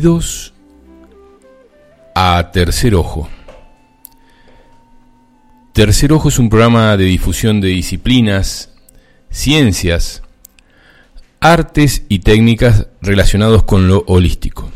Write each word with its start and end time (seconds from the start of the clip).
Bienvenidos 0.00 0.54
a 2.14 2.52
Tercer 2.52 2.94
Ojo. 2.94 3.28
Tercer 5.72 6.12
Ojo 6.12 6.28
es 6.28 6.38
un 6.38 6.48
programa 6.48 6.96
de 6.96 7.02
difusión 7.02 7.60
de 7.60 7.66
disciplinas, 7.66 8.70
ciencias, 9.28 10.22
artes 11.40 12.04
y 12.08 12.20
técnicas 12.20 12.86
relacionados 13.02 13.64
con 13.64 13.88
lo 13.88 14.04
holístico. 14.06 14.70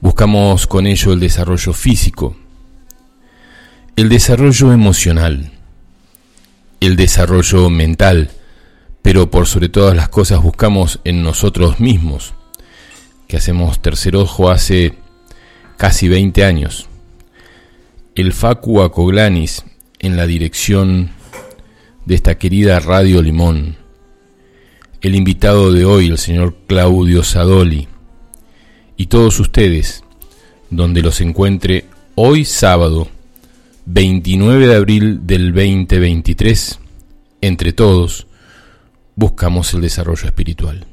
Buscamos 0.00 0.66
con 0.66 0.86
ello 0.86 1.12
el 1.12 1.20
desarrollo 1.20 1.74
físico, 1.74 2.34
el 3.94 4.08
desarrollo 4.08 4.72
emocional, 4.72 5.52
el 6.80 6.96
desarrollo 6.96 7.68
mental, 7.68 8.30
pero 9.02 9.30
por 9.30 9.46
sobre 9.46 9.68
todas 9.68 9.94
las 9.94 10.08
cosas 10.08 10.40
buscamos 10.40 10.98
en 11.04 11.22
nosotros 11.22 11.78
mismos, 11.78 12.32
que 13.26 13.36
hacemos 13.36 13.80
tercer 13.80 14.16
ojo 14.16 14.50
hace 14.50 14.94
casi 15.76 16.08
20 16.08 16.44
años. 16.44 16.88
El 18.14 18.32
Facu 18.32 18.82
Acoglanis 18.82 19.64
en 19.98 20.16
la 20.16 20.26
dirección 20.26 21.10
de 22.04 22.14
esta 22.14 22.38
querida 22.38 22.80
Radio 22.80 23.20
Limón. 23.22 23.76
El 25.00 25.14
invitado 25.14 25.72
de 25.72 25.84
hoy, 25.84 26.06
el 26.06 26.18
señor 26.18 26.56
Claudio 26.66 27.22
Sadoli. 27.22 27.88
Y 28.96 29.06
todos 29.06 29.38
ustedes, 29.40 30.02
donde 30.70 31.02
los 31.02 31.20
encuentre 31.20 31.84
hoy 32.14 32.44
sábado 32.44 33.08
29 33.84 34.66
de 34.66 34.74
abril 34.74 35.26
del 35.26 35.52
2023, 35.52 36.80
entre 37.42 37.72
todos, 37.72 38.26
buscamos 39.14 39.74
el 39.74 39.82
desarrollo 39.82 40.26
espiritual. 40.26 40.86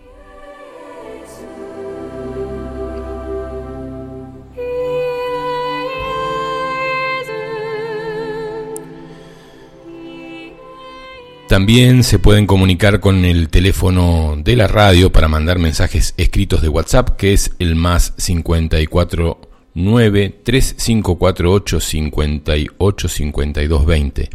También 11.49 12.03
se 12.03 12.19
pueden 12.19 12.45
comunicar 12.45 12.99
con 12.99 13.25
el 13.25 13.49
teléfono 13.51 14.37
de 14.37 14.57
la 14.57 14.67
radio 14.67 15.13
para 15.13 15.29
mandar 15.29 15.61
mensajes 15.61 16.13
escritos 16.17 16.61
de 16.61 16.69
WhatsApp, 16.69 17.11
que 17.17 17.33
es 17.33 17.53
el 17.61 17.77
más 17.77 18.15
54 18.17 19.41
9 19.75 20.41
3548 20.43 21.81
58 21.81 23.09
52 23.09 23.87
20. 23.87 24.31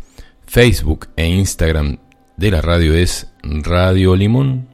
Facebook 0.47 1.09
e 1.17 1.27
Instagram 1.27 1.97
de 2.37 2.51
la 2.51 2.61
radio 2.61 2.93
es 2.93 3.27
Radio 3.43 4.15
Limón. 4.15 4.70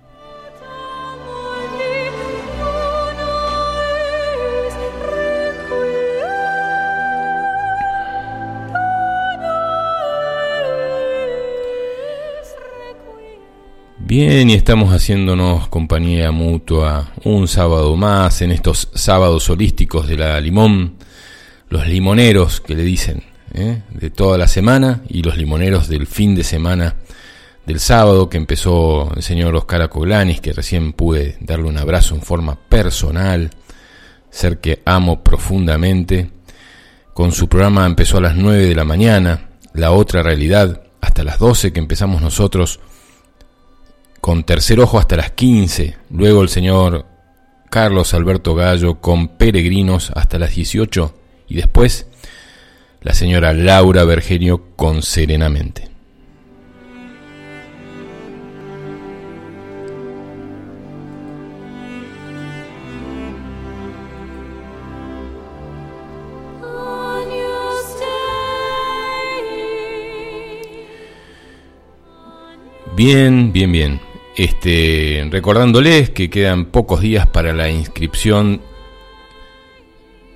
Bien, 14.08 14.50
y 14.50 14.54
estamos 14.54 14.94
haciéndonos 14.94 15.68
compañía 15.68 16.32
mutua 16.32 17.12
un 17.26 17.46
sábado 17.46 17.94
más 17.98 18.42
en 18.42 18.52
estos 18.52 18.88
sábados 18.94 19.50
holísticos 19.50 20.08
de 20.08 20.16
la 20.16 20.40
limón, 20.40 20.96
los 21.68 21.86
limoneros 21.88 22.62
que 22.62 22.74
le 22.74 22.84
dicen, 22.84 23.24
¿eh? 23.54 23.82
de 23.90 24.10
toda 24.10 24.38
la 24.38 24.48
semana 24.48 25.02
y 25.10 25.24
los 25.24 25.36
limoneros 25.36 25.90
del 25.90 26.08
fin 26.08 26.36
de 26.36 26.46
semana 26.46 26.96
del 27.66 27.82
sábado 27.82 28.30
que 28.30 28.38
empezó 28.38 29.14
el 29.14 29.24
señor 29.24 29.54
Oscar 29.58 29.82
Acoglanis, 29.82 30.40
que 30.40 30.54
recién 30.54 30.94
pude 30.94 31.36
darle 31.42 31.68
un 31.68 31.78
abrazo 31.78 32.16
en 32.16 32.22
forma 32.22 32.56
personal, 32.56 33.50
ser 34.30 34.60
que 34.60 34.84
amo 34.86 35.22
profundamente. 35.22 36.32
Con 37.14 37.34
su 37.34 37.50
programa 37.50 37.86
empezó 37.86 38.20
a 38.20 38.22
las 38.22 38.38
9 38.38 38.68
de 38.68 38.76
la 38.76 38.86
mañana, 38.86 39.50
la 39.74 39.92
otra 39.92 40.24
realidad, 40.24 40.82
hasta 41.02 41.26
las 41.26 41.40
12 41.40 41.74
que 41.74 41.80
empezamos 41.80 42.22
nosotros 42.22 42.80
con 44.28 44.44
Tercer 44.44 44.82
Ojo 44.82 45.00
hasta 45.00 45.16
las 45.16 45.32
15, 45.32 45.96
luego 46.10 46.42
el 46.42 46.50
señor 46.50 47.06
Carlos 47.70 48.14
Alberto 48.14 48.56
Gallo 48.56 49.00
con 49.00 49.30
Peregrinos 49.30 50.12
hasta 50.16 50.38
las 50.38 50.54
18 50.54 51.16
y 51.48 51.56
después 51.56 52.08
la 53.04 53.14
señora 53.14 53.54
Laura 53.54 54.04
Bergenio 54.04 54.76
con 54.76 55.02
Serenamente. 55.02 55.88
Bien, 72.98 73.54
bien, 73.54 73.72
bien. 73.72 74.07
Este, 74.38 75.28
recordándoles 75.32 76.12
que 76.12 76.30
quedan 76.30 76.66
pocos 76.66 77.02
días 77.02 77.26
para 77.26 77.54
la 77.54 77.72
inscripción 77.72 78.62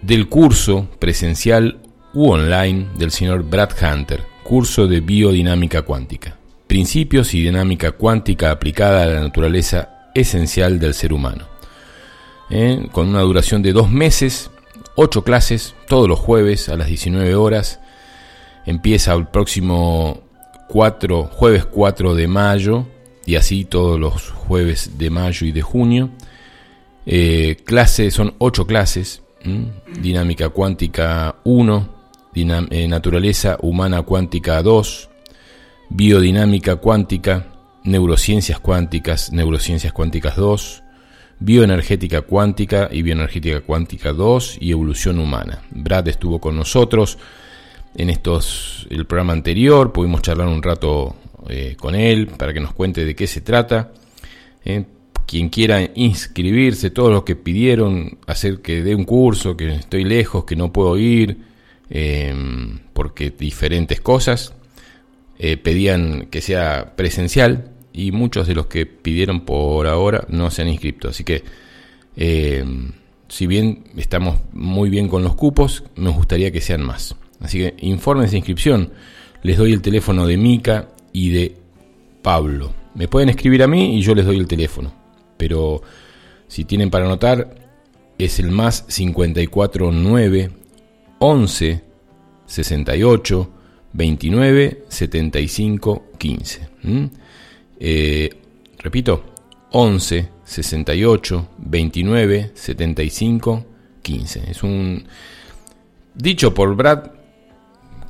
del 0.01 0.28
curso 0.28 0.88
presencial 0.98 1.80
u 2.12 2.31
online 2.31 2.88
del 2.98 3.12
señor 3.12 3.44
Brad 3.44 3.69
Hunter, 3.80 4.24
curso 4.42 4.88
de 4.88 5.01
biodinámica 5.01 5.83
cuántica, 5.83 6.36
principios 6.65 7.36
y 7.36 7.44
dinámica 7.44 7.92
cuántica 7.92 8.50
aplicada 8.50 9.03
a 9.03 9.06
la 9.06 9.21
naturaleza 9.21 10.09
esencial 10.15 10.80
del 10.80 10.95
ser 10.95 11.13
humano. 11.13 11.47
¿Eh? 12.50 12.88
Con 12.92 13.07
una 13.07 13.21
duración 13.21 13.62
de 13.62 13.71
dos 13.71 13.92
meses, 13.92 14.50
ocho 14.95 15.24
clases, 15.24 15.75
todos 15.88 16.09
los 16.09 16.18
jueves 16.18 16.69
a 16.69 16.75
las 16.75 16.88
19 16.88 17.36
horas. 17.36 17.80
Empieza 18.65 19.13
el 19.13 19.27
próximo 19.27 20.24
4, 20.69 21.30
jueves 21.31 21.65
4 21.65 22.15
de 22.15 22.27
mayo 22.27 22.88
y 23.25 23.35
así 23.35 23.65
todos 23.65 24.00
los 24.00 24.29
jueves 24.29 24.97
de 24.97 25.09
mayo 25.09 25.45
y 25.45 25.51
de 25.51 25.62
junio. 25.62 26.09
Eh, 27.06 27.57
clases, 27.65 28.13
son 28.13 28.35
ocho 28.38 28.65
clases, 28.68 29.21
dinámica 30.00 30.50
cuántica 30.50 31.35
1, 31.44 31.89
eh, 32.35 32.88
naturaleza 32.88 33.57
humana 33.62 34.03
cuántica 34.03 34.62
2, 34.62 35.09
biodinámica 35.89 36.77
cuántica, 36.77 37.47
neurociencias 37.83 38.59
cuánticas, 38.59 39.31
neurociencias 39.31 39.94
cuánticas 39.94 40.35
2, 40.35 40.83
bioenergética 41.39 42.21
cuántica 42.21 42.88
y 42.91 43.01
bioenergética 43.01 43.62
cuántica 43.62 44.13
2 44.13 44.57
y 44.62 44.71
evolución 44.71 45.19
humana. 45.19 45.63
Brad 45.71 46.07
estuvo 46.07 46.39
con 46.39 46.56
nosotros 46.56 47.18
en 47.95 48.09
estos 48.09 48.88
el 48.89 49.06
programa 49.06 49.33
anterior, 49.33 49.91
pudimos 49.91 50.21
charlar 50.21 50.47
un 50.47 50.63
rato 50.63 51.15
eh, 51.50 51.76
con 51.78 51.96
él 51.96 52.28
para 52.28 52.54
que 52.54 52.60
nos 52.60 52.74
cuente 52.74 53.06
de 53.06 53.16
qué 53.16 53.28
se 53.28 53.42
trata. 53.42 53.92
Eh, 54.64 54.86
quien 55.26 55.50
quiera 55.50 55.90
inscribirse, 55.96 56.90
todos 56.90 57.10
los 57.10 57.24
que 57.24 57.38
pidieron 57.38 58.18
hacer 58.28 58.62
que 58.62 58.84
dé 58.84 58.96
un 58.96 59.06
curso, 59.06 59.56
que 59.56 59.74
estoy 59.76 60.04
lejos, 60.04 60.44
que 60.44 60.58
no 60.58 60.74
puedo 60.74 60.98
ir, 60.98 61.38
eh, 61.90 62.34
porque 62.92 63.30
diferentes 63.30 64.02
cosas 64.02 64.54
eh, 65.40 65.58
pedían 65.58 66.28
que 66.28 66.42
sea 66.42 66.94
presencial 66.96 67.72
y 67.94 68.12
muchos 68.12 68.48
de 68.48 68.56
los 68.56 68.68
que 68.68 68.86
pidieron 68.86 69.42
por 69.42 69.88
ahora 69.88 70.26
no 70.30 70.52
se 70.52 70.62
han 70.62 70.68
inscrito. 70.68 71.10
Así 71.10 71.24
que, 71.24 71.44
eh, 72.16 72.64
si 73.28 73.48
bien 73.48 73.86
estamos 73.98 74.40
muy 74.54 74.90
bien 74.90 75.08
con 75.08 75.24
los 75.24 75.36
cupos, 75.36 75.84
me 75.96 76.10
gustaría 76.10 76.52
que 76.52 76.62
sean 76.62 76.84
más. 76.84 77.16
Así 77.40 77.60
que 77.60 77.76
informes 77.80 78.32
de 78.32 78.38
inscripción. 78.38 78.92
Les 79.44 79.58
doy 79.58 79.74
el 79.74 79.82
teléfono 79.82 80.28
de 80.28 80.38
Mica 80.38 80.90
y 81.13 81.30
de 81.30 81.56
Pablo. 82.22 82.74
Me 82.94 83.08
pueden 83.08 83.30
escribir 83.30 83.63
a 83.63 83.68
mí 83.68 83.98
y 83.98 84.02
yo 84.02 84.16
les 84.16 84.25
doy 84.25 84.38
el 84.38 84.48
teléfono. 84.48 84.92
Pero 85.38 85.81
si 86.48 86.66
tienen 86.66 86.90
para 86.90 87.06
anotar, 87.06 87.56
es 88.18 88.40
el 88.40 88.52
más 88.52 88.84
549 88.84 90.52
11 91.19 91.84
68 92.46 93.52
29 93.94 94.84
75 94.88 96.04
15. 96.18 96.69
repito, 98.80 99.24
11 99.72 100.30
68 100.44 101.48
29 101.57 102.52
75 102.54 103.66
15. 104.02 104.52
Es 104.52 104.64
un 104.64 105.06
dicho 106.14 106.54
por 106.54 106.75
Brad, 106.75 107.12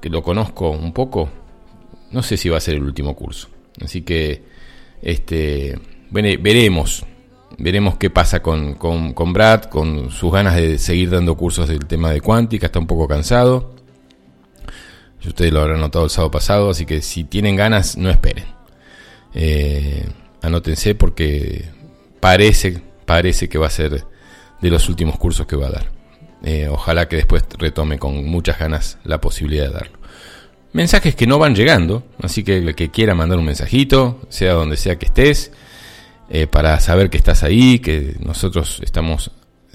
que 0.02 0.10
lo 0.10 0.24
conozco 0.24 0.72
un 0.72 0.94
poco, 0.94 1.30
no 2.12 2.24
sé 2.24 2.38
si 2.38 2.50
va 2.50 2.58
a 2.58 2.62
ser 2.62 2.76
el 2.76 2.84
último 2.84 3.16
curso. 3.16 3.50
Así 3.82 4.02
que 4.02 4.44
este, 5.02 5.80
veremos 6.12 7.06
veremos 7.58 7.98
qué 7.98 8.10
pasa 8.10 8.42
con, 8.42 8.76
con, 8.76 9.34
Brad, 9.34 9.64
con 9.64 10.12
sus 10.12 10.32
ganas 10.32 10.56
de 10.56 10.78
seguir 10.78 11.10
dando 11.10 11.36
cursos 11.36 11.68
del 11.68 11.86
tema 11.86 12.12
de 12.12 12.22
cuántica, 12.22 12.68
está 12.68 12.80
un 12.80 12.88
poco 12.88 13.08
cansado. 13.08 13.76
Ustedes 15.26 15.54
lo 15.54 15.62
habrán 15.62 15.80
notado 15.80 16.06
el 16.06 16.10
sábado 16.10 16.32
pasado, 16.32 16.72
así 16.72 16.86
que 16.86 17.02
si 17.02 17.24
tienen 17.24 17.56
ganas, 17.56 17.96
no 17.98 18.10
esperen. 18.10 18.46
Eh, 19.34 20.10
anótense 20.42 20.96
porque 20.96 21.70
parece, 22.20 22.82
parece 23.06 23.48
que 23.48 23.60
va 23.60 23.68
a 23.68 23.72
ser 23.72 24.04
de 24.62 24.70
los 24.70 24.90
últimos 24.90 25.18
cursos 25.18 25.46
que 25.46 25.56
va 25.56 25.68
a 25.68 25.72
dar. 25.72 25.92
Eh, 26.44 26.68
ojalá 26.68 27.08
que 27.08 27.18
después 27.18 27.44
retome 27.60 28.00
con 28.00 28.26
muchas 28.26 28.58
ganas 28.58 28.98
la 29.04 29.22
posibilidad 29.22 29.68
de 29.68 29.74
darlo. 29.74 30.01
Mensajes 30.74 31.16
que 31.16 31.28
no 31.28 31.38
van 31.38 31.54
llegando, 31.54 32.04
así 32.22 32.44
que 32.44 32.58
el 32.58 32.76
que 32.76 32.90
quiera 32.92 33.14
mandar 33.14 33.38
un 33.40 33.46
mensajito, 33.46 34.22
sea 34.30 34.54
donde 34.54 34.78
sea 34.78 34.98
que 34.98 35.06
estés, 35.06 35.52
eh, 36.30 36.48
para 36.48 36.80
saber 36.80 37.10
que 37.10 37.18
estás 37.18 37.44
ahí, 37.44 37.80
que 37.80 38.16
nosotros 38.22 38.80
estamos 38.86 39.32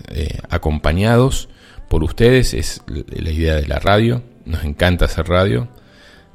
eh, 0.09 0.39
acompañados 0.49 1.51
por 1.91 2.03
ustedes, 2.03 2.55
es 2.55 2.81
la 2.87 3.31
idea 3.31 3.57
de 3.57 3.67
la 3.67 3.79
radio, 3.79 4.23
nos 4.47 4.65
encanta 4.65 5.05
hacer 5.05 5.29
radio. 5.29 5.69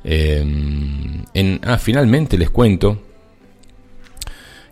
Eh, 0.04 0.44
en, 1.34 1.60
ah, 1.64 1.80
finalmente 1.80 2.38
les 2.38 2.52
cuento 2.52 3.02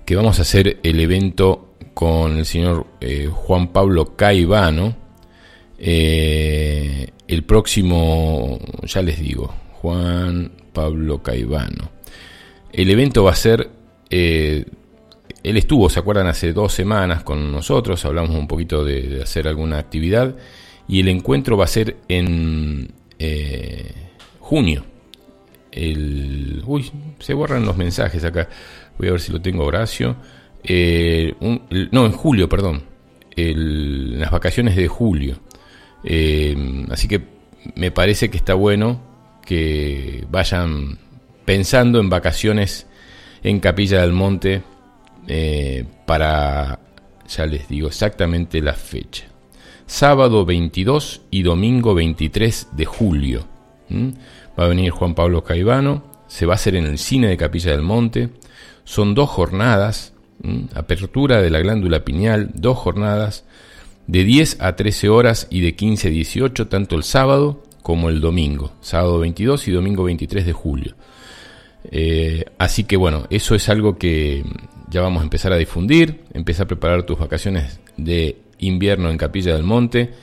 que 0.05 0.15
vamos 0.15 0.37
a 0.37 0.43
hacer 0.43 0.79
el 0.83 0.99
evento 0.99 1.73
con 1.95 2.37
el 2.37 2.45
señor 2.45 2.85
Juan 3.31 3.69
Pablo 3.69 4.15
Caivano. 4.15 4.95
el 5.79 7.43
próximo, 7.43 8.59
ya 8.83 9.01
les 9.01 9.19
digo, 9.19 9.51
Juan 9.81 10.51
Pablo 10.73 11.21
Caivano. 11.23 11.91
El 12.71 12.89
evento 12.89 13.23
va 13.23 13.31
a 13.31 13.35
ser 13.35 13.69
él 15.43 15.57
estuvo, 15.57 15.89
¿se 15.89 15.99
acuerdan? 15.99 16.27
Hace 16.27 16.53
dos 16.53 16.73
semanas 16.73 17.23
con 17.23 17.51
nosotros, 17.51 18.03
hablamos 18.05 18.31
un 18.31 18.47
poquito 18.47 18.83
de, 18.83 19.21
hacer 19.21 19.47
alguna 19.47 19.77
actividad 19.77 20.35
y 20.87 20.99
el 20.99 21.07
encuentro 21.07 21.55
va 21.55 21.65
a 21.65 21.67
ser 21.67 21.97
en 22.07 22.91
eh, 23.17 23.93
junio. 24.39 24.85
El, 25.71 26.63
uy, 26.65 26.91
se 27.19 27.33
borran 27.33 27.65
los 27.65 27.77
mensajes 27.77 28.23
acá. 28.23 28.49
Voy 28.97 29.07
a 29.07 29.11
ver 29.11 29.21
si 29.21 29.31
lo 29.31 29.41
tengo, 29.41 29.65
Horacio. 29.65 30.17
Eh, 30.63 31.33
no, 31.91 32.05
en 32.05 32.11
julio, 32.11 32.49
perdón. 32.49 32.83
las 33.35 34.31
vacaciones 34.31 34.75
de 34.75 34.87
julio. 34.87 35.39
Eh, 36.03 36.85
así 36.89 37.07
que 37.07 37.21
me 37.75 37.91
parece 37.91 38.29
que 38.29 38.37
está 38.37 38.55
bueno 38.55 39.08
que 39.49 40.27
vayan 40.29 40.99
pensando 41.43 41.99
en 41.99 42.07
vacaciones 42.07 42.85
en 43.41 43.59
Capilla 43.59 44.01
del 44.01 44.13
Monte 44.13 44.61
eh, 45.27 45.85
para, 46.05 46.79
ya 47.27 47.47
les 47.47 47.67
digo 47.67 47.87
exactamente 47.87 48.61
la 48.61 48.73
fecha. 48.73 49.25
Sábado 49.87 50.45
22 50.45 51.21
y 51.31 51.41
domingo 51.41 51.95
23 51.95 52.67
de 52.73 52.85
julio. 52.85 53.47
Va 53.91 54.65
a 54.65 54.67
venir 54.67 54.91
Juan 54.91 55.15
Pablo 55.15 55.43
Caivano, 55.43 56.03
se 56.27 56.45
va 56.45 56.53
a 56.53 56.55
hacer 56.55 56.75
en 56.75 56.85
el 56.85 56.99
cine 56.99 57.29
de 57.29 57.37
Capilla 57.37 57.71
del 57.71 57.81
Monte. 57.81 58.29
Son 58.83 59.15
dos 59.15 59.31
jornadas, 59.31 60.13
apertura 60.75 61.41
de 61.41 61.49
la 61.49 61.59
glándula 61.59 62.05
pineal, 62.05 62.51
dos 62.53 62.77
jornadas 62.77 63.45
de 64.05 64.23
10 64.23 64.61
a 64.61 64.75
13 64.75 65.09
horas 65.09 65.47
y 65.49 65.61
de 65.61 65.73
15 65.73 66.09
a 66.09 66.11
18, 66.11 66.67
tanto 66.67 66.95
el 66.95 67.01
sábado 67.01 67.63
como 67.81 68.09
el 68.09 68.21
domingo, 68.21 68.73
sábado 68.81 69.19
22 69.19 69.67
y 69.67 69.71
domingo 69.71 70.03
23 70.03 70.45
de 70.45 70.53
julio. 70.53 70.95
Eh, 71.91 72.45
así 72.57 72.83
que 72.83 72.97
bueno, 72.97 73.25
eso 73.29 73.55
es 73.55 73.69
algo 73.69 73.97
que 73.97 74.43
ya 74.89 75.01
vamos 75.01 75.21
a 75.21 75.23
empezar 75.23 75.53
a 75.53 75.57
difundir, 75.57 76.23
empieza 76.33 76.63
a 76.63 76.67
preparar 76.67 77.03
tus 77.03 77.19
vacaciones 77.19 77.79
de 77.97 78.37
invierno 78.59 79.09
en 79.09 79.17
Capilla 79.17 79.53
del 79.53 79.63
Monte, 79.63 80.13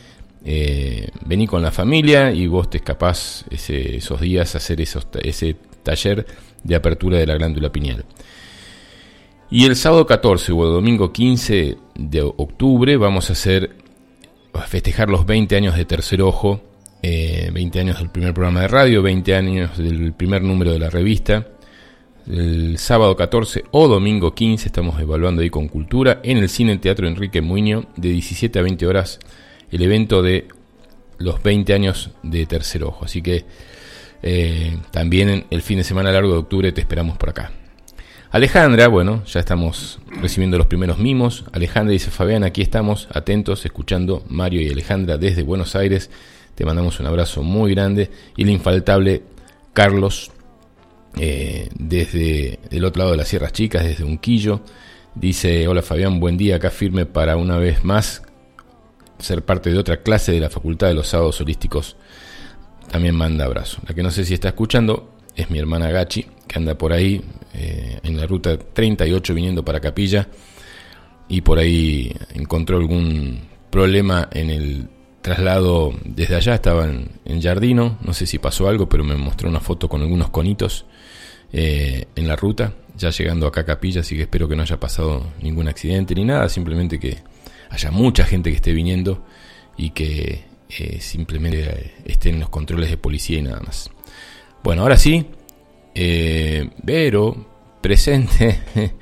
eh, 0.45 1.09
vení 1.25 1.47
con 1.47 1.63
la 1.63 1.73
familia 1.73 2.33
y 2.33 2.47
vos 2.47 2.71
te 2.71 2.79
escapás 2.79 3.45
esos 3.51 4.21
días 4.21 4.55
a 4.55 4.59
hacer 4.59 4.81
esos, 4.81 5.07
ese 5.23 5.57
taller 5.83 6.27
de 6.63 6.75
apertura 6.75 7.19
de 7.19 7.27
la 7.27 7.35
glándula 7.35 7.73
pineal. 7.73 8.05
Y 9.51 9.65
el 9.65 9.77
sábado 9.77 10.07
14 10.07 10.53
o 10.53 10.67
el 10.67 10.73
domingo 10.73 11.13
15 11.13 11.77
de 11.95 12.21
octubre 12.21 12.97
vamos 12.97 13.31
a 13.31 13.35
hacer 13.35 13.77
a 14.53 14.63
festejar 14.63 15.09
los 15.09 15.27
20 15.27 15.55
años 15.57 15.77
de 15.77 15.85
Tercer 15.85 16.23
Ojo, 16.23 16.61
20 17.03 17.79
eh, 17.79 17.81
años 17.81 17.99
del 17.99 18.11
primer 18.11 18.35
programa 18.35 18.63
de 18.63 18.69
radio, 18.69 19.03
20 19.03 19.35
años 19.35 19.79
del 19.79 20.13
primer 20.13 20.43
número 20.43 20.73
de 20.73 20.79
la 20.79 20.91
revista 20.91 21.47
el 22.29 22.77
sábado 22.79 23.15
14 23.15 23.65
o 23.71 23.87
domingo 23.87 24.35
15 24.35 24.67
estamos 24.67 25.01
evaluando 25.01 25.43
ahí 25.43 25.51
con 25.51 25.69
cultura 25.69 26.21
en 26.25 26.39
el 26.39 26.49
cine 26.49 26.77
teatro 26.79 27.07
Enrique 27.07 27.41
Muño 27.41 27.87
de 27.97 28.09
17 28.09 28.59
a 28.59 28.63
20 28.63 28.87
horas 28.87 29.21
el 29.71 29.83
evento 29.83 30.23
de 30.23 30.49
los 31.19 31.43
20 31.43 31.73
años 31.73 32.11
de 32.23 32.45
Tercer 32.47 32.83
Ojo. 32.85 33.05
Así 33.05 33.23
que 33.23 33.45
eh, 34.23 34.77
también 34.91 35.47
el 35.51 35.63
fin 35.63 35.79
de 35.79 35.85
semana 35.85 36.11
largo 36.11 36.33
de 36.33 36.39
octubre 36.39 36.73
te 36.73 36.81
esperamos 36.81 37.17
por 37.17 37.31
acá. 37.31 37.53
Alejandra, 38.31 38.89
bueno, 38.89 39.25
ya 39.25 39.41
estamos 39.41 40.01
recibiendo 40.21 40.59
los 40.59 40.67
primeros 40.67 40.99
mimos. 40.99 41.45
Alejandra 41.53 41.93
dice, 41.93 42.11
Fabián, 42.11 42.43
aquí 42.43 42.61
estamos 42.61 43.09
atentos, 43.13 43.65
escuchando 43.65 44.25
Mario 44.29 44.61
y 44.61 44.69
Alejandra 44.69 45.17
desde 45.17 45.43
Buenos 45.43 45.77
Aires. 45.77 46.11
Te 46.57 46.65
mandamos 46.65 46.99
un 46.99 47.07
abrazo 47.07 47.43
muy 47.43 47.73
grande. 47.73 48.11
Y 48.37 48.43
el 48.43 48.51
infaltable 48.51 49.23
Carlos 49.73 50.33
eh, 51.19 51.69
desde 51.79 52.59
el 52.71 52.85
otro 52.85 53.01
lado 53.01 53.13
de 53.13 53.19
las 53.19 53.29
Sierras 53.29 53.53
Chicas, 53.53 53.85
desde 53.85 54.05
Unquillo. 54.05 54.63
Dice, 55.15 55.69
hola 55.69 55.83
Fabián, 55.83 56.19
buen 56.19 56.37
día, 56.37 56.57
acá 56.57 56.71
firme 56.71 57.07
para 57.07 57.37
una 57.37 57.59
vez 57.59 57.85
más 57.85 58.23
ser 59.19 59.45
parte 59.45 59.71
de 59.71 59.79
otra 59.79 60.03
clase 60.03 60.33
de 60.33 60.41
la 60.41 60.51
Facultad 60.51 60.89
de 60.89 60.95
los 60.95 61.09
Sábados 61.09 61.41
Holísticos. 61.41 61.97
También 62.91 63.15
manda 63.15 63.45
abrazo. 63.45 63.83
La 63.87 63.95
que 63.95 64.03
no 64.03 64.11
sé 64.11 64.25
si 64.25 64.35
está 64.35 64.49
escuchando 64.49 65.11
es 65.35 65.51
mi 65.51 65.59
hermana 65.59 65.91
Gachi, 65.91 66.27
que 66.47 66.59
anda 66.59 66.77
por 66.77 66.93
ahí 66.93 67.23
eh, 67.55 68.01
en 68.03 68.17
la 68.17 68.27
ruta 68.27 68.59
38 68.59 69.35
viniendo 69.35 69.65
para 69.65 69.81
Capilla 69.81 70.29
y 71.29 71.41
por 71.41 71.59
ahí 71.59 72.15
encontró 72.35 72.77
algún 72.77 73.41
problema 73.71 74.29
en 74.33 74.51
el 74.51 74.89
traslado 75.27 75.93
desde 76.05 76.37
allá, 76.37 76.55
estaba 76.55 76.85
en, 76.87 77.43
Jardino, 77.43 77.99
no 78.01 78.15
sé 78.15 78.29
si 78.29 78.39
pasó 78.39 78.69
algo, 78.69 78.89
pero 78.89 79.03
me 79.03 79.17
mostró 79.17 79.49
una 79.49 79.59
foto 79.59 79.89
con 79.89 80.01
algunos 80.01 80.31
conitos 80.31 80.87
eh, 81.53 82.07
en 82.15 82.29
la 82.29 82.37
ruta, 82.37 82.75
ya 82.97 83.11
llegando 83.11 83.49
acá 83.49 83.63
a 83.63 83.65
Capilla, 83.65 84.03
así 84.03 84.15
que 84.15 84.23
espero 84.23 84.47
que 84.47 84.55
no 84.55 84.63
haya 84.63 84.79
pasado 84.79 85.27
ningún 85.43 85.67
accidente 85.67 86.15
ni 86.15 86.25
nada, 86.25 86.49
simplemente 86.49 87.01
que 87.01 87.19
haya 87.71 87.91
mucha 87.91 88.25
gente 88.25 88.51
que 88.51 88.57
esté 88.57 88.73
viniendo 88.73 89.25
y 89.77 89.91
que 89.91 90.45
eh, 90.69 91.01
simplemente 91.01 91.95
estén 92.05 92.35
en 92.35 92.41
los 92.41 92.49
controles 92.49 92.89
de 92.89 92.97
policía 92.97 93.41
y 93.41 93.43
nada 93.43 93.59
más. 93.59 93.91
Bueno, 94.63 94.83
ahora 94.83 94.97
sí, 94.97 95.27
eh, 95.93 96.71
Vero, 96.85 97.49
presente, 97.81 98.61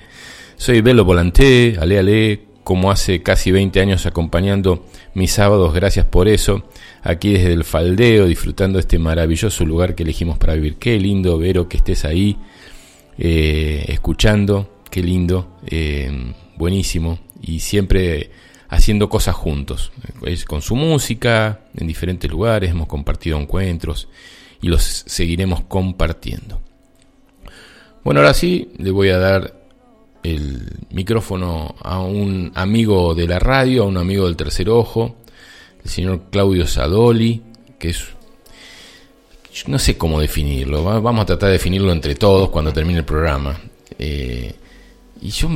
soy 0.56 0.80
Velo 0.80 1.04
Volanté, 1.04 1.76
ale 1.78 1.98
ale, 1.98 2.40
como 2.64 2.90
hace 2.90 3.22
casi 3.22 3.52
20 3.52 3.78
años 3.80 4.06
acompañando 4.06 4.86
mis 5.12 5.32
sábados, 5.32 5.74
gracias 5.74 6.06
por 6.06 6.28
eso 6.28 6.64
aquí 7.02 7.34
desde 7.34 7.52
el 7.52 7.62
faldeo, 7.62 8.26
disfrutando 8.26 8.78
este 8.78 8.98
maravilloso 8.98 9.64
lugar 9.66 9.94
que 9.94 10.02
elegimos 10.02 10.38
para 10.38 10.54
vivir. 10.54 10.76
Qué 10.76 10.98
lindo, 10.98 11.38
Vero, 11.38 11.68
que 11.68 11.76
estés 11.76 12.06
ahí 12.06 12.38
eh, 13.18 13.84
escuchando, 13.88 14.80
qué 14.90 15.02
lindo, 15.02 15.58
eh, 15.66 16.32
buenísimo, 16.56 17.18
y 17.42 17.60
siempre 17.60 18.30
haciendo 18.68 19.08
cosas 19.10 19.34
juntos, 19.36 19.92
con 20.46 20.62
su 20.62 20.74
música, 20.74 21.60
en 21.76 21.86
diferentes 21.86 22.30
lugares, 22.30 22.70
hemos 22.70 22.88
compartido 22.88 23.38
encuentros, 23.38 24.08
y 24.62 24.68
los 24.68 24.82
seguiremos 24.82 25.62
compartiendo. 25.64 26.60
Bueno, 28.02 28.20
ahora 28.20 28.34
sí, 28.34 28.72
le 28.78 28.90
voy 28.90 29.10
a 29.10 29.18
dar 29.18 29.63
el 30.24 30.68
micrófono 30.90 31.76
a 31.80 32.00
un 32.00 32.50
amigo 32.54 33.14
de 33.14 33.28
la 33.28 33.38
radio, 33.38 33.84
a 33.84 33.86
un 33.86 33.98
amigo 33.98 34.26
del 34.26 34.36
tercer 34.36 34.70
ojo, 34.70 35.16
el 35.84 35.90
señor 35.90 36.22
Claudio 36.30 36.66
Sadoli, 36.66 37.42
que 37.78 37.90
es... 37.90 38.04
No 39.68 39.78
sé 39.78 39.96
cómo 39.96 40.18
definirlo, 40.18 40.82
vamos 40.82 41.22
a 41.22 41.26
tratar 41.26 41.46
de 41.46 41.52
definirlo 41.52 41.92
entre 41.92 42.16
todos 42.16 42.48
cuando 42.48 42.72
termine 42.72 42.98
el 42.98 43.04
programa. 43.04 43.56
Eh, 43.96 44.52
y 45.20 45.28
yo 45.30 45.48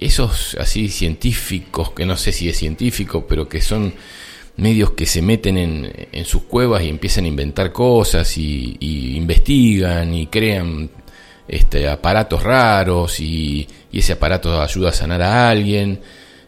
esos 0.00 0.56
así 0.60 0.88
científicos, 0.88 1.92
que 1.92 2.04
no 2.04 2.16
sé 2.16 2.32
si 2.32 2.48
es 2.48 2.56
científico, 2.56 3.26
pero 3.28 3.48
que 3.48 3.60
son 3.60 3.94
medios 4.56 4.90
que 4.90 5.06
se 5.06 5.22
meten 5.22 5.56
en, 5.56 6.24
sus 6.24 6.42
cuevas 6.42 6.82
y 6.82 6.88
empiezan 6.88 7.24
a 7.24 7.28
inventar 7.28 7.72
cosas 7.72 8.36
y, 8.36 8.76
investigan 9.16 10.12
y 10.14 10.26
crean 10.26 10.90
este, 11.52 11.86
aparatos 11.86 12.42
raros 12.42 13.20
y, 13.20 13.68
ese 13.92 14.14
aparato 14.14 14.60
ayuda 14.60 14.88
a 14.88 14.92
sanar 14.92 15.20
a 15.20 15.50
alguien 15.50 16.00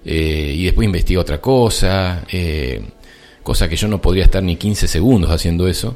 eh, 0.03 0.55
y 0.57 0.65
después 0.65 0.87
investiga 0.87 1.21
otra 1.21 1.43
cosa, 1.43 2.25
eh, 2.33 2.83
cosa 3.43 3.69
que 3.69 3.77
yo 3.77 3.87
no 3.87 4.01
podría 4.01 4.25
estar 4.25 4.43
ni 4.43 4.57
15 4.57 4.89
segundos 4.89 5.31
haciendo 5.31 5.69
eso. 5.69 5.95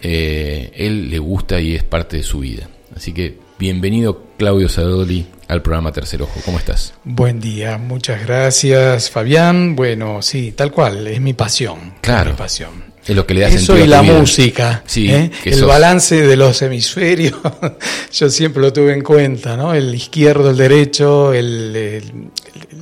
Eh, 0.00 0.70
él 0.76 1.10
le 1.10 1.18
gusta 1.18 1.60
y 1.60 1.74
es 1.74 1.82
parte 1.82 2.18
de 2.18 2.22
su 2.22 2.38
vida. 2.38 2.68
Así 2.94 3.12
que 3.12 3.36
bienvenido 3.58 4.22
Claudio 4.38 4.68
Sadoli 4.68 5.26
al 5.48 5.60
programa 5.60 5.90
Tercer 5.90 6.22
Ojo. 6.22 6.40
¿Cómo 6.44 6.58
estás? 6.58 6.94
Buen 7.02 7.40
día, 7.40 7.78
muchas 7.78 8.24
gracias 8.24 9.10
Fabián. 9.10 9.74
Bueno, 9.74 10.22
sí, 10.22 10.52
tal 10.52 10.70
cual, 10.70 11.04
es 11.08 11.20
mi 11.20 11.34
pasión. 11.34 11.94
Claro. 12.00 12.30
mi 12.30 12.36
pasión. 12.36 12.95
Es 13.06 13.14
lo 13.14 13.24
que 13.26 13.34
le 13.34 13.42
da 13.42 13.48
Eso 13.48 13.78
y 13.78 13.86
la 13.86 14.02
música, 14.02 14.82
sí, 14.84 15.08
¿eh? 15.08 15.30
el 15.44 15.64
balance 15.64 16.26
de 16.26 16.36
los 16.36 16.60
hemisferios, 16.62 17.34
yo 18.12 18.28
siempre 18.28 18.60
lo 18.60 18.72
tuve 18.72 18.92
en 18.92 19.02
cuenta, 19.02 19.56
¿no? 19.56 19.72
El 19.74 19.94
izquierdo, 19.94 20.50
el 20.50 20.56
derecho, 20.56 21.32
el, 21.32 22.30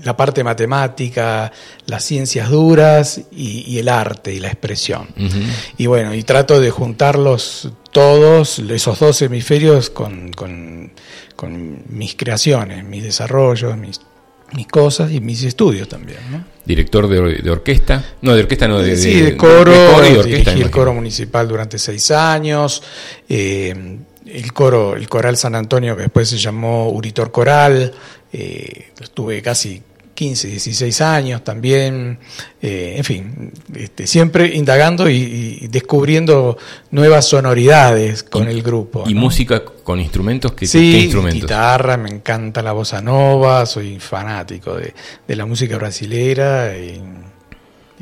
la 0.03 0.17
parte 0.17 0.43
matemática, 0.43 1.53
las 1.87 2.05
ciencias 2.05 2.49
duras 2.49 3.21
y, 3.33 3.79
el 3.79 3.89
arte 3.89 4.33
y 4.33 4.41
la 4.41 4.49
expresión. 4.49 5.09
Y 5.77 5.87
bueno, 5.87 6.15
y 6.15 6.23
trato 6.23 6.59
de 6.59 6.71
juntarlos 6.71 7.69
todos, 7.93 8.59
esos 8.59 8.99
dos 8.99 9.21
hemisferios, 9.23 9.91
con, 9.91 10.33
con, 10.33 10.93
con 11.37 11.83
mis 11.89 12.15
creaciones, 12.15 12.83
mis 12.85 13.03
desarrollos, 13.03 13.77
mis 13.77 14.01
mis 14.53 14.67
cosas 14.67 15.11
y 15.11 15.21
mis 15.21 15.43
estudios 15.43 15.89
también. 15.89 16.19
¿no? 16.31 16.45
Director 16.65 17.09
de, 17.09 17.51
orquesta, 17.51 18.05
no 18.23 18.35
de 18.35 18.43
orquesta, 18.43 18.69
no 18.69 18.79
de, 18.79 18.97
sí, 18.97 19.21
de, 19.21 19.37
coro, 19.37 19.73
y 19.73 20.17
orquesta. 20.17 20.51
Dirigí 20.51 20.63
el 20.63 20.71
coro 20.71 20.95
municipal 20.95 21.49
durante 21.49 21.79
seis 21.79 22.11
años, 22.11 22.83
eh, 23.29 23.99
el 24.27 24.53
coro, 24.53 24.97
el 24.97 25.09
coral 25.09 25.37
San 25.37 25.55
Antonio 25.55 25.97
que 25.97 26.03
después 26.03 26.29
se 26.29 26.39
llamó 26.39 26.89
Uritor 26.91 27.31
Coral, 27.31 27.93
eh, 28.33 28.93
estuve 29.01 29.43
casi 29.43 29.83
15, 30.15 30.49
16 30.49 31.01
años 31.01 31.45
también, 31.45 32.19
eh, 32.63 32.95
en 32.97 33.05
fin, 33.05 33.53
este, 33.75 34.07
siempre 34.07 34.55
indagando 34.55 35.11
y, 35.11 35.67
descubriendo 35.69 36.57
nuevas 36.91 37.27
sonoridades 37.27 38.23
con 38.23 38.49
el 38.49 38.63
grupo. 38.63 39.05
¿Y 39.07 39.15
música 39.15 39.65
con 39.65 40.01
instrumentos? 40.01 40.53
¿Qué, 40.53 40.67
sí, 40.67 40.93
¿qué 40.93 40.99
instrumentos? 41.01 41.43
guitarra, 41.43 41.97
me 41.97 42.11
encanta 42.11 42.63
la 42.63 42.73
bossa 42.73 43.01
nova, 43.01 43.67
soy 43.67 43.99
fanático 43.99 44.75
de, 44.75 44.95
de 45.27 45.37
la 45.37 45.47
música 45.47 45.77
brasilera. 45.77 46.77
Y, 46.79 47.03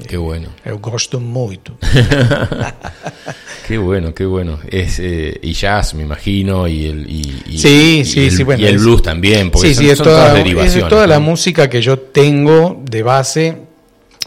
Qué 0.07 0.17
bueno. 0.17 0.49
Eu 0.65 0.79
gosto 0.79 1.21
mucho. 1.21 1.77
qué 3.67 3.79
bueno, 3.79 4.15
qué 4.15 4.25
bueno. 4.25 4.59
Es, 4.69 4.99
eh, 4.99 5.39
y 5.43 5.53
jazz, 5.53 5.95
me 5.95 6.03
imagino, 6.03 6.67
y 6.69 6.87
el, 6.87 7.09
y, 7.09 7.59
sí, 7.59 8.05
sí, 8.05 8.31
sí, 8.31 8.43
bueno, 8.43 8.63
y 8.63 8.67
el 8.67 8.79
blues 8.79 9.03
también, 9.03 9.51
porque 9.51 9.69
sí, 9.69 9.75
son, 9.75 9.87
es 9.87 9.99
toda, 9.99 10.41
Es 10.41 10.89
toda 10.89 11.07
la 11.07 11.19
música 11.19 11.69
que 11.69 11.81
yo 11.81 11.99
tengo 11.99 12.81
de 12.85 13.03
base 13.03 13.59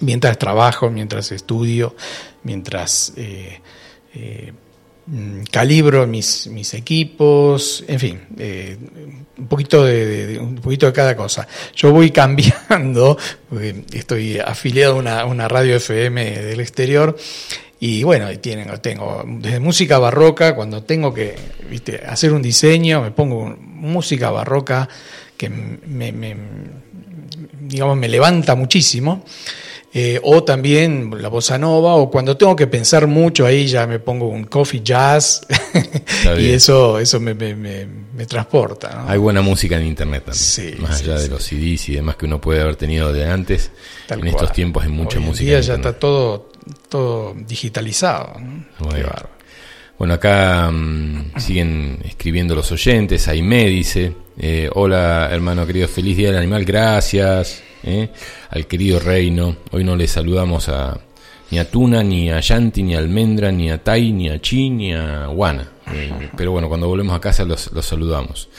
mientras 0.01 0.38
trabajo, 0.38 0.89
mientras 0.89 1.32
estudio, 1.32 1.96
mientras 2.44 3.13
eh, 3.17 3.62
eh, 4.13 4.53
calibro 5.52 6.08
mis, 6.08 6.48
mis 6.48 6.74
equipos, 6.74 7.84
en 7.88 8.00
fin, 8.00 8.22
eh, 8.38 8.78
un, 9.38 9.48
poquito 9.48 9.84
de, 9.84 10.40
un 10.40 10.56
poquito 10.56 10.88
de 10.88 10.94
cada 10.94 11.16
cosa. 11.16 11.48
Yo 11.76 11.92
voy 11.92 12.12
cambiando, 12.12 13.18
estoy 13.94 14.40
afiliado 14.40 14.94
a 14.94 14.98
una, 14.98 15.26
una 15.26 15.48
radio 15.48 15.76
FM 15.76 16.42
del 16.42 16.60
exterior 16.60 17.16
y 17.80 18.04
bueno, 18.04 18.28
tienen, 18.40 18.68
tengo 18.82 19.24
desde 19.26 19.60
música 19.60 20.00
barroca, 20.00 20.56
cuando 20.56 20.84
tengo 20.84 21.14
que 21.14 21.36
hacer 22.08 22.34
un 22.34 22.42
diseño, 22.42 23.02
me 23.02 23.12
pongo 23.12 23.56
música 23.60 24.32
barroca 24.32 24.90
que 25.38 25.50
me, 25.50 26.12
me 26.12 26.36
digamos, 27.60 27.98
me 27.98 28.08
levanta 28.08 28.56
muchísimo. 28.56 29.24
Eh, 29.98 30.20
o 30.24 30.44
también 30.44 31.10
la 31.22 31.30
bossa 31.30 31.58
nova, 31.58 31.96
o 31.96 32.12
cuando 32.12 32.36
tengo 32.36 32.54
que 32.54 32.68
pensar 32.68 33.08
mucho, 33.08 33.46
ahí 33.46 33.66
ya 33.66 33.88
me 33.88 33.98
pongo 33.98 34.28
un 34.28 34.44
coffee 34.44 34.82
jazz 34.84 35.48
y 36.38 36.50
eso, 36.50 37.00
eso 37.00 37.22
me, 37.22 37.34
transporta. 38.28 39.06
Hay 39.08 39.18
buena 39.18 39.42
música 39.42 39.78
en 39.78 39.88
internet 39.88 40.25
también, 40.25 40.82
más 40.82 41.00
allá 41.00 41.18
de 41.18 41.30
los 41.30 41.42
CDs 41.42 41.88
y 41.88 41.96
demás 41.96 42.18
que 42.18 42.25
uno 42.25 42.42
puede 42.42 42.60
haber 42.60 42.75
tenido 42.75 43.14
de 43.14 43.24
antes. 43.25 43.72
en 44.10 44.28
estos 44.28 44.52
tiempos 44.52 44.84
hay 44.84 44.90
mucha 44.90 45.22
música. 45.22 45.46
Hoy 45.46 45.50
día 45.52 45.62
ya 45.62 45.75
está 45.75 45.94
todo, 45.94 46.52
todo 46.90 47.34
digitalizado. 47.48 48.34
Bueno. 49.98 50.14
acá 50.14 50.72
mm, 50.74 51.40
siguen 51.40 52.00
escribiendo 52.04 52.54
los 52.54 52.70
oyentes. 52.70 53.30
Aime 53.30 53.68
dice: 53.68 54.12
eh, 54.38 54.70
Hola, 54.74 55.30
hermano 55.32 55.66
querido, 55.66 55.88
feliz 55.88 56.18
día 56.18 56.32
del 56.32 56.40
animal, 56.40 56.66
gracias. 56.66 57.64
¿Eh? 57.86 58.10
al 58.50 58.68
querido 58.68 59.00
reino. 59.00 59.56
Hoy 59.72 59.84
no 59.84 59.96
le 59.96 60.08
saludamos 60.08 60.68
a 60.70 61.00
ni 61.51 61.60
a 61.60 61.70
Tuna, 61.70 62.04
ni 62.04 62.30
a 62.32 62.39
Yanti, 62.39 62.84
ni 62.84 62.96
a 62.96 63.00
Almendra, 63.00 63.51
ni 63.51 63.70
a 63.70 63.84
Tai, 63.84 64.12
ni 64.12 64.30
a 64.30 64.42
Chi, 64.42 64.70
ni 64.70 64.94
a 64.94 65.27
Guana. 65.27 65.70
Eh, 65.94 66.30
pero 66.36 66.51
bueno, 66.51 66.68
cuando 66.68 66.88
volvemos 66.88 67.15
a 67.15 67.22
casa 67.22 67.46
los, 67.46 67.70
saludamos. 67.82 68.50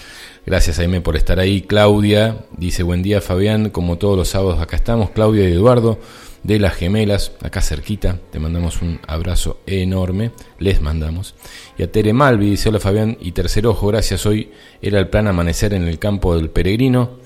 Gracias 0.47 0.79
Aime 0.79 1.01
por 1.01 1.17
estar 1.17 1.41
ahí. 1.41 1.63
Claudia 1.63 2.47
dice 2.57 2.85
buen 2.85 3.03
día 3.03 3.21
Fabián, 3.21 3.71
como 3.71 3.99
todos 3.99 4.17
los 4.17 4.29
sábados 4.29 4.61
acá 4.61 4.77
estamos. 4.77 5.11
Claudia 5.11 5.49
y 5.49 5.53
Eduardo 5.53 5.99
de 6.45 6.61
las 6.61 6.75
gemelas, 6.75 7.33
acá 7.43 7.61
cerquita. 7.61 8.21
Te 8.31 8.39
mandamos 8.39 8.81
un 8.81 9.01
abrazo 9.09 9.59
enorme. 9.67 10.31
Les 10.61 10.81
mandamos. 10.81 11.35
Y 11.77 11.83
a 11.83 11.91
Tere 11.91 12.13
Malvi 12.13 12.51
dice 12.51 12.69
hola 12.69 12.79
Fabián 12.79 13.19
y 13.21 13.33
tercer 13.33 13.67
ojo, 13.67 13.89
gracias. 13.89 14.25
Hoy 14.25 14.53
era 14.81 15.01
el 15.01 15.09
plan 15.09 15.27
amanecer 15.27 15.75
en 15.75 15.89
el 15.89 15.99
campo 15.99 16.37
del 16.37 16.51
peregrino 16.51 17.26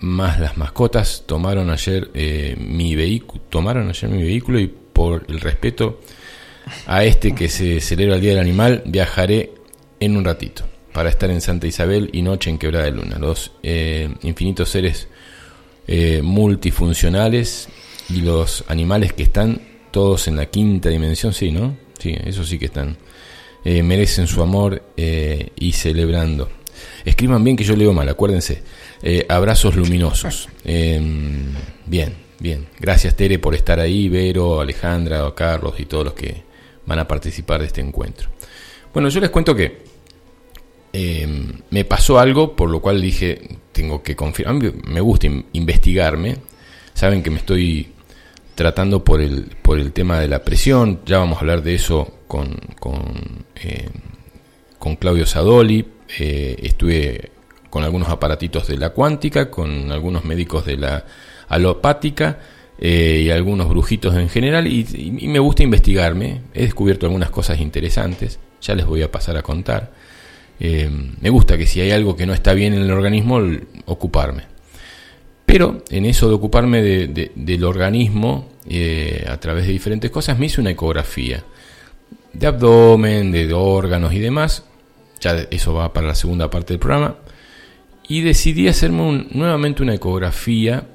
más 0.00 0.40
las 0.40 0.56
mascotas 0.56 1.24
tomaron 1.26 1.70
ayer 1.70 2.10
eh, 2.14 2.56
mi 2.58 2.94
vehículo, 2.94 3.42
tomaron 3.48 3.88
ayer 3.88 4.10
mi 4.10 4.22
vehículo 4.22 4.58
y 4.58 4.66
por 4.66 5.24
el 5.28 5.40
respeto 5.40 6.00
a 6.86 7.04
este 7.04 7.34
que 7.34 7.48
se 7.48 7.80
celebra 7.80 8.16
el 8.16 8.20
Día 8.20 8.30
del 8.30 8.40
Animal, 8.40 8.82
viajaré 8.86 9.52
en 10.00 10.16
un 10.16 10.24
ratito 10.24 10.64
para 10.92 11.08
estar 11.08 11.30
en 11.30 11.40
Santa 11.40 11.66
Isabel 11.66 12.10
y 12.12 12.22
noche 12.22 12.50
en 12.50 12.58
Quebrada 12.58 12.86
de 12.86 12.92
Luna. 12.92 13.18
Los 13.18 13.52
eh, 13.62 14.08
infinitos 14.22 14.68
seres 14.68 15.08
eh, 15.86 16.20
multifuncionales 16.22 17.68
y 18.10 18.20
los 18.20 18.64
animales 18.68 19.12
que 19.12 19.22
están 19.22 19.60
todos 19.90 20.28
en 20.28 20.36
la 20.36 20.46
quinta 20.46 20.88
dimensión, 20.88 21.32
sí, 21.32 21.50
¿no? 21.50 21.76
Sí, 21.98 22.14
eso 22.24 22.44
sí 22.44 22.58
que 22.58 22.66
están. 22.66 22.96
merecen 23.64 24.26
su 24.26 24.42
amor 24.42 24.82
y 24.96 25.72
celebrando. 25.72 26.48
Escriban 27.04 27.42
bien 27.42 27.56
que 27.56 27.64
yo 27.64 27.76
leo 27.76 27.92
mal, 27.92 28.08
acuérdense. 28.08 28.62
Eh, 29.02 29.24
abrazos 29.28 29.76
luminosos. 29.76 30.48
Em, 30.64 31.52
bien, 31.86 32.14
bien. 32.40 32.66
Gracias 32.80 33.14
Tere 33.14 33.38
por 33.38 33.54
estar 33.54 33.78
ahí, 33.78 34.08
Vero, 34.08 34.60
Alejandra, 34.60 35.32
Carlos 35.34 35.74
y 35.78 35.86
todos 35.86 36.04
los 36.04 36.14
que 36.14 36.42
van 36.86 36.98
a 36.98 37.06
participar 37.06 37.60
de 37.60 37.66
este 37.66 37.80
encuentro. 37.80 38.28
Bueno, 38.92 39.08
yo 39.08 39.20
les 39.20 39.30
cuento 39.30 39.54
que 39.54 39.82
em, 40.92 41.60
me 41.70 41.84
pasó 41.84 42.18
algo 42.18 42.56
por 42.56 42.70
lo 42.70 42.80
cual 42.80 43.00
dije, 43.00 43.40
tengo 43.72 44.02
que 44.02 44.16
confirmar, 44.16 44.72
me 44.86 45.00
gusta 45.00 45.28
investigarme, 45.52 46.38
saben 46.94 47.22
que 47.22 47.30
me 47.30 47.38
estoy 47.38 47.92
tratando 48.54 49.04
por 49.04 49.20
el, 49.20 49.56
por 49.62 49.78
el 49.78 49.92
tema 49.92 50.18
de 50.18 50.26
la 50.26 50.42
presión, 50.42 51.02
ya 51.06 51.18
vamos 51.18 51.36
a 51.36 51.40
hablar 51.42 51.62
de 51.62 51.74
eso 51.74 52.22
con, 52.26 52.56
con, 52.80 53.44
em, 53.54 53.92
con 54.78 54.96
Claudio 54.96 55.26
Sadoli, 55.26 55.86
eh, 56.18 56.56
estuve 56.62 57.30
con 57.70 57.84
algunos 57.84 58.08
aparatitos 58.08 58.66
de 58.66 58.76
la 58.78 58.90
cuántica, 58.90 59.50
con 59.50 59.92
algunos 59.92 60.24
médicos 60.24 60.64
de 60.64 60.76
la 60.76 61.04
alopática 61.48 62.38
eh, 62.78 63.22
y 63.24 63.30
algunos 63.30 63.68
brujitos 63.68 64.14
en 64.14 64.28
general 64.28 64.66
y, 64.66 64.84
me 65.26 65.38
gusta 65.38 65.62
investigarme, 65.62 66.42
he 66.54 66.62
descubierto 66.62 67.06
algunas 67.06 67.30
cosas 67.30 67.60
interesantes, 67.60 68.38
ya 68.60 68.74
les 68.74 68.86
voy 68.86 69.02
a 69.02 69.10
pasar 69.10 69.36
a 69.36 69.42
contar. 69.42 69.92
Eh, 70.60 70.90
me 71.20 71.30
gusta 71.30 71.56
que 71.56 71.66
si 71.66 71.80
hay 71.80 71.90
algo 71.90 72.16
que 72.16 72.26
no 72.26 72.34
está 72.34 72.52
bien 72.52 72.74
en 72.74 72.82
el 72.82 72.90
organismo, 72.90 73.40
ocuparme. 73.86 74.44
Pero 75.46 75.82
en 75.88 76.04
eso 76.04 76.28
de 76.28 76.34
ocuparme 76.34 76.82
del 76.82 77.64
organismo 77.64 78.50
eh, 78.68 79.24
a 79.26 79.38
través 79.40 79.66
de 79.66 79.72
diferentes 79.72 80.10
cosas, 80.10 80.38
me 80.38 80.46
hice 80.46 80.60
una 80.60 80.70
ecografía 80.70 81.42
de 82.32 82.46
abdomen, 82.46 83.32
de 83.32 83.52
órganos 83.54 84.12
y 84.12 84.18
demás. 84.18 84.64
Ya 85.20 85.36
eso 85.50 85.74
va 85.74 85.92
para 85.92 86.08
la 86.08 86.14
segunda 86.14 86.50
parte 86.50 86.74
del 86.74 86.80
programa. 86.80 87.16
Y 88.08 88.22
decidí 88.22 88.68
hacerme 88.68 89.26
nuevamente 89.30 89.82
una 89.82 89.94
ecografía 89.94 90.88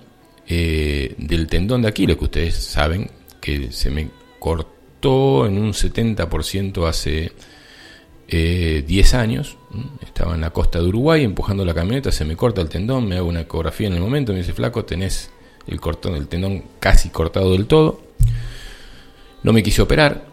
eh, 0.48 1.14
del 1.18 1.48
tendón 1.48 1.84
de 1.84 1.88
Aquiles, 1.88 2.18
que 2.18 2.24
ustedes 2.24 2.56
saben 2.56 3.10
que 3.40 3.72
se 3.72 3.92
me 3.92 4.10
cortó 4.40 5.46
en 5.46 5.58
un 5.58 5.74
70% 5.74 6.88
hace 6.88 7.32
10 8.28 9.14
eh, 9.14 9.18
años. 9.18 9.58
Estaba 10.04 10.34
en 10.36 10.42
la 10.42 10.50
costa 10.50 10.80
de 10.80 10.88
Uruguay 10.88 11.24
empujando 11.24 11.64
la 11.66 11.74
camioneta, 11.74 12.12
se 12.12 12.26
me 12.26 12.36
corta 12.36 12.62
el 12.62 12.70
tendón, 12.70 13.08
me 13.08 13.18
hago 13.18 13.28
una 13.28 13.42
ecografía 13.42 13.88
en 13.88 13.94
el 13.94 14.02
momento, 14.02 14.32
me 14.32 14.40
dice, 14.40 14.54
flaco, 14.54 14.86
tenés 14.86 15.30
el, 15.68 15.80
cortón, 15.80 16.16
el 16.16 16.28
tendón 16.28 16.64
casi 16.80 17.10
cortado 17.10 17.52
del 17.52 17.68
todo. 17.68 18.02
No 19.44 19.54
me 19.54 19.62
quise 19.62 19.82
operar, 19.82 20.26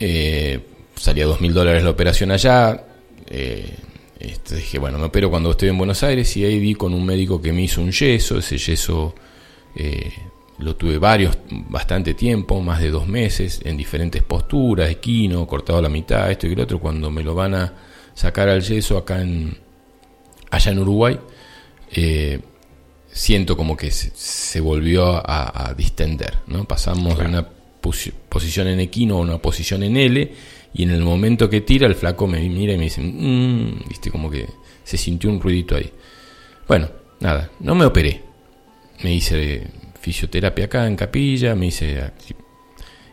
eh, 0.00 0.60
salía 0.96 1.26
dos 1.26 1.40
mil 1.40 1.52
dólares 1.54 1.84
la 1.84 1.90
operación 1.90 2.30
allá. 2.30 2.86
Eh, 3.28 3.76
este, 4.22 4.56
dije, 4.56 4.78
bueno, 4.78 4.98
me 4.98 5.06
opero 5.06 5.30
cuando 5.30 5.50
estoy 5.50 5.68
en 5.68 5.78
Buenos 5.78 6.02
Aires 6.02 6.36
y 6.36 6.44
ahí 6.44 6.60
vi 6.60 6.74
con 6.74 6.94
un 6.94 7.04
médico 7.04 7.42
que 7.42 7.52
me 7.52 7.62
hizo 7.62 7.80
un 7.80 7.90
yeso. 7.90 8.38
Ese 8.38 8.56
yeso 8.56 9.14
eh, 9.74 10.12
lo 10.58 10.76
tuve 10.76 10.98
varios, 10.98 11.36
bastante 11.50 12.14
tiempo, 12.14 12.60
más 12.60 12.80
de 12.80 12.90
dos 12.90 13.08
meses, 13.08 13.60
en 13.64 13.76
diferentes 13.76 14.22
posturas, 14.22 14.88
equino, 14.90 15.46
cortado 15.46 15.80
a 15.80 15.82
la 15.82 15.88
mitad, 15.88 16.30
esto 16.30 16.46
y 16.46 16.54
lo 16.54 16.62
otro. 16.62 16.78
Cuando 16.78 17.10
me 17.10 17.22
lo 17.22 17.34
van 17.34 17.54
a 17.54 17.72
sacar 18.14 18.48
al 18.48 18.62
yeso 18.62 18.96
acá 18.96 19.20
en, 19.20 19.58
allá 20.50 20.70
en 20.70 20.78
Uruguay, 20.78 21.18
siento 23.12 23.56
como 23.56 23.76
que 23.76 23.90
se, 23.90 24.60
volvió 24.60 25.22
a, 25.24 25.74
distender, 25.76 26.38
¿no? 26.46 26.64
Pasamos 26.64 27.18
de 27.18 27.26
una 27.26 27.46
posición 28.28 28.68
en 28.68 28.80
equino 28.80 29.18
o 29.18 29.20
una 29.20 29.38
posición 29.38 29.82
en 29.82 29.96
L, 29.96 30.32
y 30.74 30.84
en 30.84 30.90
el 30.90 31.02
momento 31.02 31.50
que 31.50 31.60
tira, 31.60 31.86
el 31.86 31.94
flaco 31.94 32.26
me 32.26 32.40
mira 32.48 32.72
y 32.72 32.78
me 32.78 32.84
dice, 32.84 33.02
mmm, 33.02 33.88
viste, 33.88 34.10
como 34.10 34.30
que 34.30 34.48
se 34.84 34.96
sintió 34.96 35.28
un 35.28 35.40
ruidito 35.40 35.76
ahí. 35.76 35.90
Bueno, 36.66 36.88
nada, 37.20 37.50
no 37.60 37.74
me 37.74 37.84
operé. 37.84 38.22
Me 39.02 39.12
hice 39.12 39.66
fisioterapia 40.00 40.66
acá 40.66 40.86
en 40.86 40.96
capilla, 40.96 41.54
me 41.54 41.66
hice. 41.66 42.12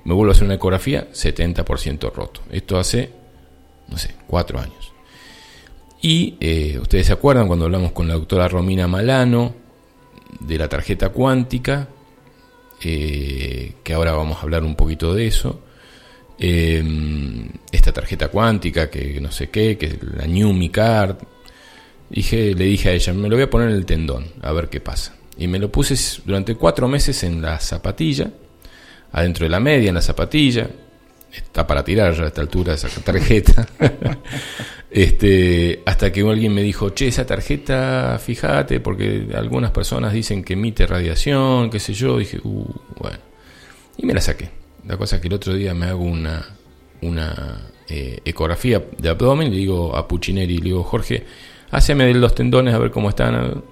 Me 0.06 0.14
vuelvo 0.14 0.32
a 0.32 0.34
hacer 0.34 0.46
una 0.46 0.56
ecografía, 0.56 1.12
70% 1.12 2.12
roto. 2.14 2.42
Esto 2.50 2.78
hace, 2.78 3.12
no 3.90 3.98
sé, 3.98 4.16
cuatro 4.26 4.60
años. 4.60 4.94
Y 6.02 6.38
eh, 6.40 6.80
ustedes 6.82 7.08
se 7.08 7.14
acuerdan 7.14 7.48
cuando 7.48 7.66
hablamos 7.66 7.92
con 7.92 8.08
la 8.08 8.14
doctora 8.14 8.48
Romina 8.48 8.88
Malano 8.88 9.54
de 10.40 10.58
la 10.58 10.70
tarjeta 10.70 11.10
cuántica, 11.10 11.90
eh, 12.82 13.74
que 13.84 13.94
ahora 13.94 14.14
vamos 14.14 14.38
a 14.38 14.42
hablar 14.44 14.64
un 14.64 14.76
poquito 14.76 15.14
de 15.14 15.28
eso. 15.28 15.62
Eh, 16.40 16.84
esta 17.72 17.92
tarjeta 17.92 18.30
cuántica, 18.30 18.90
que 18.90 19.20
no 19.20 19.32
sé 19.32 19.50
qué, 19.50 19.78
que 19.78 20.00
la 20.18 20.26
New 20.26 20.54
Mi 20.54 20.70
Card. 20.70 21.18
Dije, 22.10 22.56
le 22.56 22.66
dije 22.66 22.90
a 22.90 22.94
ella, 22.94 23.14
me 23.14 23.30
lo 23.30 23.36
voy 23.36 23.44
a 23.44 23.50
poner 23.50 23.70
en 23.70 23.76
el 23.76 23.86
tendón, 23.86 24.26
a 24.42 24.52
ver 24.52 24.70
qué 24.70 24.80
pasa. 24.80 25.16
Y 25.38 25.48
me 25.48 25.60
lo 25.60 25.72
puse 25.72 25.96
durante 26.26 26.56
cuatro 26.56 26.88
meses 26.88 27.24
en 27.24 27.42
la 27.42 27.60
zapatilla, 27.60 28.32
adentro 29.12 29.46
de 29.46 29.50
la 29.50 29.60
media, 29.60 29.90
en 29.90 29.96
la 29.96 30.02
zapatilla. 30.02 30.70
Está 31.32 31.68
para 31.68 31.84
tirar 31.84 32.16
ya 32.16 32.24
a 32.24 32.28
esta 32.28 32.42
altura 32.42 32.74
esa 32.74 32.88
tarjeta. 33.02 33.68
Este, 34.92 35.84
hasta 35.86 36.12
que 36.12 36.22
alguien 36.22 36.52
me 36.52 36.64
dijo, 36.64 36.90
che, 36.90 37.10
esa 37.10 37.24
tarjeta, 37.24 38.20
fíjate, 38.20 38.80
porque 38.80 39.28
algunas 39.36 39.70
personas 39.70 40.14
dicen 40.14 40.44
que 40.44 40.54
emite 40.54 40.88
radiación, 40.88 41.70
qué 41.70 41.80
sé 41.80 41.94
yo. 41.94 42.18
Dije, 42.18 42.40
uh, 42.44 42.66
bueno. 42.98 43.20
Y 43.98 44.08
me 44.08 44.16
la 44.16 44.22
saqué. 44.22 44.59
La 44.90 44.98
cosa 44.98 45.18
es 45.18 45.22
que 45.22 45.28
el 45.28 45.36
otro 45.36 45.54
día 45.54 45.76
me 45.76 45.86
hago 45.86 46.04
una, 46.04 46.44
una 47.04 47.62
eh, 47.88 48.22
ecografía 48.26 48.84
de 48.98 49.10
abdomen 49.10 49.52
le 49.52 49.58
digo 49.58 49.96
a 49.96 50.08
Puccineri, 50.08 50.58
le 50.58 50.64
digo, 50.64 50.84
Jorge, 50.84 51.28
háceme 51.70 52.12
los 52.16 52.34
tendones 52.34 52.74
a 52.74 52.80
ver 52.80 52.90
cómo 52.90 53.10
están. 53.10 53.64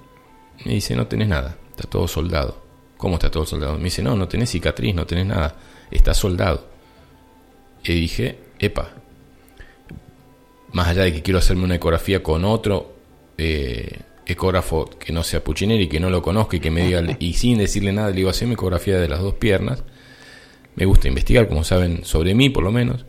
Me 0.64 0.74
dice, 0.74 0.94
no 0.94 1.08
tenés 1.08 1.26
nada, 1.26 1.58
está 1.70 1.90
todo 1.90 2.06
soldado. 2.06 2.62
¿Cómo 2.96 3.16
está 3.16 3.32
todo 3.32 3.44
soldado? 3.44 3.78
Me 3.78 3.84
dice, 3.84 4.00
no, 4.00 4.14
no 4.14 4.28
tenés 4.28 4.50
cicatriz, 4.50 4.94
no 4.94 5.06
tenés 5.06 5.26
nada, 5.26 5.56
está 5.90 6.14
soldado. 6.14 6.68
Y 7.82 7.94
dije, 7.94 8.38
epa, 8.60 8.92
más 10.70 10.86
allá 10.86 11.02
de 11.02 11.14
que 11.14 11.22
quiero 11.22 11.40
hacerme 11.40 11.64
una 11.64 11.74
ecografía 11.74 12.22
con 12.22 12.44
otro 12.44 12.94
eh, 13.36 14.02
ecógrafo 14.24 14.84
que 14.84 15.12
no 15.12 15.24
sea 15.24 15.42
Puccinelli, 15.42 15.88
que 15.88 15.98
no 15.98 16.10
lo 16.10 16.22
conozca 16.22 16.58
y 16.58 16.60
que 16.60 16.70
me 16.70 16.86
diga, 16.86 17.02
y 17.18 17.32
sin 17.32 17.58
decirle 17.58 17.92
nada, 17.92 18.10
le 18.10 18.14
digo, 18.18 18.30
hacerme 18.30 18.54
ecografía 18.54 19.00
de 19.00 19.08
las 19.08 19.18
dos 19.18 19.34
piernas. 19.34 19.82
Me 20.78 20.86
gusta 20.86 21.08
investigar, 21.08 21.48
como 21.48 21.64
saben, 21.64 22.04
sobre 22.04 22.36
mí 22.36 22.50
por 22.50 22.62
lo 22.62 22.70
menos, 22.70 23.04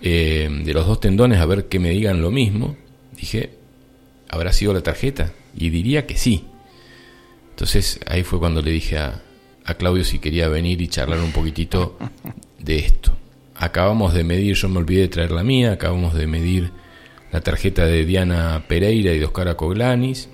eh, 0.00 0.48
de 0.64 0.72
los 0.72 0.86
dos 0.86 1.00
tendones, 1.00 1.40
a 1.40 1.46
ver 1.46 1.66
que 1.66 1.80
me 1.80 1.90
digan 1.90 2.22
lo 2.22 2.30
mismo. 2.30 2.76
Dije, 3.16 3.50
¿habrá 4.28 4.52
sido 4.52 4.72
la 4.72 4.82
tarjeta? 4.82 5.32
Y 5.56 5.70
diría 5.70 6.06
que 6.06 6.16
sí. 6.16 6.44
Entonces 7.50 7.98
ahí 8.06 8.22
fue 8.22 8.38
cuando 8.38 8.62
le 8.62 8.70
dije 8.70 8.96
a, 8.98 9.22
a 9.64 9.74
Claudio 9.74 10.04
si 10.04 10.20
quería 10.20 10.46
venir 10.46 10.80
y 10.80 10.86
charlar 10.86 11.18
un 11.18 11.32
poquitito 11.32 11.98
de 12.60 12.78
esto. 12.78 13.16
Acabamos 13.56 14.14
de 14.14 14.22
medir, 14.22 14.54
yo 14.54 14.68
me 14.68 14.78
olvidé 14.78 15.00
de 15.00 15.08
traer 15.08 15.32
la 15.32 15.42
mía, 15.42 15.72
acabamos 15.72 16.14
de 16.14 16.28
medir 16.28 16.70
la 17.32 17.40
tarjeta 17.40 17.86
de 17.86 18.04
Diana 18.04 18.66
Pereira 18.68 19.12
y 19.12 19.18
de 19.18 19.24
Oscar 19.24 19.48
Acoglanis. 19.48 20.28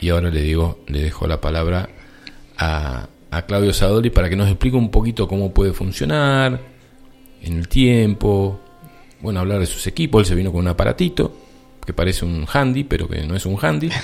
Y 0.00 0.10
ahora 0.10 0.30
le 0.30 0.42
digo, 0.42 0.78
le 0.86 1.00
dejo 1.00 1.26
la 1.26 1.40
palabra 1.40 1.88
a, 2.56 3.08
Claudio 3.42 3.72
Sadoli 3.72 4.10
para 4.10 4.28
que 4.28 4.36
nos 4.36 4.48
explique 4.48 4.76
un 4.76 4.90
poquito 4.90 5.28
cómo 5.28 5.52
puede 5.52 5.72
funcionar 5.72 6.60
en 7.42 7.58
el 7.58 7.68
tiempo. 7.68 8.60
Bueno, 9.20 9.40
hablar 9.40 9.58
de 9.60 9.66
sus 9.66 9.86
equipos. 9.86 10.20
Él 10.22 10.26
se 10.26 10.34
vino 10.34 10.52
con 10.52 10.60
un 10.60 10.68
aparatito 10.68 11.32
que 11.84 11.92
parece 11.92 12.24
un 12.24 12.46
handy, 12.52 12.84
pero 12.84 13.08
que 13.08 13.22
no 13.22 13.36
es 13.36 13.46
un 13.46 13.58
handy. 13.60 13.90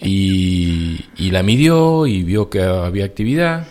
Y, 0.00 1.30
la 1.30 1.42
midió 1.42 2.06
y 2.06 2.22
vio 2.22 2.48
que 2.48 2.62
había 2.62 3.04
actividad. 3.04 3.66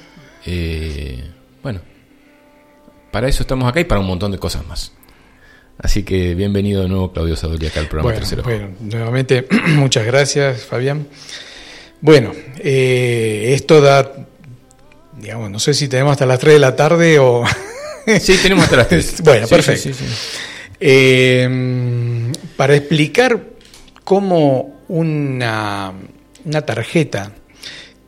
Eh, 0.45 1.23
bueno, 1.61 1.79
para 3.11 3.29
eso 3.29 3.43
estamos 3.43 3.69
acá 3.69 3.79
y 3.79 3.85
para 3.85 4.01
un 4.01 4.07
montón 4.07 4.31
de 4.31 4.37
cosas 4.37 4.65
más. 4.67 4.91
Así 5.77 6.03
que 6.03 6.35
bienvenido 6.35 6.81
de 6.81 6.89
nuevo, 6.89 7.11
Claudio 7.13 7.35
Sadoli, 7.35 7.67
acá 7.67 7.79
al 7.79 7.87
programa 7.87 8.13
Tercero. 8.13 8.43
Bueno, 8.43 8.69
nuevamente, 8.81 9.47
muchas 9.75 10.05
gracias, 10.05 10.65
Fabián. 10.65 11.07
Bueno, 12.01 12.33
eh, 12.57 13.53
esto 13.53 13.79
da, 13.79 14.27
digamos, 15.23 15.49
no 15.49 15.59
sé 15.59 15.73
si 15.73 15.87
tenemos 15.87 16.11
hasta 16.11 16.25
las 16.25 16.39
3 16.39 16.55
de 16.55 16.59
la 16.59 16.75
tarde 16.75 17.17
o... 17.17 17.43
sí, 18.19 18.37
tenemos 18.41 18.65
hasta 18.65 18.75
las 18.77 18.89
3. 18.89 19.21
bueno, 19.23 19.47
perfecto. 19.47 19.89
Eh, 20.79 22.29
para 22.57 22.75
explicar 22.75 23.41
cómo 24.03 24.81
una, 24.89 25.93
una 26.43 26.61
tarjeta 26.63 27.31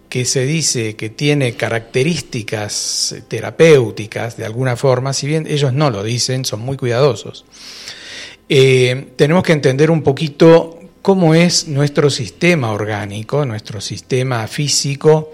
que 0.10 0.26
se 0.26 0.46
dice 0.46 0.96
que 0.96 1.10
tiene 1.10 1.56
características 1.56 3.16
terapéuticas 3.28 4.38
de 4.38 4.46
alguna 4.46 4.76
forma, 4.76 5.14
si 5.14 5.28
bien 5.28 5.48
ellos 5.48 5.74
no 5.74 5.90
lo 5.90 6.04
dicen, 6.04 6.46
son 6.46 6.62
muy 6.62 6.78
cuidadosos, 6.78 7.46
eh, 8.50 9.08
tenemos 9.16 9.44
que 9.44 9.54
entender 9.54 9.90
un 9.90 10.04
poquito 10.04 10.80
cómo 11.02 11.34
es 11.34 11.68
nuestro 11.68 12.10
sistema 12.10 12.72
orgánico, 12.72 13.46
nuestro 13.46 13.80
sistema 13.80 14.48
físico, 14.48 15.32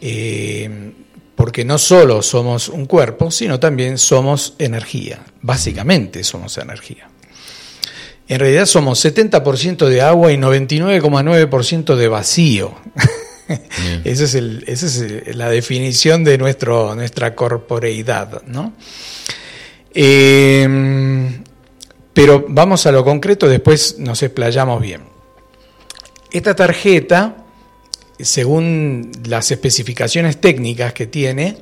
eh, 0.00 0.92
porque 1.34 1.64
no 1.64 1.78
solo 1.78 2.22
somos 2.22 2.68
un 2.68 2.86
cuerpo, 2.86 3.30
sino 3.30 3.60
también 3.60 3.98
somos 3.98 4.54
energía, 4.58 5.20
básicamente 5.40 6.24
somos 6.24 6.58
energía. 6.58 7.08
En 8.26 8.40
realidad 8.40 8.66
somos 8.66 9.02
70% 9.04 9.86
de 9.86 10.02
agua 10.02 10.32
y 10.32 10.36
99,9% 10.36 11.96
de 11.96 12.08
vacío. 12.08 12.74
Esa 14.04 14.24
es, 14.24 14.34
el, 14.34 14.64
es 14.66 15.34
la 15.34 15.48
definición 15.48 16.24
de 16.24 16.36
nuestro, 16.36 16.94
nuestra 16.94 17.34
corporeidad. 17.34 18.42
¿no? 18.46 18.74
Em, 19.94 21.42
pero 22.12 22.44
vamos 22.48 22.84
a 22.84 22.92
lo 22.92 23.04
concreto, 23.04 23.48
después 23.48 23.98
nos 23.98 24.22
explayamos 24.22 24.82
bien. 24.82 25.02
Esta 26.30 26.54
tarjeta, 26.54 27.46
según 28.18 29.12
las 29.24 29.50
especificaciones 29.50 30.40
técnicas 30.40 30.92
que 30.92 31.06
tiene, 31.06 31.56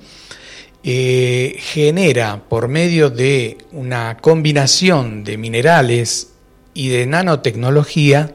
eh, 0.82 1.56
genera 1.58 2.44
por 2.48 2.68
medio 2.68 3.10
de 3.10 3.58
una 3.72 4.16
combinación 4.18 5.24
de 5.24 5.36
minerales 5.36 6.32
y 6.74 6.88
de 6.88 7.06
nanotecnología 7.06 8.34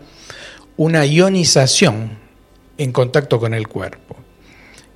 una 0.78 1.06
ionización 1.06 2.18
en 2.78 2.92
contacto 2.92 3.40
con 3.40 3.54
el 3.54 3.68
cuerpo. 3.68 4.18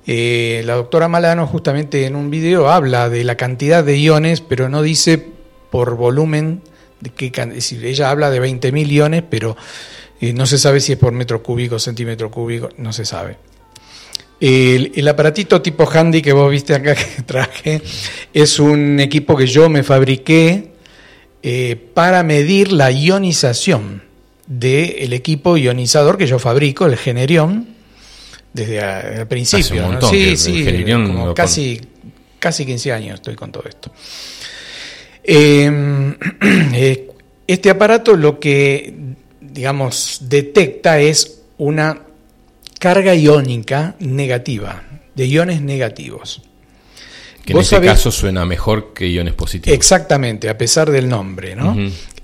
Eh, 0.06 0.62
la 0.64 0.74
doctora 0.74 1.08
Malano 1.08 1.46
justamente 1.46 2.06
en 2.06 2.14
un 2.14 2.30
video 2.30 2.68
habla 2.70 3.08
de 3.08 3.24
la 3.24 3.36
cantidad 3.36 3.82
de 3.82 3.98
iones, 3.98 4.40
pero 4.40 4.68
no 4.68 4.82
dice 4.82 5.24
por 5.70 5.96
volumen, 5.96 6.62
de 7.00 7.10
qué, 7.10 7.32
es 7.54 7.72
ella 7.72 8.10
habla 8.10 8.30
de 8.30 8.40
20.000 8.40 8.88
iones, 8.88 9.24
pero 9.28 9.56
eh, 10.20 10.32
no 10.32 10.46
se 10.46 10.58
sabe 10.58 10.80
si 10.80 10.92
es 10.92 10.98
por 10.98 11.12
metro 11.12 11.42
cúbico, 11.42 11.78
centímetro 11.78 12.30
cúbico, 12.30 12.68
no 12.78 12.92
se 12.92 13.04
sabe. 13.04 13.36
El, 14.38 14.92
el, 14.94 15.08
aparatito 15.08 15.62
tipo 15.62 15.88
handy 15.90 16.20
que 16.20 16.32
vos 16.32 16.50
viste 16.50 16.74
acá 16.74 16.94
que 17.16 17.22
traje 17.22 17.80
es 18.34 18.58
un 18.58 19.00
equipo 19.00 19.34
que 19.34 19.46
yo 19.46 19.70
me 19.70 19.82
fabriqué 19.82 20.72
eh, 21.42 21.76
para 21.94 22.22
medir 22.22 22.72
la 22.72 22.90
ionización 22.90 24.02
del 24.46 25.12
equipo 25.12 25.56
ionizador 25.56 26.18
que 26.18 26.26
yo 26.26 26.38
fabrico, 26.38 26.86
el 26.86 26.96
Generion, 26.96 27.68
desde 28.52 29.20
el 29.20 29.26
principio. 29.26 30.00
Sí, 30.10 30.36
sí, 30.36 30.84
casi, 31.34 31.80
casi 32.38 32.66
15 32.66 32.92
años 32.92 33.14
estoy 33.16 33.36
con 33.36 33.52
todo 33.52 33.64
esto. 33.68 33.92
Em, 35.22 36.16
eh, 36.74 37.08
este 37.46 37.70
aparato 37.70 38.16
lo 38.16 38.40
que, 38.40 38.92
digamos, 39.56 40.18
detecta 40.20 41.00
es 41.00 41.40
una 41.56 42.02
carga 42.78 43.14
iónica 43.14 43.96
negativa, 43.98 44.84
de 45.14 45.26
iones 45.26 45.62
negativos. 45.62 46.42
Que 47.42 47.54
en 47.54 47.60
este 47.60 47.80
caso 47.80 48.10
suena 48.10 48.44
mejor 48.44 48.92
que 48.92 49.08
iones 49.08 49.32
positivos. 49.34 49.74
Exactamente, 49.74 50.50
a 50.50 50.58
pesar 50.58 50.90
del 50.90 51.08
nombre, 51.08 51.56
¿no? 51.56 51.74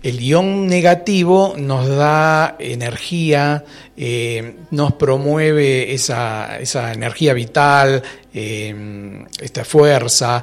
El 0.03 0.21
ion 0.21 0.66
negativo 0.66 1.55
nos 1.57 1.88
da 1.88 2.57
energía, 2.59 3.64
eh, 3.97 4.57
nos 4.73 4.95
promueve 4.95 5.95
esa, 5.95 6.59
energía 6.92 7.33
vital, 7.35 8.03
eh, 8.35 9.25
esta 9.40 9.64
fuerza, 9.64 10.42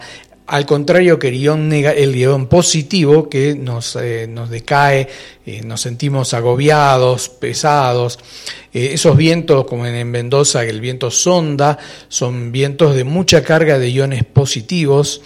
al 0.49 0.65
contrario 0.65 1.19
que 1.19 1.27
el 1.27 2.15
ion 2.15 2.47
positivo 2.47 3.29
que 3.29 3.53
nos, 3.53 3.95
eh, 3.95 4.25
nos 4.27 4.49
decae, 4.49 5.07
eh, 5.45 5.61
nos 5.63 5.81
sentimos 5.81 6.33
agobiados, 6.33 7.29
pesados. 7.29 8.17
Eh, 8.73 8.89
esos 8.93 9.15
vientos, 9.15 9.65
como 9.65 9.85
en 9.85 10.09
Mendoza, 10.09 10.63
el 10.65 10.81
viento 10.81 11.11
sonda, 11.11 11.77
son 12.07 12.51
vientos 12.51 12.95
de 12.95 13.03
mucha 13.03 13.43
carga 13.43 13.77
de 13.77 13.89
iones 13.91 14.23
positivos. 14.23 15.21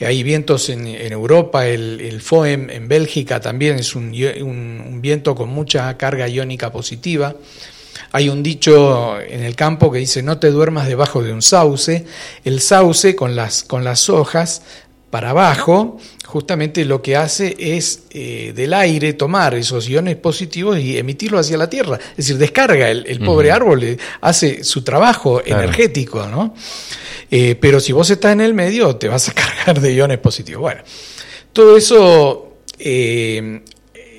Hay 0.00 0.22
vientos 0.22 0.70
en, 0.70 0.86
Europa, 0.86 1.66
el, 1.66 2.00
el, 2.00 2.22
FOEM 2.22 2.70
en 2.70 2.88
Bélgica 2.88 3.38
también 3.40 3.80
es 3.80 3.94
un 3.94 4.98
viento 5.02 5.34
con 5.34 5.50
mucha 5.50 5.94
carga 5.98 6.26
iónica 6.26 6.72
positiva. 6.72 7.34
Hay 8.12 8.28
un 8.28 8.42
dicho 8.42 9.20
en 9.20 9.42
el 9.44 9.54
campo 9.54 9.90
que 9.92 9.98
dice 9.98 10.22
no 10.22 10.38
te 10.38 10.50
duermas 10.50 10.88
debajo 10.88 11.22
de 11.22 11.32
un 11.32 11.42
sauce. 11.42 12.04
El 12.44 12.60
sauce 12.60 13.14
con 13.14 13.36
las, 13.36 13.62
con 13.62 13.84
las 13.84 14.08
hojas 14.08 14.62
para 15.10 15.30
abajo, 15.30 15.98
justamente 16.24 16.84
lo 16.84 17.02
que 17.02 17.16
hace 17.16 17.56
es 17.58 18.04
eh, 18.10 18.52
del 18.54 18.72
aire 18.72 19.12
tomar 19.14 19.54
esos 19.54 19.88
iones 19.88 20.16
positivos 20.16 20.78
y 20.78 20.96
emitirlo 20.96 21.38
hacia 21.38 21.56
la 21.56 21.68
tierra. 21.68 21.98
Es 22.12 22.16
decir, 22.16 22.38
descarga 22.38 22.88
el, 22.90 23.18
pobre 23.18 23.50
árbol, 23.50 23.82
eh, 23.82 23.98
hace 24.20 24.62
su 24.62 24.82
trabajo 24.82 25.42
energético, 25.44 26.26
¿no? 26.26 26.54
Eh, 27.30 27.56
pero 27.60 27.80
si 27.80 27.92
vos 27.92 28.08
estás 28.10 28.32
en 28.32 28.40
el 28.40 28.54
medio, 28.54 28.96
te 28.96 29.08
vas 29.08 29.28
a 29.28 29.32
cargar 29.34 29.80
de 29.80 29.92
iones 29.92 30.18
positivos. 30.18 30.60
Bueno, 30.60 30.82
todo 31.52 31.76
eso 31.76 32.46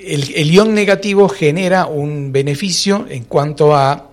el, 0.04 0.52
ion 0.52 0.74
negativo 0.74 1.30
genera 1.30 1.86
un 1.86 2.32
beneficio 2.32 3.06
en 3.10 3.26
cuanto 3.26 3.76
a, 3.76 4.10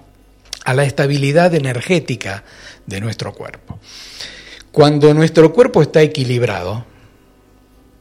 a 0.64 0.74
la 0.74 0.84
estabilidad 0.84 1.54
energética 1.54 2.44
de 2.86 3.00
nuestro 3.00 3.32
cuerpo. 3.32 3.78
Cuando 4.72 5.12
nuestro 5.14 5.52
cuerpo 5.52 5.82
está 5.82 6.02
equilibrado, 6.02 6.84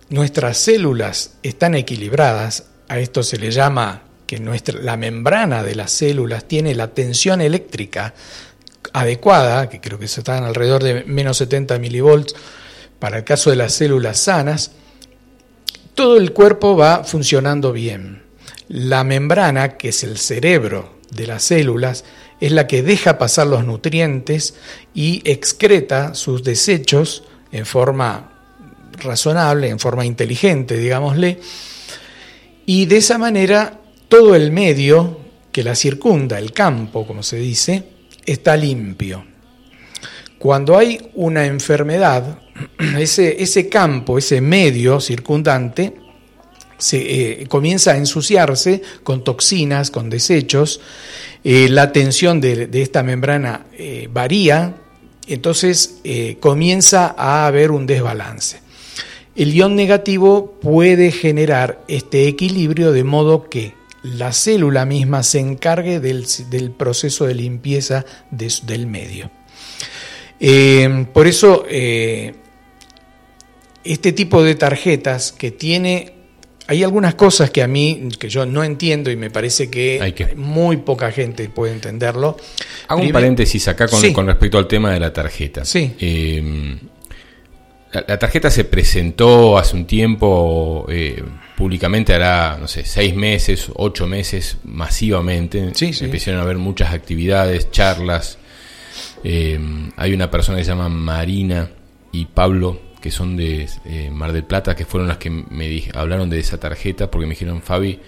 nuestras 0.10 0.58
células 0.58 1.36
están 1.43 1.76
equilibradas, 1.76 2.65
a 2.88 3.00
esto 3.00 3.23
se 3.23 3.38
le 3.38 3.52
llama 3.52 4.04
que 4.26 4.39
nuestra, 4.39 4.80
la 4.80 4.97
membrana 4.97 5.63
de 5.63 5.76
las 5.76 5.91
células 5.91 6.45
tiene 6.45 6.76
la 6.76 6.89
tensión 6.93 7.41
eléctrica 7.41 8.13
adecuada, 8.93 9.69
que 9.69 9.80
creo 9.80 10.00
que 10.00 10.08
se 10.08 10.21
están 10.21 10.43
alrededor 10.43 10.84
de 10.84 11.04
menos 11.06 11.38
70 11.38 11.80
milivolts 11.80 12.36
para 13.00 13.17
el 13.17 13.23
caso 13.23 13.50
de 13.50 13.56
las 13.56 13.73
células 13.73 14.19
sanas, 14.19 14.71
todo 15.98 16.18
el 16.18 16.32
cuerpo 16.32 16.78
va 16.78 17.04
funcionando 17.04 17.74
bien. 17.74 18.22
La 18.70 19.04
membrana, 19.04 19.78
que 19.78 19.90
es 19.90 20.04
el 20.04 20.20
cerebro 20.20 21.00
de 21.10 21.26
las 21.26 21.42
células, 21.42 22.06
es 22.40 22.52
la 22.52 22.68
que 22.68 22.84
deja 22.84 23.18
pasar 23.18 23.48
los 23.48 23.66
nutrientes 23.66 24.54
y 24.94 25.24
excreta 25.26 26.14
sus 26.14 26.44
desechos 26.44 27.24
en 27.52 27.66
forma 27.66 28.32
razonable, 29.00 29.70
en 29.70 29.80
forma 29.80 30.06
inteligente, 30.06 30.78
digámosle, 30.78 31.40
y 32.68 32.86
de 32.86 32.98
esa 32.98 33.18
manera 33.18 33.80
todo 34.08 34.36
el 34.36 34.52
medio 34.52 35.18
que 35.52 35.64
la 35.64 35.74
circunda, 35.74 36.38
el 36.38 36.52
campo, 36.52 37.08
como 37.08 37.24
se 37.24 37.38
dice, 37.38 37.84
está 38.24 38.56
limpio. 38.56 39.26
Cuando 40.38 40.78
hay 40.78 41.10
una 41.16 41.48
enfermedad, 41.48 42.38
ese, 42.98 43.41
ese 43.41 43.70
campo, 43.70 44.17
ese 44.17 44.41
medio 44.41 45.00
circundante, 45.00 45.93
se, 46.78 47.41
eh, 47.41 47.48
comienza 47.48 47.91
a 47.91 47.98
ensuciarse 47.98 48.82
con 49.04 49.24
toxinas, 49.24 49.91
con 49.91 50.10
desechos, 50.10 50.80
eh, 51.43 51.70
la 51.70 51.91
tensión 51.91 52.39
de, 52.41 52.70
esta 52.74 53.04
membrana 53.04 53.65
eh, 53.74 54.08
varía, 54.12 54.76
entonces 55.28 56.00
comienza 56.39 57.13
a 57.17 57.48
haber 57.48 57.72
un 57.72 57.86
desbalance. 57.86 58.62
El 59.36 59.54
ion 59.54 59.76
negativo 59.76 60.58
puede 60.62 61.12
generar 61.12 61.84
este 61.89 62.30
equilibrio 62.30 62.93
de 62.93 63.04
modo 63.04 63.50
que 63.50 63.74
la 64.04 64.32
célula 64.32 64.86
misma 64.86 65.24
se 65.24 65.39
encargue 65.39 66.00
del, 66.00 66.72
proceso 66.72 67.26
de 67.26 67.36
limpieza 67.36 68.06
del 68.32 68.88
medio. 68.88 69.30
por 71.12 71.28
eso 71.28 71.65
este 73.91 74.12
tipo 74.12 74.43
de 74.43 74.56
tarjetas 74.56 75.32
que 75.32 75.52
tiene 75.52 76.17
hay 76.67 76.84
algunas 76.84 77.15
cosas 77.15 77.50
que 77.50 77.63
a 77.63 77.67
mí, 77.67 78.10
que 78.19 78.28
yo 78.28 78.45
no 78.45 78.63
entiendo 78.63 79.10
y 79.10 79.15
me 79.15 79.30
parece 79.30 79.69
que, 79.69 80.34
muy 80.36 80.78
poca 80.78 81.12
gente 81.12 81.47
puede 81.47 81.73
entenderlo. 81.73 82.38
Hago 82.89 83.02
un 83.02 83.12
paréntesis 83.12 83.67
acá 83.69 83.88
con, 83.88 84.28
respecto 84.28 84.58
al 84.58 84.67
tema 84.67 84.91
de 84.91 85.00
la 85.00 85.13
tarjeta. 85.13 85.63
Sí. 85.63 85.93
Eh, 86.00 86.78
la, 87.93 88.19
tarjeta 88.19 88.52
se 88.52 88.65
presentó 88.65 89.58
hace 89.58 89.78
un 89.78 89.86
tiempo 89.86 90.86
eh, 90.89 91.23
públicamente, 91.56 92.13
hará, 92.13 92.58
no 92.60 92.67
sé, 92.67 92.84
seis 92.84 93.15
meses, 93.15 93.71
ocho 93.76 94.06
meses, 94.06 94.58
masivamente. 94.65 95.71
Sí, 95.73 95.93
sí. 95.93 96.04
Empezaron 96.04 96.41
a 96.41 96.43
haber 96.43 96.58
muchas 96.58 96.93
actividades, 96.93 97.71
charlas. 97.71 98.39
Eh, 99.23 99.58
hay 99.95 100.13
una 100.13 100.30
persona 100.30 100.58
que 100.58 100.65
se 100.65 100.71
llama 100.71 100.89
Marina 100.89 101.69
y 102.12 102.26
Pablo 102.26 102.87
que 103.02 103.12
son 103.12 103.38
de 103.38 103.70
eh, 103.86 104.10
Mar 104.12 104.34
del 104.34 104.44
Plata, 104.44 104.76
que 104.76 104.86
fueron 104.86 105.08
las 105.08 105.18
que 105.18 105.30
me 105.30 105.84
hablaron 105.94 106.30
de 106.30 106.40
esa 106.40 106.60
tarjeta, 106.60 107.12
porque 107.12 107.28
me 107.28 107.34
dijeron, 107.34 107.62
Fabi, 107.62 108.00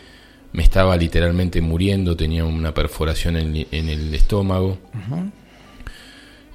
me 0.52 0.63
estaba 0.63 0.97
literalmente 0.97 1.62
muriendo, 1.62 2.15
tenía 2.15 2.43
una 2.43 2.73
perforación 2.73 3.38
en, 3.38 3.56
el 3.71 4.13
estómago, 4.13 4.80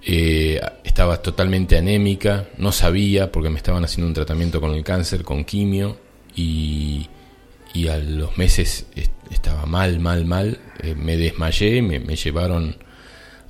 eh, 0.03 0.61
estaba 0.83 1.23
totalmente 1.23 1.79
anémica, 1.79 2.49
no 2.59 2.73
sabía, 2.73 3.31
porque 3.31 3.51
me 3.51 3.57
estaban 3.57 3.85
haciendo 3.85 4.09
un 4.09 4.14
tratamiento 4.14 4.61
con 4.61 4.73
el 4.73 4.83
cáncer, 4.83 5.23
con 5.23 5.44
quimio, 5.44 5.97
y, 6.35 7.09
y 7.73 7.88
a 7.88 7.99
los 7.99 8.37
meses 8.37 8.87
estaba 9.31 9.64
mal, 9.66 10.01
mal, 10.01 10.25
mal, 10.25 10.59
eh, 10.83 10.97
me 10.97 11.16
desmayé, 11.16 11.83
me, 11.83 12.01
llevaron 12.16 12.77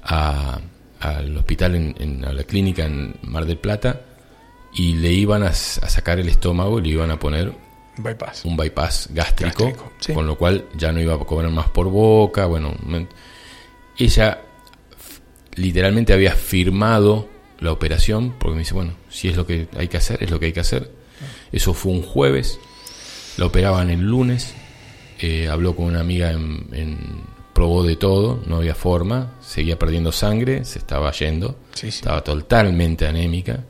al 0.03 1.37
hospital, 1.39 1.75
en, 1.75 2.25
a 2.25 2.35
la 2.35 2.45
clínica 2.45 2.85
en 2.85 3.15
Mar 3.23 3.47
del 3.47 3.59
Plata, 3.59 4.03
y 4.75 4.95
le 4.95 5.13
iban 5.13 5.45
a, 5.45 5.53
sacar 5.53 6.19
el 6.19 6.29
estómago, 6.29 6.81
le 6.81 6.89
iban 6.89 7.11
a 7.11 7.19
poner 7.19 7.53
un 8.45 8.57
bypass 8.57 9.09
gástrico, 9.13 9.73
con 10.13 10.27
lo 10.27 10.37
cual 10.37 10.67
ya 10.77 10.93
no 10.93 11.01
iba 11.01 11.15
a 11.15 11.19
cobrar 11.19 11.51
más 11.53 11.71
por 11.71 11.89
boca. 11.89 12.47
Bueno, 12.47 12.75
ella 13.97 14.43
literalmente 15.55 16.13
había 16.13 16.33
firmado 16.33 17.29
la 17.61 17.71
operación 17.71 18.35
porque 18.39 18.55
me 18.55 18.59
dice, 18.61 18.75
bueno, 18.75 18.95
si 19.09 19.29
es 19.29 19.37
lo 19.37 19.47
que 19.47 19.69
hay 19.77 19.87
que 19.87 19.97
hacer, 19.97 20.23
es 20.23 20.31
lo 20.31 20.41
que 20.41 20.47
hay 20.47 20.53
que 20.53 20.61
hacer. 20.61 20.91
Eso 21.53 21.73
fue 21.73 21.93
un 21.93 22.03
jueves, 22.03 22.59
la 23.37 23.47
operaban 23.47 23.91
el 23.91 24.01
lunes, 24.01 24.55
eh, 25.21 25.49
habló 25.49 25.77
con 25.77 25.87
una 25.87 26.01
amiga 26.01 26.33
en, 26.33 27.23
probó 27.53 27.85
de 27.85 27.95
todo, 27.95 28.43
no 28.47 28.57
había 28.57 28.75
forma, 28.75 29.35
seguía 29.41 29.79
perdiendo 29.79 30.11
sangre, 30.11 30.65
se 30.65 30.81
estaba 30.81 31.13
yendo, 31.13 31.61
estaba 31.81 32.25
totalmente 32.25 33.07
anémica 33.07 33.63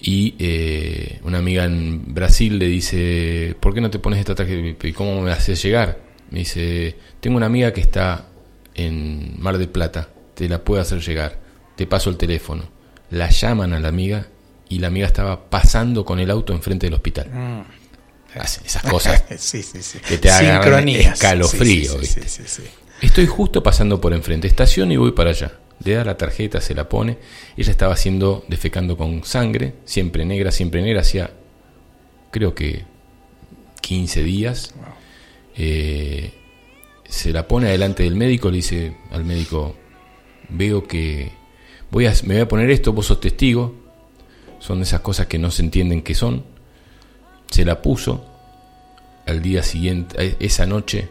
y 0.00 0.34
eh, 0.38 1.20
una 1.24 1.38
amiga 1.38 1.64
en 1.64 2.14
Brasil 2.14 2.58
le 2.58 2.66
dice, 2.66 3.56
¿por 3.58 3.74
qué 3.74 3.80
no 3.80 3.90
te 3.90 3.98
pones 3.98 4.20
esta 4.20 4.34
tarjeta? 4.34 4.86
¿Y 4.86 4.92
cómo 4.92 5.20
me 5.20 5.32
haces 5.32 5.62
llegar? 5.62 5.98
Me 6.30 6.40
dice, 6.40 6.96
tengo 7.20 7.36
una 7.36 7.46
amiga 7.46 7.72
que 7.72 7.80
está 7.80 8.26
en 8.74 9.34
Mar 9.38 9.58
del 9.58 9.68
Plata, 9.68 10.08
te 10.34 10.48
la 10.48 10.62
puedo 10.62 10.80
hacer 10.80 11.00
llegar, 11.00 11.38
te 11.76 11.86
paso 11.86 12.10
el 12.10 12.16
teléfono. 12.16 12.68
La 13.10 13.30
llaman 13.30 13.72
a 13.72 13.80
la 13.80 13.88
amiga 13.88 14.28
y 14.68 14.78
la 14.78 14.88
amiga 14.88 15.06
estaba 15.06 15.48
pasando 15.48 16.04
con 16.04 16.20
el 16.20 16.30
auto 16.30 16.52
enfrente 16.52 16.86
del 16.86 16.94
hospital. 16.94 17.30
Mm. 17.32 17.62
Esas 18.64 18.82
cosas 18.82 19.22
que 20.08 20.18
te 20.18 20.30
hagan 20.30 20.88
escalofrío. 20.88 21.98
Estoy 23.00 23.26
justo 23.26 23.62
pasando 23.62 24.00
por 24.00 24.12
enfrente, 24.12 24.46
estación 24.46 24.92
y 24.92 24.96
voy 24.96 25.12
para 25.12 25.30
allá 25.30 25.52
le 25.84 25.94
da 25.94 26.04
la 26.04 26.16
tarjeta, 26.16 26.60
se 26.60 26.74
la 26.74 26.88
pone. 26.88 27.18
Ella 27.56 27.70
estaba 27.70 27.92
haciendo, 27.94 28.44
defecando 28.48 28.96
con 28.96 29.24
sangre, 29.24 29.74
siempre 29.84 30.24
negra, 30.24 30.50
siempre 30.50 30.82
negra, 30.82 31.00
hacía 31.00 31.30
creo 32.30 32.54
que 32.54 32.84
15 33.80 34.22
días. 34.22 34.74
Eh, 35.56 36.32
se 37.08 37.32
la 37.32 37.48
pone 37.48 37.68
adelante 37.68 38.02
del 38.02 38.16
médico, 38.16 38.50
le 38.50 38.56
dice 38.56 38.96
al 39.10 39.24
médico, 39.24 39.74
veo 40.50 40.86
que 40.86 41.32
voy 41.90 42.06
a, 42.06 42.12
me 42.24 42.34
voy 42.34 42.42
a 42.42 42.48
poner 42.48 42.70
esto, 42.70 42.92
vos 42.92 43.06
sos 43.06 43.20
testigo, 43.20 43.74
son 44.58 44.82
esas 44.82 45.00
cosas 45.00 45.26
que 45.26 45.38
no 45.38 45.50
se 45.50 45.62
entienden 45.62 46.02
que 46.02 46.14
son. 46.14 46.44
Se 47.50 47.64
la 47.64 47.80
puso, 47.80 48.26
al 49.26 49.40
día 49.40 49.62
siguiente, 49.62 50.36
esa 50.38 50.66
noche 50.66 51.08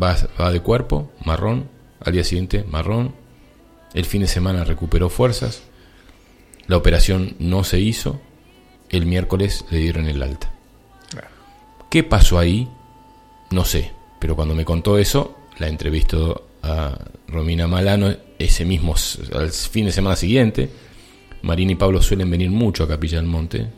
va, 0.00 0.16
va 0.40 0.52
de 0.52 0.60
cuerpo, 0.60 1.10
marrón, 1.24 1.68
al 2.00 2.12
día 2.12 2.22
siguiente 2.22 2.64
marrón, 2.64 3.14
el 3.94 4.04
fin 4.04 4.22
de 4.22 4.28
semana 4.28 4.64
recuperó 4.64 5.08
fuerzas, 5.08 5.62
la 6.66 6.76
operación 6.76 7.34
no 7.38 7.64
se 7.64 7.80
hizo, 7.80 8.20
el 8.90 9.06
miércoles 9.06 9.64
le 9.70 9.78
dieron 9.78 10.06
el 10.06 10.22
alta. 10.22 10.52
¿Qué 11.90 12.04
pasó 12.04 12.38
ahí? 12.38 12.68
No 13.50 13.64
sé, 13.64 13.92
pero 14.18 14.36
cuando 14.36 14.54
me 14.54 14.66
contó 14.66 14.98
eso, 14.98 15.38
la 15.58 15.68
entrevistó 15.68 16.48
a 16.62 16.98
Romina 17.28 17.66
Malano 17.66 18.14
ese 18.38 18.64
mismo 18.64 18.94
al 19.34 19.50
fin 19.50 19.86
de 19.86 19.92
semana 19.92 20.16
siguiente. 20.16 20.68
Marina 21.42 21.72
y 21.72 21.76
Pablo 21.76 22.02
suelen 22.02 22.30
venir 22.30 22.50
mucho 22.50 22.84
a 22.84 22.88
Capilla 22.88 23.18
del 23.18 23.26
Monte, 23.26 23.68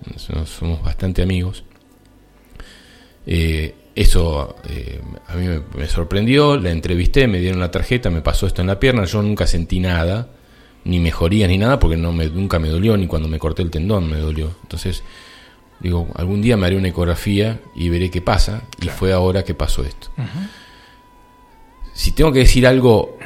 somos 0.45 0.83
bastante 0.83 1.23
amigos. 1.23 1.63
Eh, 3.27 3.75
eso 3.95 4.57
eh, 4.69 5.01
a 5.27 5.35
mí 5.35 5.47
me, 5.77 5.87
sorprendió, 5.87 6.57
la 6.57 6.71
entrevisté, 6.71 7.27
me 7.27 7.39
dieron 7.39 7.61
la 7.61 7.71
tarjeta, 7.71 8.11
me 8.11 8.21
pasó 8.21 8.47
esto 8.47 8.61
en 8.61 8.69
la 8.69 8.79
pierna, 8.79 9.05
yo 9.05 9.23
nunca 9.23 9.47
sentí 9.47 9.81
nada, 9.81 10.29
ni 10.85 11.01
mejoría 11.01 11.47
ni 11.49 11.59
nada, 11.59 11.79
porque 11.79 11.97
no 11.97 12.13
me, 12.13 12.29
nunca 12.29 12.59
me 12.59 12.69
dolió, 12.69 12.97
ni 12.97 13.07
cuando 13.07 13.29
me 13.29 13.39
corté 13.39 13.63
el 13.63 13.71
tendón 13.71 14.09
me 14.09 14.19
dolió. 14.19 14.51
Entonces, 14.63 15.03
digo, 15.81 16.09
algún 16.15 16.41
día 16.41 16.57
me 16.57 16.67
haré 16.67 16.77
una 16.77 16.89
ecografía 16.89 17.61
y 17.75 17.89
veré 17.89 18.11
qué 18.11 18.21
pasa, 18.21 18.63
y 18.81 18.89
fue 18.89 19.13
ahora 19.13 19.45
que 19.45 19.55
pasó 19.55 19.85
esto. 19.85 20.09
Si 21.93 22.13
tengo 22.13 22.33
que 22.33 22.41
decir 22.41 22.67
algo 22.67 23.19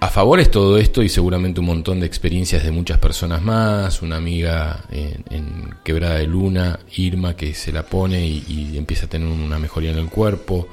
a 0.00 0.08
favor 0.08 0.40
es 0.40 0.50
todo 0.50 0.78
esto 0.78 1.02
y 1.02 1.08
seguramente 1.08 1.60
un 1.60 1.66
montón 1.66 2.00
de 2.00 2.06
experiencias 2.06 2.64
de 2.64 2.70
muchas 2.70 2.98
personas 2.98 3.42
más, 3.42 4.02
una 4.02 4.16
amiga 4.16 4.84
en, 4.90 5.70
Quebrada 5.84 6.16
de 6.16 6.26
Luna, 6.26 6.80
Irma, 6.96 7.36
que 7.36 7.54
se 7.54 7.72
la 7.72 7.84
pone 7.84 8.26
y, 8.26 8.76
empieza 8.76 9.06
a 9.06 9.08
tener 9.08 9.28
una 9.28 9.58
mejoría 9.58 9.90
en 9.90 9.98
el 9.98 10.08
cuerpo, 10.08 10.68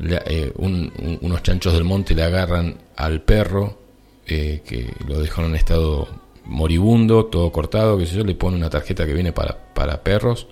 eh, 0.00 0.52
unos 0.56 1.42
chanchos 1.42 1.72
del 1.72 1.84
monte 1.84 2.14
le 2.14 2.22
agarran 2.22 2.76
al 2.96 3.22
perro, 3.22 3.78
eh, 4.26 4.62
que 4.66 4.92
lo 5.06 5.20
dejaron 5.20 5.50
en 5.50 5.56
estado 5.56 6.08
moribundo, 6.44 7.26
todo 7.26 7.52
cortado, 7.52 7.98
que 7.98 8.06
sé 8.06 8.16
yo, 8.16 8.24
le 8.24 8.34
pone 8.34 8.56
una 8.56 8.70
tarjeta 8.70 9.06
que 9.06 9.12
viene 9.12 9.32
para, 9.32 9.56
para 9.74 10.02
perros, 10.02 10.46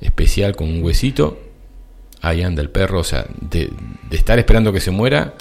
especial 0.00 0.56
con 0.56 0.68
un 0.68 0.82
huesito, 0.82 1.38
ahí 2.20 2.42
anda 2.42 2.62
el 2.62 2.70
perro, 2.70 3.00
o 3.00 3.04
sea, 3.04 3.26
de, 3.40 3.70
estar 4.10 4.38
esperando 4.38 4.72
que 4.72 4.80
se 4.80 4.90
muera 4.90 5.34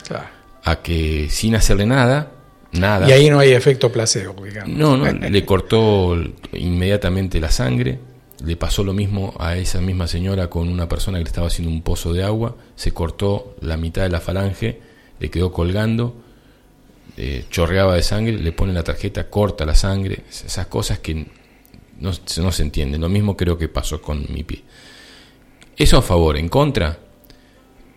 a 0.63 0.81
que 0.81 1.27
sin 1.29 1.55
hacerle 1.55 1.85
nada, 1.85 2.31
nada. 2.71 3.07
Y 3.07 3.11
ahí 3.11 3.29
no 3.29 3.39
hay 3.39 3.51
efecto 3.51 3.91
placebo, 3.91 4.35
No, 4.67 4.97
no, 4.97 5.11
le 5.11 5.45
cortó 5.45 6.15
inmediatamente 6.53 7.39
la 7.39 7.51
sangre, 7.51 7.99
le 8.43 8.55
pasó 8.55 8.83
lo 8.83 8.93
mismo 8.93 9.33
a 9.39 9.57
esa 9.57 9.81
misma 9.81 10.07
señora 10.07 10.49
con 10.49 10.69
una 10.69 10.87
persona 10.87 11.17
que 11.17 11.25
le 11.25 11.29
estaba 11.29 11.47
haciendo 11.47 11.73
un 11.73 11.81
pozo 11.81 12.13
de 12.13 12.23
agua, 12.23 12.55
se 12.75 12.91
cortó 12.91 13.55
la 13.61 13.77
mitad 13.77 14.03
de 14.03 14.09
la 14.09 14.21
falange, 14.21 14.79
le 15.19 15.29
quedó 15.29 15.51
colgando, 15.51 16.15
eh, 17.17 17.45
chorreaba 17.49 17.95
de 17.95 18.03
sangre, 18.03 18.33
le 18.33 18.51
pone 18.51 18.71
la 18.73 18.83
tarjeta, 18.83 19.29
corta 19.29 19.65
la 19.65 19.75
sangre, 19.75 20.23
esas 20.29 20.67
cosas 20.67 20.99
que 20.99 21.15
no, 21.99 22.11
no 22.11 22.51
se 22.51 22.63
entienden. 22.63 23.01
Lo 23.01 23.09
mismo 23.09 23.35
creo 23.35 23.57
que 23.57 23.67
pasó 23.67 24.01
con 24.01 24.25
mi 24.29 24.43
pie. 24.43 24.63
Eso 25.75 25.97
a 25.97 26.01
favor, 26.01 26.37
en 26.37 26.47
contra, 26.47 26.99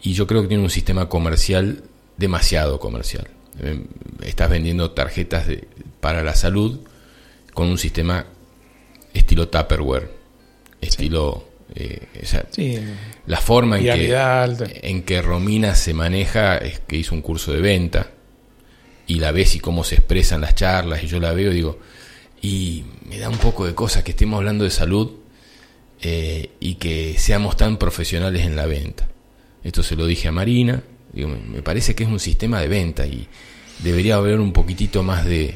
y 0.03 0.13
yo 0.13 0.27
creo 0.27 0.43
que 0.43 0.49
tiene 0.49 0.63
un 0.63 0.71
sistema 0.71 1.09
comercial 1.09 1.85
demasiado 2.17 2.79
comercial. 2.79 3.29
Eh, 3.61 3.85
estás 4.25 4.51
vendiendo 4.51 4.91
tarjetas 4.93 5.47
de, 5.47 5.69
para 6.01 6.23
la 6.23 6.35
salud 6.35 6.81
con 7.53 7.69
un 7.69 7.79
sistema 7.79 8.27
estilo 9.15 9.49
Tupperware, 9.49 10.11
estilo... 10.81 11.49
Eh, 11.75 12.07
la 13.27 13.41
forma 13.41 13.79
en 13.79 13.85
que, 13.85 14.81
en 14.83 15.03
que 15.05 15.23
Romina 15.23 15.75
se 15.75 15.95
maneja 15.95 16.59
es 16.59 16.81
que 16.81 16.97
hizo 16.97 17.15
un 17.15 17.23
curso 17.23 17.51
de 17.51 17.63
venta 17.63 18.11
y 19.07 19.21
la 19.21 19.33
ves 19.33 19.57
y 19.57 19.61
cómo 19.61 19.83
se 19.83 19.95
expresan 19.95 20.43
las 20.43 20.55
charlas 20.55 21.03
y 21.03 21.07
yo 21.07 21.19
la 21.19 21.33
veo 21.33 21.51
y 21.51 21.55
digo, 21.55 21.79
y 22.43 22.85
me 23.07 23.19
da 23.19 23.31
un 23.31 23.39
poco 23.39 23.67
de 23.67 23.75
cosas 23.75 24.03
que 24.03 24.11
estemos 24.11 24.37
hablando 24.37 24.65
de 24.65 24.71
salud 24.71 25.13
eh, 26.03 26.51
y 26.61 26.75
que 26.75 27.17
seamos 27.19 27.57
tan 27.57 27.79
profesionales 27.79 28.45
en 28.45 28.57
la 28.57 28.67
venta. 28.67 29.09
Esto 29.65 29.83
se 29.83 29.97
lo 29.97 30.07
dije 30.07 30.29
a 30.29 30.33
Marina, 30.33 30.83
me 31.13 31.63
parece 31.63 31.95
que 31.95 32.05
es 32.05 32.11
un 32.11 32.21
sistema 32.21 32.61
de 32.61 32.69
venta 32.69 33.07
y 33.07 33.29
debería 33.83 34.17
haber 34.17 34.41
un 34.41 34.53
poquitito 34.53 35.03
más 35.03 35.25
de, 35.25 35.55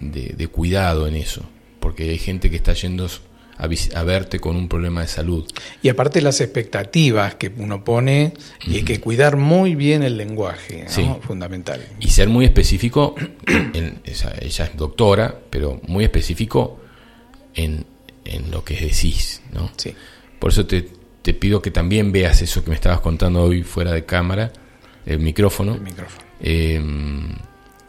de, 0.00 0.46
cuidado 0.48 1.06
en 1.06 1.16
eso, 1.16 1.42
porque 1.80 2.10
hay 2.10 2.18
gente 2.18 2.50
que 2.50 2.56
está 2.56 2.72
yendo 2.74 3.08
a, 3.56 4.02
verte 4.02 4.40
con 4.40 4.56
un 4.56 4.68
problema 4.68 5.02
de 5.02 5.08
salud. 5.08 5.48
Y 5.82 5.88
aparte 5.88 6.20
las 6.20 6.40
expectativas 6.40 7.36
que 7.36 7.52
uno 7.56 7.84
pone 7.84 8.34
y 8.66 8.76
hay 8.76 8.82
que 8.82 9.00
cuidar 9.00 9.36
muy 9.36 9.74
bien 9.74 10.02
el 10.02 10.16
lenguaje, 10.16 10.86
fundamental. 11.20 11.80
Y 12.00 12.08
ser 12.10 12.28
muy 12.28 12.44
específico, 12.44 13.14
ella, 14.04 14.34
es 14.40 14.76
doctora, 14.76 15.34
pero 15.50 15.80
muy 15.86 16.04
específico 16.04 16.80
en, 17.54 17.84
en 18.24 18.50
lo 18.50 18.64
que 18.64 18.74
decís, 18.74 19.42
¿no? 19.52 19.70
Sí. 19.76 19.94
Por 20.38 20.50
eso 20.50 20.66
te, 20.66 20.88
te 21.22 21.34
pido 21.34 21.62
que 21.62 21.70
también 21.70 22.10
veas 22.10 22.42
eso 22.42 22.64
que 22.64 22.70
me 22.70 22.74
estabas 22.74 23.00
contando 23.00 23.42
hoy 23.42 23.62
fuera 23.62 23.92
de 23.92 24.04
cámara, 24.04 24.52
el 25.06 25.18
micrófono. 25.18 25.78
Em, 26.40 27.34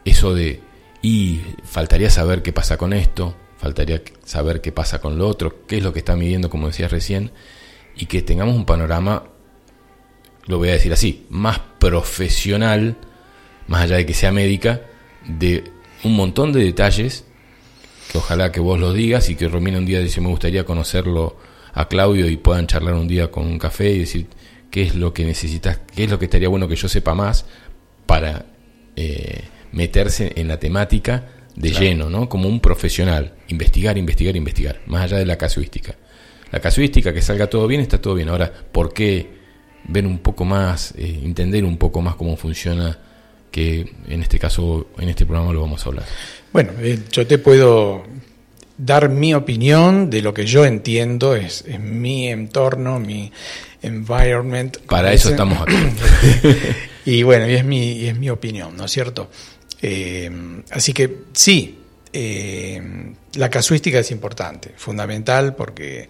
eso 0.04 0.34
de, 0.34 0.60
y 1.02 1.40
faltaría 1.64 2.10
saber 2.10 2.42
qué 2.42 2.52
pasa 2.52 2.76
con 2.76 2.92
esto, 2.92 3.34
faltaría 3.58 4.02
saber 4.24 4.60
qué 4.60 4.72
pasa 4.72 5.00
con 5.00 5.18
lo 5.18 5.28
otro, 5.28 5.66
qué 5.66 5.78
es 5.78 5.82
lo 5.82 5.92
que 5.92 6.00
está 6.00 6.16
midiendo, 6.16 6.50
como 6.50 6.68
decías 6.68 6.90
recién, 6.90 7.32
y 7.96 8.06
que 8.06 8.22
tengamos 8.22 8.56
un 8.56 8.66
panorama, 8.66 9.24
lo 10.46 10.58
voy 10.58 10.68
a 10.68 10.72
decir 10.72 10.92
así, 10.92 11.26
más 11.30 11.60
profesional, 11.78 12.96
más 13.66 13.82
allá 13.82 13.96
de 13.96 14.06
que 14.06 14.14
sea 14.14 14.32
médica, 14.32 14.82
de 15.26 15.64
un 16.02 16.16
montón 16.16 16.52
de 16.52 16.62
detalles, 16.62 17.24
que 18.10 18.18
ojalá 18.18 18.52
que 18.52 18.60
vos 18.60 18.78
lo 18.78 18.92
digas 18.92 19.30
y 19.30 19.36
que 19.36 19.48
Romina 19.48 19.78
un 19.78 19.86
día 19.86 20.00
dice, 20.00 20.20
me 20.20 20.28
gustaría 20.28 20.64
conocerlo 20.64 21.36
a 21.72 21.88
Claudio 21.88 22.28
y 22.28 22.36
puedan 22.36 22.66
charlar 22.66 22.94
un 22.94 23.08
día 23.08 23.30
con 23.30 23.46
un 23.46 23.58
café 23.58 23.90
y 23.90 24.00
decir, 24.00 24.28
qué 24.74 24.82
es 24.82 24.96
lo 24.96 25.14
que 25.14 25.24
necesitas, 25.24 25.78
qué 25.94 26.02
es 26.02 26.10
lo 26.10 26.18
que 26.18 26.24
estaría 26.24 26.48
bueno 26.48 26.66
que 26.66 26.74
yo 26.74 26.88
sepa 26.88 27.14
más 27.14 27.46
para 28.06 28.46
eh, 28.96 29.42
meterse 29.70 30.32
en 30.34 30.48
la 30.48 30.58
temática 30.58 31.28
de 31.54 31.70
lleno, 31.70 32.10
¿no? 32.10 32.28
Como 32.28 32.48
un 32.48 32.58
profesional, 32.58 33.34
investigar, 33.46 33.96
investigar, 33.96 34.34
investigar, 34.34 34.80
más 34.86 35.02
allá 35.02 35.18
de 35.18 35.26
la 35.26 35.38
casuística. 35.38 35.94
La 36.50 36.58
casuística, 36.58 37.14
que 37.14 37.22
salga 37.22 37.46
todo 37.46 37.68
bien, 37.68 37.82
está 37.82 38.00
todo 38.00 38.16
bien. 38.16 38.28
Ahora, 38.30 38.52
¿por 38.52 38.92
qué 38.92 39.28
ver 39.86 40.08
un 40.08 40.18
poco 40.18 40.44
más, 40.44 40.92
eh, 40.98 41.20
entender 41.22 41.64
un 41.64 41.76
poco 41.76 42.02
más 42.02 42.16
cómo 42.16 42.36
funciona, 42.36 42.98
que 43.52 43.92
en 44.08 44.22
este 44.22 44.40
caso, 44.40 44.88
en 44.98 45.08
este 45.08 45.24
programa 45.24 45.52
lo 45.52 45.60
vamos 45.60 45.86
a 45.86 45.88
hablar? 45.88 46.06
Bueno, 46.52 46.72
eh, 46.80 46.98
yo 47.12 47.24
te 47.28 47.38
puedo 47.38 48.02
dar 48.76 49.08
mi 49.08 49.34
opinión 49.34 50.10
de 50.10 50.20
lo 50.20 50.34
que 50.34 50.46
yo 50.46 50.64
entiendo, 50.64 51.36
es, 51.36 51.64
es 51.68 51.78
mi 51.78 52.26
entorno, 52.28 52.98
mi 52.98 53.30
environment. 53.84 54.78
Para 54.86 55.12
eso 55.12 55.30
estamos 55.30 55.60
aquí. 55.60 55.76
y 57.04 57.22
bueno, 57.22 57.48
y 57.48 57.54
es 57.54 57.64
mi, 57.64 58.06
es 58.06 58.18
mi 58.18 58.30
opinión, 58.30 58.76
¿no 58.76 58.84
es 58.84 58.90
cierto? 58.90 59.30
Eh, 59.82 60.30
así 60.70 60.92
que 60.92 61.24
sí, 61.32 61.78
eh, 62.12 62.80
la 63.34 63.50
casuística 63.50 63.98
es 63.98 64.10
importante, 64.10 64.72
fundamental 64.76 65.54
porque 65.54 66.08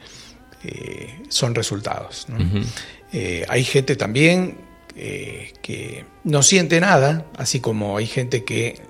eh, 0.62 1.18
son 1.28 1.54
resultados. 1.54 2.26
hay 3.48 3.64
gente 3.64 3.96
también 3.96 4.58
que 4.94 6.04
no 6.22 6.42
siente 6.44 6.80
nada, 6.80 7.26
así 7.36 7.58
como 7.58 7.96
hay 7.96 8.06
gente 8.06 8.44
que 8.44 8.80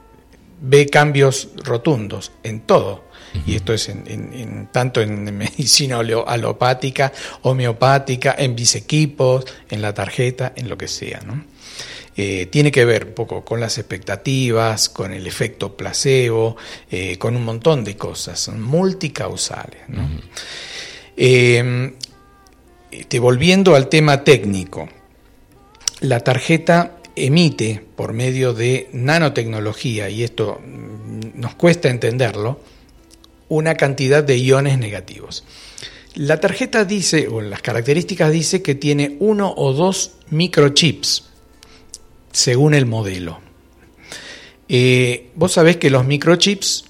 ve 0.60 0.86
cambios 0.86 1.48
rotundos 1.64 2.32
en 2.42 2.60
todo 2.60 3.04
y 3.46 3.56
esto 3.56 3.72
es 3.72 3.88
en, 3.88 4.68
tanto 4.72 5.00
en 5.00 5.24
medicina 5.36 5.98
alopática, 5.98 7.12
homeopática, 7.42 8.34
en 8.38 8.54
bisequipos, 8.54 9.44
en 9.70 9.82
la 9.82 9.92
tarjeta, 9.92 10.52
en 10.56 10.68
lo 10.68 10.78
que 10.78 10.88
sea. 10.88 11.20
¿no? 11.26 11.44
Eh, 12.16 12.46
tiene 12.46 12.70
que 12.70 12.84
ver 12.84 13.06
un 13.06 13.14
poco 13.14 13.44
con 13.44 13.60
las 13.60 13.78
expectativas, 13.78 14.88
con 14.88 15.12
el 15.12 15.26
efecto 15.26 15.76
placebo, 15.76 16.56
eh, 16.90 17.18
con 17.18 17.36
un 17.36 17.44
montón 17.44 17.82
de 17.82 17.96
cosas, 17.96 18.38
son 18.38 18.62
multicausales. 18.62 19.80
¿no? 19.88 20.08
Em, 21.16 21.94
este, 22.90 23.18
volviendo 23.18 23.74
al 23.74 23.88
tema 23.88 24.22
técnico, 24.22 24.88
la 26.00 26.20
tarjeta 26.20 26.98
emite 27.16 27.82
por 27.96 28.12
medio 28.12 28.54
de 28.54 28.88
nanotecnología, 28.92 30.08
y 30.08 30.22
esto 30.22 30.60
mm, 30.64 31.40
nos 31.40 31.56
cuesta 31.56 31.88
entenderlo, 31.88 32.60
una 33.48 33.74
cantidad 33.74 34.22
de 34.24 34.38
iones 34.38 34.78
negativos. 34.78 35.44
La 36.14 36.38
tarjeta 36.38 36.85
dice, 36.85 37.26
o 37.28 37.40
las 37.40 37.61
características 37.61 38.30
dice 38.30 38.62
que 38.62 38.76
tiene 38.76 39.16
uno 39.18 39.52
o 39.57 39.72
dos 39.72 40.12
microchips, 40.30 41.24
según 42.30 42.74
el 42.74 42.87
modelo. 42.87 43.40
Eh, 44.68 45.30
vos 45.35 45.52
sabés 45.52 45.76
que 45.76 45.90
los 45.90 46.07
microchips, 46.07 46.85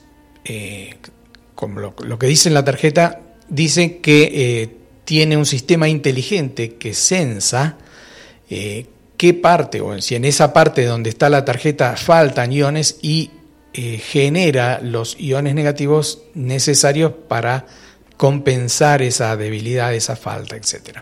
eh, 0.45 0.97
como 1.55 1.81
lo, 1.81 2.19
que 2.19 2.27
dice 2.27 2.49
en 2.49 2.55
la 2.55 2.64
tarjeta, 2.64 3.21
dice 3.49 3.99
que 3.99 4.31
eh, 4.35 4.77
tiene 5.05 5.37
un 5.37 5.47
sistema 5.47 5.88
inteligente 5.88 6.75
que 6.75 6.95
sensa 6.95 7.79
qué 8.47 9.35
parte, 9.35 9.81
o 9.81 10.01
si 10.01 10.14
en 10.14 10.25
esa 10.25 10.53
parte 10.53 10.85
donde 10.85 11.11
está 11.11 11.29
la 11.29 11.45
tarjeta 11.45 11.97
faltan 11.97 12.53
iones 12.53 12.99
y 13.03 13.31
genera 13.75 14.81
los 14.81 15.19
iones 15.19 15.55
negativos 15.55 16.23
necesarios 16.35 17.13
para 17.29 17.67
compensar 18.17 19.03
esa 19.03 19.37
debilidad, 19.37 19.95
esa 19.95 20.17
falta, 20.17 20.57
etc. 20.57 21.01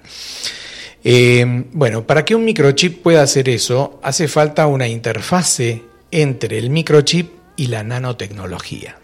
bueno, 1.72 2.06
para 2.06 2.24
que 2.24 2.34
un 2.34 2.44
microchip 2.44 3.02
pueda 3.02 3.22
hacer 3.22 3.48
eso, 3.48 4.00
hace 4.02 4.28
falta 4.28 4.66
una 4.66 4.88
interfase 4.88 5.82
entre 6.10 6.58
el 6.58 6.70
microchip 6.70 7.30
y 7.56 7.66
la 7.66 7.82
nanotecnología. 7.82 8.96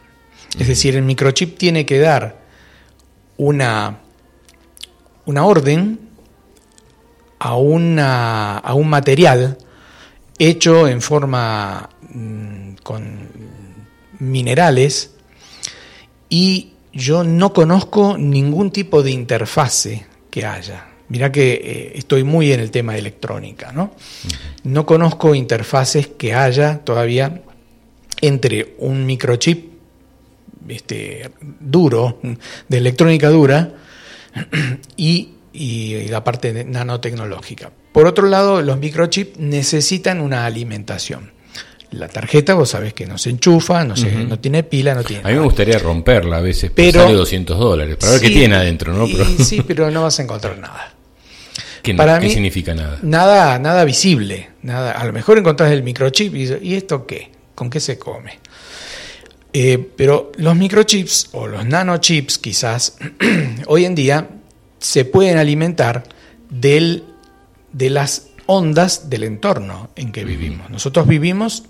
Es 0.59 0.69
decir, 0.69 0.97
el 0.97 1.03
microchip 1.03 1.59
tiene 1.59 1.85
que 1.85 1.99
dar 1.99 2.39
una, 3.37 3.99
una 5.27 5.45
orden 5.45 6.01
a, 7.39 7.57
una, 7.57 8.59
a 8.59 8.75
un 8.75 8.89
material 8.89 9.59
hecho 10.39 10.89
en 10.89 11.03
forma 11.03 11.91
mm, 12.11 12.75
con 12.83 13.28
minerales 14.19 15.13
y 16.29 16.73
yo 16.93 17.25
no 17.25 17.53
conozco 17.53 18.17
ningún 18.19 18.71
tipo 18.71 19.03
de 19.03 19.11
interfase 19.11 20.07
que 20.31 20.45
haya. 20.45 20.87
Mirá 21.09 21.33
que 21.33 21.53
eh, 21.53 21.93
estoy 21.95 22.23
muy 22.25 22.53
en 22.53 22.61
el 22.61 22.71
tema 22.71 22.93
de 22.93 22.99
electrónica, 22.99 23.73
¿no? 23.73 23.95
No 24.65 24.85
conozco 24.85 25.35
interfaces 25.35 26.09
que 26.09 26.35
haya 26.35 26.79
todavía 26.79 27.43
entre 28.21 28.75
un 28.79 29.07
microchip 29.07 29.73
este, 30.69 31.31
duro, 31.61 32.21
de 32.69 32.79
electrónica 32.79 33.31
dura, 33.31 33.73
y, 34.97 35.31
y 35.53 36.09
la 36.09 36.23
parte 36.25 36.65
nanotecnológica. 36.65 37.71
Por 37.93 38.07
otro 38.07 38.27
lado, 38.27 38.61
los 38.61 38.79
microchips 38.79 39.39
necesitan 39.39 40.21
una 40.21 40.45
alimentación. 40.45 41.33
La 41.93 42.09
tarjeta, 42.09 42.55
vos 42.55 42.69
sabés 42.69 42.93
que 42.93 43.07
no 43.07 43.17
se 43.17 43.31
enchufa, 43.31 43.83
no, 43.85 43.97
se, 43.97 44.11
no 44.13 44.39
tiene 44.39 44.63
pila, 44.63 44.95
no 44.95 45.03
tiene. 45.03 45.23
A 45.25 45.29
mí 45.29 45.35
me 45.35 45.41
gustaría 45.41 45.79
romperla 45.79 46.37
a 46.37 46.41
veces, 46.41 46.71
pero 46.75 47.03
sale 47.03 47.15
200 47.15 47.59
dólares, 47.59 47.97
para 47.97 48.13
ver 48.13 48.21
qué 48.21 48.29
tiene 48.29 48.57
adentro, 48.57 48.93
¿no? 48.93 49.07
Sí, 49.43 49.63
pero 49.67 49.91
no 49.91 50.03
vas 50.03 50.19
a 50.19 50.23
encontrar 50.23 50.59
nada. 50.59 50.93
¿Qué, 51.83 51.95
Para 51.95 52.21
mí, 52.21 52.29
significa 52.29 52.75
nada? 52.75 52.99
Nada, 53.03 53.59
nada 53.59 53.85
visible. 53.85 54.51
Nada. 54.63 54.93
A 54.93 55.05
lo 55.07 55.13
mejor 55.13 55.39
encontrás 55.39 55.73
el 55.73 55.83
microchip 55.83 56.35
y, 56.35 56.53
¿y 56.63 56.75
esto 56.75 57.07
qué? 57.07 57.31
¿Con 57.55 57.71
qué 57.71 57.81
se 57.81 57.99
come? 57.99 58.39
Eh, 59.53 59.79
pero 59.97 60.33
los 60.37 60.55
microchips 60.55 61.31
o 61.33 61.47
los 61.47 61.65
nanochips 61.65 62.39
quizás 62.39 62.99
hoy 63.67 63.87
en 63.87 63.95
día 63.95 64.29
se 64.79 65.05
pueden 65.05 65.39
alimentar 65.39 66.05
del, 66.51 67.05
de 67.73 67.91
las 67.91 68.29
ondas 68.47 69.09
del 69.09 69.25
entorno 69.25 69.91
en 69.97 70.13
que 70.13 70.25
vivimos. 70.25 70.71
Nosotros 70.71 71.07
vivimos 71.07 71.65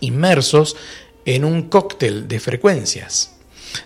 inmersos 0.00 0.76
en 1.24 1.44
un 1.44 1.68
cóctel 1.68 2.28
de 2.28 2.40
frecuencias, 2.40 3.32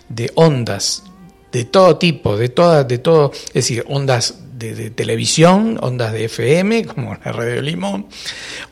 de 0.08 0.30
ondas 0.34 1.04
de 1.52 1.64
todo 1.64 1.96
tipo, 1.96 2.36
de 2.36 2.48
todas, 2.48 2.86
de 2.86 2.98
todo, 2.98 3.32
es 3.48 3.54
decir, 3.54 3.84
ondas 3.88 4.36
de, 4.52 4.90
televisión, 4.90 5.78
ondas 5.80 6.12
de 6.12 6.26
FM, 6.26 6.84
como 6.94 7.16
la 7.24 7.32
radio 7.32 7.62
Limón, 7.62 8.06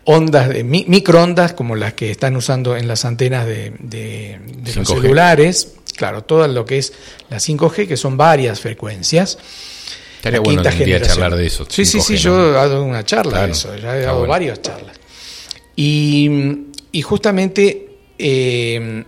ondas 0.05 0.49
de 0.49 0.64
microondas, 0.64 1.55
como 1.55 1.77
las 1.77 1.95
que 1.95 2.11
están 2.11 2.37
usando 2.37 2.77
en 2.77 2.87
las 2.87 3.05
antenas 3.05 3.47
de, 3.47 4.38
los 4.77 4.88
celulares, 4.88 5.75
claro, 5.97 6.23
todo 6.25 6.47
lo 6.47 6.64
que 6.64 6.79
es 6.79 6.93
la 7.31 7.38
5G, 7.38 7.88
que 7.88 7.97
son 7.97 8.17
varias 8.17 8.61
frecuencias. 8.61 9.38
Estaría 10.17 10.41
bueno 10.41 10.62
charlar 10.62 11.37
de 11.37 11.47
eso. 11.47 11.64
Sí, 11.69 11.85
sí, 11.85 12.01
sí, 12.01 12.17
yo 12.17 12.51
he 12.51 12.53
dado 12.53 12.83
una 12.83 13.05
charla 13.05 13.47
de 13.47 13.53
eso, 13.53 13.75
ya 13.77 13.97
he 13.97 14.03
dado 14.03 14.27
varias 14.27 14.61
charlas. 14.61 14.97
Y, 15.75 16.68
justamente 17.03 17.88
eh, 18.18 19.05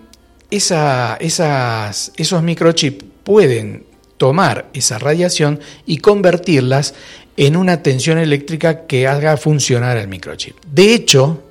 esa, 0.50 1.16
esas, 1.16 2.12
esos 2.16 2.42
microchips 2.42 3.04
pueden 3.24 3.84
tomar 4.16 4.68
esa 4.74 4.98
radiación 4.98 5.60
y 5.86 5.98
convertirlas 5.98 6.94
en 7.36 7.56
una 7.56 7.82
tensión 7.82 8.18
eléctrica 8.18 8.86
que 8.86 9.06
haga 9.06 9.36
funcionar 9.36 9.96
el 9.96 10.08
microchip. 10.08 10.56
De 10.70 10.92
hecho, 10.92 11.42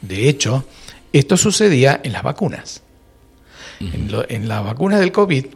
de 0.00 0.28
hecho, 0.28 0.64
esto 1.12 1.36
sucedía 1.36 2.00
en 2.02 2.12
las 2.12 2.22
vacunas. 2.22 2.82
en, 3.80 4.48
las 4.48 4.64
vacunas 4.64 5.00
del 5.00 5.12
COVID, 5.12 5.46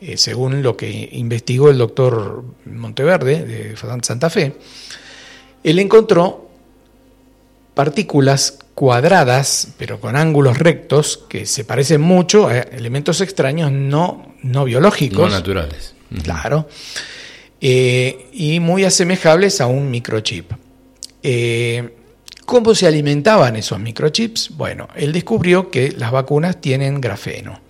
eh, 0.00 0.16
según 0.16 0.62
lo 0.62 0.76
que 0.76 1.08
investigó 1.12 1.70
el 1.70 1.78
doctor 1.78 2.44
Monteverde 2.66 3.44
de 3.44 3.76
Santa 4.02 4.30
Fe, 4.30 4.56
él 5.62 5.78
encontró 5.78 6.48
partículas 7.74 8.58
cuadradas, 8.78 9.74
pero 9.76 10.00
con 10.00 10.14
ángulos 10.14 10.56
rectos, 10.56 11.24
que 11.28 11.46
se 11.46 11.64
parecen 11.64 12.00
mucho 12.00 12.46
a 12.46 12.58
elementos 12.58 13.20
extraños 13.20 13.72
no, 13.72 14.36
no 14.44 14.64
biológicos. 14.66 15.28
No 15.28 15.36
naturales. 15.36 15.94
Claro. 16.22 16.68
Eh, 17.60 18.28
y 18.32 18.60
muy 18.60 18.84
asemejables 18.84 19.60
a 19.60 19.66
un 19.66 19.90
microchip. 19.90 20.52
Eh, 21.24 21.92
¿Cómo 22.46 22.72
se 22.72 22.86
alimentaban 22.86 23.56
esos 23.56 23.80
microchips? 23.80 24.50
Bueno, 24.56 24.86
él 24.94 25.12
descubrió 25.12 25.72
que 25.72 25.90
las 25.90 26.12
vacunas 26.12 26.60
tienen 26.60 27.00
grafeno. 27.00 27.60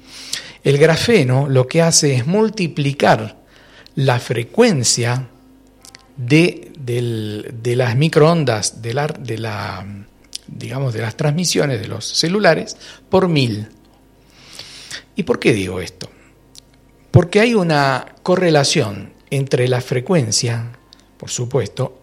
El 0.62 0.76
grafeno 0.76 1.48
lo 1.48 1.66
que 1.66 1.80
hace 1.80 2.16
es 2.16 2.26
multiplicar 2.26 3.38
la 3.94 4.20
frecuencia 4.20 5.26
de, 6.18 6.70
de 6.76 7.76
las 7.76 7.96
microondas 7.96 8.82
de 8.82 8.92
la, 8.92 9.06
de 9.06 9.38
la 9.38 9.86
digamos, 10.48 10.94
de 10.94 11.02
las 11.02 11.16
transmisiones 11.16 11.80
de 11.80 11.88
los 11.88 12.04
celulares 12.04 12.76
por 13.08 13.28
mil. 13.28 13.68
¿Y 15.14 15.22
por 15.22 15.38
qué 15.38 15.52
digo 15.52 15.80
esto? 15.80 16.10
Porque 17.10 17.40
hay 17.40 17.54
una 17.54 18.14
correlación 18.22 19.12
entre 19.30 19.68
la 19.68 19.80
frecuencia, 19.80 20.72
por 21.16 21.30
supuesto, 21.30 22.00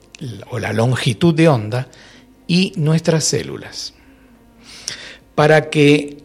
o 0.49 0.59
la 0.59 0.73
longitud 0.73 1.33
de 1.33 1.47
onda 1.47 1.87
y 2.47 2.73
nuestras 2.75 3.23
células. 3.23 3.93
Para 5.33 5.69
que 5.69 6.17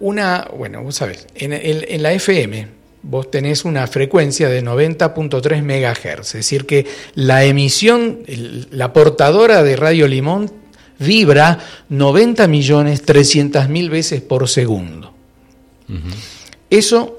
una, 0.00 0.48
bueno, 0.56 0.82
vos 0.82 0.96
sabés, 0.96 1.26
en, 1.34 2.02
la 2.02 2.12
FM 2.12 2.68
vos 3.02 3.30
tenés 3.30 3.64
una 3.64 3.86
frecuencia 3.86 4.48
de 4.48 4.62
90.3 4.62 5.62
MHz, 5.62 6.26
es 6.26 6.32
decir, 6.32 6.66
que 6.66 6.86
la 7.14 7.44
emisión, 7.44 8.20
la 8.70 8.92
portadora 8.92 9.62
de 9.62 9.76
Radio 9.76 10.06
Limón 10.08 10.61
vibra 11.02 11.58
90 11.88 12.46
millones 12.48 13.02
300 13.02 13.68
mil 13.68 13.90
veces 13.90 14.22
por 14.22 14.48
segundo. 14.48 15.12
Eso 16.70 17.18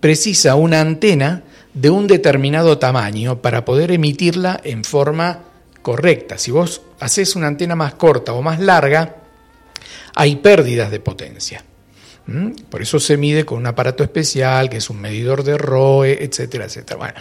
precisa 0.00 0.54
una 0.54 0.80
antena 0.80 1.42
de 1.74 1.90
un 1.90 2.06
determinado 2.06 2.78
tamaño 2.78 3.40
para 3.40 3.64
poder 3.64 3.92
emitirla 3.92 4.60
en 4.62 4.84
forma 4.84 5.40
correcta. 5.82 6.38
Si 6.38 6.50
vos 6.50 6.82
haces 7.00 7.36
una 7.36 7.46
antena 7.46 7.74
más 7.74 7.94
corta 7.94 8.32
o 8.32 8.42
más 8.42 8.60
larga, 8.60 9.16
hay 10.14 10.36
pérdidas 10.36 10.90
de 10.90 11.00
potencia. 11.00 11.64
¿Mm? 12.26 12.50
Por 12.68 12.82
eso 12.82 13.00
se 13.00 13.16
mide 13.16 13.44
con 13.44 13.58
un 13.58 13.66
aparato 13.66 14.04
especial, 14.04 14.68
que 14.68 14.78
es 14.78 14.90
un 14.90 15.00
medidor 15.00 15.42
de 15.42 15.56
ROE, 15.56 16.22
etcétera, 16.22 16.66
etcétera. 16.66 16.98
Bueno, 16.98 17.14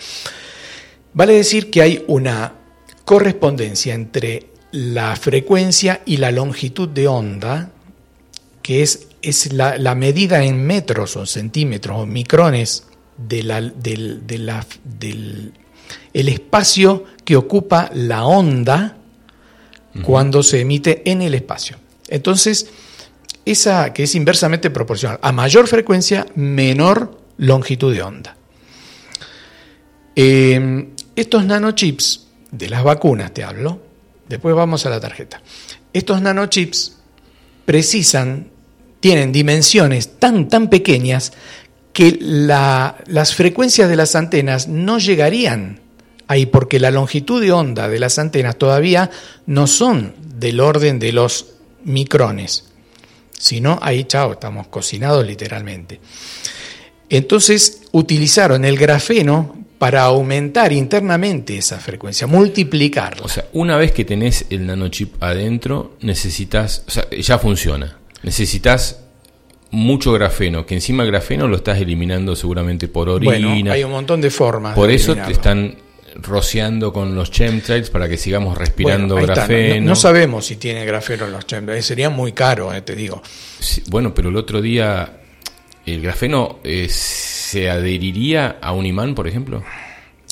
vale 1.14 1.34
decir 1.34 1.70
que 1.72 1.82
hay 1.82 2.04
una 2.08 2.54
correspondencia 3.06 3.94
entre 3.94 4.48
la 4.72 5.16
frecuencia 5.16 6.02
y 6.06 6.18
la 6.18 6.32
longitud 6.32 6.90
de 6.90 7.08
onda, 7.08 7.72
que 8.62 8.84
es, 8.84 9.08
es 9.22 9.54
la, 9.54 9.96
medida 9.96 10.44
en 10.44 10.66
metros 10.66 11.16
o 11.16 11.26
centímetros 11.26 12.02
o 12.02 12.06
micrones 12.06 12.86
de 13.18 13.44
la, 13.44 13.62
del, 13.62 14.28
del 14.28 15.54
el 16.14 16.30
espacio 16.30 17.06
que 17.24 17.36
ocupa 17.36 17.90
la 17.94 18.26
onda 18.26 18.98
cuando 20.04 20.44
se 20.44 20.62
emite 20.62 21.10
en 21.10 21.22
el 21.22 21.34
espacio. 21.34 21.78
Entonces, 22.08 22.70
esa 23.46 23.94
que 23.94 24.04
es 24.04 24.16
inversamente 24.16 24.70
proporcional. 24.70 25.20
A 25.22 25.32
mayor 25.32 25.68
frecuencia, 25.68 26.26
menor 26.36 27.20
longitud 27.38 27.94
de 27.94 28.04
onda. 28.04 28.36
Eh, 30.16 30.90
estos 31.16 31.46
nanochips 31.46 32.28
de 32.52 32.70
las 32.70 32.84
vacunas, 32.84 33.34
te 33.34 33.44
hablo, 33.44 33.87
Después 34.30 34.56
vamos 34.56 34.86
a 34.86 34.90
la 34.90 35.00
tarjeta. 35.00 35.42
Estos 35.94 36.22
nanochips 36.22 36.98
precisan, 37.66 38.50
tienen 39.00 39.32
dimensiones 39.32 40.20
tan, 40.20 40.50
tan 40.50 40.70
pequeñas 40.70 41.34
que 41.94 42.18
las 42.20 43.34
frecuencias 43.36 43.90
de 43.90 43.96
las 43.96 44.16
antenas 44.16 44.68
no 44.68 45.00
llegarían 45.00 45.82
ahí 46.28 46.46
porque 46.46 46.80
la 46.80 46.92
longitud 46.92 47.42
de 47.42 47.52
onda 47.52 47.88
de 47.88 48.00
las 48.00 48.20
antenas 48.20 48.58
todavía 48.58 49.10
no 49.46 49.66
son 49.66 50.14
del 50.36 50.60
orden 50.60 51.00
de 51.00 51.12
los 51.12 51.48
micrones, 51.84 52.66
sino 53.32 53.80
ahí, 53.82 54.04
chao, 54.04 54.34
estamos 54.34 54.68
cocinados 54.68 55.26
literalmente. 55.26 56.00
Entonces 57.10 57.82
utilizaron 57.94 58.66
el 58.66 58.78
grafeno 58.78 59.57
para 59.78 60.04
aumentar 60.04 60.74
internamente 60.74 61.58
esa 61.58 61.80
frecuencia, 61.80 62.28
multiplicarla. 62.28 63.24
O 63.24 63.30
sea, 63.30 63.46
una 63.54 63.78
vez 63.78 63.92
que 63.92 64.06
tenés 64.06 64.46
el 64.50 64.66
nanochip 64.66 65.22
adentro, 65.22 65.98
necesitas, 66.02 66.84
o 66.88 66.92
sea, 66.92 67.10
ya 67.12 67.38
funciona. 67.38 67.98
Necesitas 68.24 69.02
mucho 69.72 70.14
grafeno, 70.14 70.66
que 70.66 70.76
encima 70.76 71.04
el 71.04 71.12
grafeno 71.12 71.48
lo 71.48 71.58
estás 71.58 71.80
eliminando 71.80 72.36
seguramente 72.36 72.88
por 72.88 73.10
orina. 73.10 73.34
Bueno, 73.34 73.72
hay 73.72 73.84
un 73.84 73.92
montón 73.92 74.22
de 74.22 74.32
formas. 74.32 74.74
Por 74.74 74.90
eso 74.90 75.16
te 75.16 75.32
están 75.32 75.76
rociando 76.16 76.92
con 76.92 77.14
los 77.14 77.30
chemtrails 77.30 77.90
para 77.90 78.10
que 78.10 78.18
sigamos 78.18 78.58
respirando 78.58 79.16
grafeno. 79.16 79.86
No, 79.86 79.96
sabemos 79.96 80.46
si 80.46 80.56
tiene 80.56 80.86
grafeno 80.86 81.26
en 81.26 81.34
los 81.34 81.46
chemtrails, 81.46 81.86
sería 81.86 82.10
muy 82.10 82.32
caro, 82.32 82.74
eh, 82.74 82.82
te 82.82 82.96
digo. 82.96 83.22
bueno, 83.90 84.14
pero 84.14 84.30
el 84.30 84.36
otro 84.36 84.62
día 84.62 85.17
el 85.94 86.02
grafeno 86.02 86.60
eh, 86.64 86.88
se 86.90 87.70
adheriría 87.70 88.58
a 88.62 88.74
un 88.74 88.86
imán, 88.86 89.16
por 89.16 89.28
ejemplo. 89.28 89.64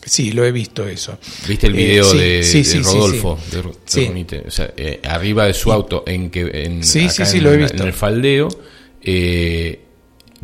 Sí, 0.05 0.31
lo 0.31 0.45
he 0.45 0.51
visto 0.51 0.87
eso. 0.87 1.17
¿Viste 1.47 1.67
el 1.67 1.73
eh, 1.73 1.77
video 1.77 2.13
de, 2.13 2.81
Rodolfo? 2.83 3.39
De, 3.51 4.43
o 4.47 4.51
sea, 4.51 4.71
arriba 5.09 5.45
de 5.45 5.53
su 5.53 5.71
auto, 5.71 6.03
en 6.05 6.29
que 6.29 6.41
en, 6.41 6.81
en 6.83 7.81
el 7.81 7.93
faldeo, 7.93 8.49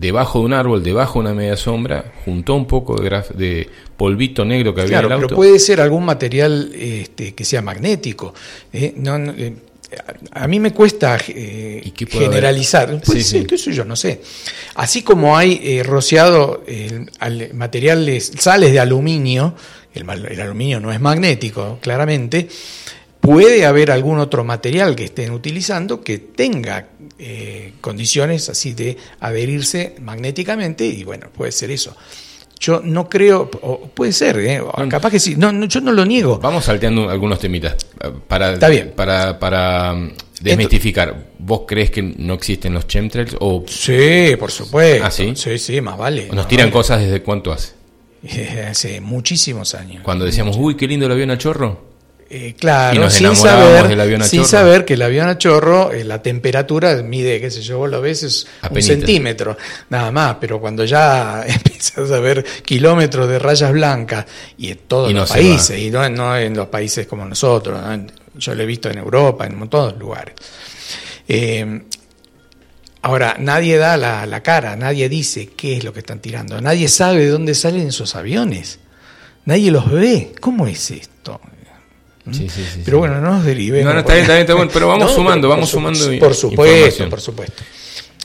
debajo 0.01 0.39
de 0.39 0.45
un 0.45 0.53
árbol, 0.53 0.83
debajo 0.83 1.19
de 1.19 1.25
una 1.27 1.35
media 1.35 1.55
sombra, 1.55 2.11
juntó 2.25 2.55
un 2.55 2.65
poco 2.65 2.99
de, 2.99 3.23
de 3.35 3.69
polvito 3.97 4.43
negro 4.43 4.73
que 4.73 4.81
había 4.81 4.99
en 4.99 5.05
el 5.05 5.11
auto. 5.11 5.27
Pero 5.27 5.35
puede 5.35 5.59
ser 5.59 5.79
algún 5.79 6.03
material 6.05 6.71
este, 6.73 7.35
que 7.35 7.45
sea 7.45 7.61
magnético. 7.61 8.33
¿eh? 8.73 8.95
Eh, 8.97 9.55
a 10.31 10.47
mí 10.47 10.59
me 10.59 10.71
cuesta 10.71 11.17
eh, 11.27 11.91
generalizar. 12.09 13.01
Pues, 13.05 13.27
sí, 13.27 13.45
¿Qué 13.45 13.57
sé 13.57 13.73
yo? 13.73 13.85
No 13.85 13.95
sé. 13.95 14.21
Así 14.75 15.01
como 15.01 15.37
hay 15.37 15.81
rociado 15.83 16.63
materiales, 17.53 18.31
sales 18.37 18.71
de 18.71 18.79
aluminio, 18.79 19.55
el, 19.93 20.07
el 20.09 20.41
aluminio 20.41 20.79
no 20.79 20.91
es 20.91 20.99
magnético, 20.99 21.79
claramente, 21.81 22.47
puede 23.19 23.65
haber 23.65 23.91
algún 23.91 24.19
otro 24.19 24.43
material 24.43 24.95
que 24.95 25.05
estén 25.05 25.31
utilizando 25.31 26.01
que 26.01 26.17
tenga 26.19 26.87
condiciones 27.81 28.49
así 28.49 28.73
de 28.73 28.97
adherirse 29.19 29.95
magnéticamente 30.01 30.85
y 30.85 31.03
bueno, 31.03 31.27
puede 31.31 31.51
ser 31.51 31.71
eso. 31.71 31.95
Yo 32.61 32.79
no 32.83 33.09
creo, 33.09 33.49
puede 33.49 34.13
ser, 34.13 34.37
¿eh? 34.37 34.61
capaz 34.87 35.09
que 35.09 35.19
sí, 35.19 35.33
no, 35.35 35.65
yo 35.65 35.81
no 35.81 35.91
lo 35.91 36.05
niego. 36.05 36.37
Vamos 36.37 36.65
salteando 36.65 37.09
algunos 37.09 37.39
temitas 37.39 37.75
eh, 37.99 38.11
para, 38.27 38.59
para, 38.95 39.39
para 39.39 39.93
um, 39.93 40.11
desmitificar. 40.39 41.31
¿Vos 41.39 41.61
crees 41.67 41.89
que 41.89 42.03
no 42.03 42.35
existen 42.35 42.75
los 42.75 42.85
chemtrails? 42.85 43.35
O... 43.39 43.65
Sí, 43.67 44.35
por 44.37 44.51
supuesto. 44.51 45.03
¿Ah, 45.03 45.09
sí? 45.09 45.33
Sí, 45.35 45.57
sí, 45.57 45.81
más 45.81 45.97
vale. 45.97 46.29
¿Nos 46.31 46.47
tiran 46.47 46.69
cosas 46.69 47.01
desde 47.01 47.23
cuánto 47.23 47.51
hace? 47.51 47.73
hace 48.69 49.01
muchísimos 49.01 49.73
años. 49.73 50.03
Cuando 50.03 50.25
decíamos, 50.25 50.55
uy, 50.55 50.75
qué 50.75 50.87
lindo 50.87 51.07
el 51.07 51.13
avión 51.13 51.31
a 51.31 51.39
chorro. 51.39 51.90
Eh, 52.33 52.55
claro, 52.57 53.09
sin 53.09 53.35
saber, 53.35 54.23
sin 54.23 54.45
saber 54.45 54.85
que 54.85 54.93
el 54.93 55.01
avión 55.01 55.27
a 55.27 55.37
chorro, 55.37 55.91
eh, 55.91 56.05
la 56.05 56.21
temperatura 56.21 56.95
mide, 57.03 57.41
qué 57.41 57.51
sé 57.51 57.61
yo, 57.61 57.79
vos 57.79 57.89
lo 57.89 57.99
ves, 57.99 58.23
es 58.23 58.47
un 58.69 58.81
centímetro, 58.81 59.57
nada 59.89 60.13
más, 60.13 60.37
pero 60.39 60.61
cuando 60.61 60.85
ya 60.85 61.43
empiezas 61.45 62.09
a 62.09 62.19
ver 62.21 62.45
kilómetros 62.63 63.27
de 63.27 63.37
rayas 63.37 63.73
blancas 63.73 64.25
y 64.57 64.71
en 64.71 64.77
todos 64.87 65.11
los 65.11 65.29
países, 65.29 65.77
y 65.77 65.91
no, 65.91 66.37
en 66.37 66.55
los 66.55 66.67
países 66.67 67.05
como 67.05 67.25
nosotros, 67.25 67.77
yo 68.35 68.55
lo 68.55 68.63
he 68.63 68.65
visto 68.65 68.89
en 68.89 68.99
Europa, 68.99 69.45
en 69.45 69.57
montón 69.57 69.91
de 69.91 69.99
lugares. 69.99 70.35
Eh, 71.27 71.81
ahora, 73.01 73.35
nadie 73.39 73.75
da 73.75 73.97
la, 73.97 74.25
la 74.25 74.41
cara, 74.41 74.77
nadie 74.77 75.09
dice 75.09 75.47
qué 75.47 75.75
es 75.75 75.83
lo 75.83 75.91
que 75.91 75.99
están 75.99 76.21
tirando, 76.21 76.61
nadie 76.61 76.87
sabe 76.87 77.25
de 77.25 77.27
dónde 77.27 77.53
salen 77.55 77.89
esos 77.89 78.15
aviones, 78.15 78.79
nadie 79.43 79.69
los 79.69 79.91
ve, 79.91 80.31
¿cómo 80.39 80.65
es 80.65 80.91
esto? 80.91 81.41
Pero 82.85 82.99
bueno, 82.99 83.19
no 83.19 83.31
nos 83.31 83.45
derivemos. 83.45 83.93
No, 83.93 83.99
está 83.99 84.13
bien, 84.13 84.29
está 84.29 84.53
bien, 84.53 84.69
pero 84.71 84.87
vamos 84.87 85.11
sumando, 85.15 85.49
vamos 85.49 85.69
sumando. 85.69 85.99
Por 86.19 86.35
supuesto, 86.35 87.09
por 87.09 87.21
supuesto. 87.21 87.63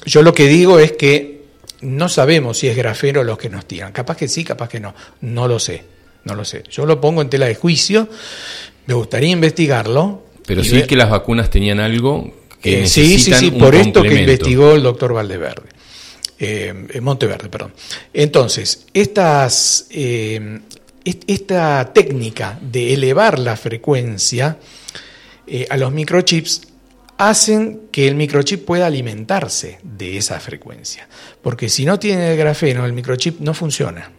Yo 0.04 0.22
lo 0.22 0.32
que 0.32 0.46
digo 0.46 0.78
es 0.78 0.92
que 0.92 1.42
no 1.80 2.08
sabemos 2.08 2.58
si 2.58 2.68
es 2.68 2.76
grafeno 2.76 3.22
los 3.24 3.38
que 3.38 3.48
nos 3.48 3.66
tiran. 3.66 3.92
Capaz 3.92 4.16
que 4.16 4.28
sí, 4.28 4.44
capaz 4.44 4.68
que 4.68 4.80
no. 4.80 4.94
No 5.20 5.48
lo 5.48 5.58
sé, 5.58 5.84
no 6.24 6.34
lo 6.34 6.44
sé. 6.44 6.62
Yo 6.70 6.86
lo 6.86 7.00
pongo 7.00 7.22
en 7.22 7.30
tela 7.30 7.46
de 7.46 7.54
juicio, 7.54 8.08
me 8.86 8.94
gustaría 8.94 9.30
investigarlo. 9.30 10.24
Pero 10.46 10.62
sí 10.62 10.82
que 10.82 10.96
las 10.96 11.10
vacunas 11.10 11.50
tenían 11.50 11.80
algo 11.80 12.32
que 12.60 12.82
eh, 12.82 12.86
Sí, 12.86 13.18
sí, 13.18 13.32
sí, 13.32 13.50
por 13.50 13.74
esto 13.74 14.02
que 14.02 14.20
investigó 14.20 14.72
el 14.72 14.82
doctor 14.82 15.12
Valdeverde. 15.12 15.76
Eh, 16.38 17.00
Monteverde, 17.00 17.48
perdón. 17.48 17.72
Entonces, 18.12 18.86
estas, 18.92 19.86
eh, 19.90 20.60
esta 21.26 21.92
técnica 21.92 22.58
de 22.60 22.94
elevar 22.94 23.38
la 23.38 23.56
frecuencia 23.56 24.58
eh, 25.46 25.66
a 25.70 25.76
los 25.76 25.92
microchips 25.92 26.62
hacen 27.18 27.88
que 27.90 28.08
el 28.08 28.14
microchip 28.14 28.64
pueda 28.64 28.86
alimentarse 28.86 29.78
de 29.82 30.16
esa 30.16 30.38
frecuencia. 30.40 31.08
Porque 31.42 31.68
si 31.68 31.84
no 31.84 31.98
tiene 31.98 32.32
el 32.32 32.36
grafeno, 32.36 32.84
el 32.84 32.92
microchip 32.92 33.40
no 33.40 33.54
funciona. 33.54 34.10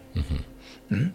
¿Mm? 0.89 1.07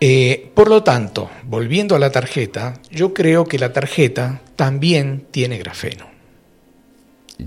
Eh, 0.00 0.50
por 0.54 0.68
lo 0.68 0.82
tanto, 0.82 1.30
volviendo 1.44 1.96
a 1.96 1.98
la 1.98 2.10
tarjeta, 2.10 2.80
yo 2.90 3.14
creo 3.14 3.46
que 3.46 3.58
la 3.58 3.72
tarjeta 3.72 4.42
también 4.56 5.26
tiene 5.30 5.58
grafeno. 5.58 6.08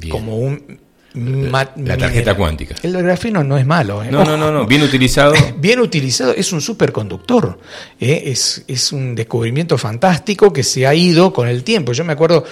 Como 0.10 0.38
un 0.38 0.80
la 1.14 1.98
tarjeta 1.98 2.36
cuántica. 2.36 2.76
El 2.84 2.94
grafeno 3.02 3.44
no 3.44 3.58
es 3.58 3.66
malo. 3.66 4.04
¿eh? 4.04 4.12
No, 4.12 4.24
no, 4.24 4.38
no, 4.38 4.52
no, 4.52 4.66
bien 4.68 4.84
utilizado. 4.84 5.34
Bien 5.58 5.80
utilizado, 5.80 6.34
es 6.36 6.52
un 6.54 6.62
superconductor. 6.62 7.60
¿eh? 8.00 8.24
Es, 8.26 8.64
es 8.68 8.92
un 8.92 9.16
descubrimiento 9.16 9.78
fantástico 9.78 10.52
que 10.52 10.64
se 10.64 10.88
ha 10.88 10.94
ido 10.94 11.32
con 11.34 11.48
el 11.48 11.64
tiempo. 11.64 11.92
Yo 11.94 12.04
me 12.04 12.14
acuerdo, 12.14 12.44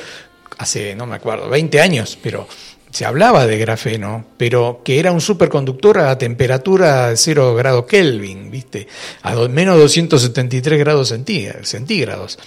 hace, 0.57 0.95
no 0.95 1.05
me 1.05 1.16
acuerdo, 1.16 1.49
20 1.49 1.80
años, 1.82 2.18
pero 2.22 2.47
se 2.91 3.05
hablaba 3.05 3.45
de 3.45 3.57
grafeno, 3.57 4.26
pero 4.38 4.82
que 4.84 4.99
era 4.99 5.12
un 5.12 5.22
superconductor 5.22 5.99
a 5.99 6.18
temperatura 6.18 7.10
de 7.10 7.18
0 7.18 7.55
grados 7.55 7.86
Kelvin, 7.86 8.49
¿viste? 8.49 8.88
A 9.22 9.36
menos 9.47 9.78
273 9.78 10.80
grados 10.80 11.10
centígrados. 11.10 12.39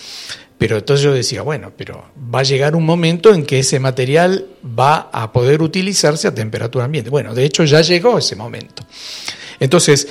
Pero 0.63 0.79
entonces 0.79 1.03
yo 1.03 1.13
decía, 1.13 1.43
bueno, 1.43 1.73
pero 1.77 2.05
va 2.33 2.39
a 2.39 2.43
llegar 2.45 2.77
un 2.77 2.87
momento 2.87 3.35
en 3.35 3.45
que 3.45 3.59
ese 3.59 3.81
material 3.81 4.47
va 4.65 5.11
a 5.13 5.33
poder 5.33 5.61
utilizarse 5.61 6.29
a 6.29 6.33
temperatura 6.33 6.85
ambiente. 6.85 7.11
Bueno, 7.11 7.35
de 7.35 7.45
hecho 7.45 7.65
ya 7.65 7.81
llegó 7.81 8.17
ese 8.17 8.37
momento. 8.37 8.87
Entonces, 9.59 10.07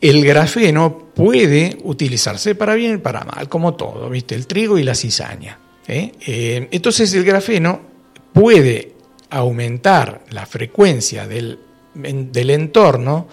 el 0.00 0.24
grafeno 0.24 1.10
puede 1.14 1.76
utilizarse 1.82 2.54
para 2.54 2.74
bien 2.76 2.94
y 2.94 2.96
para 2.96 3.24
mal, 3.24 3.46
como 3.50 3.74
todo, 3.74 4.08
¿viste? 4.08 4.34
El 4.34 4.46
trigo 4.46 4.78
y 4.78 4.84
la 4.84 4.94
cizaña. 4.94 5.58
¿eh? 5.86 6.12
Eh, 6.26 6.66
entonces, 6.70 7.12
el 7.12 7.22
grafeno 7.22 7.82
puede 8.32 8.94
aumentar 9.28 10.24
la 10.30 10.46
frecuencia 10.46 11.28
del, 11.28 11.58
del 11.92 12.48
entorno 12.48 13.28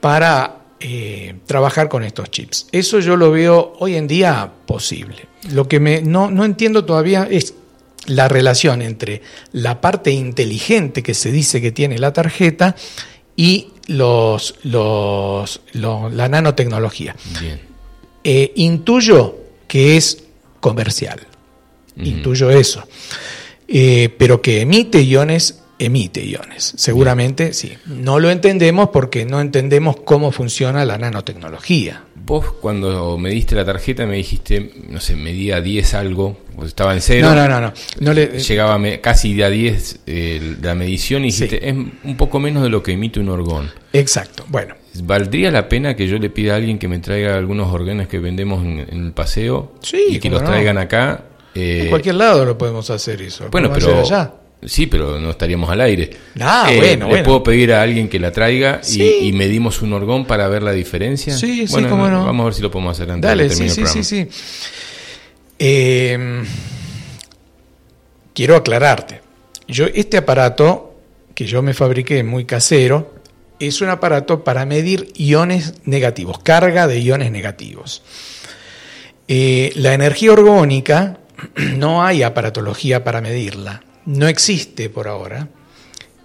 para 0.00 0.61
eh, 0.84 1.34
trabajar 1.46 1.88
con 1.88 2.02
estos 2.02 2.30
chips. 2.30 2.66
Eso 2.72 2.98
yo 2.98 3.16
lo 3.16 3.30
veo 3.30 3.74
hoy 3.78 3.94
en 3.94 4.08
día 4.08 4.50
posible. 4.66 5.28
Lo 5.52 5.68
que 5.68 5.78
me, 5.78 6.02
no, 6.02 6.28
no 6.30 6.44
entiendo 6.44 6.84
todavía 6.84 7.28
es 7.30 7.54
la 8.06 8.26
relación 8.26 8.82
entre 8.82 9.22
la 9.52 9.80
parte 9.80 10.10
inteligente 10.10 11.04
que 11.04 11.14
se 11.14 11.30
dice 11.30 11.60
que 11.60 11.70
tiene 11.70 11.98
la 11.98 12.12
tarjeta 12.12 12.74
y 13.36 13.68
los, 13.86 14.56
los, 14.64 15.60
la 15.72 16.28
nanotecnología. 16.28 17.14
Eh, 18.24 18.52
intuyo 18.56 19.36
que 19.68 19.96
es 19.96 20.24
comercial. 20.58 21.20
Intuyo 21.96 22.50
eso. 22.50 22.82
Eh, 23.68 24.12
pero 24.18 24.42
que 24.42 24.62
emite 24.62 25.02
iones 25.02 25.61
emite 25.84 26.24
iones. 26.24 26.74
Seguramente 26.76 27.52
sí. 27.52 27.72
No 27.86 28.20
lo 28.20 28.30
entendemos 28.30 28.90
porque 28.90 29.24
no 29.24 29.40
entendemos 29.40 29.96
cómo 30.04 30.32
funciona 30.32 30.84
la 30.84 30.98
nanotecnología. 30.98 32.04
Vos 32.14 32.52
cuando 32.60 33.18
me 33.18 33.30
diste 33.30 33.54
la 33.54 33.64
tarjeta 33.64 34.06
me 34.06 34.16
dijiste, 34.16 34.72
no 34.88 35.00
sé, 35.00 35.16
medía 35.16 35.60
10 35.60 35.94
algo, 35.94 36.38
pues 36.54 36.68
estaba 36.68 36.94
en 36.94 37.00
cero. 37.00 37.34
No, 37.34 37.48
no, 37.48 37.60
no. 37.60 37.72
no. 38.00 38.12
Llegaba 38.12 38.80
casi 39.00 39.42
a 39.42 39.50
10 39.50 40.00
eh, 40.06 40.56
la 40.62 40.74
medición 40.74 41.24
y 41.24 41.26
dijiste, 41.26 41.68
es 41.68 41.74
un 41.74 42.16
poco 42.16 42.38
menos 42.38 42.62
de 42.62 42.68
lo 42.68 42.82
que 42.82 42.92
emite 42.92 43.18
un 43.18 43.28
orgón. 43.28 43.70
Exacto, 43.92 44.44
bueno. 44.48 44.74
¿Valdría 45.02 45.50
la 45.50 45.68
pena 45.68 45.96
que 45.96 46.06
yo 46.06 46.18
le 46.18 46.30
pida 46.30 46.52
a 46.52 46.56
alguien 46.56 46.78
que 46.78 46.86
me 46.86 46.98
traiga 46.98 47.36
algunos 47.36 47.72
orgones 47.72 48.08
que 48.08 48.18
vendemos 48.18 48.64
en, 48.64 48.86
el 48.90 49.12
paseo 49.12 49.74
sí, 49.80 50.04
y 50.10 50.18
que 50.18 50.30
los 50.30 50.44
traigan 50.44 50.78
acá? 50.78 51.24
en 51.54 51.88
cualquier 51.90 52.14
lado 52.14 52.44
lo 52.44 52.56
podemos 52.56 52.88
hacer 52.90 53.20
eso. 53.22 53.48
Bueno, 53.50 53.70
pero... 53.72 54.00
Allá? 54.00 54.32
Sí, 54.64 54.86
pero 54.86 55.18
no 55.18 55.30
estaríamos 55.30 55.68
al 55.70 55.80
aire. 55.80 56.10
Ah, 56.40 56.68
eh, 56.70 56.76
bueno, 56.76 57.08
¿Le 57.12 57.24
puedo 57.24 57.42
pedir 57.42 57.72
a 57.72 57.82
alguien 57.82 58.08
que 58.08 58.20
la 58.20 58.30
traiga 58.30 58.80
y, 58.88 59.32
medimos 59.32 59.82
un 59.82 59.92
orgón 59.92 60.24
para 60.24 60.46
ver 60.48 60.62
la 60.62 60.72
diferencia? 60.72 61.36
Sí, 61.36 61.66
bueno, 61.68 61.88
sí, 61.88 61.90
cómo 61.90 62.08
no. 62.08 62.24
Vamos 62.24 62.42
a 62.42 62.44
ver 62.44 62.54
si 62.54 62.62
lo 62.62 62.70
podemos 62.70 62.96
hacer 62.96 63.10
antes 63.10 63.28
Dale, 63.28 63.50
sí, 63.50 63.68
sí, 63.68 63.86
sí, 63.86 64.04
sí, 64.04 64.28
eh, 65.58 66.44
quiero 68.32 68.54
aclararte. 68.54 69.20
Yo, 69.66 69.86
este 69.86 70.16
aparato 70.18 70.94
que 71.34 71.44
yo 71.46 71.60
me 71.62 71.74
fabriqué 71.74 72.22
muy 72.22 72.44
casero 72.44 73.14
es 73.58 73.80
un 73.80 73.88
aparato 73.88 74.44
para 74.44 74.64
medir 74.64 75.08
iones 75.16 75.74
negativos, 75.84 76.38
carga 76.38 76.86
de 76.86 77.00
iones 77.00 77.32
negativos. 77.32 78.02
Eh, 79.26 79.72
la 79.74 79.92
energía 79.92 80.32
orgónica 80.32 81.18
no 81.76 82.04
hay 82.04 82.22
aparatología 82.22 83.02
para 83.02 83.20
medirla 83.20 83.82
no 84.06 84.28
existe 84.28 84.90
por 84.90 85.08
ahora, 85.08 85.48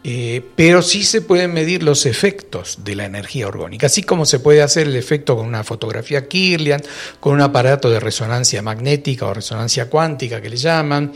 eh, 0.03 0.41
pero 0.55 0.81
sí 0.81 1.03
se 1.03 1.21
pueden 1.21 1.53
medir 1.53 1.83
los 1.83 2.05
efectos 2.05 2.79
de 2.83 2.95
la 2.95 3.05
energía 3.05 3.47
orgánica, 3.47 3.87
así 3.87 4.03
como 4.03 4.25
se 4.25 4.39
puede 4.39 4.61
hacer 4.61 4.87
el 4.87 4.95
efecto 4.95 5.35
con 5.35 5.45
una 5.45 5.63
fotografía 5.63 6.27
Kirlian, 6.27 6.81
con 7.19 7.33
un 7.33 7.41
aparato 7.41 7.89
de 7.89 7.99
resonancia 7.99 8.61
magnética 8.61 9.25
o 9.25 9.33
resonancia 9.33 9.89
cuántica 9.89 10.41
que 10.41 10.49
le 10.49 10.57
llaman, 10.57 11.11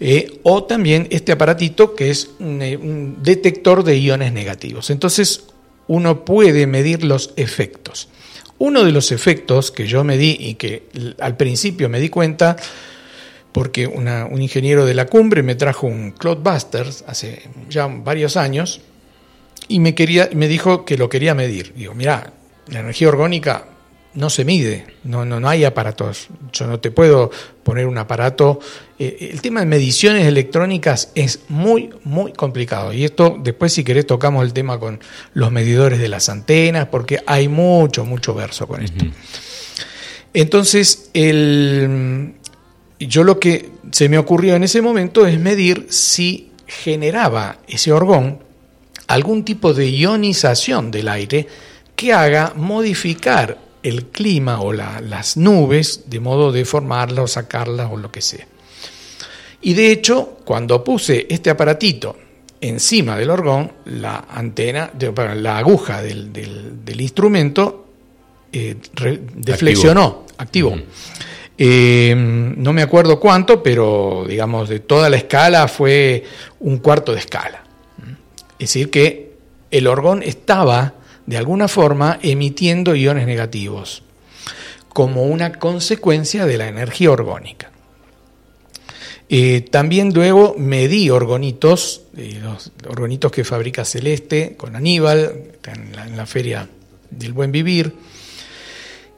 eh, 0.00 0.40
o 0.42 0.64
también 0.64 1.06
este 1.10 1.32
aparatito 1.32 1.94
que 1.94 2.10
es 2.10 2.30
un, 2.40 2.60
eh, 2.60 2.76
un 2.76 3.22
detector 3.22 3.84
de 3.84 3.98
iones 3.98 4.32
negativos. 4.32 4.90
Entonces 4.90 5.44
uno 5.86 6.24
puede 6.24 6.66
medir 6.66 7.04
los 7.04 7.32
efectos. 7.36 8.08
Uno 8.58 8.84
de 8.84 8.92
los 8.92 9.12
efectos 9.12 9.70
que 9.70 9.86
yo 9.86 10.04
medí 10.04 10.36
y 10.40 10.54
que 10.54 10.88
al 11.20 11.36
principio 11.36 11.88
me 11.88 12.00
di 12.00 12.08
cuenta 12.08 12.56
porque 13.54 13.86
un 13.86 14.42
ingeniero 14.42 14.84
de 14.84 14.94
la 14.94 15.06
cumbre 15.06 15.44
me 15.44 15.54
trajo 15.54 15.86
un 15.86 16.10
Cloudbusters 16.10 17.04
hace 17.06 17.40
ya 17.70 17.86
varios 17.86 18.36
años 18.36 18.80
y 19.68 19.78
me, 19.78 19.94
quería, 19.94 20.28
me 20.34 20.48
dijo 20.48 20.84
que 20.84 20.98
lo 20.98 21.08
quería 21.08 21.36
medir. 21.36 21.72
Digo, 21.72 21.94
mira, 21.94 22.32
la 22.66 22.80
energía 22.80 23.08
orgánica 23.08 23.66
no 24.14 24.28
se 24.28 24.44
mide, 24.44 24.86
no, 25.04 25.24
no, 25.24 25.38
no 25.38 25.48
hay 25.48 25.64
aparatos. 25.64 26.26
Yo 26.52 26.66
no 26.66 26.80
te 26.80 26.90
puedo 26.90 27.30
poner 27.62 27.86
un 27.86 27.96
aparato. 27.96 28.58
Eh, 28.98 29.30
el 29.32 29.40
tema 29.40 29.60
de 29.60 29.66
mediciones 29.66 30.26
electrónicas 30.26 31.12
es 31.14 31.44
muy, 31.48 31.90
muy 32.02 32.32
complicado. 32.32 32.92
Y 32.92 33.04
esto 33.04 33.38
después, 33.40 33.72
si 33.72 33.84
querés, 33.84 34.04
tocamos 34.04 34.44
el 34.44 34.52
tema 34.52 34.80
con 34.80 34.98
los 35.32 35.52
medidores 35.52 36.00
de 36.00 36.08
las 36.08 36.28
antenas, 36.28 36.88
porque 36.88 37.20
hay 37.24 37.46
mucho, 37.46 38.04
mucho 38.04 38.34
verso 38.34 38.66
con 38.66 38.82
esto. 38.82 39.04
Entonces, 40.32 41.10
el, 41.14 42.34
yo 42.98 43.24
lo 43.24 43.38
que 43.38 43.70
se 43.90 44.08
me 44.08 44.18
ocurrió 44.18 44.54
en 44.54 44.64
ese 44.64 44.82
momento 44.82 45.26
es 45.26 45.38
medir 45.38 45.86
si 45.90 46.50
generaba 46.66 47.58
ese 47.68 47.92
orgón 47.92 48.38
algún 49.06 49.44
tipo 49.44 49.74
de 49.74 49.90
ionización 49.90 50.90
del 50.90 51.08
aire 51.08 51.46
que 51.94 52.12
haga 52.12 52.52
modificar 52.56 53.58
el 53.82 54.06
clima 54.06 54.60
o 54.60 54.72
las 54.72 55.36
nubes 55.36 56.04
de 56.06 56.20
modo 56.20 56.52
de 56.52 56.64
formarlas 56.64 57.24
o 57.24 57.26
sacarlas 57.26 57.90
o 57.92 57.96
lo 57.96 58.10
que 58.10 58.22
sea. 58.22 58.46
Y 59.60 59.74
de 59.74 59.92
hecho, 59.92 60.38
cuando 60.44 60.82
puse 60.82 61.26
este 61.28 61.50
aparatito 61.50 62.16
encima 62.60 63.16
del 63.16 63.30
orgón, 63.30 63.72
la 63.86 64.26
antena, 64.30 64.90
la 65.36 65.58
aguja 65.58 66.02
del, 66.02 66.30
instrumento 66.98 67.86
eh, 68.52 68.76
deflexionó, 69.34 70.24
activó. 70.38 70.76
Eh, 71.56 72.14
no 72.16 72.72
me 72.72 72.82
acuerdo 72.82 73.20
cuánto, 73.20 73.62
pero 73.62 74.24
digamos 74.28 74.68
de 74.68 74.80
toda 74.80 75.08
la 75.08 75.16
escala 75.16 75.68
fue 75.68 76.24
un 76.60 76.78
cuarto 76.78 77.12
de 77.12 77.20
escala. 77.20 77.62
Es 78.58 78.70
decir, 78.70 78.90
que 78.90 79.34
el 79.70 79.86
orgón 79.86 80.22
estaba 80.22 80.94
de 81.26 81.36
alguna 81.36 81.68
forma 81.68 82.18
emitiendo 82.22 82.94
iones 82.94 83.26
negativos 83.26 84.02
como 84.88 85.24
una 85.24 85.52
consecuencia 85.52 86.46
de 86.46 86.58
la 86.58 86.68
energía 86.68 87.10
orgónica. 87.10 87.70
Eh, 89.28 89.62
también 89.70 90.12
luego 90.12 90.54
medí 90.58 91.08
orgonitos, 91.10 92.02
eh, 92.16 92.38
los 92.42 92.70
orgonitos 92.86 93.32
que 93.32 93.42
fabrica 93.42 93.84
Celeste 93.84 94.54
con 94.56 94.76
Aníbal, 94.76 95.52
en 95.66 96.16
la, 96.16 96.26
feria 96.26 96.68
del 97.10 97.32
buen 97.32 97.50
vivir, 97.50 97.94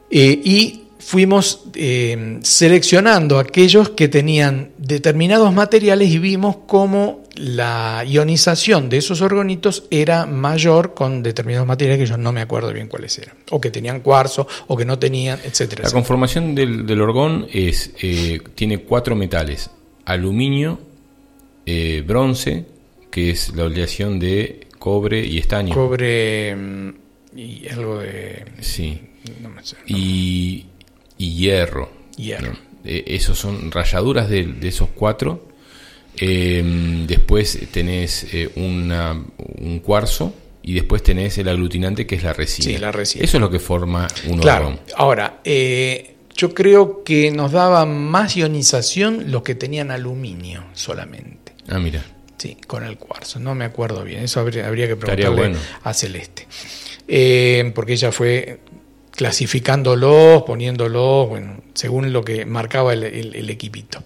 y 0.08 0.85
fuimos 1.06 1.60
eh, 1.74 2.40
seleccionando 2.42 3.38
aquellos 3.38 3.90
que 3.90 4.08
tenían 4.08 4.72
determinados 4.76 5.54
materiales 5.54 6.10
y 6.10 6.18
vimos 6.18 6.56
cómo 6.66 7.22
la 7.36 8.02
ionización 8.04 8.88
de 8.88 8.96
esos 8.96 9.20
orgonitos 9.20 9.84
era 9.92 10.26
mayor 10.26 10.94
con 10.94 11.22
determinados 11.22 11.68
materiales 11.68 12.00
que 12.00 12.06
yo 12.06 12.16
no 12.16 12.32
me 12.32 12.40
acuerdo 12.40 12.72
bien 12.72 12.88
cuáles 12.88 13.16
eran, 13.20 13.36
o 13.52 13.60
que 13.60 13.70
tenían 13.70 14.00
cuarzo, 14.00 14.48
o 14.66 14.76
que 14.76 14.84
no 14.84 14.98
tenían, 14.98 15.38
etcétera. 15.44 15.84
La 15.84 15.92
conformación 15.92 16.56
del, 16.56 17.00
orgón 17.00 17.46
es, 17.52 17.92
eh, 18.02 18.40
tiene 18.56 18.78
cuatro 18.78 19.14
metales, 19.14 19.70
aluminio, 20.06 20.80
eh, 21.66 22.02
bronce, 22.04 22.66
que 23.12 23.30
es 23.30 23.54
la 23.54 23.66
oleación 23.66 24.18
de 24.18 24.66
cobre 24.80 25.24
y 25.24 25.38
estaño. 25.38 25.72
Cobre 25.72 26.56
mm, 26.56 26.94
y 27.36 27.68
algo 27.68 27.98
de... 28.00 28.44
Sí. 28.60 29.00
y 29.86 30.66
y 31.18 31.34
hierro. 31.34 31.90
Hierro. 32.16 32.52
Eh, 32.84 33.04
esos 33.08 33.38
son 33.38 33.70
rayaduras 33.70 34.28
de, 34.28 34.56
esos 34.62 34.88
cuatro. 34.94 35.48
Em, 36.16 37.06
después 37.06 37.58
tenés 37.70 38.26
eh, 38.32 38.50
un 38.56 39.80
cuarzo 39.84 40.32
y 40.62 40.72
después 40.74 41.02
tenés 41.02 41.36
el 41.38 41.48
aglutinante 41.48 42.06
que 42.06 42.14
es 42.14 42.22
la 42.22 42.32
resina. 42.32 42.64
Sí, 42.64 42.78
la 42.78 42.92
resina. 42.92 43.24
Eso 43.24 43.36
es 43.36 43.40
lo 43.40 43.50
que 43.50 43.58
forma 43.58 44.06
un 44.28 44.38
claro. 44.38 44.78
Ahora, 44.96 45.40
eh, 45.44 46.14
yo 46.34 46.54
creo 46.54 47.02
que 47.02 47.30
nos 47.30 47.52
daba 47.52 47.84
más 47.86 48.36
ionización 48.36 49.30
los 49.30 49.42
que 49.42 49.54
tenían 49.54 49.90
aluminio 49.90 50.64
solamente. 50.72 51.52
Ah, 51.68 51.78
mira. 51.78 52.04
Sí, 52.38 52.56
con 52.66 52.84
el 52.84 52.98
cuarzo. 52.98 53.40
No 53.40 53.54
me 53.54 53.64
acuerdo 53.64 54.04
bien. 54.04 54.22
Eso 54.22 54.40
habría, 54.40 54.70
que 54.86 54.96
preguntarle 54.96 55.56
a 55.82 55.94
Celeste. 55.94 56.46
porque 57.74 57.94
ella 57.94 58.12
fue 58.12 58.60
clasificándolos, 59.16 60.42
poniéndolos, 60.44 61.28
bueno, 61.28 61.62
según 61.74 62.12
lo 62.12 62.22
que 62.22 62.44
marcaba 62.44 62.92
el, 62.92 63.50
equipito. 63.50 64.02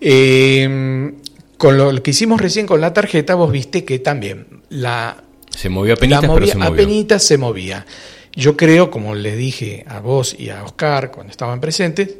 Eh, 0.00 1.12
con 1.56 1.76
lo, 1.76 2.02
que 2.02 2.10
hicimos 2.10 2.40
recién 2.40 2.66
con 2.66 2.80
la 2.80 2.92
tarjeta, 2.92 3.34
vos 3.34 3.52
viste 3.52 3.84
que 3.84 3.98
también 3.98 4.46
la... 4.70 5.22
Se 5.50 5.68
movía 5.68 5.94
a 5.94 6.22
movía, 6.22 7.18
se 7.18 7.38
movía. 7.38 7.86
Yo 8.34 8.56
creo, 8.56 8.90
como 8.90 9.14
les 9.14 9.36
dije 9.36 9.84
a 9.88 10.00
vos 10.00 10.34
y 10.38 10.50
a 10.50 10.62
Oscar 10.64 11.10
cuando 11.10 11.30
estaban 11.30 11.60
presentes, 11.60 12.16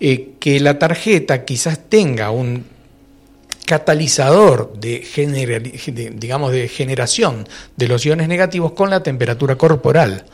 eh, 0.00 0.30
que 0.38 0.60
la 0.60 0.78
tarjeta 0.78 1.44
quizás 1.44 1.88
tenga 1.88 2.30
un 2.30 2.64
catalizador 3.68 4.72
de, 4.80 5.04
digamos, 6.14 6.52
de 6.52 6.68
generación 6.68 7.46
de 7.76 7.86
los 7.86 8.04
iones 8.06 8.26
negativos 8.26 8.72
con 8.72 8.88
la 8.88 9.02
temperatura 9.02 9.56
corporal, 9.56 10.24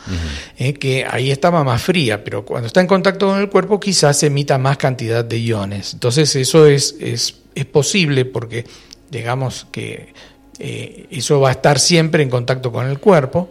eh, 0.56 0.74
que 0.74 1.04
ahí 1.04 1.32
estaba 1.32 1.64
más 1.64 1.82
fría, 1.82 2.22
pero 2.22 2.44
cuando 2.44 2.68
está 2.68 2.80
en 2.80 2.86
contacto 2.86 3.26
con 3.26 3.40
el 3.40 3.50
cuerpo 3.50 3.80
quizás 3.80 4.22
emita 4.22 4.56
más 4.56 4.76
cantidad 4.76 5.24
de 5.24 5.40
iones. 5.40 5.94
Entonces 5.94 6.36
eso 6.36 6.66
es, 6.68 6.94
es, 7.00 7.40
es 7.56 7.64
posible 7.66 8.24
porque 8.24 8.64
digamos 9.10 9.66
que 9.72 10.14
eh, 10.60 11.06
eso 11.10 11.40
va 11.40 11.48
a 11.48 11.52
estar 11.52 11.80
siempre 11.80 12.22
en 12.22 12.30
contacto 12.30 12.70
con 12.70 12.86
el 12.86 13.00
cuerpo 13.00 13.50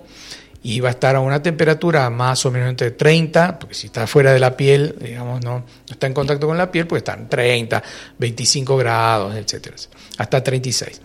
y 0.64 0.80
va 0.80 0.88
a 0.88 0.92
estar 0.92 1.16
a 1.18 1.20
una 1.20 1.44
temperatura 1.44 2.10
más 2.10 2.46
o 2.46 2.52
menos 2.52 2.70
entre 2.70 2.92
30, 2.92 3.60
porque 3.60 3.76
si 3.76 3.88
está 3.88 4.08
fuera 4.08 4.32
de 4.32 4.40
la 4.40 4.56
piel, 4.56 4.96
digamos, 5.00 5.44
no, 5.44 5.66
está 5.90 6.08
en 6.08 6.14
contacto 6.14 6.48
con 6.48 6.58
la 6.58 6.72
piel, 6.72 6.88
pues 6.88 7.02
están 7.02 7.28
30, 7.28 7.84
25 8.18 8.78
grados, 8.78 9.36
etcétera, 9.36 9.76
hasta 10.18 10.42
36. 10.42 11.02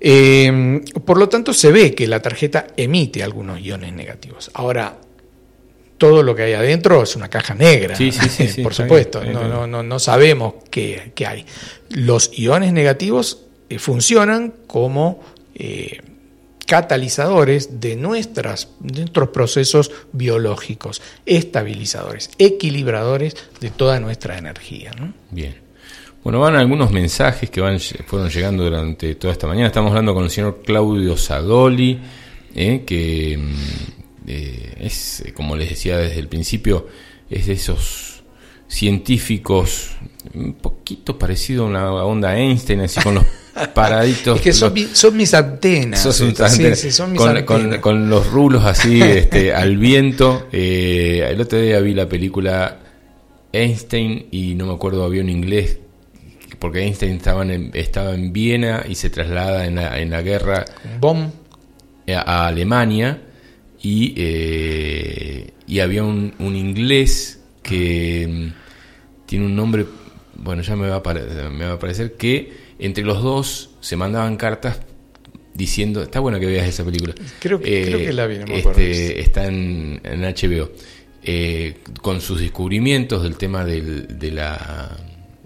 Eh, 0.00 0.80
por 1.04 1.18
lo 1.18 1.28
tanto, 1.28 1.52
se 1.52 1.70
ve 1.70 1.94
que 1.94 2.08
la 2.08 2.20
tarjeta 2.20 2.68
emite 2.74 3.22
algunos 3.22 3.60
iones 3.60 3.92
negativos. 3.92 4.50
Ahora, 4.54 4.96
todo 5.98 6.22
lo 6.22 6.34
que 6.34 6.44
hay 6.44 6.54
adentro 6.54 7.02
es 7.02 7.14
una 7.14 7.28
caja 7.28 7.54
negra, 7.54 7.94
sí, 7.94 8.10
sí, 8.10 8.48
sí, 8.48 8.62
por 8.62 8.72
supuesto, 8.72 9.22
no, 9.22 9.66
no, 9.66 9.82
no, 9.82 9.98
sabemos 9.98 10.54
qué, 10.70 11.12
hay. 11.26 11.44
Los 11.90 12.36
iones 12.38 12.72
negativos 12.72 13.42
eh, 13.68 13.78
funcionan 13.78 14.54
como... 14.66 15.20
Eh, 15.54 16.00
catalizadores 16.72 17.82
de 17.82 17.96
nuestras, 17.96 18.70
nuestros 18.80 19.28
procesos 19.28 19.90
biológicos, 20.14 21.02
estabilizadores, 21.26 22.30
equilibradores 22.38 23.36
de 23.60 23.68
toda 23.68 24.00
nuestra 24.00 24.38
energía. 24.38 24.90
Bien. 25.30 25.54
Bueno, 26.24 26.40
van 26.40 26.56
algunos 26.56 26.90
mensajes 26.90 27.50
que 27.50 27.60
van, 27.60 27.78
fueron 27.78 28.30
llegando 28.30 28.64
durante 28.64 29.16
toda 29.16 29.34
esta 29.34 29.46
mañana. 29.46 29.66
Estamos 29.66 29.90
hablando 29.90 30.14
con 30.14 30.24
el 30.24 30.30
señor 30.30 30.62
Claudio 30.64 31.14
Sadoli, 31.18 32.00
eh, 32.54 32.84
que 32.86 33.36
mm, 33.36 34.28
eh, 34.28 34.76
es, 34.80 35.24
como 35.36 35.56
les 35.56 35.68
decía 35.68 35.98
desde 35.98 36.20
el 36.20 36.28
principio, 36.28 36.88
es 37.28 37.48
de 37.48 37.52
esos 37.52 38.22
científicos 38.66 39.90
un 40.32 40.54
poquito 40.54 41.18
parecido 41.18 41.64
a 41.64 41.66
una 41.66 41.92
onda 42.02 42.34
Einstein, 42.34 42.80
así 42.80 42.98
con 43.02 43.16
los 43.16 43.26
paraditos. 43.74 44.36
Es 44.36 44.42
que 44.42 44.52
son, 44.52 45.16
mis 45.16 45.34
antenas. 45.34 46.00
son 46.00 47.14
con, 47.80 48.08
los 48.08 48.26
rulos 48.28 48.64
así 48.64 49.02
este, 49.02 49.52
al 49.54 49.76
viento. 49.76 50.48
Eh, 50.52 51.26
el 51.30 51.40
otro 51.40 51.58
día 51.58 51.80
vi 51.80 51.94
la 51.94 52.08
película 52.08 52.78
Einstein 53.52 54.26
y 54.30 54.54
no 54.54 54.66
me 54.66 54.74
acuerdo, 54.74 55.04
había 55.04 55.22
un 55.22 55.30
inglés 55.30 55.78
porque 56.62 56.78
Einstein 56.82 57.16
estaba 57.16 57.42
en, 57.42 57.72
estaba 57.74 58.14
en 58.14 58.32
Viena 58.32 58.84
y 58.88 58.94
se 58.94 59.10
traslada 59.10 59.66
en 59.66 59.74
la, 59.74 59.98
en 59.98 60.10
la 60.10 60.22
guerra 60.22 60.64
A, 62.06 62.46
Alemania 62.46 63.20
y, 63.82 64.14
eh, 64.16 65.50
y 65.66 65.80
había 65.80 66.04
un, 66.04 66.32
un, 66.38 66.54
inglés 66.54 67.40
que 67.64 68.28
mm, 68.30 69.26
tiene 69.26 69.46
un 69.46 69.56
nombre, 69.56 69.86
bueno, 70.36 70.62
ya 70.62 70.76
me 70.76 70.88
va, 70.88 71.02
a 71.04 71.48
me 71.50 71.66
va 71.66 71.72
a 71.72 71.78
parecer, 71.80 72.12
que 72.12 72.52
entre 72.86 73.04
los 73.04 73.22
dos 73.22 73.70
se 73.80 73.96
mandaban 73.96 74.36
cartas 74.36 74.80
diciendo, 75.54 76.02
está 76.02 76.20
bueno 76.20 76.40
que 76.40 76.46
veas 76.46 76.66
esa 76.66 76.84
película. 76.84 77.14
Creo, 77.38 77.60
que 77.60 78.08
eh, 78.08 78.12
la 78.12 78.26
vi, 78.26 78.38
no 78.38 78.46
me 78.46 78.58
este, 78.58 79.20
Está 79.20 79.46
en, 79.46 80.00
en 80.04 80.22
HBO. 80.22 80.70
Eh, 81.24 81.76
con 82.00 82.20
sus 82.20 82.40
descubrimientos 82.40 83.22
del 83.22 83.36
tema 83.36 83.64
del, 83.64 84.18
de 84.18 84.30
la... 84.32 84.96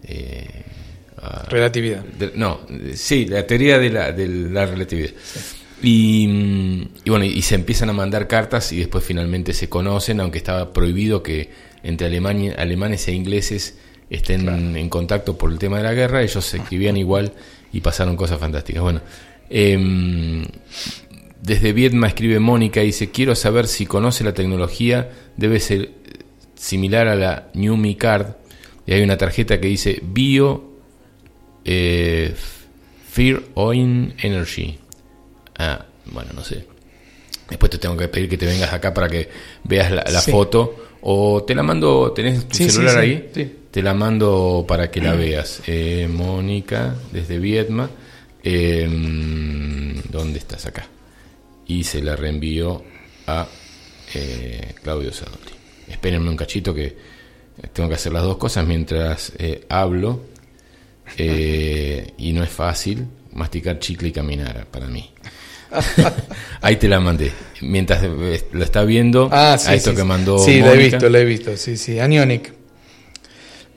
Eh, 0.04 0.62
ah, 1.18 1.44
relatividad. 1.50 2.04
no, 2.34 2.60
sí, 2.94 3.26
la 3.26 3.46
teoría 3.46 3.78
de 3.78 3.90
la, 3.90 4.12
de 4.12 4.26
la 4.28 4.64
relatividad. 4.64 5.10
Y, 5.82 6.88
bueno, 7.06 7.24
y 7.26 7.42
se 7.42 7.54
empiezan 7.54 7.90
a 7.90 7.92
mandar 7.92 8.26
cartas 8.26 8.72
y 8.72 8.78
después 8.78 9.04
finalmente 9.04 9.52
se 9.52 9.68
conocen, 9.68 10.20
aunque 10.20 10.38
estaba 10.38 10.72
prohibido 10.72 11.22
que 11.22 11.50
entre 11.82 12.06
Alemania, 12.06 12.54
alemanes 12.58 13.06
e 13.08 13.12
ingleses 13.12 13.76
estén 14.10 14.76
en 14.76 14.88
contacto 14.88 15.36
por 15.36 15.50
el 15.50 15.58
tema 15.58 15.78
de 15.78 15.84
la 15.84 15.94
guerra, 15.94 16.22
ellos 16.22 16.44
se 16.44 16.58
escribían 16.58 16.96
igual 16.96 17.32
y 17.72 17.80
pasaron 17.80 18.16
cosas 18.16 18.38
fantásticas. 18.38 18.82
Bueno, 18.82 19.00
eh, 19.50 20.46
desde 21.42 21.72
Vietma 21.72 22.08
escribe 22.08 22.40
Mónica 22.40 22.82
y 22.82 22.86
dice, 22.86 23.10
quiero 23.10 23.34
saber 23.34 23.66
si 23.68 23.86
conoce 23.86 24.24
la 24.24 24.34
tecnología, 24.34 25.10
debe 25.36 25.60
ser 25.60 25.90
similar 26.56 27.08
a 27.08 27.14
la 27.14 27.48
New 27.54 27.76
Mi 27.76 27.94
Card. 27.94 28.34
Y 28.86 28.92
hay 28.92 29.02
una 29.02 29.16
tarjeta 29.16 29.60
que 29.60 29.68
dice 29.68 30.00
Bio 30.02 30.72
eh, 31.64 32.34
Fear 33.10 33.42
Oin 33.54 34.14
Energy. 34.18 34.78
Ah, 35.58 35.84
bueno, 36.06 36.30
no 36.34 36.44
sé. 36.44 36.66
Después 37.48 37.70
te 37.70 37.78
tengo 37.78 37.96
que 37.96 38.08
pedir 38.08 38.28
que 38.28 38.38
te 38.38 38.46
vengas 38.46 38.72
acá 38.72 38.92
para 38.92 39.08
que 39.08 39.28
veas 39.64 39.90
la, 39.90 40.20
foto. 40.20 40.88
O 41.02 41.44
te 41.44 41.54
la 41.54 41.62
mando, 41.62 42.12
¿tenés 42.12 42.48
tu 42.48 42.56
celular 42.56 42.98
ahí? 42.98 43.30
Te 43.76 43.82
la 43.82 43.92
mando 43.92 44.64
para 44.66 44.90
que 44.90 45.02
la 45.02 45.12
veas. 45.12 45.60
Eh, 45.66 46.08
Mónica, 46.10 46.94
desde 47.12 47.38
Vietma. 47.38 47.90
Eh, 48.42 48.88
¿Dónde 50.08 50.38
estás 50.38 50.64
acá? 50.64 50.88
y 51.66 51.84
se 51.84 52.00
la 52.00 52.16
reenvió 52.16 52.82
a 53.26 53.46
eh, 54.14 54.72
Claudio 54.82 55.12
Sadoli. 55.12 55.52
Espérenme 55.88 56.30
un 56.30 56.36
cachito 56.38 56.72
que 56.72 56.96
tengo 57.74 57.90
que 57.90 57.96
hacer 57.96 58.14
las 58.14 58.22
dos 58.22 58.38
cosas 58.38 58.66
mientras 58.66 59.34
eh, 59.38 59.66
hablo 59.68 60.22
y 61.18 62.32
no 62.32 62.44
es 62.44 62.50
fácil 62.50 63.04
masticar 63.34 63.78
chicle 63.78 64.08
y 64.08 64.12
caminar 64.12 64.66
para 64.70 64.86
mí. 64.86 65.12
Ahí 66.62 66.76
te 66.76 66.88
la 66.88 66.98
mandé. 66.98 67.30
Mientras 67.60 68.02
lo 68.02 68.64
está 68.64 68.84
viendo, 68.84 69.28
ah, 69.30 69.58
a 69.62 69.74
esto 69.74 69.94
que 69.94 70.02
mandó. 70.02 70.38
Sí, 70.38 70.60
lo 70.60 70.72
he 70.72 70.78
visto, 70.78 71.10
lo 71.10 71.18
he 71.18 71.26
visto. 71.26 71.54
Sí, 71.58 71.76
sí. 71.76 71.98
Anionic. 71.98 72.55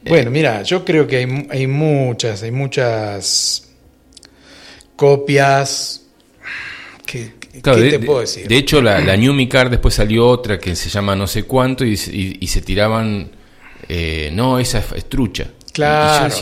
Bueno, 0.07 0.31
mira, 0.31 0.63
yo 0.63 0.85
creo 0.85 1.05
que 1.07 1.17
hay, 1.17 1.47
hay 1.49 1.67
muchas, 1.67 2.43
hay 2.43 2.51
muchas 2.51 3.69
copias 4.95 6.03
que, 7.05 7.33
¿Qué 7.61 7.71
de, 7.71 7.89
te 7.91 7.99
puedo 7.99 8.19
decir? 8.21 8.47
De 8.47 8.57
hecho, 8.57 8.81
la, 8.81 8.99
la 9.01 9.17
New 9.17 9.33
Car 9.49 9.69
después 9.69 9.95
salió 9.95 10.27
otra 10.27 10.59
que 10.59 10.75
se 10.75 10.89
llama 10.89 11.15
no 11.15 11.27
sé 11.27 11.43
cuánto 11.43 11.83
y, 11.83 11.97
se 11.97 12.61
tiraban, 12.61 13.31
eh, 13.87 14.29
no, 14.33 14.59
esa 14.59 14.83
es, 14.95 15.09
trucha. 15.09 15.47
Claro, 15.73 16.33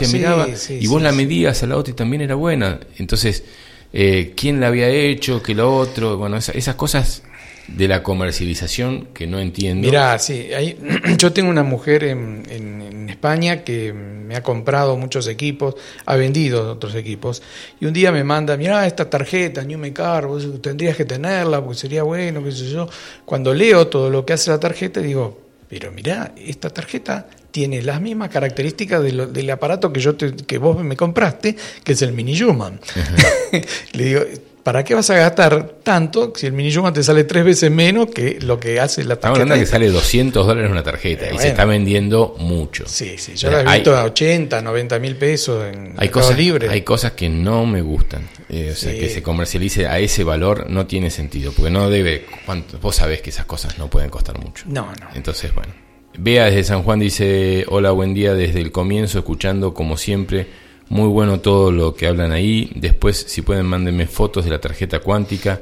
y, 0.68 0.86
vos 0.86 1.02
la 1.02 1.12
medías 1.12 1.62
a 1.62 1.66
la 1.66 1.76
otra 1.76 1.92
y 1.92 1.96
también 1.96 2.22
era 2.22 2.34
buena. 2.34 2.80
Entonces, 2.98 3.44
eh, 3.92 4.34
¿quién 4.36 4.60
la 4.60 4.68
había 4.68 4.88
hecho? 4.88 5.42
que 5.42 5.54
lo 5.54 5.74
otro? 5.76 6.16
Bueno, 6.16 6.36
esas 6.36 6.74
cosas 6.74 7.22
de 7.68 7.86
la 7.86 8.02
comercialización 8.02 9.08
que 9.12 9.26
no 9.26 9.38
entiendo. 9.38 9.86
Mirá, 9.86 10.18
sí, 10.18 10.48
yo 11.18 11.32
tengo 11.32 11.50
una 11.50 11.62
mujer 11.62 12.04
en, 12.04 12.78
España 13.08 13.64
que 13.64 13.92
me 13.92 14.36
ha 14.36 14.42
comprado 14.44 14.96
muchos 14.96 15.26
equipos, 15.26 15.74
ha 16.06 16.14
vendido 16.14 16.72
otros 16.72 16.94
equipos, 16.94 17.42
y 17.80 17.86
un 17.86 17.92
día 17.92 18.12
me 18.12 18.22
manda, 18.22 18.56
mirá 18.56 18.86
esta 18.86 19.10
tarjeta, 19.10 19.64
New 19.64 19.78
Mecar, 19.78 20.26
vos 20.26 20.46
tendrías 20.62 20.96
que 20.96 21.04
tenerla 21.04 21.60
porque 21.60 21.78
sería 21.78 22.04
bueno, 22.04 22.44
qué 22.44 22.52
sé 22.52 22.70
yo. 22.70 22.88
Cuando 23.24 23.52
leo 23.52 23.88
todo 23.88 24.08
lo 24.08 24.24
que 24.24 24.34
hace 24.34 24.50
la 24.50 24.60
tarjeta, 24.60 25.00
digo, 25.00 25.40
pero 25.68 25.90
mirá, 25.90 26.32
esta 26.36 26.70
tarjeta 26.70 27.26
tiene 27.50 27.82
las 27.82 28.00
mismas 28.00 28.28
características 28.28 29.02
del 29.02 29.50
aparato 29.50 29.92
que 29.92 30.00
yo 30.00 30.16
que 30.16 30.58
vos 30.58 30.82
me 30.84 30.96
compraste, 30.96 31.56
que 31.82 31.92
es 31.92 32.02
el 32.02 32.12
Mini 32.12 32.40
Human. 32.40 32.78
Le 33.94 34.04
digo, 34.04 34.20
¿para 34.68 34.84
qué 34.84 34.94
vas 34.94 35.08
a 35.08 35.14
gastar 35.14 35.76
tanto 35.82 36.34
si 36.36 36.44
el 36.44 36.52
mini 36.52 36.70
Juma 36.70 36.92
te 36.92 37.02
sale 37.02 37.24
tres 37.24 37.42
veces 37.42 37.70
menos 37.70 38.08
que 38.08 38.38
lo 38.42 38.60
que 38.60 38.78
hace 38.78 39.02
la 39.02 39.16
tarjeta? 39.16 39.28
Estamos 39.28 39.40
hablando 39.40 39.64
que 39.64 39.66
sale 39.66 39.88
200 39.88 40.46
dólares 40.46 40.70
una 40.70 40.82
tarjeta 40.82 41.32
y 41.32 41.38
se 41.38 41.48
está 41.48 41.64
vendiendo 41.64 42.36
mucho. 42.38 42.84
Sí, 42.86 43.14
sí, 43.16 43.34
yo 43.34 43.50
la 43.50 43.62
he 43.62 43.76
visto 43.76 43.96
a 43.96 44.04
80, 44.04 44.60
90 44.60 44.98
mil 44.98 45.16
pesos 45.16 45.64
en 45.72 45.94
hay 45.96 46.10
cosas, 46.10 46.36
libre. 46.36 46.68
Hay 46.68 46.82
cosas 46.82 47.12
que 47.12 47.30
no 47.30 47.64
me 47.64 47.80
gustan. 47.80 48.28
Eh, 48.50 48.72
o 48.74 48.76
sea, 48.76 48.92
que 48.92 49.08
se 49.08 49.22
comercialice 49.22 49.86
a 49.86 50.00
ese 50.00 50.22
valor 50.22 50.68
no 50.68 50.86
tiene 50.86 51.10
sentido, 51.10 51.50
porque 51.52 51.70
no 51.70 51.88
debe. 51.88 52.26
Vos 52.82 52.96
sabés 52.96 53.22
que 53.22 53.30
esas 53.30 53.46
cosas 53.46 53.78
no 53.78 53.88
pueden 53.88 54.10
costar 54.10 54.38
mucho. 54.38 54.66
No, 54.68 54.82
no. 55.00 55.08
Entonces, 55.14 55.54
bueno. 55.54 55.72
Bea 56.18 56.44
desde 56.44 56.64
San 56.64 56.82
Juan 56.82 56.98
dice: 56.98 57.64
Hola, 57.68 57.92
buen 57.92 58.12
día 58.12 58.34
desde 58.34 58.60
el 58.60 58.70
comienzo, 58.70 59.20
escuchando 59.20 59.72
como 59.72 59.96
siempre 59.96 60.67
muy 60.88 61.08
bueno 61.08 61.40
todo 61.40 61.70
lo 61.70 61.94
que 61.94 62.06
hablan 62.06 62.32
ahí. 62.32 62.70
Después, 62.74 63.16
si 63.28 63.42
pueden, 63.42 63.66
mándenme 63.66 64.06
fotos 64.06 64.44
de 64.44 64.50
la 64.50 64.60
tarjeta 64.60 65.00
cuántica. 65.00 65.60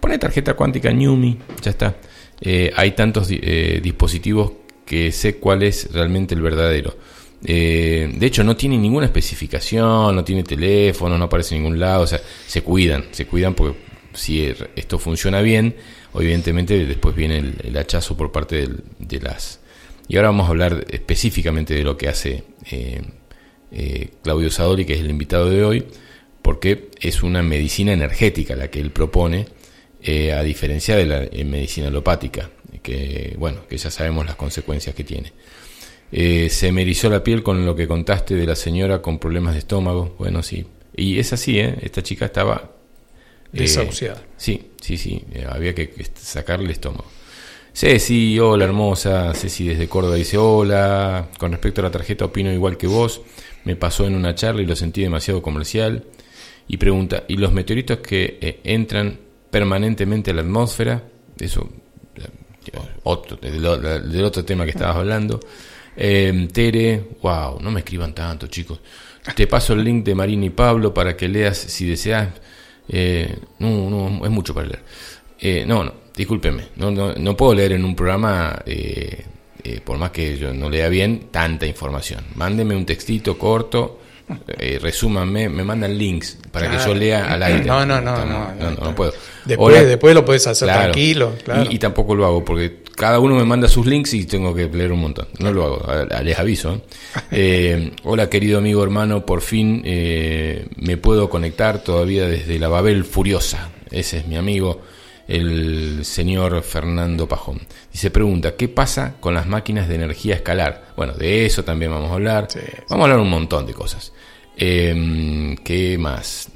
Pone 0.00 0.18
tarjeta 0.18 0.54
cuántica 0.54 0.92
Newmi, 0.92 1.38
ya 1.62 1.70
está. 1.70 1.96
Eh, 2.40 2.70
hay 2.76 2.92
tantos 2.92 3.28
eh, 3.30 3.80
dispositivos 3.82 4.52
que 4.84 5.10
sé 5.12 5.36
cuál 5.38 5.62
es 5.62 5.92
realmente 5.92 6.34
el 6.34 6.42
verdadero. 6.42 6.96
Eh, 7.44 8.12
de 8.14 8.26
hecho, 8.26 8.44
no 8.44 8.56
tiene 8.56 8.78
ninguna 8.78 9.06
especificación, 9.06 10.14
no 10.14 10.24
tiene 10.24 10.42
teléfono, 10.42 11.16
no 11.16 11.24
aparece 11.24 11.54
en 11.54 11.62
ningún 11.62 11.80
lado. 11.80 12.02
O 12.02 12.06
sea, 12.06 12.20
se 12.46 12.62
cuidan, 12.62 13.06
se 13.12 13.26
cuidan 13.26 13.54
porque 13.54 13.78
si 14.12 14.52
esto 14.74 14.98
funciona 14.98 15.40
bien, 15.40 15.76
evidentemente 16.14 16.86
después 16.86 17.14
viene 17.14 17.38
el, 17.38 17.76
hachazo 17.76 18.16
por 18.16 18.32
parte 18.32 18.68
de 18.98 19.20
las... 19.20 19.60
Y 20.08 20.16
ahora 20.16 20.28
vamos 20.28 20.46
a 20.46 20.50
hablar 20.50 20.86
específicamente 20.88 21.74
de 21.74 21.82
lo 21.82 21.96
que 21.96 22.08
hace 22.08 22.44
eh, 23.72 24.10
Claudio 24.22 24.50
Sadori, 24.50 24.84
que 24.84 24.94
es 24.94 25.00
el 25.00 25.10
invitado 25.10 25.50
de 25.50 25.64
hoy, 25.64 25.84
porque 26.42 26.90
es 27.00 27.22
una 27.22 27.42
medicina 27.42 27.92
energética 27.92 28.54
la 28.54 28.70
que 28.70 28.80
él 28.80 28.90
propone, 28.90 29.46
eh, 30.02 30.32
a 30.32 30.42
diferencia 30.42 30.94
de 30.96 31.06
la 31.06 31.24
eh, 31.24 31.44
medicina 31.44 31.88
alopática, 31.88 32.50
que 32.82 33.34
bueno, 33.38 33.66
que 33.68 33.76
ya 33.76 33.90
sabemos 33.90 34.24
las 34.26 34.36
consecuencias 34.36 34.94
que 34.94 35.04
tiene. 35.04 35.32
se 36.48 36.72
me 36.72 36.82
erizó 36.82 37.10
la 37.10 37.24
piel 37.24 37.42
con 37.42 37.66
lo 37.66 37.74
que 37.74 37.88
contaste 37.88 38.36
de 38.36 38.46
la 38.46 38.54
señora 38.54 39.02
con 39.02 39.18
problemas 39.18 39.54
de 39.54 39.60
estómago. 39.60 40.14
Bueno, 40.18 40.42
sí. 40.42 40.66
Y 40.94 41.18
es 41.18 41.32
así, 41.32 41.58
Esta 41.58 42.02
chica 42.02 42.26
estaba... 42.26 42.72
Desahuciada. 43.52 44.22
sí, 44.36 44.72
sí, 44.80 44.96
sí. 44.96 45.22
había 45.48 45.74
que 45.74 45.92
sacarle 46.14 46.66
el 46.66 46.72
estómago. 46.72 47.06
Ceci, 47.76 48.38
hola 48.38 48.64
hermosa. 48.64 49.34
Ceci 49.34 49.68
desde 49.68 49.86
Córdoba 49.86 50.14
dice 50.14 50.38
hola. 50.38 51.28
Con 51.38 51.52
respecto 51.52 51.82
a 51.82 51.84
la 51.84 51.90
tarjeta 51.90 52.24
opino 52.24 52.50
igual 52.50 52.78
que 52.78 52.86
vos 52.86 53.20
me 53.66 53.74
pasó 53.74 54.06
en 54.06 54.14
una 54.14 54.32
charla 54.36 54.62
y 54.62 54.64
lo 54.64 54.76
sentí 54.76 55.02
demasiado 55.02 55.42
comercial. 55.42 56.04
Y 56.68 56.76
pregunta, 56.76 57.24
¿y 57.26 57.36
los 57.36 57.52
meteoritos 57.52 57.98
que 57.98 58.38
eh, 58.40 58.60
entran 58.62 59.18
permanentemente 59.50 60.30
a 60.30 60.34
la 60.34 60.42
atmósfera? 60.42 61.02
Eso, 61.36 61.68
otro, 63.02 63.36
del, 63.36 64.24
otro 64.24 64.44
tema 64.44 64.64
que 64.64 64.70
estabas 64.70 64.96
hablando. 64.96 65.40
Eh, 65.96 66.48
Tere, 66.52 67.08
wow, 67.20 67.58
no 67.60 67.72
me 67.72 67.80
escriban 67.80 68.14
tanto, 68.14 68.46
chicos. 68.46 68.78
Te 69.34 69.48
paso 69.48 69.72
el 69.72 69.82
link 69.82 70.04
de 70.04 70.14
Marina 70.14 70.46
y 70.46 70.50
Pablo 70.50 70.94
para 70.94 71.16
que 71.16 71.28
leas 71.28 71.58
si 71.58 71.88
deseas. 71.88 72.28
Eh, 72.88 73.36
no, 73.58 73.90
no, 73.90 74.24
es 74.24 74.30
mucho 74.30 74.54
para 74.54 74.68
leer. 74.68 74.82
Eh, 75.40 75.64
no, 75.66 75.82
no, 75.82 75.92
discúlpeme. 76.14 76.68
No, 76.76 76.92
no, 76.92 77.14
no, 77.14 77.36
puedo 77.36 77.54
leer 77.54 77.72
en 77.72 77.84
un 77.84 77.96
programa 77.96 78.62
eh, 78.64 79.24
eh, 79.66 79.80
por 79.82 79.98
más 79.98 80.10
que 80.10 80.36
yo 80.38 80.52
no 80.54 80.70
lea 80.70 80.88
bien, 80.88 81.28
tanta 81.30 81.66
información. 81.66 82.24
Mándeme 82.34 82.76
un 82.76 82.86
textito 82.86 83.36
corto, 83.36 84.00
eh, 84.58 84.78
resúmanme, 84.80 85.48
me 85.48 85.62
mandan 85.62 85.96
links 85.96 86.38
para 86.50 86.70
que 86.70 86.78
yo 86.84 86.94
lea 86.94 87.32
al 87.32 87.42
aire. 87.42 87.64
No, 87.64 87.86
no, 87.86 88.00
no, 88.00 88.24
no, 88.24 88.52
no, 88.54 88.94
puedo. 88.94 89.12
Después, 89.44 89.86
después 89.86 90.14
lo 90.14 90.24
puedes 90.24 90.46
hacer 90.46 90.68
tranquilo. 90.68 91.32
Y, 91.70 91.78
tampoco 91.78 92.14
lo 92.14 92.26
hago 92.26 92.44
porque 92.44 92.82
cada 92.96 93.20
uno 93.20 93.36
me 93.36 93.44
manda 93.44 93.68
sus 93.68 93.86
links 93.86 94.14
y 94.14 94.24
tengo 94.24 94.54
que 94.54 94.66
leer 94.68 94.90
un 94.90 95.00
montón. 95.00 95.28
No 95.38 95.52
lo 95.52 95.64
hago, 95.64 95.86
les 96.22 96.38
aviso. 96.38 96.72
¿eh? 96.74 96.80
Eh, 97.30 97.92
hola 98.04 98.28
querido 98.30 98.58
amigo 98.58 98.82
hermano, 98.82 99.26
por 99.26 99.42
fin 99.42 99.82
eh, 99.84 100.66
me 100.76 100.96
puedo 100.96 101.28
conectar 101.28 101.82
todavía 101.82 102.26
desde 102.26 102.58
la 102.58 102.68
Babel 102.68 103.04
Furiosa. 103.04 103.70
Ese 103.90 104.18
es 104.18 104.26
mi 104.26 104.36
amigo, 104.36 104.80
el 105.28 106.04
señor 106.04 106.62
Fernando 106.62 107.28
Pajón. 107.28 107.60
Y 107.92 107.98
se 107.98 108.10
pregunta, 108.10 108.56
¿qué 108.56 108.68
pasa 108.68 109.14
con 109.20 109.34
las 109.34 109.46
máquinas 109.46 109.88
de 109.88 109.96
energía 109.96 110.34
escalar? 110.34 110.92
Bueno, 110.96 111.14
de 111.14 111.46
eso 111.46 111.64
también 111.64 111.90
vamos 111.90 112.10
a 112.10 112.14
hablar. 112.14 112.48
Vamos 112.88 113.04
a 113.04 113.04
hablar 113.04 113.20
un 113.20 113.30
montón 113.30 113.66
de 113.66 113.74
cosas. 113.74 114.12
¿Qué 114.56 115.96
más? 115.98 116.48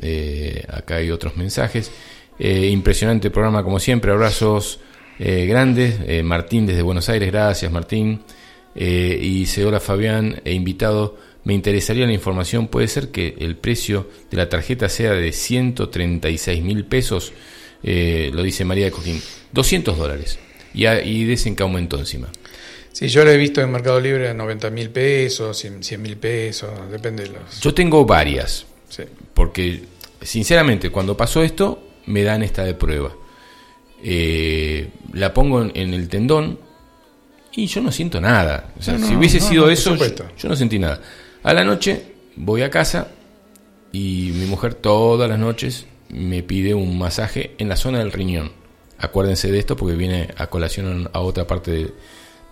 acá 0.68 0.96
hay 0.96 1.10
otros 1.10 1.36
mensajes. 1.36 1.90
impresionante 2.38 3.30
programa 3.30 3.62
como 3.62 3.78
siempre. 3.78 4.12
Abrazos 4.12 4.80
eh, 5.22 5.44
grandes. 5.44 6.00
Eh, 6.06 6.22
Martín 6.22 6.64
desde 6.64 6.80
Buenos 6.80 7.10
Aires, 7.10 7.30
gracias 7.30 7.70
Martín. 7.70 8.22
Eh, 8.74 9.18
y 9.20 9.40
dice, 9.40 9.66
hola 9.66 9.78
Fabián, 9.78 10.40
he 10.46 10.54
invitado, 10.54 11.18
me 11.44 11.52
interesaría 11.52 12.06
la 12.06 12.14
información, 12.14 12.68
¿puede 12.68 12.88
ser 12.88 13.10
que 13.10 13.36
el 13.40 13.56
precio 13.56 14.08
de 14.30 14.36
la 14.38 14.48
tarjeta 14.48 14.88
sea 14.88 15.12
de 15.12 15.32
136 15.32 16.62
mil 16.62 16.86
pesos? 16.86 17.32
Lo 17.82 18.42
dice 18.42 18.64
María 18.64 18.86
de 18.86 18.90
Coquín, 18.90 19.20
200 19.52 19.96
dólares. 19.96 20.38
Y, 20.74 20.86
y 20.86 21.24
dicen 21.24 21.56
que 21.56 21.62
aumentó 21.62 21.98
encima. 21.98 22.28
Sí, 22.92 23.08
yo 23.08 23.24
lo 23.24 23.30
he 23.30 23.36
visto 23.36 23.60
en 23.60 23.70
Mercado 23.70 24.00
Libre 24.00 24.28
a 24.28 24.34
90 24.34 24.70
mil 24.70 24.90
pesos, 24.90 25.56
100 25.58 26.02
mil 26.02 26.16
pesos, 26.16 26.70
depende 26.90 27.22
de 27.22 27.30
los... 27.30 27.60
Yo 27.60 27.72
tengo 27.72 28.04
varias, 28.04 28.66
porque 29.32 29.82
sinceramente 30.20 30.90
cuando 30.90 31.16
pasó 31.16 31.42
esto 31.42 31.82
me 32.06 32.22
dan 32.22 32.42
esta 32.42 32.64
de 32.64 32.74
prueba. 32.74 33.14
Eh, 34.02 34.88
la 35.12 35.32
pongo 35.32 35.62
en, 35.62 35.94
el 35.94 36.08
tendón 36.08 36.58
y 37.52 37.66
yo 37.66 37.80
no 37.80 37.92
siento 37.92 38.20
nada. 38.20 38.72
O 38.78 38.82
sea, 38.82 38.98
si 38.98 39.14
hubiese 39.14 39.40
sido 39.40 39.70
eso, 39.70 39.96
yo, 40.36 40.48
no 40.48 40.56
sentí 40.56 40.78
nada. 40.78 41.00
A 41.42 41.54
la 41.54 41.64
noche 41.64 42.14
voy 42.36 42.62
a 42.62 42.70
casa 42.70 43.08
y 43.92 44.32
mi 44.34 44.46
mujer 44.46 44.74
todas 44.74 45.28
las 45.28 45.38
noches 45.38 45.86
me 46.12 46.42
pide 46.42 46.74
un 46.74 46.98
masaje 46.98 47.54
en 47.58 47.68
la 47.68 47.76
zona 47.76 47.98
del 47.98 48.12
riñón. 48.12 48.52
Acuérdense 48.98 49.50
de 49.50 49.58
esto 49.58 49.76
porque 49.76 49.96
viene 49.96 50.28
a 50.36 50.48
colación 50.48 51.08
a 51.12 51.20
otra 51.20 51.46
parte 51.46 51.92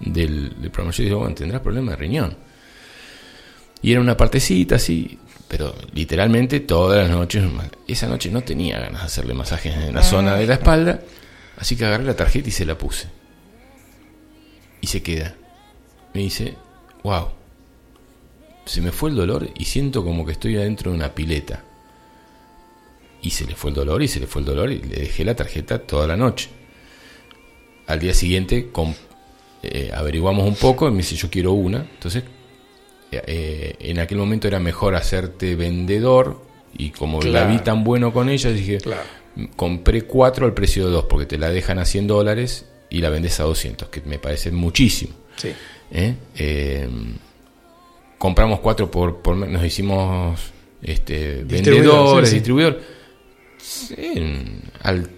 del, 0.00 0.56
programa. 0.72 0.92
Yo 0.92 1.04
digo, 1.04 1.18
bueno, 1.18 1.34
tendrás 1.34 1.60
problema 1.60 1.92
de 1.92 1.96
riñón. 1.96 2.36
Y 3.82 3.92
era 3.92 4.00
una 4.00 4.16
partecita 4.16 4.76
así, 4.76 5.18
pero 5.46 5.74
literalmente 5.92 6.60
todas 6.60 7.06
las 7.06 7.10
noches. 7.10 7.44
Esa 7.86 8.08
noche 8.08 8.30
no 8.30 8.42
tenía 8.42 8.78
ganas 8.78 9.02
de 9.02 9.06
hacerle 9.06 9.34
masajes 9.34 9.74
en 9.74 9.94
la 9.94 10.02
zona 10.02 10.34
de 10.36 10.46
la 10.46 10.54
espalda. 10.54 11.00
Así 11.58 11.76
que 11.76 11.84
agarré 11.84 12.04
la 12.04 12.16
tarjeta 12.16 12.48
y 12.48 12.52
se 12.52 12.64
la 12.64 12.78
puse. 12.78 13.08
Y 14.80 14.86
se 14.86 15.02
queda. 15.02 15.34
Me 16.14 16.22
dice, 16.22 16.54
wow, 17.02 17.28
se 18.64 18.80
me 18.80 18.92
fue 18.92 19.10
el 19.10 19.16
dolor 19.16 19.50
y 19.54 19.64
siento 19.64 20.04
como 20.04 20.24
que 20.24 20.32
estoy 20.32 20.56
adentro 20.56 20.90
de 20.90 20.96
una 20.96 21.14
pileta. 21.14 21.64
Y 23.22 23.30
se 23.30 23.46
le 23.46 23.54
fue 23.54 23.70
el 23.70 23.76
dolor 23.76 24.02
y 24.02 24.08
se 24.08 24.20
le 24.20 24.26
fue 24.26 24.40
el 24.42 24.46
dolor 24.46 24.70
y 24.70 24.78
le 24.78 24.96
dejé 24.96 25.24
la 25.24 25.34
tarjeta 25.34 25.78
toda 25.78 26.06
la 26.06 26.16
noche. 26.16 26.48
Al 27.86 27.98
día 27.98 28.14
siguiente 28.14 28.70
eh, 29.62 29.90
averiguamos 29.94 30.46
un 30.46 30.54
poco 30.54 30.88
y 30.88 30.90
me 30.90 30.98
dice 30.98 31.16
yo 31.16 31.30
quiero 31.30 31.52
una. 31.52 31.78
Entonces 31.78 32.24
eh, 33.10 33.76
en 33.80 33.98
aquel 33.98 34.18
momento 34.18 34.46
era 34.46 34.60
mejor 34.60 34.94
hacerte 34.94 35.56
vendedor 35.56 36.42
y 36.76 36.90
como 36.90 37.22
la 37.22 37.46
vi 37.46 37.58
tan 37.58 37.82
bueno 37.82 38.12
con 38.12 38.28
ella 38.28 38.50
dije 38.50 38.78
compré 39.56 40.02
cuatro 40.02 40.46
al 40.46 40.54
precio 40.54 40.86
de 40.86 40.92
dos, 40.92 41.04
porque 41.04 41.26
te 41.26 41.38
la 41.38 41.50
dejan 41.50 41.78
a 41.78 41.84
100 41.84 42.06
dólares 42.06 42.66
y 42.90 43.00
la 43.00 43.10
vendes 43.10 43.38
a 43.40 43.44
200, 43.44 43.88
que 43.88 44.00
me 44.02 44.18
parece 44.18 44.50
muchísimo. 44.50 45.12
¿Eh? 45.90 46.14
Eh, 46.36 46.88
compramos 48.18 48.60
cuatro 48.60 48.90
por, 48.90 49.22
por 49.22 49.36
nos 49.36 49.64
hicimos 49.64 50.52
este, 50.82 51.44
vendedores, 51.44 52.32
al 54.82 55.08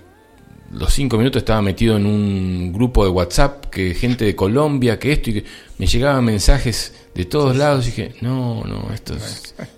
los 0.72 0.94
cinco 0.94 1.18
minutos 1.18 1.40
estaba 1.40 1.60
metido 1.62 1.96
en 1.96 2.06
un 2.06 2.72
grupo 2.72 3.04
de 3.04 3.10
WhatsApp 3.10 3.66
que 3.66 3.94
gente 3.94 4.24
de 4.24 4.36
Colombia, 4.36 4.98
que 4.98 5.12
esto 5.12 5.30
y 5.30 5.34
que 5.34 5.44
me 5.78 5.86
llegaban 5.86 6.24
mensajes 6.24 6.94
de 7.14 7.24
todos 7.24 7.56
lados 7.56 7.86
y 7.86 7.90
dije, 7.90 8.14
no, 8.20 8.62
no, 8.64 8.92
esto 8.94 9.16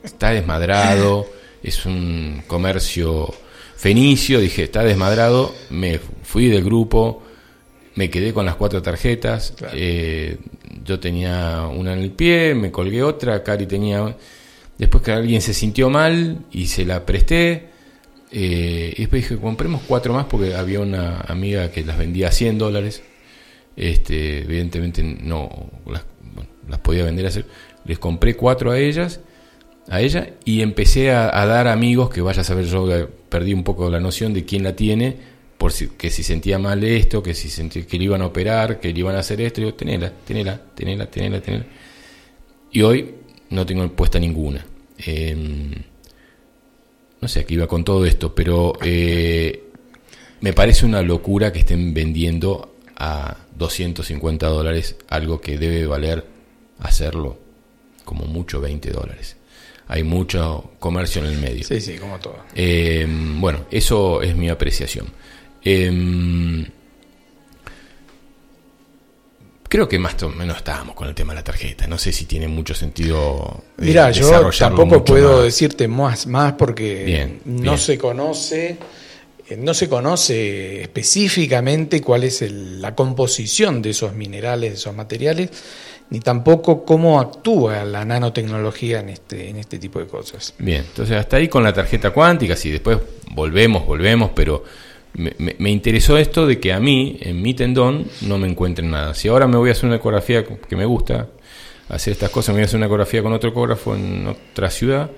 está 0.05 0.31
desmadrado, 0.31 1.27
es 1.63 1.87
un 1.87 2.43
comercio 2.47 3.33
Fenicio, 3.75 4.39
dije, 4.39 4.65
está 4.65 4.85
desmadrado, 4.85 5.53
me 5.71 5.99
fui 6.23 6.47
del 6.47 6.63
grupo, 6.63 7.21
me 7.97 8.11
quedé 8.11 8.33
con 8.33 8.47
las 8.47 8.55
cuatro 8.55 8.81
tarjetas, 8.81 9.55
eh, 9.73 10.37
yo 10.85 11.01
tenía 11.01 11.67
una 11.67 11.95
en 11.95 11.99
el 11.99 12.13
pie, 12.13 12.55
me 12.55 12.71
colgué 12.71 13.03
otra, 13.03 13.43
Cari 13.43 13.67
tenía... 13.67 14.17
Después 14.79 15.03
que 15.03 15.13
alguien 15.13 15.43
se 15.43 15.53
sintió 15.53 15.91
mal 15.91 16.45
y 16.53 16.67
se 16.67 16.85
la 16.85 17.05
presté, 17.05 17.72
eh, 18.33 18.95
y 18.97 19.01
después 19.03 19.23
dije, 19.23 19.37
compremos 19.41 19.83
cuatro 19.87 20.15
más 20.15 20.25
porque 20.25 20.55
había 20.55 20.81
una 20.81 21.21
amiga 21.21 21.71
que 21.71 21.85
las 21.85 21.99
vendía 21.99 22.29
a 22.29 22.33
100 22.33 22.59
dólares, 22.59 23.03
este, 23.77 24.39
evidentemente 24.39 25.03
no 25.03 25.71
las, 25.87 26.05
podía 26.81 27.05
vender 27.05 27.27
a 27.27 27.31
les 27.85 27.99
compré 27.99 28.35
cuatro 28.35 28.71
a 28.71 28.79
ellas 28.79 29.21
a 29.89 30.01
ella 30.01 30.35
y 30.45 30.63
empecé 30.63 31.11
a, 31.11 31.45
dar 31.47 31.69
amigos 31.69 32.11
que 32.11 32.21
vaya 32.21 32.43
a 32.43 32.45
saber 32.45 32.65
yo 32.67 33.09
perdí 33.29 33.53
un 33.53 33.65
poco 33.65 33.91
la 33.91 34.01
noción 34.01 34.33
de 34.33 34.45
quién 34.45 34.63
la 34.63 34.77
tiene 34.77 35.17
por 35.59 35.73
si, 35.73 35.89
que 35.89 36.11
si 36.11 36.23
sentía 36.23 36.59
mal 36.59 36.83
esto 36.85 37.23
que 37.23 37.35
si 37.35 37.51
sentía 37.51 37.87
que 37.87 37.99
le 37.99 38.05
iban 38.05 38.23
a 38.23 38.27
operar 38.27 38.81
que 38.81 38.93
le 38.93 38.99
iban 38.99 39.17
a 39.17 39.21
hacer 39.21 39.41
esto. 39.41 39.61
Yo 39.61 39.75
tenela 39.75 40.13
tenela 40.25 40.61
tenela 40.75 41.07
tenela 41.07 41.41
tenela 41.41 41.65
y 42.71 42.83
hoy 42.83 43.15
no 43.51 43.67
tengo 43.67 43.87
puesta 43.93 44.19
ninguna. 44.19 44.65
Em, 44.99 45.73
no 47.23 47.29
sé 47.29 47.41
a 47.41 47.45
qué 47.45 47.55
iba 47.55 47.67
con 47.67 47.85
todo 47.85 48.05
esto 48.05 48.35
pero 48.35 48.75
eh, 48.83 49.65
me 50.41 50.53
parece 50.53 50.85
una 50.85 51.01
locura 51.01 51.53
que 51.53 51.61
estén 51.61 51.95
vendiendo 51.95 52.75
a 52.97 53.39
250 53.57 54.47
dólares 54.49 54.97
algo 55.09 55.41
que 55.41 55.57
debe 55.57 55.87
valer 55.87 56.27
hacerlo 56.81 57.39
como 58.05 58.27
mucho 58.27 58.61
20 58.61 58.91
dólares 58.91 59.37
hay 59.89 60.05
mucho 60.05 60.73
comercio 60.79 61.23
en 61.23 61.33
el 61.33 61.39
medio. 61.39 61.65
Sí, 61.65 61.79
sí, 61.79 61.99
como 61.99 62.19
todo. 62.19 62.37
Eh, 62.55 63.07
bueno, 63.39 63.67
eso 63.71 64.23
es 64.23 64.35
mi 64.35 64.49
apreciación. 64.49 65.07
Eh, 65.63 66.67
creo 69.73 69.89
que 69.89 69.99
más 69.99 70.23
o 70.23 70.29
menos 70.29 70.59
estábamos 70.59 70.95
con 70.95 71.09
el 71.09 71.15
tema 71.15 71.33
de 71.33 71.37
la 71.37 71.45
tarjeta. 71.45 71.87
No 71.87 71.97
sé 71.97 72.13
si 72.13 72.27
tiene 72.27 72.47
mucho 72.47 72.75
sentido. 72.75 73.63
Eh, 73.79 73.87
Mira, 73.87 74.11
yo 74.11 74.51
tampoco 74.51 75.03
puedo 75.03 75.43
decirte 75.43 75.89
más, 75.89 76.27
más 76.27 76.53
porque 76.53 77.39
no 77.47 77.79
se 77.79 77.97
conoce. 77.97 78.77
No 79.57 79.73
se 79.73 79.89
conoce 79.89 80.83
específicamente 80.83 82.03
cuál 82.03 82.25
es 82.25 82.43
la 82.53 82.95
composición 82.95 83.81
de 83.81 83.91
esos 83.91 84.15
minerales, 84.15 84.73
de 84.73 84.77
esos 84.77 84.95
materiales, 84.95 85.49
ni 86.11 86.21
tampoco 86.21 86.85
cómo 86.85 87.19
actúa 87.19 87.83
la 87.87 88.05
nanotecnología 88.05 89.01
en 89.01 89.09
este, 89.09 89.49
en 89.49 89.57
este 89.57 89.79
tipo 89.79 89.99
de 89.99 90.07
cosas. 90.07 90.53
Bien, 90.59 90.85
entonces 90.87 91.17
hasta 91.17 91.39
ahí 91.39 91.49
con 91.49 91.63
la 91.63 91.73
tarjeta 91.73 92.11
cuántica, 92.11 92.57
si 92.57 92.71
después 92.71 92.99
volvemos, 93.31 93.87
volvemos, 93.87 94.33
pero 94.35 94.65
me, 95.15 95.71
interesó 95.71 96.17
esto 96.17 96.47
de 96.47 96.59
que 96.59 96.73
a 96.73 96.81
mí, 96.81 97.19
en 97.21 97.43
mi 97.43 97.55
tendón, 97.55 98.07
no 98.23 98.39
me 98.39 98.49
encuentren 98.49 98.91
nada. 98.91 99.15
Si 99.15 99.29
ahora 99.29 99.47
me 99.47 99.57
voy 99.57 99.69
a 99.69 99.73
hacer 99.73 99.87
una 99.87 99.97
ecografía 99.97 100.45
que 100.45 100.77
me 100.77 100.85
gusta, 100.85 101.29
hacer 101.89 102.13
estas 102.13 102.31
cosas, 102.31 102.55
me 102.55 102.61
voy 102.61 102.63
a 102.63 102.67
hacer 102.67 102.79
una 102.79 102.87
ecografía 102.87 103.23
con 103.23 103.33
otro 103.33 103.51
ecógrafo 103.51 103.95
en 103.95 104.27
otra 104.27 104.71
ciudad, 104.71 105.11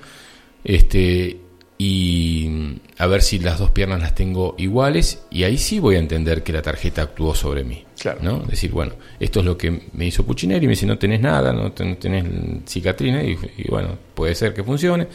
este, 0.64 1.38
y 1.78 2.78
a 2.98 3.06
ver 3.06 3.22
si 3.22 3.38
las 3.38 3.58
dos 3.58 3.70
piernas 3.70 4.00
las 4.00 4.14
tengo 4.14 4.54
iguales 4.58 5.24
y 5.30 5.42
ahí 5.42 5.58
sí 5.58 5.80
voy 5.80 5.96
a 5.96 5.98
entender 5.98 6.42
que 6.42 6.52
la 6.52 6.62
tarjeta 6.62 7.02
actuó 7.02 7.34
sobre 7.34 7.64
mí. 7.64 7.84
Claro. 7.98 8.20
¿no? 8.22 8.38
Decir, 8.40 8.70
bueno, 8.70 8.94
esto 9.18 9.40
es 9.40 9.46
lo 9.46 9.58
que 9.58 9.88
me 9.92 10.06
hizo 10.06 10.24
Puccinelli, 10.24 10.66
me 10.66 10.72
dice 10.72 10.86
no 10.86 10.98
tenés 10.98 11.20
nada, 11.20 11.52
no, 11.52 11.72
tenés 11.72 12.24
cicatriz, 12.66 13.38
y, 13.56 13.68
bueno, 13.68 13.98
puede 14.14 14.34
ser 14.34 14.54
que 14.54 14.62
funcione, 14.62 15.08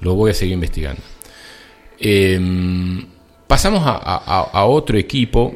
lo 0.00 0.14
voy 0.14 0.32
a 0.32 0.34
seguir 0.34 0.54
investigando. 0.54 1.02
Em, 1.98 3.06
pasamos 3.52 3.82
a, 3.84 4.64
otro 4.64 4.96
equipo, 4.96 5.54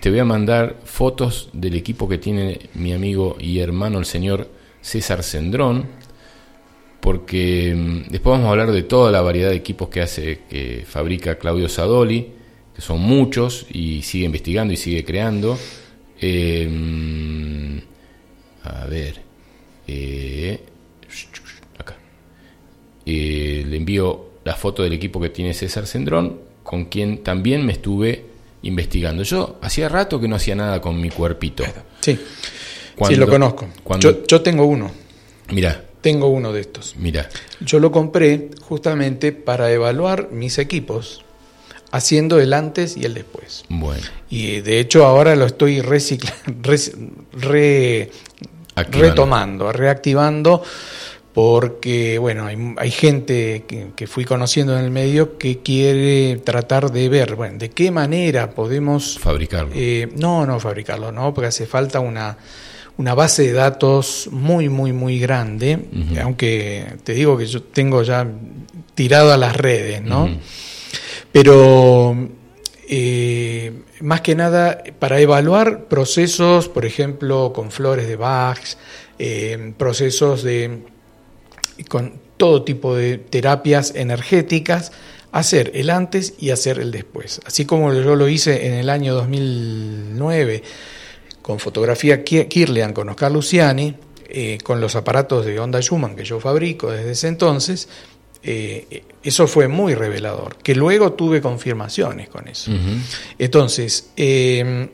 te 0.00 0.08
voy 0.08 0.18
a 0.18 0.24
mandar 0.24 0.76
fotos 0.84 1.50
del 1.52 1.74
equipo 1.74 2.08
que 2.08 2.16
tiene 2.16 2.70
mi 2.72 2.94
amigo 2.94 3.36
y 3.38 3.58
hermano 3.58 3.98
el 3.98 4.06
señor 4.06 4.48
César 4.80 5.22
Cendrón, 5.22 5.84
porque 7.00 7.74
mm, 7.76 8.10
después 8.10 8.32
vamos 8.32 8.46
a 8.46 8.50
hablar 8.52 8.72
de 8.72 8.82
toda 8.84 9.12
la 9.12 9.20
variedad 9.20 9.50
de 9.50 9.56
equipos 9.56 9.90
que 9.90 10.00
hace, 10.00 10.40
que 10.48 10.86
fabrica 10.88 11.36
Claudio 11.36 11.68
Sadoli, 11.68 12.32
que 12.74 12.80
son 12.80 13.00
muchos 13.00 13.66
y 13.70 14.00
sigue 14.00 14.24
investigando 14.24 14.72
y 14.72 14.78
sigue 14.78 15.04
creando. 15.04 15.58
Eh, 16.18 16.66
mm, 16.66 17.78
a 18.68 18.86
ver, 18.86 19.20
eh, 19.86 20.60
acá. 21.76 21.94
Eh, 23.04 23.66
le 23.68 23.76
envío 23.76 24.30
la 24.44 24.54
foto 24.54 24.82
del 24.82 24.94
equipo 24.94 25.20
que 25.20 25.28
tiene 25.28 25.52
César 25.52 25.86
Cendrón, 25.86 26.43
con 26.64 26.86
quien 26.86 27.22
también 27.22 27.64
me 27.64 27.72
estuve 27.72 28.24
investigando. 28.62 29.22
Yo 29.22 29.58
hacía 29.60 29.88
rato 29.88 30.20
que 30.20 30.26
no 30.26 30.34
hacía 30.34 30.56
nada 30.56 30.80
con 30.80 31.00
mi 31.00 31.10
cuerpito. 31.10 31.62
Sí, 32.00 32.18
sí 33.06 33.14
lo 33.14 33.28
conozco. 33.28 33.68
Yo, 34.00 34.26
yo 34.26 34.40
tengo 34.40 34.64
uno. 34.64 34.90
Mira. 35.52 35.84
Tengo 36.00 36.26
uno 36.28 36.52
de 36.52 36.60
estos. 36.60 36.96
Mira. 36.98 37.30
Yo 37.60 37.78
lo 37.78 37.90
compré 37.90 38.50
justamente 38.60 39.32
para 39.32 39.72
evaluar 39.72 40.28
mis 40.32 40.58
equipos, 40.58 41.24
haciendo 41.92 42.38
el 42.40 42.52
antes 42.52 42.98
y 42.98 43.04
el 43.04 43.14
después. 43.14 43.64
Bueno. 43.70 44.02
Y 44.28 44.60
de 44.60 44.80
hecho 44.80 45.06
ahora 45.06 45.34
lo 45.34 45.46
estoy 45.46 45.80
reciclando, 45.80 46.74
re, 47.32 48.10
retomando, 48.76 49.72
reactivando, 49.72 50.62
porque 51.34 52.18
bueno, 52.18 52.46
hay, 52.46 52.90
gente 52.92 53.64
que, 53.66 54.06
fui 54.06 54.24
conociendo 54.24 54.78
en 54.78 54.84
el 54.84 54.92
medio 54.92 55.36
que 55.36 55.58
quiere 55.58 56.36
tratar 56.36 56.92
de 56.92 57.08
ver, 57.08 57.34
bueno, 57.34 57.58
de 57.58 57.70
qué 57.70 57.90
manera 57.90 58.50
podemos 58.50 59.18
fabricarlo. 59.18 59.72
Eh, 59.74 60.08
no, 60.16 60.46
no 60.46 60.60
fabricarlo, 60.60 61.10
no, 61.10 61.34
porque 61.34 61.48
hace 61.48 61.66
falta 61.66 62.00
una 62.00 62.38
una 62.96 63.14
base 63.14 63.42
de 63.42 63.52
datos 63.52 64.28
muy, 64.30 64.68
muy, 64.68 64.92
muy 64.92 65.18
grande, 65.18 65.80
aunque 66.22 66.86
te 67.02 67.12
digo 67.12 67.36
que 67.36 67.46
yo 67.46 67.60
tengo 67.60 68.04
ya 68.04 68.24
tirado 68.94 69.32
a 69.32 69.36
las 69.36 69.56
redes, 69.56 70.00
¿no? 70.00 70.30
Pero 71.32 72.16
eh, 72.88 73.72
más 74.00 74.20
que 74.20 74.36
nada 74.36 74.84
para 75.00 75.18
evaluar 75.18 75.86
procesos, 75.86 76.68
por 76.68 76.86
ejemplo, 76.86 77.52
con 77.52 77.72
flores 77.72 78.06
de 78.06 78.14
Bach, 78.14 78.60
eh, 79.18 79.72
procesos 79.76 80.44
de 80.44 80.93
con 81.88 82.20
todo 82.36 82.62
tipo 82.62 82.94
de 82.94 83.18
terapias 83.18 83.94
energéticas, 83.94 84.92
hacer 85.32 85.72
el 85.74 85.90
antes 85.90 86.34
y 86.38 86.50
hacer 86.50 86.78
el 86.78 86.90
después. 86.90 87.40
Así 87.44 87.64
como 87.64 87.92
yo 87.92 88.14
lo 88.16 88.28
hice 88.28 88.66
en 88.66 88.74
el 88.74 88.88
año 88.88 89.14
2009 89.14 90.62
con 91.42 91.58
fotografía 91.58 92.24
Kirlian 92.24 92.92
con 92.94 93.08
Oscar 93.10 93.30
Luciani, 93.30 93.94
eh, 94.28 94.58
con 94.64 94.80
los 94.80 94.96
aparatos 94.96 95.44
de 95.44 95.60
onda 95.60 95.80
Schumann 95.80 96.16
que 96.16 96.24
yo 96.24 96.40
fabrico 96.40 96.90
desde 96.90 97.10
ese 97.10 97.28
entonces, 97.28 97.88
eh, 98.42 99.04
eso 99.22 99.46
fue 99.46 99.68
muy 99.68 99.94
revelador, 99.94 100.56
que 100.56 100.74
luego 100.74 101.12
tuve 101.12 101.40
confirmaciones 101.40 102.28
con 102.28 102.48
eso. 102.48 102.70
Entonces, 103.38 104.10
em, 104.16 104.88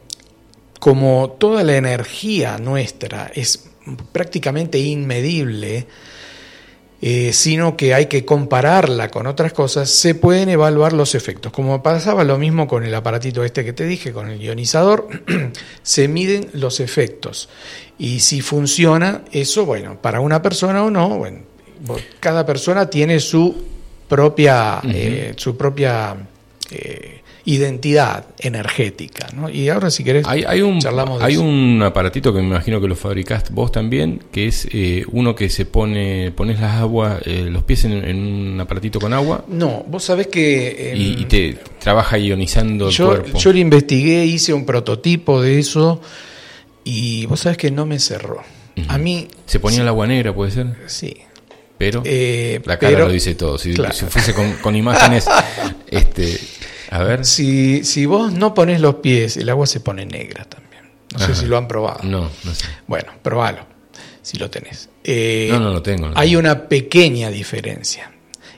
como 0.79 1.37
toda 1.39 1.63
la 1.63 1.77
energía 1.77 2.59
nuestra 2.59 3.31
es 3.35 3.69
prácticamente 4.13 4.79
inmedible, 4.79 5.87
eh, 7.03 7.33
sino 7.33 7.77
que 7.79 7.95
hay 7.95 8.07
que 8.07 8.27
compararla 8.27 9.09
con 9.09 9.27
otras 9.27 9.55
cosas, 9.55 9.89
se 9.89 10.15
pueden 10.15 10.51
evaluar 10.51 10.93
los 10.93 11.15
efectos. 11.15 11.51
Como 11.51 11.83
pasaba 11.83 12.25
lo 12.25 12.37
mismo 12.37 12.69
con 12.69 12.85
el 12.85 12.95
aparatito 12.95 13.43
este 13.43 13.65
que 13.65 13.73
te 13.73 13.87
dije, 13.87 14.13
con 14.13 14.29
el 14.29 14.41
ionizador, 14.41 15.09
se 15.83 16.09
miden 16.09 16.51
los 16.53 16.81
efectos. 16.81 17.49
Y 17.99 18.21
si 18.21 18.43
funciona 18.43 19.23
eso, 19.33 19.65
bueno, 19.65 20.01
para 20.01 20.21
una 20.21 20.43
persona 20.43 20.85
o 20.85 20.91
no, 20.91 21.17
bueno, 21.17 21.39
cada 22.21 22.45
persona 22.45 22.91
tiene 22.91 23.19
su 23.21 23.65
propia, 24.07 24.81
eh, 24.85 25.33
su 25.37 25.57
propia 25.57 26.17
eh, 26.71 27.20
identidad 27.45 28.27
energética. 28.39 29.29
¿no? 29.35 29.49
Y 29.49 29.69
ahora 29.69 29.91
si 29.91 30.05
querés 30.05 30.27
hay, 30.27 30.61
un, 30.61 30.81
charlamos 30.81 31.23
Hay 31.23 31.37
un 31.37 31.83
aparatito 31.83 32.33
que 32.33 32.41
me 32.41 32.47
imagino 32.47 32.81
que 32.81 32.89
lo 32.89 32.97
fabricaste 32.97 33.53
vos 33.53 33.73
también, 33.73 34.23
que 34.31 34.47
es 34.47 34.69
eh, 34.73 35.05
uno 35.13 35.35
que 35.35 35.49
se 35.49 35.67
pone, 35.67 36.33
pones 36.33 36.61
las 36.61 36.77
aguas, 36.77 37.21
eh, 37.25 37.49
los 37.51 37.63
pies 37.65 37.85
en, 37.85 37.95
un 37.95 38.61
aparatito 38.61 39.01
con 39.01 39.13
agua. 39.13 39.45
No, 39.49 39.85
vos 39.89 40.05
sabés 40.05 40.27
que... 40.29 40.93
y, 40.97 41.25
te 41.25 41.59
trabaja 41.79 42.19
ionizando 42.19 42.89
el 42.89 42.95
yo, 42.95 43.07
cuerpo. 43.07 43.39
Yo 43.39 43.53
lo 43.53 43.59
investigué, 43.59 44.25
hice 44.25 44.53
un 44.53 44.67
prototipo 44.67 45.41
de 45.41 45.59
eso 45.59 46.01
y 46.85 47.27
vos 47.27 47.41
sabés 47.41 47.59
que 47.59 47.71
no 47.71 47.87
me 47.87 47.99
cerró. 47.99 48.43
A 48.89 48.99
mí... 48.99 49.29
¿Se 49.47 49.61
ponía 49.61 49.83
el 49.83 49.89
agua 49.89 50.07
negra, 50.07 50.35
puede 50.35 50.51
ser? 50.51 50.75
Sí. 50.87 51.15
Pero 51.81 52.03
eh, 52.05 52.61
la 52.67 52.79
cara 52.79 52.99
lo 52.99 53.11
dice 53.11 53.35
todo. 53.35 53.57
Si, 53.57 53.75
si 53.75 54.05
fuese 54.05 54.35
con, 54.35 54.53
con 54.55 54.77
imágenes, 54.77 55.27
este, 55.91 56.39
a 56.91 57.03
ver. 57.03 57.25
Si, 57.25 57.85
si 57.85 58.07
vos 58.07 58.33
no 58.33 58.53
pones 58.55 58.81
los 58.81 58.97
pies, 58.97 59.37
el 59.37 59.49
agua 59.49 59.67
se 59.67 59.81
pone 59.81 60.05
negra 60.07 60.45
también. 60.45 60.91
No 61.13 61.19
sé 61.27 61.35
si 61.35 61.47
lo 61.47 61.57
han 61.57 61.67
probado. 61.67 62.01
No, 62.05 62.31
no 62.45 62.55
sé. 62.55 62.67
Bueno, 62.87 63.13
probalo, 63.23 63.67
si 64.23 64.39
lo 64.39 64.51
tenés. 64.51 64.89
Eh, 65.05 65.49
no, 65.51 65.61
no 65.61 65.73
lo 65.73 65.83
tengo. 65.83 66.11
hay 66.15 66.37
una 66.37 66.69
pequeña 66.69 67.31
diferencia. 67.31 68.13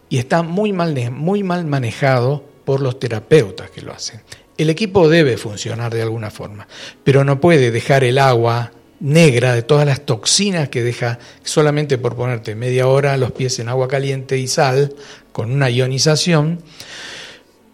Y 0.09 0.19
está 0.19 0.43
muy 0.43 0.73
mal, 0.73 0.95
muy 1.11 1.43
mal 1.43 1.65
manejado 1.65 2.45
por 2.65 2.81
los 2.81 2.99
terapeutas 2.99 3.71
que 3.71 3.81
lo 3.81 3.93
hacen. 3.93 4.21
El 4.59 4.69
equipo 4.71 5.09
debe 5.09 5.39
funcionar 5.39 5.95
de 5.95 6.03
alguna 6.03 6.31
forma, 6.31 6.69
pero 7.03 7.25
no 7.25 7.41
puede 7.41 7.71
dejar 7.71 8.05
el 8.05 8.19
agua 8.19 8.73
negra 9.01 9.55
de 9.55 9.63
todas 9.63 9.87
las 9.87 10.07
toxinas 10.07 10.69
que 10.69 10.83
deja 10.83 11.19
solamente 11.43 11.99
por 11.99 12.15
ponerte 12.15 12.55
media 12.55 12.87
hora 12.87 13.17
los 13.17 13.33
pies 13.33 13.59
en 13.59 13.69
agua 13.69 13.89
caliente 13.89 14.39
y 14.39 14.47
sal 14.47 14.95
con 15.33 15.51
una 15.51 15.71
ionización 15.71 16.63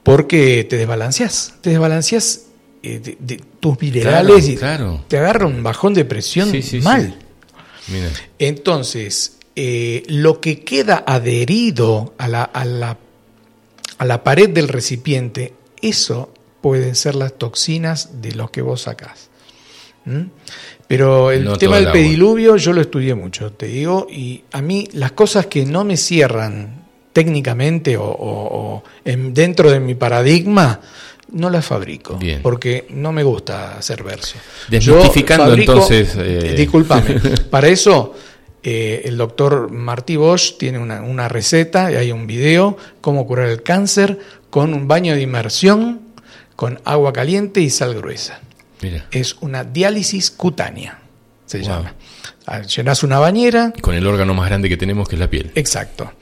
porque 0.02 0.64
te 0.68 0.76
desbalanceas, 0.76 1.54
te 1.60 1.70
desbalanceas 1.70 2.46
eh, 2.82 3.16
de, 3.18 3.40
tus 3.60 3.80
minerales 3.80 4.48
y 4.48 4.56
te 5.08 5.18
agarra 5.18 5.46
un 5.46 5.62
bajón 5.62 5.94
de 5.94 6.04
presión 6.04 6.52
mal. 6.82 7.18
Entonces, 8.38 9.38
eh, 9.56 10.04
lo 10.06 10.40
que 10.40 10.60
queda 10.60 11.02
adherido 11.06 12.14
a 12.18 12.28
la, 12.28 12.44
a, 12.44 12.64
la, 12.64 12.98
a 13.98 14.04
la 14.04 14.22
pared 14.22 14.48
del 14.48 14.68
recipiente, 14.68 15.54
eso 15.82 16.32
pueden 16.60 16.94
ser 16.94 17.14
las 17.14 17.36
toxinas 17.36 18.22
de 18.22 18.32
los 18.32 18.50
que 18.50 18.62
vos 18.62 18.82
sacás. 18.82 19.28
Pero 20.86 21.30
el 21.30 21.58
tema 21.58 21.76
del 21.76 21.92
pediluvio 21.92 22.56
yo 22.56 22.72
lo 22.72 22.80
estudié 22.80 23.14
mucho, 23.14 23.52
te 23.52 23.66
digo, 23.66 24.06
y 24.10 24.44
a 24.52 24.62
mí 24.62 24.88
las 24.92 25.12
cosas 25.12 25.46
que 25.46 25.66
no 25.66 25.84
me 25.84 25.96
cierran 25.96 26.87
técnicamente 27.12 27.96
o, 27.98 28.82
dentro 29.04 29.70
de 29.70 29.80
mi 29.80 29.94
paradigma, 29.94 30.80
no 31.32 31.50
las 31.50 31.66
fabrico. 31.66 32.18
Porque 32.42 32.86
no 32.90 33.12
me 33.12 33.22
gusta 33.22 33.78
hacer 33.78 34.02
verso. 34.02 34.38
Desmitificando 34.68 35.52
entonces. 35.54 36.14
Eh... 36.16 36.54
Disculpame. 36.56 37.20
para 37.50 37.68
eso, 37.68 38.14
eh, 38.62 39.02
el 39.04 39.16
doctor 39.16 39.70
Martí 39.70 40.16
Bosch 40.16 40.58
tiene 40.58 40.78
una, 40.78 41.28
receta, 41.28 41.92
y 41.92 41.96
hay 41.96 42.12
un 42.12 42.26
video, 42.26 42.76
cómo 43.00 43.26
curar 43.26 43.48
el 43.48 43.62
cáncer 43.62 44.18
con 44.50 44.74
un 44.74 44.88
baño 44.88 45.14
de 45.14 45.22
inmersión 45.22 46.08
con 46.58 46.80
agua 46.84 47.12
caliente 47.12 47.60
y 47.60 47.70
sal 47.70 47.94
gruesa. 47.94 48.40
Es 49.12 49.36
una 49.40 49.62
diálisis 49.62 50.32
cutánea, 50.32 50.98
se 51.46 51.62
llama. 51.62 51.94
Ah, 52.46 52.62
llenas 52.62 53.04
una 53.04 53.20
bañera. 53.20 53.72
Con 53.80 53.94
el 53.94 54.04
órgano 54.04 54.34
más 54.34 54.48
grande 54.48 54.68
que 54.68 54.76
tenemos, 54.76 55.08
que 55.08 55.14
es 55.14 55.20
la 55.20 55.30
piel. 55.30 55.52
Exacto. 55.54 56.12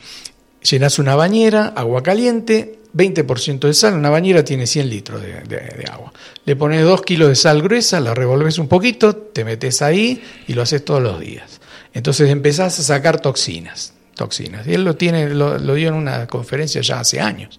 Llenas 0.68 0.98
una 0.98 1.14
bañera, 1.14 1.72
agua 1.76 2.02
caliente, 2.02 2.78
20% 2.92 3.60
de 3.60 3.74
sal, 3.74 3.94
una 3.94 4.10
bañera 4.10 4.44
tiene 4.44 4.66
100 4.66 4.88
litros 4.88 5.22
de, 5.22 5.84
agua. 5.90 6.12
Le 6.44 6.56
pones 6.56 6.82
2 6.82 7.02
kilos 7.02 7.28
de 7.28 7.36
sal 7.36 7.62
gruesa, 7.62 8.00
la 8.00 8.14
revolves 8.14 8.58
un 8.58 8.66
poquito, 8.66 9.14
te 9.14 9.44
metes 9.44 9.82
ahí 9.82 10.22
y 10.48 10.54
lo 10.54 10.62
haces 10.62 10.84
todos 10.84 11.02
los 11.02 11.20
días. 11.20 11.60
Entonces 11.94 12.30
empezás 12.30 12.78
a 12.80 12.82
sacar 12.82 13.20
toxinas, 13.20 13.92
toxinas. 14.14 14.66
Y 14.66 14.74
él 14.74 14.84
lo 14.84 14.96
tiene, 14.96 15.28
lo, 15.28 15.58
dio 15.74 15.88
en 15.88 15.94
una 15.94 16.26
conferencia 16.26 16.80
ya 16.80 17.00
hace 17.00 17.20
años. 17.20 17.58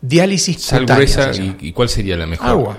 Diálisis 0.00 0.62
sal 0.62 0.86
gruesa 0.86 1.32
y, 1.34 1.72
cuál 1.72 1.88
sería 1.88 2.16
la 2.16 2.26
mejor? 2.26 2.48
Agua. 2.48 2.78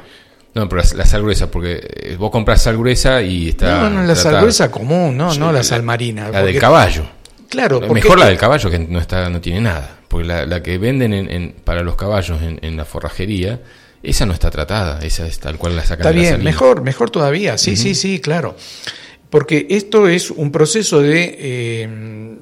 No, 0.56 0.68
pero 0.68 0.82
la, 0.96 1.06
sal 1.06 1.22
gruesa, 1.22 1.52
porque 1.52 1.80
eh, 1.84 2.16
vos 2.18 2.32
compras 2.32 2.64
sal 2.64 2.78
gruesa 2.78 3.22
y 3.22 3.50
está. 3.50 3.84
No, 3.84 3.90
no, 3.92 4.04
la 4.04 4.16
sal 4.16 4.42
gruesa 4.42 4.72
común, 4.72 5.16
no, 5.16 5.32
no 5.36 5.52
la, 5.52 5.64
sal 5.64 5.84
marina. 5.84 6.30
La 6.32 6.42
del 6.42 6.58
caballo. 6.58 7.17
Claro, 7.50 7.82
mejor 7.82 8.20
la 8.20 8.28
del 8.28 8.38
caballo 8.38 8.70
que 8.70 8.80
no 8.80 9.00
está 9.00 9.30
no 9.30 9.40
tiene 9.42 9.62
nada, 9.62 10.00
porque 10.08 10.28
la, 10.28 10.64
que 10.64 10.78
venden 10.78 11.14
en, 11.14 11.56
para 11.64 11.82
los 11.82 11.96
caballos 11.96 12.40
en, 12.42 12.78
la 12.78 12.86
forrajería, 12.86 13.62
esa 14.04 14.26
no 14.26 14.34
está 14.34 14.52
tratada, 14.52 15.00
esa 15.02 15.26
es 15.26 15.40
tal 15.40 15.58
cual 15.58 15.76
la 15.76 15.84
sacan. 15.84 16.08
Está 16.08 16.12
bien, 16.12 16.44
mejor, 16.44 16.82
mejor 16.82 17.10
todavía, 17.10 17.58
sí, 17.58 17.76
sí, 17.76 17.96
sí, 17.96 18.20
claro, 18.20 18.56
porque 19.30 19.68
esto 19.70 20.08
es 20.08 20.30
un 20.32 20.52
proceso 20.52 21.02
de 21.02 21.36
eh, 21.40 22.38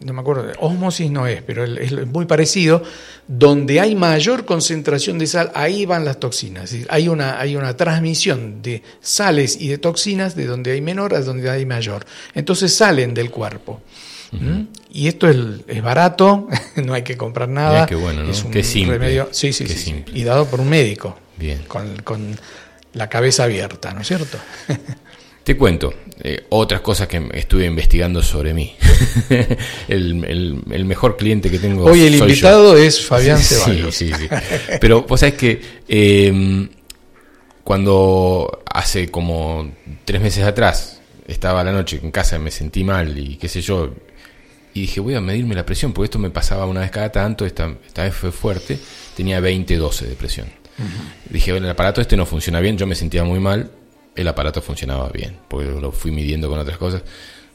no 0.00 0.12
me 0.12 0.20
acuerdo, 0.20 0.52
osmosis 0.60 1.10
no 1.10 1.26
es, 1.26 1.42
pero 1.42 1.64
es 1.64 2.06
muy 2.06 2.26
parecido, 2.26 2.82
donde 3.26 3.80
hay 3.80 3.94
mayor 3.94 4.44
concentración 4.44 5.18
de 5.18 5.26
sal, 5.26 5.50
ahí 5.54 5.86
van 5.86 6.04
las 6.04 6.20
toxinas. 6.20 6.74
hay, 6.88 7.08
una, 7.08 7.40
hay 7.40 7.56
una 7.56 7.76
transmisión 7.76 8.62
de 8.62 8.82
sales 9.00 9.60
y 9.60 9.68
de 9.68 9.78
toxinas 9.78 10.36
de 10.36 10.46
donde 10.46 10.72
hay 10.72 10.80
menor 10.80 11.14
a 11.14 11.20
donde 11.20 11.50
hay 11.50 11.66
mayor. 11.66 12.06
Entonces 12.34 12.72
salen 12.74 13.12
del 13.12 13.30
cuerpo. 13.30 13.82
Y 14.90 15.08
esto 15.08 15.28
es, 15.28 15.82
barato, 15.82 16.48
no 16.76 16.94
hay 16.94 17.02
que 17.02 17.16
comprar 17.16 17.48
nada. 17.48 17.86
Es 18.28 18.44
un 18.44 18.52
remedio, 18.88 19.28
sí, 19.32 19.52
sí, 19.52 19.66
sí, 19.66 20.04
y 20.12 20.24
dado 20.24 20.46
por 20.46 20.60
un 20.60 20.68
médico, 20.68 21.16
Bien. 21.36 21.62
Con, 21.68 22.36
la 22.94 23.08
cabeza 23.08 23.44
abierta, 23.44 23.92
¿no 23.92 24.00
es 24.00 24.08
cierto? 24.08 24.38
Te 25.44 25.56
cuento 25.56 25.94
eh, 26.20 26.46
otras 26.48 26.80
cosas 26.80 27.06
que 27.06 27.26
estuve 27.32 27.64
investigando 27.64 28.22
sobre 28.22 28.52
mí. 28.54 28.74
el, 29.88 30.84
mejor 30.84 31.16
cliente 31.16 31.50
que 31.50 31.58
tengo. 31.58 31.84
Hoy 31.84 32.06
el 32.06 32.16
invitado 32.16 32.76
es 32.76 33.06
Fabián 33.06 33.38
Ceballos. 33.38 33.94
Sí, 33.94 34.12
sí, 34.12 34.14
sí. 34.18 34.28
Pero 34.80 35.02
vos 35.02 35.20
sabés 35.20 35.36
que 35.36 35.60
em, 35.86 36.68
cuando 37.62 38.62
hace 38.66 39.10
como 39.10 39.70
tres 40.04 40.20
meses 40.20 40.44
atrás 40.44 41.00
estaba 41.26 41.62
la 41.62 41.72
noche 41.72 42.00
en 42.02 42.10
casa 42.10 42.36
y 42.36 42.40
me 42.40 42.50
sentí 42.50 42.84
mal 42.84 43.16
y 43.16 43.36
qué 43.36 43.48
sé 43.48 43.60
yo, 43.60 43.94
y 44.78 44.82
dije, 44.82 45.00
voy 45.00 45.14
a 45.14 45.20
medirme 45.20 45.54
la 45.54 45.66
presión, 45.66 45.92
porque 45.92 46.04
esto 46.06 46.18
me 46.18 46.30
pasaba 46.30 46.66
una 46.66 46.80
vez 46.80 46.90
cada 46.90 47.10
tanto, 47.10 47.44
esta, 47.44 47.74
esta 47.84 48.04
vez 48.04 48.14
fue 48.14 48.30
fuerte, 48.30 48.78
tenía 49.16 49.40
20-12 49.40 50.00
de 50.02 50.14
presión. 50.14 50.46
Dije, 51.28 51.56
el 51.56 51.68
aparato 51.68 52.00
este 52.00 52.16
no 52.16 52.24
funciona 52.24 52.60
bien, 52.60 52.78
yo 52.78 52.86
me 52.86 52.94
sentía 52.94 53.24
muy 53.24 53.40
mal, 53.40 53.72
el 54.14 54.28
aparato 54.28 54.62
funcionaba 54.62 55.08
bien, 55.08 55.36
porque 55.48 55.68
lo 55.68 55.90
fui 55.90 56.12
midiendo 56.12 56.48
con 56.48 56.60
otras 56.60 56.78
cosas. 56.78 57.02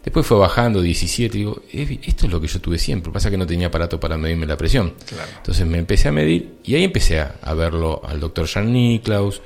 Después 0.04 0.26
fue 0.26 0.38
bajando 0.38 0.82
17, 0.82 1.38
digo, 1.38 1.62
esto 1.72 2.26
es 2.26 2.32
lo 2.32 2.42
que 2.42 2.48
yo 2.48 2.60
tuve 2.60 2.78
siempre, 2.78 3.14
pasa 3.14 3.32
que 3.32 3.38
no 3.38 3.48
tenía 3.48 3.68
aparato 3.68 4.02
para 4.02 4.18
medirme 4.18 4.46
la 4.46 4.58
presión. 4.58 4.94
Entonces 5.38 5.66
me 5.66 5.78
empecé 5.78 6.10
a 6.10 6.12
medir 6.12 6.56
y 6.66 6.76
ahí 6.76 6.84
empecé 6.84 7.22
a, 7.22 7.54
verlo 7.54 8.02
al 8.04 8.20
doctor 8.20 8.46
Jan 8.48 8.74
Niklaus, 8.74 9.42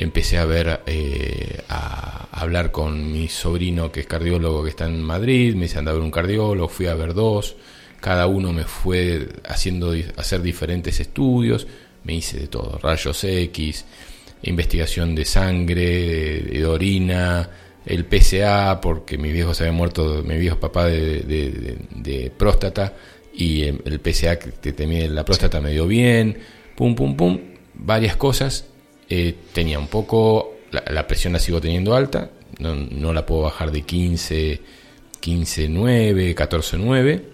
empecé 0.00 0.38
a 0.38 0.46
ver, 0.46 0.80
eh, 0.86 1.62
a, 1.68 2.28
hablar 2.32 2.70
con 2.72 3.12
mi 3.12 3.28
sobrino 3.28 3.92
que 3.92 4.00
es 4.00 4.06
cardiólogo 4.06 4.64
que 4.64 4.70
está 4.70 4.86
en 4.86 5.02
Madrid, 5.02 5.54
me 5.54 5.66
hice 5.66 5.78
andar 5.78 5.92
a 5.92 5.96
ver 5.96 6.04
un 6.04 6.10
cardiólogo, 6.10 6.68
fui 6.68 6.86
a 6.86 6.94
ver 6.94 7.12
dos, 7.12 7.56
cada 8.00 8.26
uno 8.26 8.52
me 8.52 8.64
fue 8.64 9.28
haciendo 9.46 9.94
hacer 10.16 10.40
diferentes 10.40 11.00
estudios, 11.00 11.66
me 12.04 12.14
hice 12.14 12.40
de 12.40 12.46
todo, 12.46 12.78
rayos 12.82 13.22
X, 13.24 13.84
investigación 14.42 15.14
de 15.14 15.26
sangre, 15.26 16.40
de, 16.40 16.64
orina, 16.64 17.50
el 17.84 18.06
PSA, 18.06 18.80
porque 18.80 19.18
mi 19.18 19.32
viejo 19.32 19.52
se 19.52 19.64
había 19.64 19.76
muerto, 19.76 20.22
mi 20.24 20.38
viejo 20.38 20.58
papá 20.58 20.86
de, 20.86 22.32
próstata, 22.38 22.94
y 23.34 23.64
el 23.64 24.00
PSA 24.02 24.38
que 24.38 24.72
te 24.72 24.86
mide 24.86 25.08
la 25.08 25.26
próstata 25.26 25.60
me 25.60 25.72
dio 25.72 25.86
bien, 25.86 26.38
pum, 26.74 26.94
pum, 26.94 27.16
pum, 27.16 27.38
varias 27.74 28.16
cosas. 28.16 28.64
Eh, 29.12 29.34
tenía 29.52 29.78
un 29.78 29.88
poco, 29.88 30.58
la, 30.70 31.06
presión 31.06 31.32
la 31.32 31.40
sigo 31.40 31.60
teniendo 31.60 31.96
alta, 31.96 32.30
no, 32.60 32.76
no 32.76 33.12
la 33.12 33.26
puedo 33.26 33.42
bajar 33.42 33.72
de 33.72 33.82
15, 33.82 34.60
15, 35.20 35.68
9, 35.68 36.34
14, 36.34 36.78
9. 36.78 37.24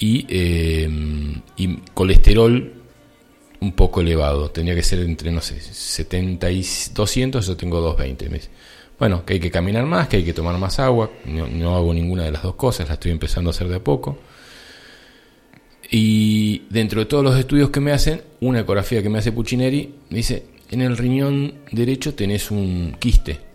Y, 0.00 0.26
colesterol 1.94 2.72
un 3.60 3.72
poco 3.72 4.00
elevado. 4.00 4.50
Tenía 4.50 4.74
que 4.74 4.82
ser 4.82 5.00
entre, 5.00 5.32
no 5.32 5.40
sé, 5.40 5.60
70 5.60 6.50
y 6.50 6.64
200, 6.94 7.46
yo 7.46 7.56
tengo 7.56 7.80
220. 7.80 8.48
Bueno, 8.98 9.24
que 9.24 9.34
hay 9.34 9.40
que 9.40 9.50
caminar 9.50 9.86
más, 9.86 10.08
que 10.08 10.18
hay 10.18 10.24
que 10.24 10.32
tomar 10.32 10.56
más 10.58 10.78
agua. 10.78 11.10
No, 11.24 11.76
hago 11.76 11.92
ninguna 11.92 12.24
de 12.24 12.32
las 12.32 12.42
dos 12.42 12.54
cosas, 12.54 12.88
la 12.88 12.94
estoy 12.94 13.10
empezando 13.10 13.50
a 13.50 13.52
hacer 13.52 13.68
de 13.68 13.76
a 13.76 13.84
poco. 13.84 14.18
Y 15.90 16.64
dentro 16.70 17.00
de 17.00 17.06
todos 17.06 17.24
los 17.24 17.38
estudios 17.38 17.70
que 17.70 17.80
me 17.80 17.92
hacen, 17.92 18.22
una 18.40 18.60
ecografía 18.60 19.02
que 19.02 19.08
me 19.08 19.18
hace 19.18 19.32
Puccineri, 19.32 19.94
dice, 20.10 20.44
en 20.70 20.82
el 20.82 20.96
riñón 20.96 21.54
derecho 21.70 22.14
tenés 22.14 22.50
un 22.50 22.96
quiste 22.98 23.48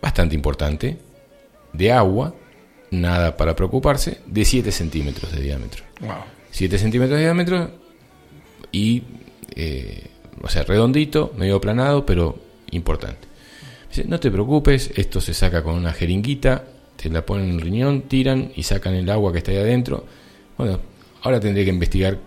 bastante 0.00 0.34
importante, 0.34 0.98
de 1.72 1.92
agua, 1.92 2.34
nada 2.90 3.36
para 3.36 3.54
preocuparse, 3.54 4.18
de 4.26 4.44
7 4.44 4.72
centímetros 4.72 5.32
de 5.32 5.40
diámetro. 5.40 5.84
Wow. 6.00 6.24
7 6.50 6.78
centímetros 6.78 7.18
de 7.18 7.24
diámetro 7.24 7.70
y, 8.72 9.02
eh, 9.54 10.06
o 10.42 10.48
sea, 10.48 10.62
redondito, 10.64 11.32
medio 11.36 11.56
aplanado, 11.56 12.04
pero 12.06 12.38
importante. 12.70 13.28
Dice, 13.88 14.04
no 14.04 14.18
te 14.20 14.30
preocupes, 14.30 14.90
esto 14.96 15.20
se 15.20 15.34
saca 15.34 15.62
con 15.62 15.74
una 15.74 15.92
jeringuita, 15.92 16.64
te 16.96 17.08
la 17.08 17.24
ponen 17.24 17.50
en 17.50 17.54
el 17.56 17.60
riñón, 17.60 18.02
tiran 18.02 18.52
y 18.54 18.62
sacan 18.62 18.94
el 18.94 19.10
agua 19.10 19.32
que 19.32 19.38
está 19.38 19.50
ahí 19.50 19.58
adentro. 19.58 20.04
Bueno, 20.56 20.80
ahora 21.22 21.40
tendré 21.40 21.64
que 21.64 21.70
investigar 21.70 22.18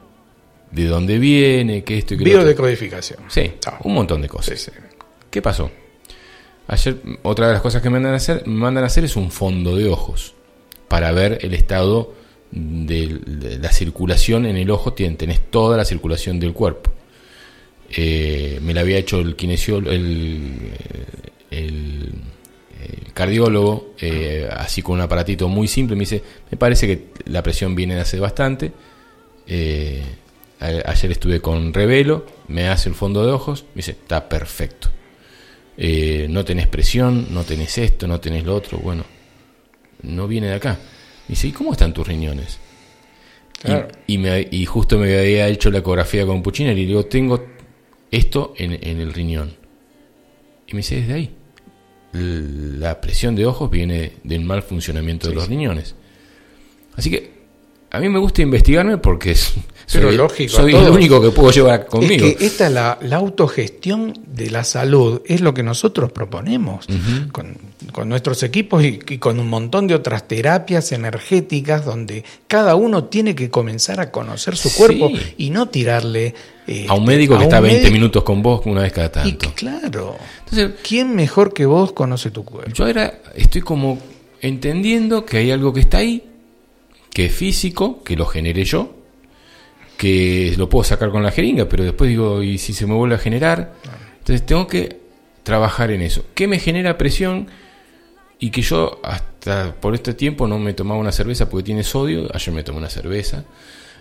de 0.73 0.85
dónde 0.85 1.19
viene, 1.19 1.83
qué 1.83 1.99
esto 1.99 2.15
y 2.15 2.17
qué 2.17 2.23
Biodecodificación. 2.23 3.19
Sí, 3.27 3.53
un 3.83 3.93
montón 3.93 4.21
de 4.21 4.27
cosas. 4.27 4.71
¿Qué 5.29 5.41
pasó? 5.41 5.69
Ayer, 6.67 6.97
otra 7.21 7.47
de 7.47 7.53
las 7.53 7.61
cosas 7.61 7.81
que 7.81 7.89
me 7.89 7.97
mandan 7.97 8.13
a 8.13 8.17
hacer, 8.17 8.43
me 8.47 8.55
mandan 8.55 8.83
a 8.83 8.87
hacer 8.87 9.03
es 9.03 9.15
un 9.15 9.29
fondo 9.29 9.75
de 9.75 9.87
ojos 9.87 10.33
para 10.87 11.11
ver 11.11 11.39
el 11.41 11.53
estado 11.53 12.13
de, 12.51 13.19
la 13.61 13.71
circulación 13.71 14.45
en 14.45 14.57
el 14.57 14.71
ojo, 14.71 14.93
tenés 14.93 15.41
toda 15.51 15.77
la 15.77 15.85
circulación 15.85 16.39
del 16.39 16.53
cuerpo. 16.53 16.91
Eh, 17.95 18.59
me 18.63 18.73
la 18.73 18.81
había 18.81 18.97
hecho 18.97 19.19
el 19.19 19.35
kinesiólogo, 19.35 19.91
el, 19.91 20.71
el, 21.51 22.13
cardiólogo, 23.13 23.93
eh, 23.99 24.49
así 24.51 24.81
con 24.81 24.95
un 24.95 25.01
aparatito 25.01 25.47
muy 25.47 25.67
simple, 25.67 25.95
me 25.95 26.01
dice, 26.01 26.23
me 26.49 26.57
parece 26.57 26.87
que 26.87 27.07
la 27.25 27.43
presión 27.43 27.75
viene 27.75 27.93
de 27.93 28.01
hace 28.01 28.19
bastante. 28.19 28.71
Eh, 29.45 30.01
ayer 30.59 31.11
estuve 31.11 31.41
con 31.41 31.73
Revelo, 31.73 32.25
me 32.47 32.67
hace 32.69 32.89
el 32.89 32.95
fondo 32.95 33.25
de 33.25 33.31
ojos, 33.31 33.65
me 33.73 33.79
dice, 33.79 33.91
está 33.91 34.29
perfecto. 34.29 34.89
no 36.29 36.45
tenés 36.45 36.67
presión, 36.67 37.27
no 37.31 37.43
tenés 37.43 37.77
esto, 37.77 38.07
no 38.07 38.19
tenés 38.19 38.43
lo 38.43 38.55
otro, 38.55 38.77
bueno, 38.77 39.03
no 40.01 40.27
viene 40.27 40.47
de 40.47 40.55
acá 40.55 40.79
dice, 41.27 41.47
¿y 41.47 41.51
cómo 41.51 41.71
están 41.71 41.93
tus 41.93 42.07
riñones? 42.07 42.59
Y, 44.07 44.17
me, 44.17 44.45
y, 44.51 44.65
justo 44.65 44.97
me 44.97 45.17
había 45.17 45.47
hecho 45.47 45.71
la 45.71 45.79
ecografía 45.79 46.25
con 46.25 46.43
Puccini 46.43 46.71
y 46.71 46.75
le 46.75 46.85
digo, 46.85 47.05
tengo 47.05 47.45
esto 48.11 48.53
en, 48.57 48.73
el 48.99 49.13
riñón. 49.13 49.55
Y 50.67 50.73
me 50.73 50.79
dice, 50.79 50.97
desde 50.97 51.13
ahí. 51.13 51.35
La 52.11 52.99
presión 52.99 53.35
de 53.35 53.45
ojos 53.45 53.71
viene 53.71 54.13
del 54.23 54.41
mal 54.41 54.63
funcionamiento 54.63 55.29
de 55.29 55.35
los 55.35 55.47
riñones. 55.47 55.95
Así 56.95 57.09
que 57.09 57.31
a 57.89 57.99
mí 57.99 58.09
me 58.09 58.19
gusta 58.19 58.41
investigarme 58.41 58.97
porque 58.97 59.31
es, 59.31 59.53
soy, 60.01 60.15
lógico, 60.15 60.53
soy 60.53 60.75
el 60.75 60.89
único 60.89 61.21
que 61.21 61.29
puedo 61.29 61.51
llevar 61.51 61.85
conmigo. 61.85 62.25
Es 62.25 62.35
que 62.35 62.45
esta 62.45 62.67
es 62.67 62.73
la, 62.73 63.15
autogestión 63.15 64.13
de 64.27 64.49
la 64.49 64.63
salud, 64.63 65.21
es 65.25 65.41
lo 65.41 65.53
que 65.53 65.63
nosotros 65.63 66.11
proponemos 66.11 66.85
con, 67.31 68.09
nuestros 68.09 68.43
equipos 68.43 68.83
y, 68.83 68.97
con 69.17 69.39
un 69.39 69.49
montón 69.49 69.87
de 69.87 69.95
otras 69.95 70.27
terapias 70.27 70.91
energéticas 70.91 71.85
donde 71.85 72.23
cada 72.47 72.75
uno 72.75 73.05
tiene 73.05 73.35
que 73.35 73.49
comenzar 73.49 73.99
a 73.99 74.11
conocer 74.11 74.57
su 74.57 74.73
cuerpo 74.73 75.11
y 75.37 75.49
no 75.49 75.69
tirarle... 75.69 76.33
Eh, 76.65 76.85
a 76.87 76.93
un 76.93 77.05
médico 77.05 77.37
que 77.37 77.43
está 77.43 77.59
20 77.59 77.91
minutos 77.91 78.23
con 78.23 78.41
vos 78.41 78.61
una 78.65 78.81
vez 78.81 78.93
cada 78.93 79.11
tanto. 79.11 79.51
claro. 79.55 80.15
Entonces, 80.39 80.79
¿quién 80.87 81.15
mejor 81.15 81.53
que 81.53 81.65
vos 81.65 81.91
conoce 81.91 82.31
tu 82.31 82.43
cuerpo? 82.43 82.71
Yo 82.73 82.85
ahora 82.85 83.19
estoy 83.35 83.61
como 83.61 83.99
entendiendo 84.41 85.25
que 85.25 85.37
hay 85.37 85.51
algo 85.51 85.73
que 85.73 85.79
está 85.79 85.99
ahí, 85.99 86.23
que 87.11 87.25
es 87.25 87.33
físico, 87.33 88.03
que 88.03 88.15
lo 88.15 88.25
generé 88.25 88.65
yo, 88.65 89.02
que 90.03 90.53
lo 90.57 90.67
puedo 90.67 90.83
sacar 90.83 91.11
con 91.11 91.23
la 91.23 91.31
jeringa, 91.31 91.69
pero 91.69 91.85
después 91.85 92.09
digo, 92.09 92.43
¿y 92.43 92.57
si 92.57 92.73
se 92.73 92.85
me 92.85 92.93
vuelve 92.93 93.15
a 93.15 93.19
generar? 93.19 93.71
Entonces 94.19 94.45
tengo 94.45 94.67
que 94.67 94.99
trabajar 95.43 95.91
en 95.91 96.01
eso. 96.01 96.25
¿Qué 96.35 96.45
me 96.45 96.59
genera 96.59 96.97
presión? 96.97 97.47
Y 98.37 98.49
que 98.49 98.61
yo 98.61 98.99
hasta 99.01 99.73
por 99.79 99.95
este 99.95 100.13
tiempo 100.13 100.45
no 100.45 100.59
me 100.59 100.73
tomaba 100.73 100.99
una 100.99 101.13
cerveza 101.13 101.49
porque 101.49 101.63
tiene 101.63 101.83
sodio, 101.83 102.27
ayer 102.33 102.53
me 102.53 102.63
tomé 102.63 102.79
una 102.79 102.89
cerveza, 102.89 103.45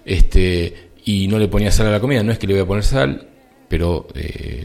este, 0.04 0.90
y 1.04 1.28
no 1.28 1.38
le 1.38 1.46
ponía 1.46 1.70
sal 1.70 1.86
a 1.86 1.92
la 1.92 2.00
comida, 2.00 2.24
no 2.24 2.32
es 2.32 2.38
que 2.40 2.48
le 2.48 2.54
voy 2.54 2.62
a 2.64 2.66
poner 2.66 2.82
sal, 2.82 3.28
pero 3.68 4.08
eh, 4.16 4.64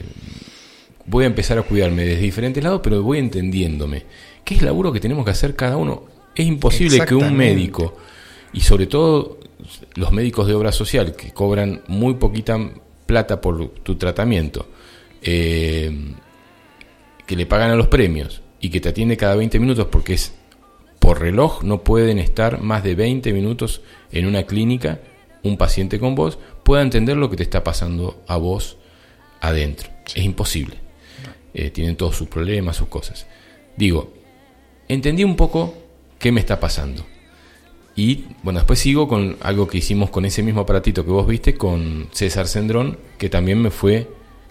voy 1.05 1.25
a 1.25 1.27
empezar 1.27 1.59
a 1.59 1.61
cuidarme 1.61 2.03
desde 2.03 2.23
diferentes 2.23 2.63
lados, 2.63 2.81
pero 2.83 3.03
voy 3.03 3.19
entendiéndome. 3.19 4.05
¿Qué 4.43 4.55
es 4.55 4.61
el 4.61 4.65
laburo 4.65 4.91
que 4.91 4.99
tenemos 4.99 5.23
que 5.23 5.29
hacer 5.29 5.55
cada 5.55 5.77
uno? 5.77 6.05
Es 6.33 6.47
imposible 6.47 7.05
que 7.05 7.13
un 7.13 7.37
médico 7.37 7.95
y 8.53 8.61
sobre 8.61 8.87
todo 8.87 9.37
los 9.95 10.11
médicos 10.11 10.47
de 10.47 10.53
obra 10.53 10.71
social 10.71 11.15
que 11.15 11.31
cobran 11.31 11.81
muy 11.87 12.15
poquita 12.15 12.57
plata 13.05 13.41
por 13.41 13.69
tu 13.69 13.95
tratamiento, 13.95 14.67
eh, 15.21 16.13
que 17.25 17.35
le 17.35 17.45
pagan 17.45 17.71
a 17.71 17.75
los 17.75 17.87
premios 17.87 18.41
y 18.59 18.69
que 18.69 18.79
te 18.79 18.89
atiende 18.89 19.17
cada 19.17 19.35
20 19.35 19.59
minutos 19.59 19.87
porque 19.91 20.13
es 20.13 20.33
por 20.99 21.19
reloj, 21.19 21.63
no 21.63 21.83
pueden 21.83 22.19
estar 22.19 22.61
más 22.61 22.83
de 22.83 22.95
20 22.95 23.31
minutos 23.33 23.81
en 24.11 24.25
una 24.25 24.43
clínica 24.43 24.99
un 25.43 25.57
paciente 25.57 25.99
con 25.99 26.15
vos, 26.15 26.37
pueda 26.63 26.81
entender 26.81 27.15
lo 27.17 27.29
que 27.29 27.37
te 27.37 27.43
está 27.43 27.63
pasando 27.63 28.23
a 28.27 28.37
vos 28.37 28.77
adentro. 29.39 29.89
Es 30.13 30.23
imposible. 30.23 30.75
Eh, 31.53 31.69
tienen 31.69 31.95
todos 31.95 32.15
sus 32.15 32.27
problemas, 32.27 32.75
sus 32.75 32.87
cosas. 32.87 33.27
Digo, 33.77 34.13
entendí 34.87 35.23
un 35.23 35.35
poco 35.35 35.73
qué 36.19 36.31
me 36.31 36.39
está 36.39 36.59
pasando 36.59 37.05
y 37.97 38.25
bueno, 38.43 38.59
después 38.59 38.77
sigo 38.77 39.07
con 39.07 39.37
algo 39.41 39.67
que 39.67 39.79
hicimos 39.79 40.11
con 40.11 40.23
ese 40.23 40.43
mismo 40.43 40.61
aparatito 40.61 41.03
que 41.03 41.09
vos 41.09 41.25
viste, 41.27 41.55
con 41.55 42.07
César 42.11 42.47
Sendrón, 42.47 42.95
que 43.17 43.27
también 43.27 43.59
me 43.59 43.71
fue 43.71 44.07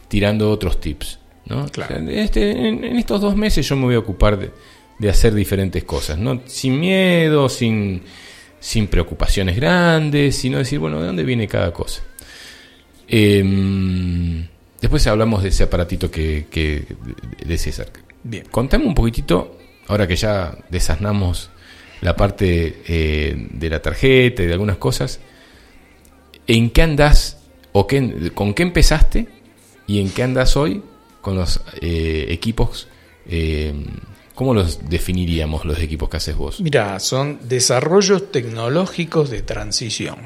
tirando 0.08 0.50
otros 0.50 0.80
tips. 0.80 1.20
¿no? 1.46 1.64
este, 2.08 2.68
en, 2.68 2.82
estos 2.84 3.20
dos 3.20 3.36
meses 3.36 3.68
yo 3.68 3.76
me 3.76 3.84
voy 3.84 3.94
a 3.94 4.00
ocupar 4.00 4.36
de, 4.98 5.08
hacer 5.08 5.32
diferentes 5.32 5.84
cosas, 5.84 6.18
¿no? 6.18 6.42
sin 6.46 6.80
miedo, 6.80 7.48
sin, 7.48 8.02
sin 8.58 8.88
preocupaciones 8.88 9.54
grandes, 9.54 10.36
sino 10.36 10.58
decir, 10.58 10.80
bueno, 10.80 11.00
¿de 11.00 11.06
dónde 11.06 11.22
viene 11.22 11.46
cada 11.46 11.72
cosa? 11.72 12.02
Em, 13.06 14.44
después 14.80 15.06
hablamos 15.06 15.44
de 15.44 15.50
ese 15.50 15.62
aparatito 15.62 16.10
que, 16.10 16.48
que 16.50 16.84
de 17.46 17.58
César. 17.58 17.92
Bien. 18.24 18.44
Contame 18.50 18.86
un 18.86 18.94
poquitito, 18.96 19.56
ahora 19.86 20.08
que 20.08 20.16
ya 20.16 20.58
desasnamos 20.68 21.50
la 22.00 22.16
parte 22.16 22.82
eh, 22.86 23.48
de 23.50 23.70
la 23.70 23.80
tarjeta 23.80 24.42
y 24.42 24.46
de 24.46 24.52
algunas 24.52 24.76
cosas. 24.76 25.20
¿En 26.46 26.70
qué 26.70 26.82
andás 26.82 27.38
o 27.72 27.86
qué, 27.86 28.30
con 28.34 28.54
qué 28.54 28.62
empezaste 28.62 29.28
y 29.86 30.00
en 30.00 30.10
qué 30.10 30.22
andás 30.22 30.56
hoy 30.56 30.82
con 31.20 31.34
los 31.34 31.60
eh, 31.80 32.26
equipos, 32.28 32.86
eh, 33.28 33.74
¿cómo 34.34 34.54
los 34.54 34.88
definiríamos 34.88 35.64
los 35.64 35.80
equipos 35.80 36.08
que 36.08 36.18
haces 36.18 36.36
vos? 36.36 36.60
Mira, 36.60 37.00
son 37.00 37.40
desarrollos 37.48 38.30
tecnológicos 38.30 39.30
de 39.30 39.42
transición. 39.42 40.18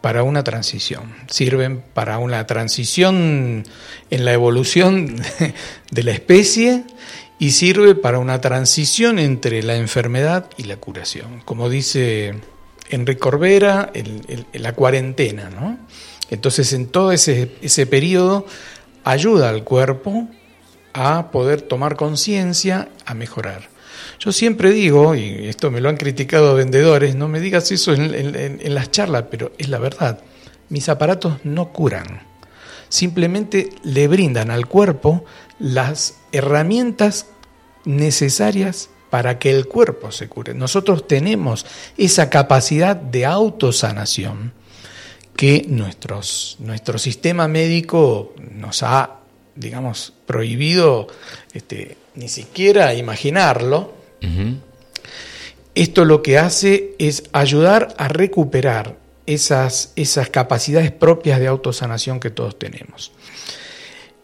Para 0.00 0.24
una 0.24 0.42
transición. 0.42 1.14
Sirven 1.28 1.82
para 1.94 2.18
una 2.18 2.44
transición 2.46 3.64
en 4.10 4.24
la 4.24 4.32
evolución 4.32 5.16
de 5.92 6.02
la 6.02 6.10
especie 6.10 6.84
y 7.38 7.52
sirve 7.52 7.94
para 7.94 8.18
una 8.18 8.40
transición 8.40 9.18
entre 9.18 9.62
la 9.62 9.76
enfermedad 9.76 10.50
y 10.56 10.64
la 10.64 10.76
curación. 10.76 11.42
Como 11.44 11.68
dice 11.68 12.34
Enrique 12.90 13.20
Corbera, 13.20 13.92
la 14.52 14.72
cuarentena, 14.74 15.50
¿no? 15.50 15.78
Entonces, 16.30 16.72
en 16.72 16.88
todo 16.88 17.12
ese, 17.12 17.52
ese 17.62 17.86
periodo, 17.86 18.46
ayuda 19.04 19.48
al 19.48 19.64
cuerpo 19.64 20.28
a 20.92 21.30
poder 21.30 21.62
tomar 21.62 21.96
conciencia, 21.96 22.88
a 23.06 23.14
mejorar. 23.14 23.68
Yo 24.18 24.32
siempre 24.32 24.70
digo, 24.70 25.14
y 25.14 25.46
esto 25.46 25.70
me 25.70 25.80
lo 25.80 25.88
han 25.88 25.96
criticado 25.96 26.54
vendedores, 26.54 27.14
no 27.14 27.28
me 27.28 27.40
digas 27.40 27.70
eso 27.70 27.92
en, 27.92 28.74
las 28.74 28.90
charlas, 28.90 29.24
pero 29.30 29.52
es 29.58 29.68
la 29.68 29.78
verdad, 29.78 30.20
mis 30.68 30.88
aparatos 30.88 31.36
no 31.44 31.72
curan, 31.72 32.22
simplemente 32.88 33.70
le 33.84 34.08
brindan 34.08 34.50
al 34.50 34.66
cuerpo 34.66 35.24
las 35.58 36.16
herramientas 36.32 37.26
necesarias 37.84 38.90
para 39.10 39.38
que 39.38 39.50
el 39.50 39.66
cuerpo 39.66 40.12
se 40.12 40.28
cure. 40.28 40.54
Nosotros 40.54 41.06
tenemos 41.06 41.66
esa 41.96 42.30
capacidad 42.30 42.96
de 42.96 43.24
autosanación 43.24 44.52
que 45.36 45.64
nuestros, 45.68 46.56
nuestro 46.58 46.98
sistema 46.98 47.48
médico 47.48 48.34
nos 48.52 48.82
ha, 48.82 49.20
digamos, 49.54 50.12
prohibido 50.26 51.06
este, 51.52 51.96
ni 52.14 52.28
siquiera 52.28 52.94
imaginarlo. 52.94 53.94
Esto 55.74 56.04
lo 56.04 56.22
que 56.22 56.38
hace 56.38 56.96
es 56.98 57.24
ayudar 57.32 57.94
a 57.98 58.08
recuperar 58.08 58.96
esas, 59.26 59.92
esas 59.94 60.28
capacidades 60.28 60.90
propias 60.90 61.38
de 61.38 61.46
autosanación 61.46 62.18
que 62.18 62.30
todos 62.30 62.58
tenemos. 62.58 63.12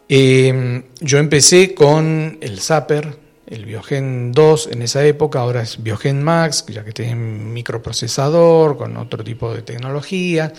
Em, 0.08 0.84
yo 1.00 1.18
empecé 1.18 1.74
con 1.74 2.38
el 2.40 2.60
Zapper, 2.60 3.16
el 3.46 3.64
Biogen 3.64 4.32
2 4.32 4.68
en 4.72 4.82
esa 4.82 5.04
época, 5.04 5.40
ahora 5.40 5.62
es 5.62 5.82
Biogen 5.82 6.22
Max, 6.22 6.64
ya 6.68 6.84
que 6.84 6.92
tiene 6.92 7.14
microprocesador 7.14 8.76
con 8.76 8.96
otro 8.96 9.22
tipo 9.24 9.52
de 9.54 9.62
tecnología 9.62 10.52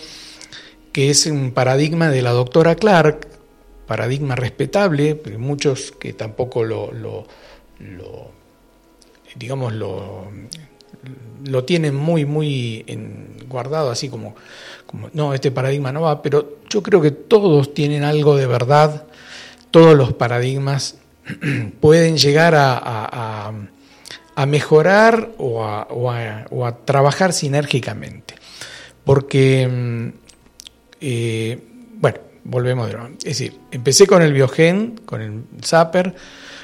que 0.96 1.10
es 1.10 1.26
un 1.26 1.50
paradigma 1.50 2.08
de 2.08 2.22
la 2.22 2.30
doctora 2.30 2.74
Clark, 2.74 3.28
paradigma 3.86 4.34
respetable, 4.34 5.14
pero 5.14 5.38
muchos 5.38 5.92
que 5.92 6.14
tampoco 6.14 6.64
lo, 6.64 7.26
digamos, 9.34 9.74
lo, 9.74 10.28
lo 11.44 11.64
tienen 11.64 11.94
muy, 11.94 12.24
muy 12.24 12.82
guardado, 13.46 13.90
así 13.90 14.08
como, 14.08 14.36
no, 15.12 15.34
este 15.34 15.50
paradigma 15.50 15.92
no 15.92 16.00
va, 16.00 16.22
pero 16.22 16.60
yo 16.70 16.82
creo 16.82 17.02
que 17.02 17.10
todos 17.10 17.74
tienen 17.74 18.02
algo 18.02 18.34
de 18.34 18.46
verdad, 18.46 19.04
todos 19.76 19.94
los 19.94 20.14
paradigmas 20.14 20.96
pueden 21.80 22.16
llegar 22.16 22.54
a, 22.54 23.52
a, 24.34 24.46
mejorar 24.46 25.32
o, 25.36 25.60
o 25.60 26.64
a, 26.64 26.76
trabajar 26.86 27.34
sinérgicamente, 27.34 28.36
porque 29.04 29.68
mm, 29.68 30.08
eh, 31.02 31.58
bueno, 31.92 32.16
volvemos 32.44 32.86
de 32.86 32.92
nuevo. 32.94 33.10
Es 33.18 33.38
decir, 33.38 33.52
empecé 33.70 34.06
con 34.06 34.22
el 34.22 34.32
Biogen, 34.32 34.98
con 35.04 35.20
el 35.20 35.42
Zapper, 35.62 36.14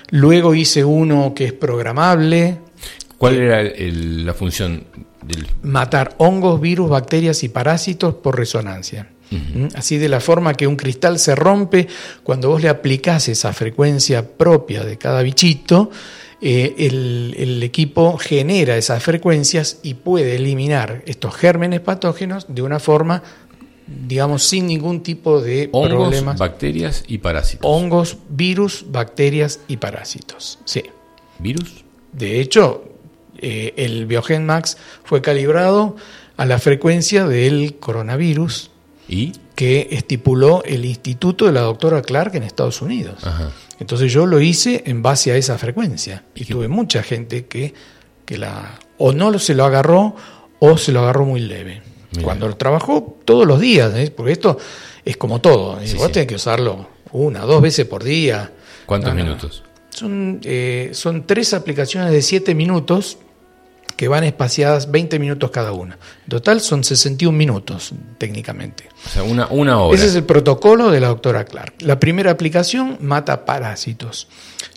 luego 0.09 0.55
hice 0.55 0.83
uno 0.83 1.35
que 1.35 1.45
es 1.45 1.53
programable. 1.53 2.61
¿Cuál 3.19 3.37
era 3.37 3.63
la 3.63 4.33
función 4.33 4.85
del...? 5.21 5.49
Matar 5.61 6.15
hongos, 6.17 6.59
virus, 6.63 6.89
bacterias 6.89 7.45
y 7.45 7.51
parásitos 7.51 8.15
por 8.15 8.39
resonancia. 8.39 9.12
¿Mm? 9.33 9.69
Así 9.75 9.99
de 9.99 10.09
la 10.09 10.21
forma 10.21 10.55
que 10.55 10.67
un 10.67 10.77
cristal 10.77 11.19
se 11.19 11.35
rompe 11.35 11.89
cuando 12.23 12.49
vos 12.49 12.63
le 12.63 12.69
aplicás 12.69 13.29
esa 13.29 13.53
frecuencia 13.53 14.37
propia 14.37 14.85
de 14.85 14.99
cada 14.99 15.23
bichito, 15.23 15.91
eh, 16.41 16.75
el, 16.79 17.35
el, 17.39 17.63
equipo 17.63 18.19
genera 18.19 18.77
esas 18.77 19.03
frecuencias 19.03 19.79
y 19.83 19.95
puede 19.95 20.37
eliminar 20.37 21.03
estos 21.07 21.35
gérmenes 21.35 21.81
patógenos 21.81 22.47
de 22.49 22.63
una 22.63 22.81
forma 22.81 23.23
digamos, 23.87 24.43
sin 24.43 24.67
ningún 24.67 25.03
tipo 25.03 25.41
de 25.41 25.69
Hongos, 25.73 25.91
problemas. 25.91 26.39
bacterias 26.39 27.05
y 27.07 27.19
parásitos. 27.19 27.69
Hongos, 27.69 28.19
virus, 28.29 28.87
bacterias 28.89 29.61
y 29.69 29.77
parásitos. 29.77 30.59
Sí. 30.65 30.83
¿Virus? 31.39 31.85
De 32.13 32.41
hecho, 32.41 32.85
eh, 33.39 33.75
el 33.77 34.07
Biogen 34.07 34.47
Max 34.47 34.77
fue 35.05 35.23
calibrado 35.23 35.97
a 36.37 36.47
la 36.47 36.59
frecuencia 36.59 37.27
del 37.27 37.77
coronavirus 37.79 38.71
¿Y? 39.09 39.33
que 39.55 39.89
estipuló 39.93 40.65
el 40.65 40.85
instituto 40.85 41.47
de 41.47 41.53
la 41.53 41.61
doctora 41.61 42.03
Clark 42.03 42.35
en 42.35 42.43
Estados 42.43 42.83
Unidos. 42.83 43.23
Entonces 43.79 44.13
yo 44.13 44.27
lo 44.27 44.41
hice 44.41 44.83
en 44.87 45.03
base 45.03 45.31
a 45.33 45.37
esa 45.37 45.59
frecuencia 45.59 46.25
y, 46.35 46.45
tuve 46.47 46.69
mucha 46.69 47.03
gente 47.03 47.47
que, 47.47 47.75
que 48.25 48.39
la 48.39 48.79
o 48.99 49.13
no 49.13 49.39
se 49.39 49.55
lo 49.55 49.65
agarró 49.65 50.17
o 50.59 50.79
se 50.79 50.93
lo 50.93 51.01
agarró 51.01 51.27
muy 51.27 51.41
leve. 51.41 51.83
Cuando 52.23 52.47
lo 52.47 52.57
trabajó 52.57 53.19
todos 53.25 53.47
los 53.47 53.61
días, 53.61 53.95
¿eh? 53.95 54.13
porque 54.15 54.33
esto 54.33 54.59
es 55.05 55.17
como 55.17 55.41
todo. 55.41 55.81
¿eh? 55.81 55.95
vos 55.97 56.13
tenés 56.13 56.29
que 56.29 56.35
usarlo 56.35 56.89
una, 57.13 57.41
dos 57.41 57.63
veces 57.63 57.87
por 57.87 58.05
día. 58.05 58.53
¿Cuántos 58.85 59.15
minutos? 59.15 59.63
Son, 59.91 60.41
eh, 60.45 60.91
son 60.93 61.27
tres 61.27 61.55
aplicaciones 61.55 62.11
de 62.11 62.21
siete 62.21 62.55
minutos 62.55 63.19
que 63.97 64.09
van 64.09 64.25
espaciadas 64.25 64.91
20 64.91 65.19
minutos 65.19 65.51
cada 65.51 65.73
una. 65.73 65.99
En 66.25 66.29
total 66.29 66.61
son 66.61 66.85
61 66.85 67.37
minutos 67.37 67.93
técnicamente. 68.19 68.89
O 69.07 69.09
sea, 69.09 69.23
una, 69.23 69.47
una 69.49 69.81
hora. 69.81 69.97
Ese 69.97 70.07
es 70.07 70.15
el 70.15 70.25
protocolo 70.25 70.91
de 70.91 71.01
la 71.01 71.09
doctora 71.09 71.45
Clark. 71.45 71.75
La 71.81 71.99
primera 72.01 72.31
aplicación 72.31 72.99
mata 73.01 73.45
parásitos. 73.45 74.29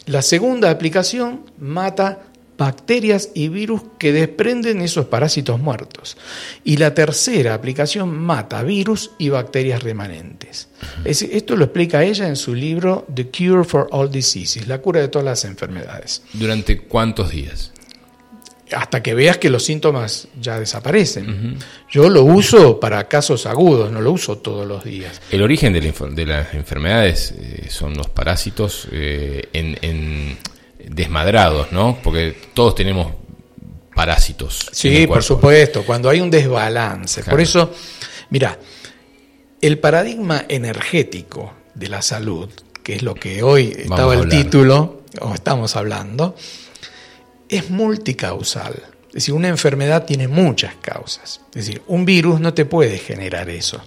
La 0.05 0.22
segunda 0.22 0.70
aplicación 0.70 1.41
mata 1.59 2.20
bacterias 2.57 3.30
y 3.34 3.49
virus 3.49 3.81
que 3.98 4.14
desprenden 4.14 4.81
esos 4.81 5.06
parásitos 5.06 5.60
muertos. 5.60 6.18
Y 6.64 6.77
la 6.77 6.94
tercera 6.94 7.53
aplicación 7.53 8.18
mata 8.18 8.64
virus 8.64 9.11
y 9.18 9.30
bacterias 9.30 9.84
remanentes. 9.84 10.69
esto 11.03 11.56
lo 11.56 11.65
explica 11.65 12.03
ella 12.03 12.27
en 12.27 12.35
su 12.35 12.53
libro 12.53 13.06
The 13.14 13.30
Cure 13.30 13.64
for 13.64 13.88
All 13.91 14.11
Diseases, 14.11 14.68
la 14.68 14.80
cura 14.80 15.02
de 15.02 15.07
todas 15.07 15.26
las 15.26 15.45
enfermedades. 15.45 16.22
¿Durante 16.34 16.80
cuántos 16.80 17.31
días? 17.31 17.72
Hasta 18.72 19.04
que 19.04 19.14
veas 19.14 19.38
que 19.38 19.50
los 19.50 19.64
síntomas 19.64 20.28
ya 20.42 20.60
desaparecen. 20.60 21.60
Yo 21.90 22.10
lo 22.10 22.24
uso 22.24 22.80
para 22.80 23.08
casos 23.08 23.46
agudos, 23.46 23.92
no 23.92 24.02
lo 24.02 24.12
uso 24.12 24.40
todos 24.40 24.68
los 24.68 24.84
días. 24.84 25.22
El 25.30 25.44
origen 25.44 25.72
de, 25.74 26.26
las 26.26 26.54
enfermedades 26.54 27.34
eh, 27.38 27.68
son 27.70 27.94
los 27.96 28.08
parásitos 28.10 28.88
eh, 28.92 29.50
en 29.54 30.38
desmadrados, 30.90 31.72
¿no? 31.72 31.98
Porque 32.04 32.36
todos 32.54 32.76
tenemos 32.76 33.14
parásitos. 33.94 34.68
Sí, 34.72 35.08
por 35.08 35.24
supuesto, 35.24 35.84
cuando 35.84 36.10
hay 36.10 36.20
un 36.20 36.30
desbalance. 36.30 37.24
Por 37.24 37.42
eso, 37.42 37.74
mira, 38.30 38.60
el 39.62 39.80
paradigma 39.80 40.46
energético 40.48 41.54
de 41.74 41.90
la 41.90 42.02
salud, 42.02 42.50
que 42.84 42.96
es 42.96 43.04
lo 43.04 43.16
que 43.16 43.42
hoy 43.42 43.74
estaba 43.78 44.14
el 44.14 44.30
título, 44.30 45.04
o 45.22 45.34
estamos 45.34 45.76
hablando, 45.76 46.36
es 47.49 47.69
multicausal. 47.69 48.73
Es 49.07 49.13
decir, 49.13 49.34
una 49.34 49.47
enfermedad 49.47 50.05
tiene 50.05 50.27
muchas 50.27 50.76
causas. 50.76 51.41
Es 51.49 51.67
decir, 51.67 51.81
un 51.88 52.05
virus 52.05 52.39
no 52.39 52.53
te 52.53 52.65
puede 52.65 52.97
generar 52.97 53.49
eso 53.49 53.81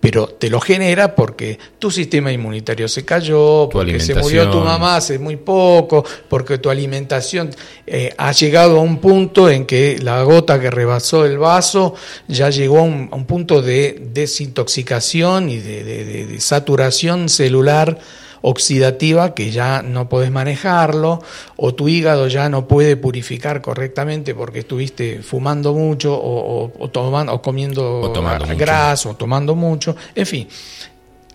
pero 0.00 0.28
te 0.28 0.48
lo 0.48 0.60
genera 0.60 1.14
porque 1.14 1.58
tu 1.78 1.90
sistema 1.90 2.30
inmunitario 2.30 2.86
se 2.88 3.04
cayó, 3.04 3.68
porque 3.68 3.98
se 3.98 4.14
murió 4.14 4.48
tu 4.48 4.60
mamá 4.60 4.96
hace 4.96 5.18
muy 5.18 5.36
poco, 5.36 6.04
porque 6.28 6.58
tu 6.58 6.70
alimentación 6.70 7.50
eh, 7.86 8.14
ha 8.16 8.32
llegado 8.32 8.78
a 8.78 8.80
un 8.80 8.98
punto 8.98 9.50
en 9.50 9.66
que 9.66 9.98
la 10.00 10.22
gota 10.22 10.60
que 10.60 10.70
rebasó 10.70 11.24
el 11.24 11.38
vaso 11.38 11.94
ya 12.28 12.50
llegó 12.50 12.78
a 12.78 12.82
un, 12.82 13.26
punto 13.26 13.60
de 13.60 14.00
desintoxicación 14.12 15.50
y 15.50 15.58
de 15.58 16.36
saturación 16.38 17.28
celular 17.28 17.98
oxidativa 18.42 19.34
que 19.34 19.50
ya 19.50 19.82
no 19.82 20.08
podés 20.08 20.30
manejarlo, 20.30 21.22
o 21.56 21.74
tu 21.74 21.88
hígado 21.88 22.28
ya 22.28 22.48
no 22.48 22.66
puede 22.66 22.96
purificar 22.96 23.60
correctamente 23.60 24.34
porque 24.34 24.60
estuviste 24.60 25.22
fumando 25.22 25.74
mucho 25.74 26.18
o, 26.20 26.90
tomando, 26.90 27.32
o 27.32 27.42
comiendo 27.42 28.00
o 28.00 28.56
grasa 28.56 29.10
o 29.10 29.16
tomando 29.16 29.54
mucho, 29.54 29.96
en 30.14 30.26
fin, 30.26 30.48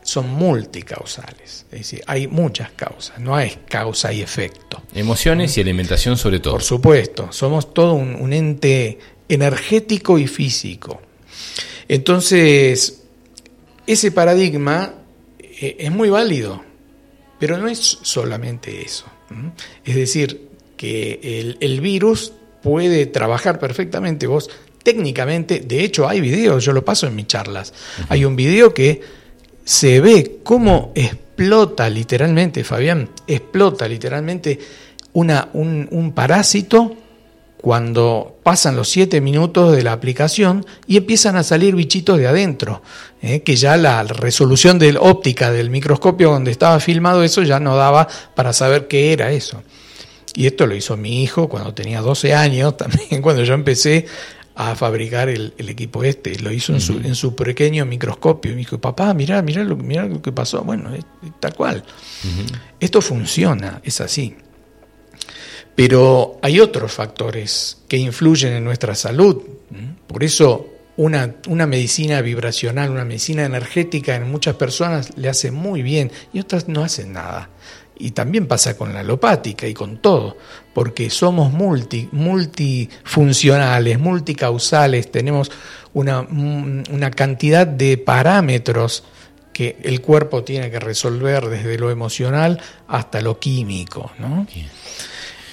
son 0.02 0.30
multicausales, 0.30 1.66
es 1.72 1.80
decir, 1.80 2.04
hay 2.08 2.28
muchas 2.28 2.72
causas, 2.72 3.20
no 3.20 3.36
hay 3.36 3.58
causa 3.68 4.12
y 4.12 4.22
efecto. 4.22 4.82
Emociones 4.94 5.58
y 5.58 5.62
alimentación 5.62 6.18
sobre 6.18 6.40
todo. 6.40 6.54
Por 6.54 6.64
supuesto, 6.64 7.32
somos 7.32 7.74
todo 7.74 7.94
un 7.94 8.34
ente 8.34 9.00
energético 9.30 10.18
y 10.18 10.28
físico. 10.28 11.02
Entonces, 11.88 13.04
ese 13.86 14.12
paradigma 14.12 14.94
eh, 15.40 15.78
es 15.80 15.92
muy 15.92 16.10
válido 16.10 16.64
Pero 17.44 17.58
no 17.58 17.68
es 17.68 18.00
solamente 18.04 18.86
eso. 18.86 19.04
Es 19.84 19.96
decir, 19.96 20.48
que 20.78 21.58
el, 21.60 21.82
virus 21.82 22.32
puede 22.62 23.06
trabajar 23.06 23.60
perfectamente. 23.60 24.28
Vos 24.28 24.50
técnicamente, 24.82 25.60
de 25.60 25.84
hecho 25.84 26.08
hay 26.08 26.22
videos, 26.22 26.64
yo 26.64 26.72
lo 26.72 26.86
paso 26.86 27.06
en 27.06 27.18
mis 27.18 27.28
charlas. 27.28 27.74
Hay 28.08 28.24
un 28.24 28.38
video 28.38 28.74
que 28.74 29.02
se 29.66 30.00
ve 30.00 30.38
cómo 30.42 30.94
explota 30.96 31.90
literalmente, 31.90 32.64
Fabián, 32.64 33.10
explota 33.28 33.90
literalmente 33.90 34.58
una, 35.12 35.50
un, 35.52 36.14
parásito 36.16 36.96
cuando 37.64 38.42
pasan 38.44 38.76
los 38.76 38.90
siete 38.90 39.22
minutos 39.22 39.74
de 39.74 39.84
la 39.84 39.94
aplicación 39.94 40.66
y 40.86 40.98
empiezan 40.98 41.38
a 41.38 41.44
salir 41.44 41.76
bichitos 41.76 42.18
de 42.18 42.28
adentro, 42.28 42.82
¿eh? 43.22 43.42
que 43.42 43.56
ya 43.56 43.78
la 43.78 44.04
resolución 44.04 44.80
de 44.80 44.98
óptica 45.00 45.50
del 45.50 45.70
microscopio 45.70 46.30
donde 46.30 46.52
estaba 46.52 46.82
filmado 46.82 47.24
eso 47.24 47.42
ya 47.42 47.62
no 47.62 47.78
daba 47.78 48.10
para 48.36 48.52
saber 48.52 48.90
qué 48.90 49.14
era 49.14 49.32
eso. 49.32 49.64
Y 50.36 50.46
esto 50.46 50.68
lo 50.68 50.76
hizo 50.76 50.98
mi 50.98 51.24
hijo 51.24 51.48
cuando 51.48 51.74
tenía 51.74 52.02
12 52.02 52.34
años, 52.34 52.76
también 52.78 53.22
cuando 53.22 53.46
yo 53.46 53.54
empecé 53.54 54.08
a 54.56 54.76
fabricar 54.76 55.30
el, 55.30 55.54
equipo 55.58 56.04
este. 56.04 56.38
Lo 56.40 56.52
hizo 56.52 56.74
en, 56.74 56.82
su, 56.82 56.98
en 56.98 57.16
su 57.16 57.34
pequeño 57.34 57.86
microscopio. 57.86 58.52
Y 58.52 58.56
me 58.56 58.60
dijo, 58.60 58.78
papá, 58.78 59.14
mirá, 59.14 59.42
mirá 59.42 59.64
lo, 59.64 59.78
lo 59.78 60.22
que 60.22 60.34
pasó. 60.34 60.66
Bueno, 60.66 60.92
tal 61.40 61.56
cual. 61.56 61.86
Esto 62.78 63.02
funciona, 63.02 63.80
es 63.86 64.02
así. 64.02 64.36
Pero 65.76 66.40
hay 66.42 66.60
otros 66.60 66.92
factores 66.92 67.80
que 67.88 67.98
influyen 67.98 68.54
en 68.54 68.64
nuestra 68.64 68.96
salud. 68.96 69.42
Por 70.08 70.24
eso 70.24 70.70
una, 70.98 71.36
una, 71.48 71.66
medicina 71.66 72.22
vibracional, 72.22 72.92
una 72.92 73.06
medicina 73.06 73.46
energética 73.46 74.16
en 74.16 74.30
muchas 74.30 74.56
personas 74.56 75.18
le 75.18 75.30
hace 75.30 75.50
muy 75.50 75.82
bien 75.82 76.12
y 76.32 76.40
otras 76.40 76.68
no 76.68 76.84
hacen 76.84 77.14
nada. 77.14 77.50
Y 77.98 78.12
también 78.12 78.48
pasa 78.48 78.76
con 78.76 78.94
la 78.94 79.00
alopática 79.00 79.68
y 79.68 79.74
con 79.74 79.98
todo, 79.98 80.38
porque 80.74 81.10
somos 81.10 81.52
multi, 81.52 82.10
multifuncionales, 82.12 84.00
multicausales, 84.00 85.12
tenemos 85.12 85.52
una, 85.94 86.22
una 86.22 87.12
cantidad 87.12 87.66
de 87.66 87.98
parámetros 87.98 89.04
que 89.54 89.78
el 89.84 90.02
cuerpo 90.02 90.44
tiene 90.44 90.72
que 90.72 90.80
resolver 90.80 91.46
desde 91.46 91.78
lo 91.78 91.92
emocional 91.92 92.60
hasta 92.88 93.22
lo 93.22 93.40
químico. 93.40 94.12
¿no? 94.18 94.48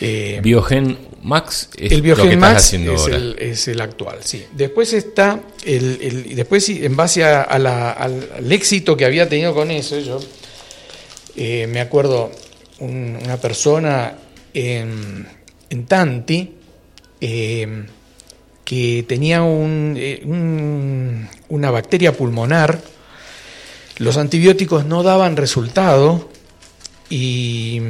Eh, 0.01 0.41
Biogen 0.43 0.97
Max 1.23 1.69
es 1.77 1.93
el 1.93 2.01
Biogen 2.01 2.39
Max 2.39 2.73
es, 2.73 3.69
El, 3.69 3.81
actual, 3.81 4.21
sí. 4.25 4.47
Después 4.53 4.95
está, 4.95 5.41
el, 5.65 6.35
después 6.35 6.69
en 6.71 6.97
base 6.97 7.25
a, 7.25 7.43
al, 7.43 8.51
éxito 8.51 8.97
que 8.97 9.05
había 9.05 9.29
tenido 9.29 9.55
con 9.55 9.71
eso, 9.71 9.99
yo 10.01 10.19
eh, 11.37 11.67
me 11.67 11.81
acuerdo 11.81 12.31
una 12.79 13.37
persona 13.37 14.15
en, 14.55 15.27
en 15.69 15.87
Tanti 15.87 16.55
eh, 17.21 17.85
que 18.65 19.05
tenía 19.07 19.43
un, 19.43 21.29
una 21.51 21.71
bacteria 21.71 22.17
pulmonar, 22.17 22.81
los 23.99 24.17
antibióticos 24.17 24.87
no 24.87 25.03
daban 25.03 25.37
resultado 25.37 26.31
y 27.11 27.83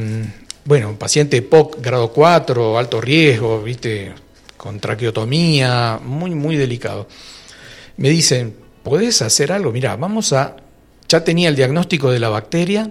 bueno, 0.71 0.97
paciente 0.97 1.43
POC 1.43 1.83
grado 1.83 2.13
4, 2.13 2.79
alto 2.79 3.01
riesgo, 3.01 3.61
¿viste? 3.61 4.13
con 4.57 4.79
traqueotomía, 4.79 5.99
muy, 6.01 6.31
muy 6.31 6.57
delicado. 6.57 7.09
Me 7.97 8.09
dicen, 8.09 8.55
¿puedes 8.85 9.21
hacer 9.21 9.51
algo? 9.51 9.73
Mira, 9.73 9.97
vamos 9.97 10.33
a... 10.33 10.55
Ya 11.09 11.25
tenía 11.25 11.49
el 11.49 11.57
diagnóstico 11.57 12.13
de 12.13 12.21
la 12.21 12.29
bacteria, 12.29 12.89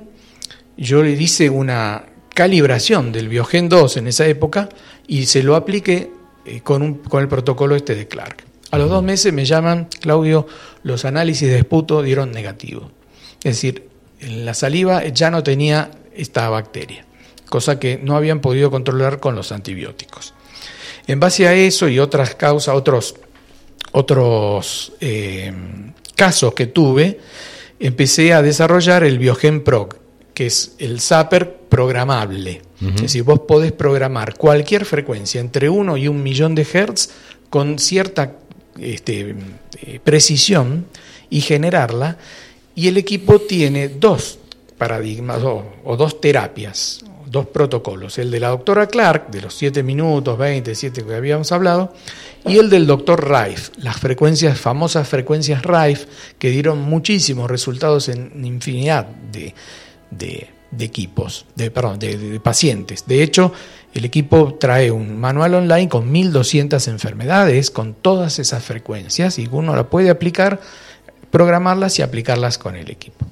yo 0.76 1.04
le 1.04 1.12
hice 1.12 1.50
una 1.50 2.04
calibración 2.36 3.14
del 3.14 3.30
Biogen 3.30 3.70
2 3.70 3.96
en 3.96 4.08
esa 4.08 4.28
época 4.28 4.68
y 5.08 5.28
se 5.28 5.42
lo 5.42 5.56
apliqué 5.56 6.12
eh, 6.46 6.60
con, 6.60 6.82
un, 6.82 6.96
con 6.96 7.22
el 7.22 7.30
protocolo 7.30 7.78
este 7.78 7.96
de 7.96 8.10
Clark. 8.10 8.44
A 8.72 8.78
los 8.78 8.90
dos 8.90 9.04
meses 9.04 9.32
me 9.32 9.46
llaman, 9.46 9.88
Claudio, 10.02 10.48
los 10.84 11.06
análisis 11.06 11.48
de 11.48 11.60
esputo 11.60 12.04
dieron 12.04 12.34
negativo. 12.34 12.92
Es 13.38 13.54
decir, 13.56 13.88
en 14.20 14.44
la 14.44 14.54
saliva 14.54 15.08
ya 15.08 15.32
no 15.32 15.44
tenía 15.44 15.92
esta 16.14 16.50
bacteria 16.50 17.06
cosa 17.50 17.80
que 17.80 18.00
no 18.02 18.16
habían 18.16 18.40
podido 18.40 18.72
controlar 18.72 19.20
con 19.20 19.36
los 19.36 19.52
antibióticos. 19.52 20.34
En 21.08 21.20
base 21.20 21.48
a 21.48 21.56
eso 21.56 21.90
y 21.90 22.00
otras 22.00 22.36
causas, 22.36 22.76
otros, 22.76 23.16
otros 23.92 24.94
eh, 25.02 25.52
casos 26.16 26.54
que 26.54 26.68
tuve, 26.68 27.20
empecé 27.80 28.34
a 28.34 28.42
desarrollar 28.42 29.04
el 29.04 29.18
Biogen 29.18 29.64
Prog, 29.64 29.96
que 30.34 30.46
es 30.46 30.76
el 30.78 31.02
Zapper 31.02 31.58
programable. 31.68 32.62
Es 32.80 33.02
decir, 33.02 33.24
vos 33.24 33.42
podés 33.42 33.74
programar 33.74 34.36
cualquier 34.36 34.86
frecuencia 34.86 35.42
entre 35.42 35.68
1 35.68 35.98
y 35.98 36.08
un 36.08 36.24
millón 36.24 36.56
de 36.56 36.66
hertz 36.72 37.10
con 37.50 37.78
cierta 37.78 38.38
este, 38.80 39.36
eh, 39.82 40.00
precisión 40.02 40.86
y 41.30 41.42
generarla. 41.42 42.18
Y 42.76 42.88
el 42.88 42.98
equipo 42.98 43.42
tiene 43.42 43.90
dos 43.90 44.40
paradigmas 44.78 45.42
o 45.44 45.98
dos 45.98 46.22
terapias 46.22 47.04
dos 47.30 47.48
protocolos, 47.48 48.18
el 48.18 48.32
de 48.32 48.40
la 48.40 48.50
doctora 48.50 48.88
Clark, 48.88 49.30
de 49.30 49.42
los 49.42 49.54
7 49.54 49.84
minutos, 49.84 50.38
20, 50.38 50.74
7 50.74 51.06
que 51.06 51.16
habíamos 51.16 51.52
hablado, 51.52 51.94
y 52.46 52.58
el 52.58 52.70
del 52.70 52.88
doctor 52.88 53.30
Rife, 53.30 53.72
las 53.78 53.98
frecuencias, 53.98 54.60
famosas 54.60 55.08
frecuencias 55.08 55.64
Rife, 55.64 56.08
que 56.38 56.50
dieron 56.50 56.82
muchísimos 56.82 57.50
resultados 57.50 58.10
en 58.10 58.46
infinidad 58.46 59.06
de, 59.06 59.54
equipos, 60.80 61.46
de, 61.56 61.72
perdón, 61.72 62.00
de, 62.00 62.40
pacientes. 62.40 63.06
De 63.06 63.22
hecho, 63.22 63.52
el 63.94 64.06
equipo 64.06 64.56
trae 64.60 64.92
un 64.92 65.20
manual 65.20 65.56
online 65.56 65.90
con 65.90 66.12
1200 66.12 66.88
enfermedades, 66.88 67.72
con 67.72 67.94
todas 67.94 68.40
esas 68.40 68.64
frecuencias, 68.64 69.38
y 69.38 69.48
uno 69.52 69.76
la 69.76 69.90
puede 69.90 70.10
aplicar, 70.10 70.60
programarlas 71.32 72.00
y 72.00 72.02
aplicarlas 72.02 72.58
con 72.58 72.76
el 72.76 72.90
equipo. 72.90 73.26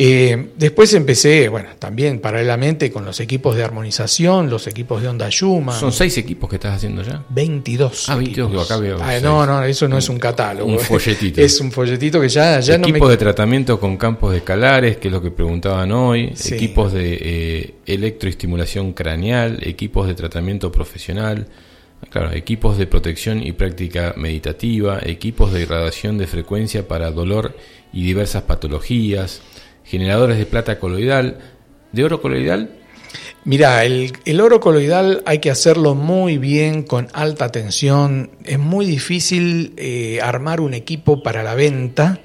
Eh, 0.00 0.50
después 0.56 0.94
empecé, 0.94 1.48
bueno, 1.48 1.70
también 1.76 2.20
paralelamente 2.20 2.88
con 2.92 3.04
los 3.04 3.18
equipos 3.18 3.56
de 3.56 3.64
armonización, 3.64 4.48
los 4.48 4.68
equipos 4.68 5.02
de 5.02 5.08
onda 5.08 5.28
Schumann. 5.28 5.76
¿Son 5.76 5.90
seis 5.90 6.16
equipos 6.18 6.48
que 6.48 6.54
estás 6.54 6.76
haciendo 6.76 7.02
ya? 7.02 7.24
22. 7.30 8.08
Ah, 8.08 8.14
22, 8.14 8.64
acá 8.64 8.76
veo. 8.76 8.98
Ah, 9.02 9.18
no, 9.20 9.44
no, 9.44 9.64
eso 9.64 9.88
no 9.88 9.98
es 9.98 10.08
un 10.08 10.20
catálogo. 10.20 10.70
Un 10.70 10.78
folletito. 10.78 11.40
Es 11.40 11.60
un 11.60 11.72
folletito 11.72 12.20
que 12.20 12.28
ya, 12.28 12.60
ya 12.60 12.78
no 12.78 12.86
me... 12.86 13.08
de 13.08 13.16
tratamiento 13.16 13.80
con 13.80 13.96
campos 13.96 14.30
de 14.30 14.36
escalares, 14.36 14.98
que 14.98 15.08
es 15.08 15.12
lo 15.12 15.20
que 15.20 15.32
preguntaban 15.32 15.90
hoy. 15.90 16.32
Equipos 16.48 16.92
de 16.92 17.18
eh, 17.20 17.74
electroestimulación 17.84 18.92
craneal, 18.92 19.58
equipos 19.62 20.06
de 20.06 20.14
tratamiento 20.14 20.70
profesional. 20.70 21.48
Claro, 22.10 22.30
equipos 22.30 22.78
de 22.78 22.86
protección 22.86 23.44
y 23.44 23.50
práctica 23.50 24.14
meditativa, 24.16 25.00
equipos 25.02 25.52
de 25.52 25.62
irradiación 25.62 26.18
de 26.18 26.28
frecuencia 26.28 26.86
para 26.86 27.10
dolor 27.10 27.56
y 27.92 28.04
diversas 28.04 28.42
patologías, 28.42 29.42
generadores 29.88 30.38
de 30.38 30.46
plata 30.46 30.78
coloidal, 30.78 31.38
de 31.92 32.04
oro 32.04 32.20
coloidal. 32.20 32.70
Mira, 33.44 33.84
el, 33.84 34.40
oro 34.40 34.60
coloidal 34.60 35.22
hay 35.24 35.38
que 35.38 35.50
hacerlo 35.50 35.94
muy 35.94 36.36
bien, 36.36 36.82
con 36.82 37.08
alta 37.14 37.50
tensión. 37.50 38.30
Es 38.44 38.58
muy 38.58 38.84
difícil 38.84 39.72
eh, 39.78 40.20
armar 40.22 40.60
un 40.60 40.74
equipo 40.74 41.22
para 41.22 41.42
la 41.42 41.54
venta 41.54 42.20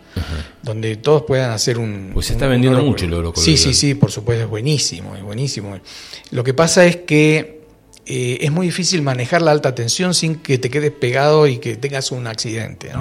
donde 0.61 0.97
todos 0.97 1.23
puedan 1.23 1.51
hacer 1.51 1.77
un. 1.77 2.11
Pues 2.13 2.27
se 2.27 2.33
está 2.33 2.47
vendiendo 2.47 2.81
mucho 2.83 3.05
el 3.05 3.13
oro 3.13 3.33
coloidal. 3.33 3.57
Sí, 3.57 3.57
sí, 3.57 3.73
sí, 3.73 3.95
por 3.95 4.11
supuesto, 4.11 4.43
es 4.43 4.49
buenísimo, 4.49 5.15
es 5.15 5.23
buenísimo. 5.23 5.79
Lo 6.31 6.43
que 6.43 6.53
pasa 6.53 6.85
es 6.85 6.97
que 6.97 7.62
eh, 8.05 8.39
es 8.41 8.51
muy 8.51 8.67
difícil 8.67 9.01
manejar 9.01 9.41
la 9.41 9.51
alta 9.51 9.73
tensión 9.73 10.13
sin 10.13 10.35
que 10.35 10.57
te 10.57 10.69
quedes 10.69 10.91
pegado 10.91 11.47
y 11.47 11.57
que 11.57 11.77
tengas 11.77 12.11
un 12.11 12.27
accidente. 12.27 12.91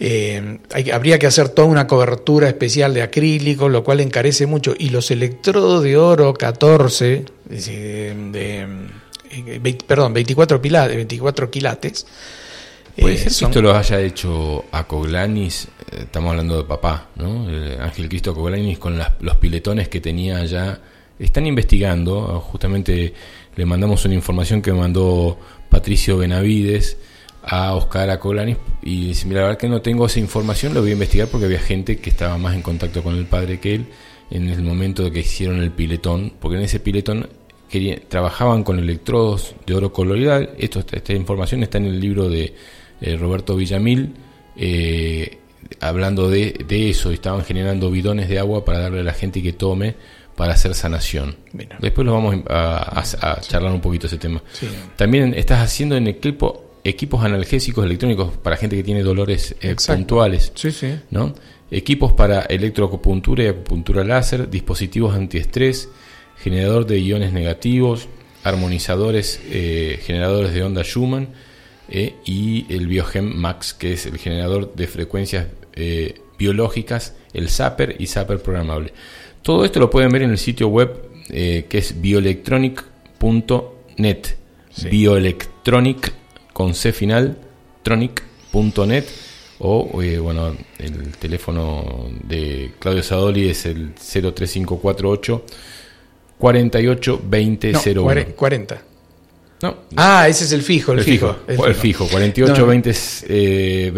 Eh, 0.00 0.58
habría 0.90 1.18
que 1.18 1.26
hacer 1.26 1.50
toda 1.50 1.68
una 1.68 1.86
cobertura 1.86 2.48
especial 2.48 2.94
de 2.94 3.02
acrílico, 3.02 3.68
lo 3.68 3.84
cual 3.84 4.00
encarece 4.00 4.46
mucho. 4.46 4.74
Y 4.78 4.88
los 4.88 5.10
electrodos 5.10 5.84
de 5.84 5.98
oro 5.98 6.32
14, 6.32 7.26
de, 7.44 8.66
eh, 9.30 9.78
perdón, 9.86 10.14
24, 10.14 10.58
24 10.60 11.50
quilates. 11.50 12.06
Puede 12.98 13.18
ser 13.18 13.32
que 13.32 13.44
esto 13.44 13.62
lo 13.62 13.74
haya 13.74 14.00
hecho 14.00 14.64
a 14.70 14.86
Coglanis, 14.86 15.68
estamos 15.90 16.30
hablando 16.30 16.58
de 16.58 16.64
papá, 16.64 17.08
¿no? 17.16 17.46
Ángel 17.80 18.08
Cristo 18.08 18.34
Coglanis 18.34 18.78
con 18.78 18.98
los 19.20 19.36
piletones 19.36 19.88
que 19.88 20.00
tenía 20.00 20.42
ya. 20.46 20.80
Están 21.18 21.46
investigando, 21.46 22.40
justamente 22.40 23.14
le 23.56 23.66
mandamos 23.66 24.04
una 24.04 24.14
información 24.14 24.62
que 24.62 24.72
mandó 24.72 25.38
Patricio 25.68 26.18
Benavides 26.18 26.96
a 27.42 27.74
Oscar 27.74 28.08
Acolanis 28.10 28.56
y 28.82 29.08
dice, 29.08 29.26
mira, 29.26 29.40
la 29.40 29.46
verdad 29.48 29.60
que 29.60 29.68
no 29.68 29.82
tengo 29.82 30.06
esa 30.06 30.20
información, 30.20 30.74
lo 30.74 30.80
voy 30.80 30.90
a 30.90 30.92
investigar 30.94 31.28
porque 31.28 31.46
había 31.46 31.58
gente 31.58 31.98
que 31.98 32.10
estaba 32.10 32.38
más 32.38 32.54
en 32.54 32.62
contacto 32.62 33.02
con 33.02 33.16
el 33.16 33.26
padre 33.26 33.60
que 33.60 33.74
él 33.74 33.86
en 34.30 34.48
el 34.48 34.62
momento 34.62 35.10
que 35.10 35.20
hicieron 35.20 35.60
el 35.60 35.70
piletón, 35.72 36.32
porque 36.40 36.56
en 36.56 36.64
ese 36.64 36.80
piletón 36.80 37.28
trabajaban 38.08 38.64
con 38.64 38.78
electrodos 38.78 39.54
de 39.66 39.74
oro 39.74 39.92
coloidal, 39.92 40.50
Esto, 40.58 40.80
esta 40.80 41.12
información 41.12 41.62
está 41.62 41.78
en 41.78 41.86
el 41.86 42.00
libro 42.00 42.28
de 42.28 42.54
eh, 43.00 43.16
Roberto 43.16 43.56
Villamil, 43.56 44.14
eh, 44.56 45.38
hablando 45.80 46.28
de, 46.28 46.64
de 46.66 46.90
eso, 46.90 47.10
estaban 47.10 47.44
generando 47.44 47.90
bidones 47.90 48.28
de 48.28 48.38
agua 48.38 48.64
para 48.64 48.78
darle 48.78 49.00
a 49.00 49.04
la 49.04 49.14
gente 49.14 49.42
que 49.42 49.52
tome 49.52 49.94
para 50.36 50.54
hacer 50.54 50.74
sanación. 50.74 51.36
Después 51.80 52.06
lo 52.06 52.12
vamos 52.12 52.36
a, 52.48 53.02
charlar 53.40 53.72
un 53.72 53.80
poquito 53.80 54.06
ese 54.06 54.18
tema. 54.18 54.42
También 54.96 55.34
estás 55.34 55.60
haciendo 55.60 55.96
en 55.96 56.06
equipo 56.06 56.72
equipos 56.84 57.24
analgésicos 57.24 57.84
electrónicos 57.84 58.36
para 58.36 58.56
gente 58.56 58.76
que 58.76 58.82
tiene 58.82 59.02
dolores 59.02 59.54
eh, 59.60 59.76
puntuales. 59.86 60.52
¿no? 61.10 61.34
Equipos 61.70 62.12
para 62.12 62.42
electroacupuntura 62.42 63.44
y 63.44 63.46
acupuntura 63.46 64.04
láser, 64.04 64.50
dispositivos 64.50 65.14
antiestrés, 65.14 65.88
generador 66.38 66.86
de 66.86 66.98
iones 66.98 67.32
negativos, 67.32 68.08
armonizadores, 68.42 69.40
eh, 69.48 70.00
generadores 70.04 70.52
de 70.52 70.62
onda 70.62 70.82
Schumann 70.82 71.28
eh, 71.88 72.16
y 72.24 72.66
el 72.72 72.88
Biogem 72.88 73.32
Max, 73.36 73.74
que 73.74 73.92
es 73.92 74.06
el 74.06 74.18
generador 74.18 74.74
de 74.74 74.86
frecuencias 74.86 75.46
biológicas, 76.38 77.14
el 77.32 77.48
Zapper 77.48 77.96
y 77.98 78.06
Zapper 78.06 78.42
programable. 78.42 78.92
Todo 79.42 79.64
esto 79.64 79.80
lo 79.80 79.90
pueden 79.90 80.10
ver 80.10 80.22
en 80.22 80.30
el 80.30 80.38
sitio 80.38 80.68
web 80.68 81.10
que 81.28 81.66
es 81.70 82.00
bioelectronic.net. 82.00 84.18
Bioelectronic 84.90 86.12
con 86.52 86.74
C 86.74 86.92
final, 86.92 87.38
tronic.net 87.82 89.04
o 89.64 90.02
eh, 90.02 90.18
bueno, 90.18 90.56
el 90.78 91.16
teléfono 91.18 92.10
de 92.24 92.72
Claudio 92.80 93.02
Sadoli 93.02 93.48
es 93.48 93.64
el 93.66 93.94
03548 93.94 95.44
48 96.38 97.20
20 97.24 97.72
40. 98.34 98.82
No. 99.62 99.76
Ah, 99.94 100.26
ese 100.28 100.44
es 100.44 100.52
el 100.52 100.62
fijo, 100.62 100.92
el, 100.92 101.04
fijo, 101.04 101.36
El 101.46 101.74
fijo, 101.76 102.08
48 102.08 102.66
20, 102.66 102.92
eh, 103.28 103.92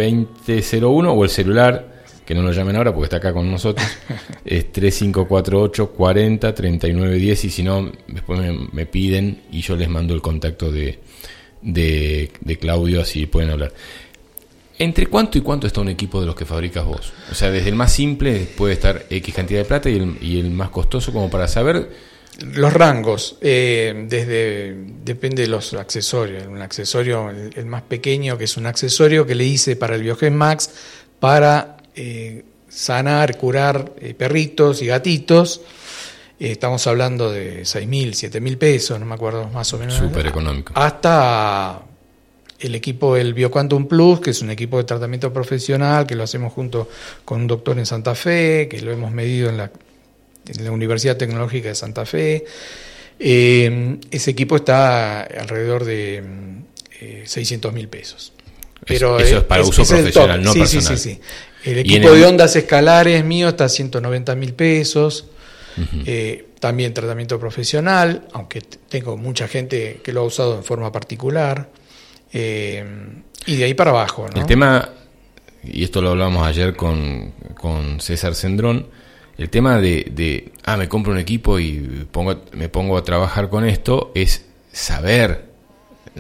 2001 0.46 1.10
o 1.10 1.24
el 1.24 1.30
celular, 1.30 2.03
que 2.24 2.34
no 2.34 2.42
lo 2.42 2.52
llamen 2.52 2.76
ahora 2.76 2.92
porque 2.92 3.04
está 3.04 3.16
acá 3.16 3.32
con 3.32 3.50
nosotros, 3.50 3.86
es 4.44 4.72
3548 4.72 5.90
40 5.90 6.54
39 6.54 7.16
10 7.16 7.44
y 7.44 7.50
si 7.50 7.62
no, 7.62 7.92
después 8.08 8.40
me 8.72 8.86
piden 8.86 9.42
y 9.50 9.60
yo 9.60 9.76
les 9.76 9.88
mando 9.88 10.14
el 10.14 10.22
contacto 10.22 10.70
de, 10.70 10.98
de, 11.64 12.58
Claudio, 12.60 13.00
así 13.00 13.26
pueden 13.26 13.50
hablar. 13.50 13.72
¿Entre 14.78 15.06
cuánto 15.06 15.38
y 15.38 15.40
cuánto 15.40 15.66
está 15.66 15.80
un 15.80 15.88
equipo 15.88 16.20
de 16.20 16.26
los 16.26 16.34
que 16.34 16.44
fabricas 16.44 16.84
vos? 16.84 17.12
O 17.30 17.34
sea, 17.34 17.50
desde 17.50 17.68
el 17.68 17.76
más 17.76 17.92
simple 17.92 18.46
puede 18.56 18.74
estar 18.74 19.06
X 19.08 19.34
cantidad 19.34 19.60
de 19.60 19.64
plata 19.64 19.88
y 19.88 19.96
el, 19.96 20.18
y 20.20 20.40
el 20.40 20.50
más 20.50 20.70
costoso 20.70 21.12
como 21.12 21.30
para 21.30 21.48
saber... 21.48 22.14
Los 22.40 22.72
rangos, 22.72 23.38
eh, 23.40 24.06
desde 24.08 24.74
depende 25.04 25.42
de 25.42 25.48
los 25.48 25.72
accesorios. 25.74 26.44
Un 26.48 26.60
accesorio, 26.60 27.30
el, 27.30 27.66
más 27.66 27.82
pequeño, 27.82 28.36
que 28.36 28.44
es 28.44 28.56
un 28.56 28.66
accesorio 28.66 29.24
que 29.24 29.36
le 29.36 29.44
hice 29.44 29.76
para 29.76 29.94
el 29.94 30.02
Biogen 30.02 30.34
Max, 30.34 30.70
para 31.20 31.73
eh, 31.94 32.44
sanar, 32.68 33.36
curar 33.36 33.92
eh, 34.00 34.14
perritos 34.14 34.82
y 34.82 34.86
gatitos 34.86 35.60
eh, 36.38 36.50
estamos 36.50 36.86
hablando 36.86 37.30
de 37.30 37.62
6.000, 37.62 38.30
7.000 38.30 38.58
pesos, 38.58 38.98
no 38.98 39.06
me 39.06 39.14
acuerdo 39.14 39.48
más 39.48 39.72
o 39.72 39.78
menos. 39.78 39.94
Súper 39.94 40.26
económico. 40.26 40.72
Hasta 40.74 41.80
el 42.58 42.74
equipo 42.74 43.14
del 43.14 43.34
BioQuantum 43.34 43.86
Plus, 43.86 44.20
que 44.20 44.30
es 44.30 44.42
un 44.42 44.50
equipo 44.50 44.78
de 44.78 44.84
tratamiento 44.84 45.32
profesional, 45.32 46.06
que 46.06 46.14
lo 46.16 46.24
hacemos 46.24 46.52
junto 46.52 46.88
con 47.24 47.42
un 47.42 47.46
doctor 47.46 47.78
en 47.78 47.86
Santa 47.86 48.14
Fe, 48.14 48.68
que 48.68 48.80
lo 48.82 48.90
hemos 48.90 49.12
medido 49.12 49.48
en 49.48 49.58
la, 49.58 49.70
en 50.48 50.64
la 50.64 50.72
Universidad 50.72 51.16
Tecnológica 51.16 51.68
de 51.68 51.74
Santa 51.74 52.04
Fe. 52.04 52.44
Eh, 53.18 53.98
ese 54.10 54.30
equipo 54.32 54.56
está 54.56 55.22
alrededor 55.22 55.84
de 55.84 56.22
600 57.24 57.70
eh, 57.70 57.74
mil 57.74 57.88
pesos. 57.88 58.32
Pero 58.84 59.18
eso 59.18 59.38
es 59.38 59.44
para 59.44 59.62
uso 59.62 59.84
profesional, 59.84 60.42
no 60.42 60.52
personal. 60.52 60.98
Sí, 60.98 61.10
sí, 61.10 61.14
sí. 61.14 61.20
El 61.64 61.78
equipo 61.78 62.12
de 62.12 62.26
ondas 62.26 62.54
escalares 62.56 63.24
mío 63.24 63.48
está 63.48 63.64
a 63.64 63.68
190 63.68 64.34
mil 64.34 64.52
pesos. 64.52 65.26
Eh, 66.06 66.50
también 66.60 66.94
tratamiento 66.94 67.38
profesional, 67.40 68.28
aunque 68.32 68.60
tengo 68.60 69.16
mucha 69.16 69.48
gente 69.48 70.00
que 70.04 70.12
lo 70.12 70.20
ha 70.20 70.24
usado 70.24 70.56
en 70.56 70.62
forma 70.62 70.92
particular. 70.92 71.68
Eh, 72.32 72.84
y 73.46 73.56
de 73.56 73.64
ahí 73.64 73.74
para 73.74 73.90
abajo. 73.90 74.26
El 74.34 74.46
tema, 74.46 74.90
y 75.62 75.84
esto 75.84 76.00
lo 76.00 76.10
hablamos 76.10 76.46
ayer 76.46 76.76
con, 76.76 77.32
César 77.98 78.34
Sendrón, 78.34 78.86
el 79.36 79.50
tema 79.50 79.78
de, 79.78 80.52
ah, 80.64 80.76
me 80.76 80.88
compro 80.88 81.12
un 81.12 81.18
equipo 81.18 81.58
y 81.58 82.06
pongo, 82.10 82.42
me 82.52 82.68
pongo 82.68 82.96
a 82.96 83.02
trabajar 83.02 83.48
con 83.48 83.64
esto, 83.64 84.12
es 84.14 84.44
saber, 84.72 85.46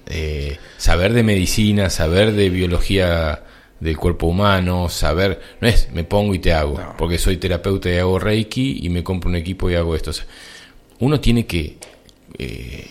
eh, 0.08 0.58
saber 0.78 1.12
de 1.12 1.22
medicina, 1.22 1.90
saber 1.90 2.32
de 2.32 2.50
biología 2.50 3.44
del 3.84 3.98
cuerpo 3.98 4.28
humano, 4.28 4.88
saber, 4.88 5.38
no 5.60 5.68
es 5.68 5.90
me 5.92 6.04
pongo 6.04 6.34
y 6.34 6.38
te 6.38 6.54
hago, 6.54 6.80
porque 6.96 7.18
soy 7.18 7.36
terapeuta 7.36 7.90
y 7.90 7.98
hago 7.98 8.18
Reiki 8.18 8.80
y 8.82 8.88
me 8.88 9.04
compro 9.04 9.28
un 9.28 9.36
equipo 9.36 9.70
y 9.70 9.74
hago 9.74 9.94
esto. 9.94 10.10
uno 11.00 11.20
tiene 11.20 11.44
que 11.44 11.76
eh, 12.38 12.88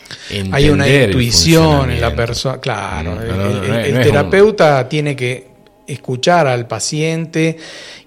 Hay 0.52 0.70
una 0.70 0.88
intuición 0.88 1.90
en 1.90 1.99
la 1.99 2.15
persona, 2.15 2.60
claro. 2.60 3.20
el, 3.20 4.02
terapeuta 4.03 4.88
tiene 4.88 5.15
que 5.15 5.52
escuchar 5.88 6.47
al 6.47 6.68
paciente 6.68 7.57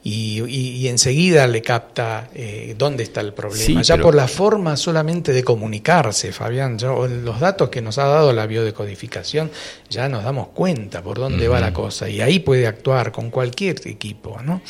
y, 0.03 0.87
enseguida 0.87 1.47
le 1.47 1.63
capta 1.63 2.29
eh, 2.33 2.75
dónde 2.79 3.03
está 3.03 3.21
el 3.21 3.33
problema. 3.33 3.83
ya 3.83 3.99
por 3.99 4.15
la 4.15 4.29
forma 4.29 4.77
solamente 4.77 5.33
de 5.33 5.43
comunicarse, 5.43 6.33
Fabián, 6.33 6.79
los 6.81 7.41
datos 7.41 7.69
que 7.69 7.83
nos 7.83 7.99
ha 7.99 8.05
dado 8.05 8.33
la 8.33 8.47
biodecodificación, 8.47 9.51
ya 9.91 10.09
nos 10.09 10.23
damos 10.23 10.49
cuenta 10.49 11.03
por 11.03 11.19
dónde 11.19 11.49
va 11.49 11.61
la 11.61 11.73
cosa 11.73 12.09
y 12.09 12.21
ahí 12.21 12.39
puede 12.39 12.67
actuar 12.67 13.11
con 13.13 13.31
cualquier 13.31 13.77
equipo. 13.87 14.39
¿no? 14.43 14.63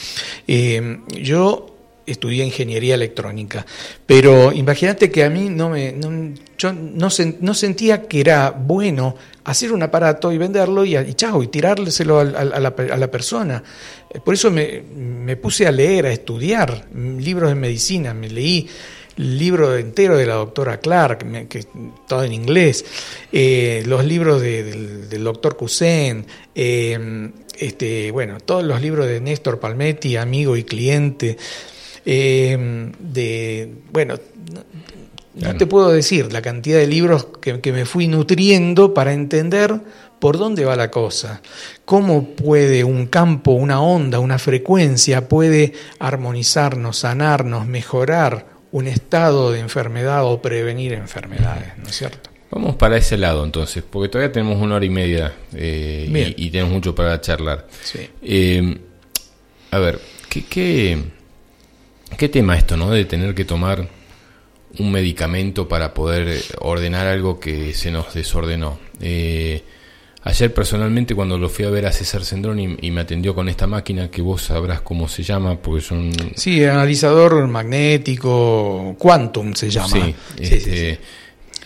Eh, 0.48 1.00
yo 1.20 1.75
estudié 2.06 2.44
ingeniería 2.44 2.94
electrónica, 2.94 3.66
pero 4.06 4.52
imagínate 4.52 5.10
que 5.10 5.24
a 5.24 5.30
mí 5.30 5.48
no 5.48 5.70
me, 5.70 5.94
yo 6.58 6.72
no, 6.72 7.08
no, 7.40 7.54
sentía 7.54 8.06
que 8.06 8.20
era 8.20 8.50
bueno 8.50 9.16
hacer 9.44 9.72
un 9.72 9.82
aparato 9.82 10.32
y 10.32 10.38
venderlo 10.38 10.84
y, 10.84 10.96
y 10.96 11.16
y 11.42 11.46
tirárselo 11.48 12.20
a, 12.20 12.24
la, 12.24 13.10
persona. 13.10 13.62
Por 14.24 14.34
eso 14.34 14.50
me, 14.50 15.36
puse 15.36 15.66
a 15.66 15.72
leer, 15.72 16.06
a 16.06 16.12
estudiar 16.12 16.86
libros 16.94 17.50
de 17.50 17.54
medicina, 17.54 18.14
me 18.14 18.28
leí 18.28 18.68
libro 19.16 19.76
entero 19.76 20.16
de 20.16 20.26
la 20.26 20.34
doctora 20.34 20.78
Clark, 20.78 21.48
que, 21.48 21.64
todo 22.06 22.22
en 22.24 22.32
inglés, 22.32 22.84
eh, 23.32 23.82
los 23.86 24.04
libros 24.04 24.42
del, 24.42 25.08
doctor 25.24 25.56
Cousin, 25.56 26.26
eh, 26.54 27.30
este, 27.58 28.10
bueno, 28.10 28.38
todos 28.40 28.64
los 28.64 28.80
libros 28.82 29.06
de 29.06 29.20
Néstor 29.20 29.58
Palmetti, 29.58 30.16
amigo 30.16 30.56
y 30.56 30.64
cliente, 30.64 31.38
eh, 32.06 32.92
de, 32.98 33.74
bueno, 33.90 34.14
no 35.34 35.56
te 35.56 35.66
puedo 35.66 35.90
decir 35.90 36.32
la 36.32 36.40
cantidad 36.40 36.78
de 36.78 36.86
libros 36.86 37.26
que, 37.40 37.72
me 37.72 37.84
fui 37.84 38.06
nutriendo 38.06 38.94
para 38.94 39.12
entender 39.12 39.80
por 40.20 40.38
dónde 40.38 40.64
va 40.64 40.76
la 40.76 40.90
cosa, 40.90 41.42
cómo 41.84 42.28
puede 42.28 42.84
un 42.84 43.06
campo, 43.06 43.50
una 43.50 43.82
onda, 43.82 44.18
una 44.18 44.38
frecuencia 44.38 45.28
puede 45.28 45.74
armonizarnos, 45.98 46.98
sanarnos, 46.98 47.66
mejorar 47.66 48.46
un 48.72 48.86
estado 48.86 49.52
de 49.52 49.60
enfermedad 49.60 50.24
o 50.24 50.40
prevenir 50.40 50.92
enfermedades, 50.92 51.76
¿no 51.76 51.88
es 51.88 51.96
cierto? 51.96 52.30
Vamos 52.50 52.76
para 52.76 52.96
ese 52.96 53.18
lado 53.18 53.44
entonces, 53.44 53.82
porque 53.88 54.08
todavía 54.08 54.32
tenemos 54.32 54.62
una 54.62 54.76
hora 54.76 54.84
y 54.84 54.90
media 54.90 55.34
eh, 55.54 56.34
y, 56.36 56.50
tenemos 56.50 56.72
mucho 56.72 56.94
para 56.94 57.20
charlar. 57.20 57.66
Eh, 58.22 58.78
a 59.72 59.78
ver, 59.78 60.00
¿qué, 60.30 60.44
qué, 60.46 61.15
qué 62.16 62.28
tema 62.28 62.56
esto, 62.56 62.76
¿no? 62.76 62.90
De 62.90 63.04
tener 63.04 63.34
que 63.34 63.44
tomar 63.44 63.88
un 64.78 64.92
medicamento 64.92 65.68
para 65.68 65.94
poder 65.94 66.42
ordenar 66.60 67.06
algo 67.06 67.40
que 67.40 67.74
se 67.74 67.90
nos 67.90 68.14
desordenó. 68.14 68.78
Eh, 69.00 69.62
ayer 70.22 70.52
personalmente 70.52 71.14
cuando 71.14 71.38
lo 71.38 71.48
fui 71.48 71.64
a 71.64 71.70
ver 71.70 71.86
a 71.86 71.92
César 71.92 72.24
Sendrón 72.24 72.58
y, 72.58 72.90
me 72.90 73.00
atendió 73.00 73.34
con 73.34 73.48
esta 73.48 73.66
máquina 73.66 74.10
que 74.10 74.22
vos 74.22 74.42
sabrás 74.42 74.80
cómo 74.80 75.08
se 75.08 75.22
llama, 75.22 75.56
porque 75.56 75.82
son... 75.82 76.12
Sí, 76.34 76.64
analizador 76.64 77.46
magnético, 77.46 78.96
quantum 78.98 79.54
se 79.54 79.70
llama. 79.70 79.88
Sí, 79.88 80.14
este, 80.38 80.98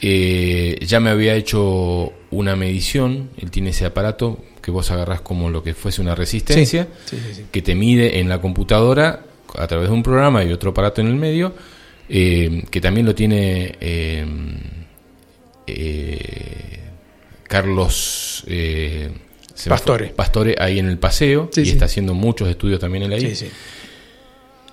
eh, 0.03 0.79
ya 0.87 1.01
me 1.01 1.11
había 1.11 1.35
hecho 1.35 2.13
una 2.31 2.55
medición, 2.57 3.31
él 3.39 3.51
tiene 3.51 3.71
ese 3.71 3.87
aparato 3.87 4.39
que 4.63 4.71
vos 4.71 4.91
agarrás 4.91 5.21
como 5.21 5.51
lo 5.51 5.63
que 5.63 5.75
fuese 5.75 6.01
una 6.01 6.15
resistencia, 6.15 6.87
que 7.51 7.63
te 7.63 7.75
mide 7.75 8.21
en 8.21 8.29
la 8.29 8.41
computadora 8.41 9.25
a 9.57 9.67
través 9.67 9.89
de 9.89 9.95
un 9.95 10.03
programa 10.03 10.45
y 10.45 10.53
otro 10.53 10.71
aparato 10.71 11.01
en 11.01 11.09
el 11.09 11.17
medio 11.17 11.55
eh, 12.13 12.65
que 12.69 12.81
también 12.81 13.07
lo 13.07 13.15
tiene 13.15 13.77
eh, 13.81 14.27
eh, 15.65 16.81
Carlos 17.47 18.45
Pastore. 19.69 20.07
Pastore 20.09 20.57
ahí 20.59 20.81
en 20.81 20.89
el 20.89 20.99
paseo 20.99 21.51
y 21.55 21.69
está 21.69 21.85
haciendo 21.85 22.13
muchos 22.13 22.49
estudios 22.49 22.81
también 22.81 23.05
en 23.05 23.13
ahí. 23.13 23.33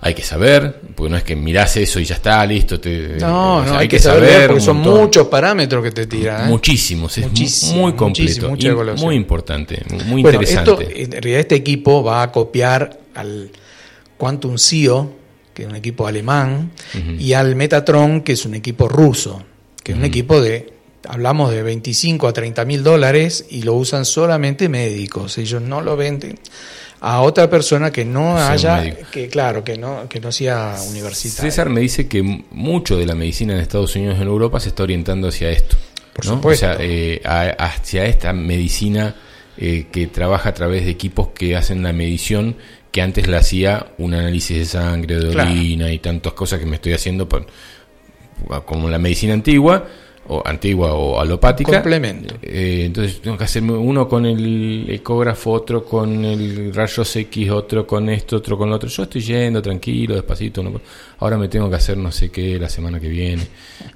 Hay 0.02 0.16
que 0.16 0.24
saber, 0.24 0.82
porque 0.96 1.12
no 1.12 1.18
es 1.18 1.24
que 1.24 1.36
mirás 1.36 1.78
eso 1.78 2.00
y 2.00 2.06
ya 2.06 2.16
está, 2.16 2.44
listo. 2.46 2.80
Te, 2.80 3.18
no, 3.20 3.64
no, 3.64 3.78
hay, 3.78 3.88
que, 3.88 4.00
saber, 4.00 4.48
porque 4.48 4.62
son 4.62 4.78
muchos 4.78 5.28
parámetros 5.28 5.84
que 5.84 5.92
te 5.92 6.08
tiran. 6.08 6.48
Muchísimos, 6.48 7.20
es 7.20 7.72
muy 7.74 7.94
completo, 7.94 8.50
muy 8.98 9.16
importante, 9.16 9.84
muy 10.08 10.22
interesante. 10.22 11.04
en 11.04 11.12
realidad 11.12 11.40
este 11.42 11.56
equipo 11.56 12.04
va 12.04 12.24
a 12.24 12.32
copiar 12.32 13.00
al 13.14 13.52
Quantum 14.18 14.58
CEO 14.58 15.18
que 15.58 15.64
es 15.64 15.70
un 15.70 15.76
equipo 15.76 16.06
alemán, 16.06 16.70
y 17.18 17.34
al 17.34 17.56
Metatron, 17.56 18.22
que 18.22 18.34
es 18.34 18.46
un 18.46 18.54
equipo 18.54 18.88
ruso, 18.88 19.44
que 19.84 19.94
es 19.94 19.98
un 19.98 20.06
equipo 20.06 20.40
de, 20.40 20.72
hablamos 21.08 21.50
de 21.50 21.64
25 21.64 22.28
a 22.28 22.34
30 22.34 22.64
mil 22.66 22.84
dólares 22.84 23.48
y 23.50 23.64
lo 23.64 23.74
usan 23.74 24.06
solamente 24.06 24.70
médicos, 24.70 25.40
ellos 25.40 25.64
no 25.64 25.82
lo 25.82 25.98
venden 25.98 26.38
a 27.00 27.22
otra 27.22 27.50
persona 27.50 27.92
que 27.92 28.06
no 28.06 28.38
haya, 28.38 28.96
que 29.12 29.30
claro, 29.30 29.64
que 29.64 29.80
no, 29.80 30.08
que 30.08 30.20
no 30.20 30.32
sea 30.32 30.76
universitaria. 30.92 31.50
César 31.50 31.70
me 31.70 31.82
dice 31.82 32.08
que 32.08 32.22
mucho 32.52 32.96
de 32.96 33.08
la 33.08 33.16
medicina 33.16 33.56
en 33.56 33.60
Estados 33.60 33.96
Unidos 33.96 34.18
y 34.20 34.22
en 34.22 34.28
Europa 34.28 34.60
se 34.60 34.70
está 34.70 34.84
orientando 34.84 35.30
hacia 35.30 35.50
esto. 35.50 35.76
Por 36.14 36.24
supuesto. 36.24 36.68
Eh, 36.80 37.20
hacia 37.24 38.06
esta 38.06 38.32
medicina 38.32 39.16
eh, 39.58 39.88
que 39.92 40.06
trabaja 40.06 40.50
a 40.50 40.54
través 40.54 40.86
de 40.86 40.92
equipos 40.92 41.30
que 41.30 41.56
hacen 41.56 41.82
la 41.82 41.94
medición 41.94 42.58
que 42.92 43.02
antes 43.02 43.28
la 43.28 43.40
hacía 43.40 43.88
un 43.98 44.14
análisis 44.14 44.58
de 44.58 44.66
sangre, 44.66 45.20
de 45.20 45.30
orina 45.30 45.92
y 45.92 46.00
tantas 46.00 46.34
cosas 46.34 46.60
que 46.60 46.66
me 46.66 46.76
estoy 46.76 46.94
haciendo 46.94 47.28
por, 47.28 47.46
como 48.66 48.90
la 48.90 48.98
medicina 48.98 49.34
antigua 49.34 49.88
o 50.30 50.44
antigua 50.46 50.94
o 50.94 51.20
alopática. 51.20 51.72
Complemento. 51.72 52.36
Eh, 52.42 52.84
entonces 52.86 53.22
tengo 53.22 53.38
que 53.38 53.46
hacerme 53.46 53.74
uno 53.74 54.08
con 54.08 54.26
el 54.26 54.86
ecógrafo, 54.90 55.52
otro 55.52 55.86
con 55.86 56.26
el 56.26 56.74
rayos 56.74 57.16
X, 57.16 57.50
otro 57.50 57.88
con 57.88 58.10
esto, 58.10 58.38
otro 58.38 58.58
con 58.58 58.70
lo 58.70 58.76
otro. 58.76 58.90
Yo 58.90 59.04
estoy 59.04 59.22
yendo 59.22 59.62
tranquilo, 59.62 60.16
despacito. 60.16 60.64
ahora 61.20 61.38
me 61.38 61.48
tengo 61.48 61.70
que 61.70 61.78
hacer 61.78 61.98
no 61.98 62.12
sé 62.12 62.30
qué 62.30 62.60
la 62.60 62.68
semana 62.68 63.00
que 63.00 63.08
viene. 63.08 63.48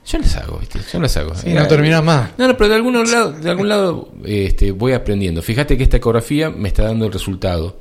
Yo 0.06 0.20
les 0.20 0.36
hago, 0.38 0.58
¿viste? 0.60 0.80
Yo 0.92 1.00
les 1.00 1.16
hago. 1.18 1.34
Y 1.46 1.50
no 1.50 1.68
termina 1.68 2.02
más. 2.02 2.32
No, 2.38 2.48
no, 2.48 2.56
pero 2.56 2.70
de 2.70 2.76
algún 2.76 3.12
lado, 3.12 3.34
de 3.34 3.50
algún 3.50 3.68
lado 3.68 4.12
este, 4.24 4.72
voy 4.72 4.94
aprendiendo. 4.94 5.42
Fíjate 5.42 5.78
que 5.78 5.84
esta 5.84 5.98
ecografía 5.98 6.50
me 6.50 6.70
está 6.70 6.84
dando 6.84 7.06
el 7.06 7.12
resultado. 7.12 7.78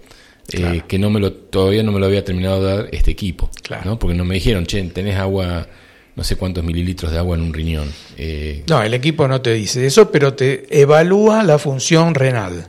Eh, 0.52 0.82
que 0.86 0.98
no 0.98 1.10
me 1.10 1.20
lo 1.20 1.32
todavía 1.32 1.82
no 1.82 1.92
me 1.92 2.00
lo 2.00 2.06
había 2.06 2.24
terminado 2.24 2.64
de 2.64 2.76
dar 2.76 2.88
este 2.92 3.10
equipo, 3.10 3.50
claro. 3.62 3.82
¿no? 3.84 3.98
Porque 3.98 4.16
no 4.16 4.24
me 4.24 4.34
dijeron, 4.34 4.66
che, 4.66 4.82
tenés 4.84 5.16
agua 5.16 5.66
no 6.20 6.24
sé 6.24 6.36
cuántos 6.36 6.64
mililitros 6.64 7.12
de 7.12 7.18
agua 7.18 7.36
en 7.36 7.42
un 7.42 7.54
riñón. 7.54 7.90
Eh, 8.18 8.64
no, 8.68 8.82
el 8.82 8.92
equipo 8.92 9.26
no 9.26 9.40
te 9.40 9.54
dice 9.54 9.86
eso, 9.86 10.10
pero 10.10 10.34
te 10.34 10.66
evalúa 10.68 11.42
la 11.42 11.58
función 11.58 12.14
renal. 12.14 12.66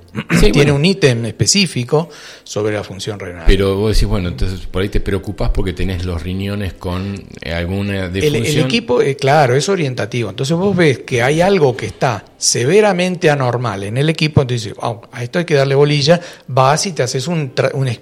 Tiene 0.54 0.72
un 0.72 0.86
ítem 0.86 1.26
específico 1.26 2.08
sobre 2.44 2.76
la 2.76 2.84
función 2.84 3.20
renal. 3.20 3.44
Pero 3.48 3.76
vos 3.76 3.96
decís, 3.96 4.08
bueno, 4.08 4.30
entonces 4.30 4.68
por 4.68 4.84
ahí 4.84 4.90
te 4.90 5.02
preocupás 5.02 5.50
porque 5.50 5.74
tenés 5.74 6.06
los 6.06 6.24
riñones 6.24 6.74
con 6.74 7.22
eh, 7.42 7.52
alguna 7.52 8.08
defunción. 8.08 8.46
El, 8.46 8.58
el 8.58 8.66
equipo, 8.66 9.02
eh, 9.02 9.18
claro, 9.18 9.56
es 9.56 9.68
orientativo. 9.68 10.30
Entonces 10.30 10.56
vos 10.56 10.74
ves 10.74 11.00
que 11.00 11.22
hay 11.22 11.42
algo 11.42 11.76
que 11.76 11.88
está 11.88 12.24
severamente 12.42 13.30
anormal 13.30 13.84
en 13.84 13.98
el 13.98 14.10
equipo, 14.10 14.42
entonces 14.42 14.74
oh, 14.78 15.04
a 15.12 15.24
esto 15.24 15.38
hay 15.38 15.46
que 15.46 15.54
darle 15.54 15.76
bolilla, 15.76 16.20
vas 16.48 16.88
y 16.88 16.92
te 16.92 17.04
haces 17.04 17.28
un, 17.28 17.54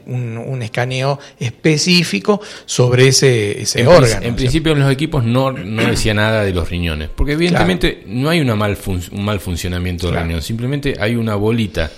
un, 0.08 0.62
escaneo 0.62 1.20
específico 1.38 2.40
sobre 2.66 3.10
ese, 3.10 3.64
ese 3.64 3.86
órgano. 3.86 4.26
En 4.26 4.38
principio 4.38 4.72
en 4.72 4.80
los 4.80 4.90
equipos 4.90 5.26
no, 5.26 5.52
no 5.52 5.84
decía 5.84 6.14
nada 6.14 6.46
de 6.46 6.54
los 6.54 6.70
riñones, 6.70 7.10
porque 7.14 7.34
evidentemente 7.34 8.06
no 8.08 8.30
hay 8.30 8.40
una 8.40 8.56
mal 8.56 8.78
un 8.88 9.26
mal 9.26 9.42
funcionamiento 9.42 10.10
del 10.10 10.24
riñón, 10.24 10.42
simplemente 10.42 10.96
hay 10.98 11.18
una 11.18 11.36
bolita 11.36 11.92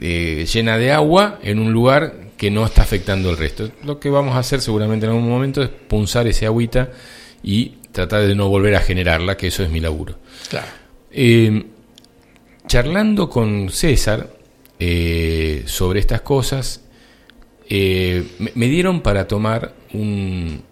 eh, 0.00 0.46
llena 0.50 0.78
de 0.78 0.92
agua 0.92 1.40
en 1.42 1.58
un 1.58 1.74
lugar 1.74 2.14
que 2.38 2.50
no 2.50 2.64
está 2.64 2.80
afectando 2.80 3.28
el 3.28 3.36
resto. 3.36 3.70
Lo 3.84 4.00
que 4.00 4.08
vamos 4.08 4.34
a 4.34 4.38
hacer 4.38 4.62
seguramente 4.62 5.04
en 5.04 5.12
algún 5.12 5.28
momento 5.28 5.62
es 5.62 5.68
punzar 5.68 6.26
ese 6.26 6.46
agüita 6.46 6.88
y 7.42 7.74
tratar 7.92 8.26
de 8.26 8.34
no 8.34 8.48
volver 8.48 8.76
a 8.76 8.80
generarla, 8.80 9.36
que 9.36 9.48
eso 9.48 9.62
es 9.62 9.68
mi 9.68 9.80
laburo. 9.80 10.16
Claro. 10.48 10.83
Eh, 11.16 11.66
charlando 12.66 13.30
con 13.30 13.70
César 13.70 14.30
eh, 14.80 15.62
sobre 15.64 16.00
estas 16.00 16.22
cosas, 16.22 16.82
eh, 17.70 18.26
me, 18.38 18.66
dieron 18.66 19.00
para 19.00 19.28
tomar 19.28 19.74
un, 19.92 20.64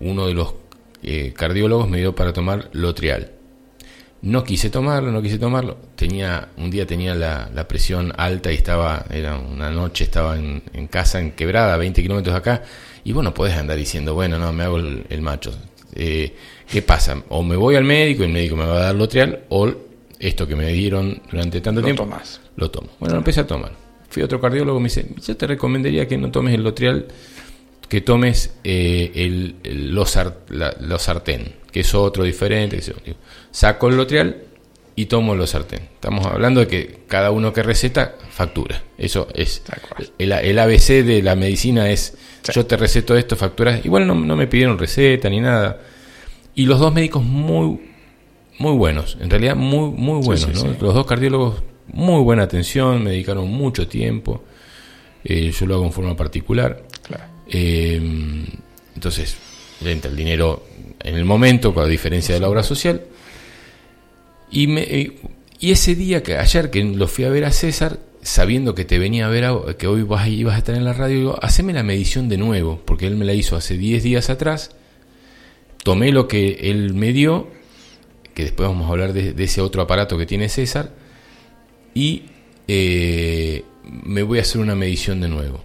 uno 0.00 0.26
de 0.26 0.34
los 0.34 0.54
cardiólogos 1.34 1.88
me 1.88 1.98
dio 1.98 2.14
para 2.14 2.34
tomar 2.34 2.68
Lotrial. 2.72 3.32
No 4.20 4.44
quise 4.44 4.68
tomarlo, 4.68 5.10
no 5.10 5.22
quise 5.22 5.38
tomarlo. 5.38 5.78
Tenía 5.96 6.48
un 6.58 6.70
día 6.70 6.86
tenía 6.86 7.14
la, 7.14 7.66
presión 7.66 8.12
alta 8.18 8.52
y 8.52 8.56
estaba 8.56 9.06
era 9.10 9.38
una 9.38 9.70
noche 9.70 10.04
estaba 10.04 10.36
en, 10.36 10.60
casa 10.90 11.18
en 11.18 11.30
quebrada, 11.32 11.78
20 11.78 12.02
kilómetros 12.02 12.36
acá 12.36 12.62
y 13.04 13.12
bueno 13.12 13.32
podés 13.32 13.56
andar 13.56 13.78
diciendo 13.78 14.12
bueno 14.12 14.38
no 14.38 14.52
me 14.52 14.64
hago 14.64 14.76
el, 14.76 15.22
macho. 15.22 15.56
¿Qué 16.70 16.82
pasa? 16.82 17.22
O 17.30 17.42
me 17.42 17.56
voy 17.56 17.76
al 17.76 17.84
médico, 17.84 18.24
el 18.24 18.30
médico 18.30 18.56
me 18.56 18.66
va 18.66 18.76
a 18.76 18.82
dar 18.84 18.94
Lotrial, 18.94 19.44
o 19.48 19.72
esto 20.18 20.46
que 20.46 20.54
me 20.54 20.70
dieron 20.72 21.22
durante 21.30 21.60
tanto 21.60 21.82
tiempo, 21.82 22.08
lo 22.56 22.70
tomo. 22.70 22.88
Bueno, 22.98 23.14
lo 23.14 23.18
empecé 23.20 23.40
a 23.40 23.46
tomar. 23.46 23.72
Fui 24.10 24.22
a 24.22 24.26
otro 24.26 24.40
cardiólogo, 24.40 24.78
me 24.80 24.84
dice, 24.84 25.06
yo 25.24 25.36
te 25.36 25.46
recomendaría 25.46 26.06
que 26.06 26.18
no 26.18 26.30
tomes 26.30 26.54
el 26.54 26.62
Lotrial, 26.62 27.06
que 27.88 28.00
tomes 28.02 28.54
eh, 28.64 29.12
el, 29.14 29.56
el 29.64 29.98
que 31.70 31.80
es 31.80 31.94
otro 31.94 32.24
diferente. 32.24 32.80
Saco 33.50 33.88
el 33.88 33.96
Lotrial 33.96 34.42
y 34.94 35.06
tomo 35.06 35.34
los 35.34 35.50
sartén. 35.50 35.80
Estamos 35.94 36.26
hablando 36.26 36.60
de 36.60 36.66
que 36.66 36.98
cada 37.06 37.30
uno 37.30 37.52
que 37.52 37.62
receta 37.62 38.16
factura. 38.30 38.82
Eso 38.98 39.28
es. 39.32 39.62
El, 40.18 40.32
el 40.32 40.58
ABC 40.58 41.04
de 41.04 41.22
la 41.22 41.34
medicina 41.34 41.90
es, 41.90 42.18
yo 42.52 42.66
te 42.66 42.76
receto 42.76 43.16
esto, 43.16 43.36
facturas. 43.36 43.84
Igual 43.86 44.06
no, 44.06 44.14
no 44.14 44.36
me 44.36 44.46
pidieron 44.46 44.78
receta 44.78 45.30
ni 45.30 45.40
nada 45.40 45.80
y 46.58 46.66
los 46.66 46.80
dos 46.80 46.92
médicos 46.92 47.22
muy, 47.22 47.78
muy 48.58 48.72
buenos, 48.72 49.16
en 49.20 49.30
realidad 49.30 49.54
muy, 49.54 49.90
muy 49.90 50.20
buenos. 50.20 50.64
Los 50.80 50.92
dos 50.92 51.06
cardiólogos, 51.06 51.62
muy 51.86 52.20
buena 52.24 52.42
atención, 52.42 53.04
me 53.04 53.10
dedicaron 53.10 53.48
mucho 53.48 53.86
tiempo. 53.86 54.42
Eh, 55.22 55.52
yo 55.52 55.66
lo 55.66 55.76
hago 55.76 55.84
en 55.84 55.92
forma 55.92 56.16
particular. 56.16 56.82
Eh, 57.46 58.00
entonces, 58.92 59.36
le 59.82 59.92
entra 59.92 60.10
el 60.10 60.16
dinero 60.16 60.64
en 60.98 61.14
el 61.14 61.24
momento, 61.24 61.72
con 61.72 61.84
la 61.84 61.88
diferencia 61.88 62.34
de 62.34 62.40
la 62.40 62.48
obra 62.48 62.64
social. 62.64 63.02
Y, 64.50 64.66
me, 64.66 64.80
eh, 64.82 65.12
y 65.60 65.70
ese 65.70 65.94
día, 65.94 66.24
que 66.24 66.38
ayer 66.38 66.70
que 66.70 66.82
lo 66.82 67.06
fui 67.06 67.24
a 67.24 67.28
ver 67.28 67.44
a 67.44 67.52
César, 67.52 68.00
sabiendo 68.20 68.74
que 68.74 68.84
te 68.84 68.98
venía 68.98 69.26
a 69.26 69.28
ver, 69.28 69.76
que 69.76 69.86
hoy 69.86 70.02
vas, 70.02 70.26
ibas 70.26 70.56
a 70.56 70.58
estar 70.58 70.74
en 70.74 70.84
la 70.84 70.92
radio, 70.92 71.18
digo, 71.18 71.38
haceme 71.40 71.72
la 71.72 71.84
medición 71.84 72.28
de 72.28 72.36
nuevo, 72.36 72.82
porque 72.84 73.06
él 73.06 73.14
me 73.14 73.24
la 73.24 73.34
hizo 73.34 73.54
hace 73.54 73.78
10 73.78 74.02
días 74.02 74.28
atrás 74.28 74.72
tomé 75.82 76.12
lo 76.12 76.28
que 76.28 76.70
él 76.70 76.94
me 76.94 77.12
dio, 77.12 77.48
que 78.34 78.44
después 78.44 78.68
vamos 78.68 78.88
a 78.88 78.90
hablar 78.90 79.12
de, 79.12 79.34
ese 79.42 79.60
otro 79.60 79.82
aparato 79.82 80.18
que 80.18 80.26
tiene 80.26 80.48
César, 80.48 80.94
y 81.94 82.24
eh, 82.66 83.64
me 83.84 84.22
voy 84.22 84.38
a 84.38 84.42
hacer 84.42 84.60
una 84.60 84.74
medición 84.74 85.20
de 85.20 85.28
nuevo. 85.28 85.64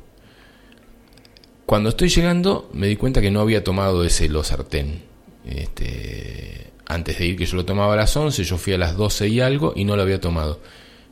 Cuando 1.66 1.90
estoy 1.90 2.10
llegando 2.10 2.70
me 2.74 2.88
di 2.88 2.96
cuenta 2.96 3.22
que 3.22 3.32
no 3.32 3.42
había 3.42 3.64
tomado 3.64 4.04
ese 4.04 4.30
losartén. 4.30 5.04
Este, 5.46 6.72
antes 6.86 7.18
de 7.18 7.26
ir, 7.26 7.38
que 7.38 7.46
yo 7.46 7.58
lo 7.58 7.66
tomaba 7.66 7.94
a 7.94 7.98
las 7.98 8.16
11, 8.16 8.44
yo 8.44 8.58
fui 8.58 8.74
a 8.74 8.78
las 8.78 8.96
12 8.96 9.28
y 9.28 9.40
algo 9.40 9.74
y 9.76 9.86
no 9.86 9.96
lo 9.96 10.02
había 10.02 10.20
tomado. 10.20 10.62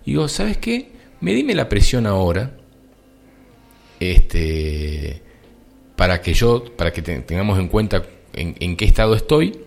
Y 0.06 0.11
digo, 0.11 0.28
¿sabes 0.28 0.57
qué? 0.57 0.91
Me 1.19 1.34
dime 1.34 1.56
la 1.56 1.69
presión 1.69 2.06
ahora. 2.06 2.57
Este, 3.99 5.22
para 5.95 6.22
que 6.22 6.34
yo, 6.34 6.65
para 6.76 6.91
que 6.91 7.02
tengamos 7.02 7.60
en 7.60 7.68
cuenta 7.68 8.03
en, 8.34 8.78
qué 8.78 8.86
estado 8.86 9.16
estoy. 9.16 9.60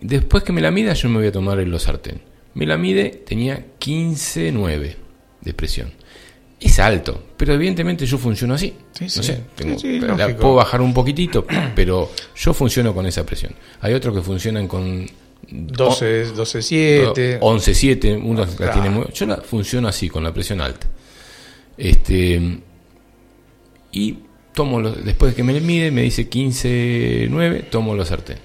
Después 0.00 0.44
que 0.44 0.52
me 0.52 0.60
la 0.60 0.70
mida, 0.70 0.92
yo 0.94 1.08
me 1.08 1.18
voy 1.18 1.28
a 1.28 1.32
tomar 1.32 1.58
el 1.60 1.70
losartén. 1.70 2.20
Me 2.54 2.66
la 2.66 2.76
mide, 2.76 3.10
tenía 3.26 3.64
15,9 3.80 4.94
de 5.40 5.54
presión. 5.54 5.92
Es 6.60 6.80
alto, 6.80 7.22
pero 7.36 7.54
evidentemente 7.54 8.04
yo 8.04 8.18
funciono 8.18 8.54
así. 8.54 8.74
no 9.00 9.08
sé, 9.08 9.44
puedo 10.38 10.56
bajar 10.56 10.80
un 10.80 10.92
poquitito, 10.92 11.46
pero 11.74 12.10
yo 12.36 12.52
funciono 12.52 12.94
con 12.94 13.06
esa 13.06 13.24
presión. 13.24 13.54
Hay 13.80 13.94
otros 13.94 14.16
que 14.16 14.22
funcionan 14.22 14.66
con 14.66 15.06
12, 15.50 16.24
12 16.32 16.62
7, 16.62 17.38
11 17.40 17.74
7, 17.74 18.16
uno 18.16 18.46
la 18.58 18.72
tiene 18.72 18.90
muy, 18.90 19.06
yo 19.14 19.26
la 19.26 19.36
funciono 19.36 19.88
así 19.88 20.08
con 20.08 20.24
la 20.24 20.34
presión 20.34 20.60
alta. 20.60 20.88
Este 21.76 22.60
y 23.92 24.18
tomo 24.58 24.82
después 24.82 25.30
de 25.30 25.36
que 25.36 25.44
me 25.44 25.52
le 25.52 25.60
mide, 25.60 25.92
me 25.92 26.02
dice 26.02 26.28
15.9, 26.28 27.70
tomo 27.70 27.94
los 27.94 28.08
sartén. 28.08 28.38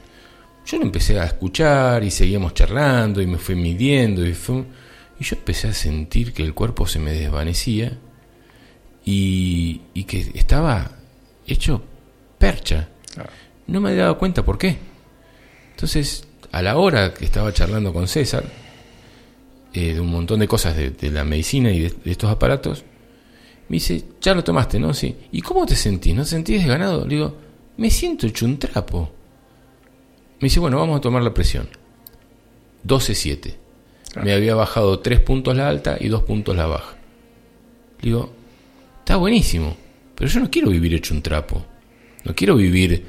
Yo 0.63 0.77
lo 0.77 0.83
empecé 0.83 1.19
a 1.19 1.23
escuchar 1.23 2.03
y 2.03 2.11
seguíamos 2.11 2.53
charlando 2.53 3.19
y 3.19 3.25
me 3.25 3.39
fui 3.39 3.55
midiendo 3.55 4.23
y, 4.23 4.29
y 4.29 5.23
yo 5.23 5.35
empecé 5.35 5.69
a 5.69 5.73
sentir 5.73 6.31
que 6.31 6.43
el 6.43 6.53
cuerpo 6.53 6.85
se 6.85 6.99
me 6.99 7.13
desvanecía 7.13 7.97
y, 9.03 9.79
que 10.07 10.19
estaba 10.35 10.91
hecho 11.47 11.81
percha. 12.37 12.89
No 13.65 13.81
me 13.81 13.89
había 13.89 14.03
dado 14.03 14.19
cuenta 14.19 14.45
por 14.45 14.59
qué. 14.59 14.77
Entonces, 15.71 16.27
a 16.51 16.61
la 16.61 16.77
hora 16.77 17.15
que 17.15 17.25
estaba 17.25 17.51
charlando 17.53 17.91
con 17.91 18.07
César, 18.07 18.43
eh, 19.73 19.95
de 19.95 19.99
un 19.99 20.11
montón 20.11 20.41
de 20.41 20.47
cosas 20.47 20.75
de, 20.75 21.09
la 21.09 21.23
medicina 21.23 21.71
y 21.71 21.79
de 21.79 21.95
estos 22.05 22.29
aparatos, 22.29 22.85
me 23.73 23.77
dice, 23.77 24.03
ya 24.21 24.35
lo 24.35 24.43
tomaste, 24.43 24.77
¿no? 24.77 24.93
Sí. 24.93 25.15
¿Y 25.31 25.41
cómo 25.41 25.65
te 25.65 25.75
sentís? 25.75 26.13
¿No 26.13 26.21
te 26.21 26.29
sentís 26.29 26.59
desganado? 26.59 27.07
Le 27.07 27.15
digo, 27.15 27.35
me 27.77 27.89
siento 27.89 28.27
hecho 28.27 28.45
un 28.45 28.59
trapo. 28.59 29.11
Me 30.39 30.45
dice, 30.45 30.59
bueno, 30.59 30.77
vamos 30.77 30.99
a 30.99 31.01
tomar 31.01 31.23
la 31.23 31.33
presión. 31.33 31.67
12.7. 32.85 33.55
Me 34.23 34.31
había 34.31 34.53
bajado 34.53 34.99
3 34.99 35.21
puntos 35.21 35.57
la 35.57 35.69
alta 35.69 35.97
y 35.99 36.07
2 36.07 36.21
puntos 36.21 36.55
la 36.55 36.67
baja. 36.67 36.95
Le 38.01 38.09
digo, 38.09 38.31
está 38.99 39.15
buenísimo, 39.15 39.75
pero 40.13 40.29
yo 40.29 40.39
no 40.39 40.51
quiero 40.51 40.69
vivir 40.69 40.93
hecho 40.93 41.15
un 41.15 41.23
trapo. 41.23 41.65
No 42.25 42.35
quiero 42.35 42.55
vivir 42.55 43.03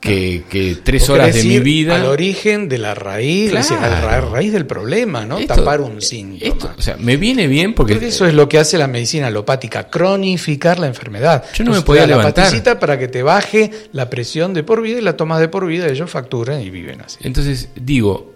que, 0.00 0.44
que 0.48 0.76
tres 0.82 1.08
horas 1.10 1.34
de 1.34 1.44
mi 1.44 1.60
vida. 1.60 1.96
Al 1.96 2.06
origen 2.06 2.68
de 2.68 2.78
la 2.78 2.94
raíz, 2.94 3.52
a 3.70 3.88
la 3.88 4.20
raíz 4.20 4.52
del 4.52 4.66
problema, 4.66 5.26
¿no? 5.26 5.38
Tapar 5.46 5.80
un 5.80 6.00
síntoma. 6.00 6.74
o 6.76 6.82
sea, 6.82 6.96
me 6.96 7.16
viene 7.16 7.46
bien 7.46 7.74
porque, 7.74 7.94
eso 7.94 8.26
es 8.26 8.34
lo 8.34 8.48
que 8.48 8.58
hace 8.58 8.78
la 8.78 8.86
medicina 8.86 9.26
alopática, 9.26 9.88
cronificar 9.88 10.78
la 10.78 10.86
enfermedad. 10.86 11.44
Yo 11.54 11.64
no 11.64 11.72
me 11.72 11.82
podía 11.82 12.06
levantar. 12.06 12.50
La 12.52 12.80
para 12.80 12.98
que 12.98 13.08
te 13.08 13.22
baje 13.22 13.70
la 13.92 14.08
presión 14.08 14.54
de 14.54 14.62
por 14.62 14.80
vida 14.80 14.98
y 14.98 15.02
la 15.02 15.16
tomas 15.16 15.40
de 15.40 15.48
por 15.48 15.66
vida, 15.66 15.86
ellos 15.86 16.10
facturan 16.10 16.60
y 16.62 16.70
viven 16.70 17.00
así. 17.02 17.18
Entonces, 17.22 17.68
digo, 17.74 18.34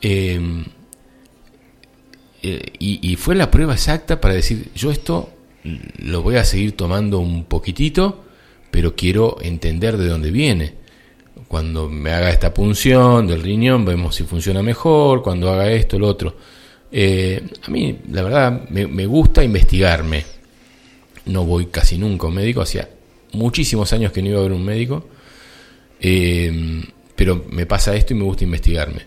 em, 0.00 0.64
eh, 2.42 2.72
y, 2.78 3.12
y 3.12 3.16
fue 3.16 3.34
la 3.34 3.50
prueba 3.50 3.74
exacta 3.74 4.20
para 4.20 4.34
decir, 4.34 4.68
yo 4.74 4.90
esto 4.90 5.30
lo 5.98 6.22
voy 6.22 6.36
a 6.36 6.44
seguir 6.44 6.76
tomando 6.76 7.18
un 7.18 7.44
poquitito, 7.44 8.24
pero 8.70 8.94
quiero 8.94 9.38
entender 9.42 9.96
de 9.96 10.08
dónde 10.08 10.30
viene 10.30 10.81
cuando 11.52 11.86
me 11.86 12.10
haga 12.12 12.30
esta 12.30 12.54
punción 12.54 13.26
del 13.26 13.42
riñón, 13.42 13.84
vemos 13.84 14.16
si 14.16 14.24
funciona 14.24 14.62
mejor, 14.62 15.22
cuando 15.22 15.50
haga 15.50 15.70
esto, 15.70 15.98
lo 15.98 16.08
otro. 16.08 16.34
Eh, 16.90 17.46
a 17.62 17.70
mí, 17.70 17.98
la 18.10 18.22
verdad, 18.22 18.70
me, 18.70 19.04
gusta 19.04 19.44
investigarme. 19.44 20.24
No 21.26 21.44
voy 21.44 21.66
casi 21.66 21.98
nunca 21.98 22.24
a 22.24 22.30
un 22.30 22.36
médico, 22.36 22.62
hacía 22.62 22.88
muchísimos 23.34 23.92
años 23.92 24.12
que 24.12 24.22
no 24.22 24.30
iba 24.30 24.38
a 24.38 24.44
ver 24.44 24.52
un 24.52 24.64
médico, 24.64 25.06
eh, 26.00 26.82
pero 27.14 27.44
me 27.50 27.66
pasa 27.66 27.94
esto 27.96 28.14
y 28.14 28.16
me 28.16 28.24
gusta 28.24 28.44
investigarme. 28.44 29.02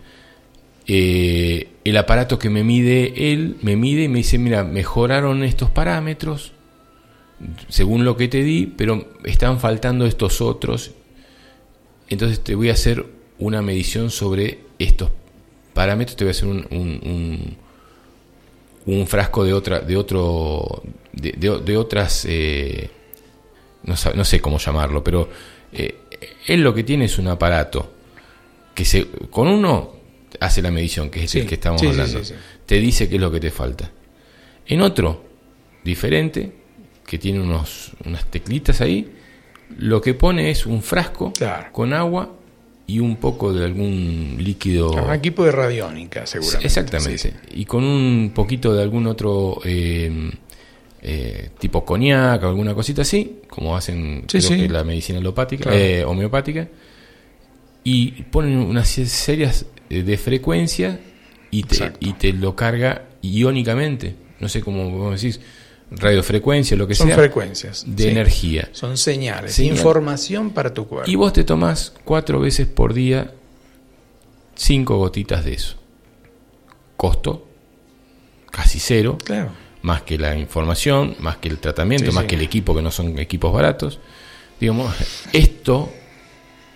Eh, 0.86 1.70
el 1.84 1.98
aparato 1.98 2.38
que 2.38 2.52
me 2.52 2.64
mide 2.64 3.32
él, 3.34 3.58
me 3.64 3.76
mide 3.76 4.04
y 4.04 4.08
me 4.08 4.20
dice, 4.20 4.38
mira, 4.38 4.64
mejoraron 4.64 5.44
estos 5.44 5.72
parámetros, 5.72 6.52
según 7.70 8.06
lo 8.06 8.16
que 8.16 8.28
te 8.28 8.44
di, 8.44 8.68
pero 8.68 9.14
están 9.24 9.60
faltando 9.60 10.06
estos 10.06 10.42
otros 10.42 10.92
entonces 12.10 12.44
te 12.44 12.56
voy 12.56 12.70
a 12.70 12.74
hacer 12.74 13.06
una 13.38 13.62
medición 13.62 14.12
sobre 14.12 14.60
estos 14.80 15.10
parámetros, 15.74 16.16
te 16.16 16.24
voy 16.24 16.30
a 16.30 16.32
hacer 16.32 16.48
un, 16.48 17.58
un, 18.86 19.08
frasco 19.08 19.44
de 19.44 19.54
otra, 19.54 19.80
de 19.80 19.98
otro, 19.98 20.84
de, 21.12 21.78
otras, 21.78 22.26
eh, 22.30 22.90
no, 23.84 24.26
sé 24.26 24.40
cómo 24.40 24.58
llamarlo, 24.58 25.04
pero 25.04 25.30
eh, 25.74 25.96
él 26.48 26.62
lo 26.62 26.74
que 26.74 26.84
tiene 26.84 27.06
es 27.06 27.18
un 27.18 27.28
aparato 27.28 27.92
que 28.74 28.86
se, 28.86 29.08
con 29.30 29.48
uno 29.48 29.96
hace 30.40 30.62
la 30.62 30.72
medición, 30.72 31.10
que 31.10 31.24
es 31.24 31.36
el 31.36 31.48
que 31.48 31.56
estamos 31.56 31.82
hablando, 31.82 32.22
te 32.66 32.80
dice 32.80 33.10
qué 33.10 33.16
es 33.16 33.22
lo 33.22 33.32
que 33.32 33.40
te 33.40 33.52
falta. 33.52 33.92
En 34.68 34.82
otro, 34.82 35.24
diferente, 35.84 36.52
que 37.06 37.18
tiene 37.18 37.40
unos, 37.40 37.92
unas 38.06 38.26
teclitas 38.26 38.82
ahí, 38.82 39.15
lo 39.78 40.02
que 40.02 40.14
pone 40.14 40.50
es 40.50 40.66
un 40.66 40.82
frasco 40.82 41.34
con 41.72 41.94
agua 41.94 42.32
y 42.88 43.00
un 43.00 43.18
poco 43.18 43.52
de 43.54 43.66
algún 43.66 44.38
líquido. 44.40 44.92
Un 44.92 45.14
equipo 45.14 45.44
de 45.44 45.52
radiónica, 45.52 46.26
seguramente. 46.26 46.68
Exactamente. 46.68 47.34
Y 47.52 47.66
con 47.66 47.84
un 47.84 48.32
poquito 48.34 48.74
de 48.74 48.84
algún 48.84 49.08
otro 49.08 49.60
eh, 49.66 50.32
eh, 51.02 51.50
tipo 51.60 51.84
coñac 51.84 52.44
o 52.44 52.48
alguna 52.48 52.76
cosita 52.76 53.02
así, 53.02 53.40
como 53.50 53.76
hacen 53.76 54.26
la 54.70 54.84
medicina 54.84 55.20
alopática, 55.20 55.76
eh, 55.76 56.06
homeopática. 56.06 56.68
Y 57.84 58.24
ponen 58.24 58.58
unas 58.58 58.88
series 58.88 59.66
de 59.90 60.18
frecuencia 60.18 61.00
y 61.52 61.64
te, 61.64 61.94
y 62.00 62.14
te 62.14 62.34
lo 62.34 62.56
carga 62.56 63.06
iónicamente. 63.22 64.16
No 64.40 64.50
sé 64.50 64.62
cómo 64.62 64.90
vos 64.90 65.22
decís 65.22 65.40
radiofrecuencia, 65.92 66.76
lo 66.78 66.88
que 66.88 66.96
sea. 66.96 67.08
Son 67.08 67.16
frecuencias. 67.16 67.84
De 67.88 68.10
energía. 68.10 68.70
Son 68.72 68.98
señales, 68.98 69.60
información 69.60 70.52
para 70.52 70.74
tu 70.74 70.88
cuerpo. 70.88 71.10
Y 71.10 71.16
vos 71.16 71.34
te 71.34 71.44
tomás 71.44 71.94
cuatro 72.04 72.40
veces 72.40 72.68
por 72.68 72.94
día 72.94 73.34
cinco 74.56 74.98
gotitas 74.98 75.46
de 75.46 75.54
eso. 75.54 75.76
Costo 76.98 77.48
casi 78.52 78.80
cero. 78.80 79.18
Claro. 79.24 79.52
Más 79.82 80.02
que 80.02 80.18
la 80.18 80.36
información, 80.36 81.16
más 81.20 81.38
que 81.38 81.50
el 81.50 81.60
tratamiento, 81.60 82.12
más 82.12 82.26
que 82.26 82.36
el 82.36 82.42
equipo, 82.42 82.74
que 82.76 82.82
no 82.82 82.90
son 82.90 83.20
equipos 83.20 83.54
baratos. 83.54 84.00
Digamos, 84.60 84.96
esto, 85.32 85.92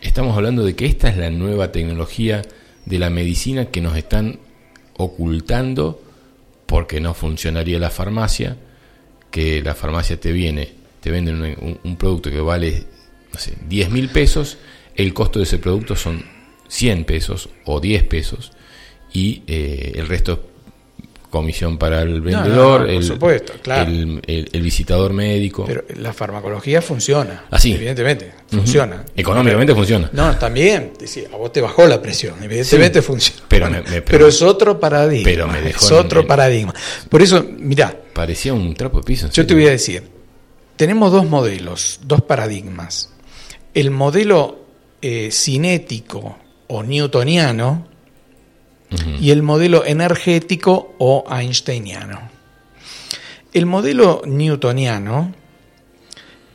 estamos 0.01 0.35
hablando 0.35 0.63
de 0.63 0.75
que 0.75 0.85
esta 0.85 1.09
es 1.09 1.17
la 1.17 1.31
nueva 1.31 1.71
tecnología 1.71 2.43
de 2.85 2.99
la 2.99 3.09
medicina 3.09 3.65
que 3.65 3.81
nos 3.81 3.95
están 3.97 4.39
ocultando 4.97 6.03
porque 6.67 6.99
no 6.99 7.15
funcionaría 7.15 7.79
la 7.79 7.89
farmacia 7.89 8.57
que 9.31 9.61
la 9.61 9.75
farmacia 9.75 10.19
te 10.19 10.31
viene, 10.31 10.71
te 11.01 11.11
venden 11.11 11.79
un, 11.83 11.95
producto 11.97 12.29
que 12.29 12.39
vale, 12.39 12.85
no 13.33 13.39
sé, 13.39 13.53
10 13.67 13.89
mil 13.91 14.09
pesos, 14.09 14.57
el 14.95 15.13
costo 15.13 15.39
de 15.39 15.43
ese 15.43 15.59
producto 15.59 15.95
son 15.95 16.25
100 16.67 17.05
pesos 17.05 17.49
o 17.65 17.79
10 17.79 18.03
pesos 18.03 18.51
y 19.13 19.43
eh, 19.47 19.93
el 19.95 20.07
resto 20.07 20.49
comisión 21.29 21.77
para 21.77 22.01
el 22.01 22.21
vendedor, 22.21 22.89
el, 22.89 23.03
supuesto, 23.03 23.53
claro. 23.61 23.91
el, 23.91 24.61
visitador 24.61 25.13
médico. 25.13 25.63
Pero 25.65 25.83
la 25.97 26.11
farmacología 26.11 26.81
funciona. 26.81 27.45
Así. 27.51 27.73
Evidentemente, 27.73 28.31
funciona. 28.47 29.05
Económicamente 29.15 29.75
funciona. 29.75 30.09
No, 30.11 30.35
también. 30.37 30.93
a 31.31 31.37
vos 31.37 31.51
te 31.53 31.61
bajó 31.61 31.85
la 31.87 32.01
presión. 32.01 32.43
Evidentemente 32.43 33.01
funciona. 33.01 33.43
Pero, 33.47 33.69
pero, 34.05 34.27
es 34.27 34.41
otro 34.41 34.79
paradigma. 34.79 35.29
Pero 35.29 35.47
me 35.47 35.61
dejó 35.61 35.85
es 35.85 35.91
otro 35.91 36.25
paradigma. 36.25 36.73
Por 37.09 37.21
eso, 37.21 37.45
mirá. 37.57 37.95
Parecía 38.19 38.53
un 38.53 38.73
trapo 38.73 38.97
de 38.97 39.03
piso. 39.05 39.29
Yo 39.29 39.47
te 39.47 39.53
voy 39.53 39.67
a 39.67 39.69
decir. 39.69 40.03
Tenemos 40.75 41.09
dos 41.09 41.25
modelos, 41.25 42.01
dos 42.03 42.21
paradigmas. 42.21 43.13
El 43.73 43.91
modelo 43.91 44.65
eh, 45.01 45.29
cinético 45.31 46.37
o 46.67 46.83
newtoniano, 46.83 47.87
y 49.21 49.31
el 49.31 49.41
modelo 49.41 49.85
energético 49.85 50.95
o 50.97 51.23
einsteiniano. 51.31 52.29
El 53.53 53.65
modelo 53.65 54.21
newtoniano 54.25 55.33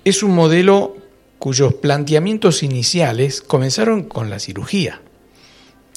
es 0.05 0.23
un 0.23 0.35
modelo 0.35 0.99
cuyos 1.39 1.73
planteamientos 1.73 2.63
iniciales 2.63 3.41
comenzaron 3.41 4.03
con 4.03 4.29
la 4.29 4.39
cirugía. 4.39 5.01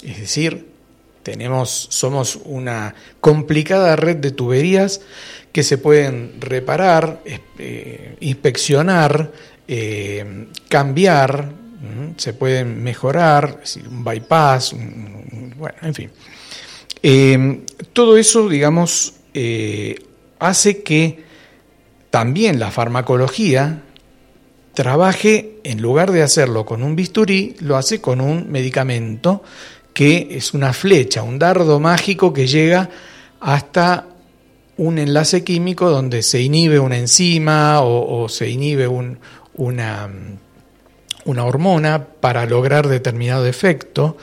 Es 0.01 0.17
decir, 0.17 0.77
tenemos, 1.23 1.87
somos 1.89 2.39
una 2.45 2.95
complicada 3.19 3.97
red 3.97 4.15
de 4.15 4.31
tuberías 4.31 5.01
que 5.57 5.63
se 5.63 5.79
pueden 5.79 6.33
reparar, 6.39 7.23
eh, 7.57 8.15
inspeccionar, 8.19 9.31
eh, 9.67 10.49
cambiar, 10.69 11.51
se 12.15 12.33
pueden 12.33 12.83
mejorar, 12.83 13.61
un 13.89 14.03
bypass, 14.03 14.75
bueno, 15.55 15.77
en 15.81 15.93
fin. 15.95 16.11
Eh, 17.01 17.61
todo 17.91 18.17
eso, 18.17 18.47
digamos, 18.47 19.15
hace 20.37 20.83
que 20.83 21.23
también 22.11 22.59
la 22.59 22.69
farmacología 22.69 23.81
trabaje, 24.75 25.57
en 25.63 25.81
lugar 25.81 26.11
de 26.11 26.21
hacerlo 26.21 26.67
con 26.67 26.83
un 26.83 26.95
bisturí, 26.95 27.55
lo 27.61 27.77
hace 27.77 27.99
con 27.99 28.21
un 28.21 28.51
medicamento 28.51 29.41
que 29.91 30.27
es 30.29 30.53
una 30.53 30.71
flecha, 30.71 31.23
un 31.23 31.39
dardo 31.39 31.79
mágico 31.79 32.31
que 32.31 32.45
llega 32.45 32.91
hasta 33.39 34.05
un 34.77 34.99
enlace 34.99 35.43
químico 35.43 35.89
donde 35.89 36.21
se 36.23 36.41
inhibe 36.41 36.79
una 36.79 36.97
enzima 36.97 37.81
o, 37.81 38.29
se 38.29 38.49
inhibe 38.49 38.87
una 38.87 40.09
una 41.27 41.45
hormona 41.45 42.05
para 42.05 42.45
lograr 42.45 42.87
determinado 42.87 43.45
efecto. 43.45 44.17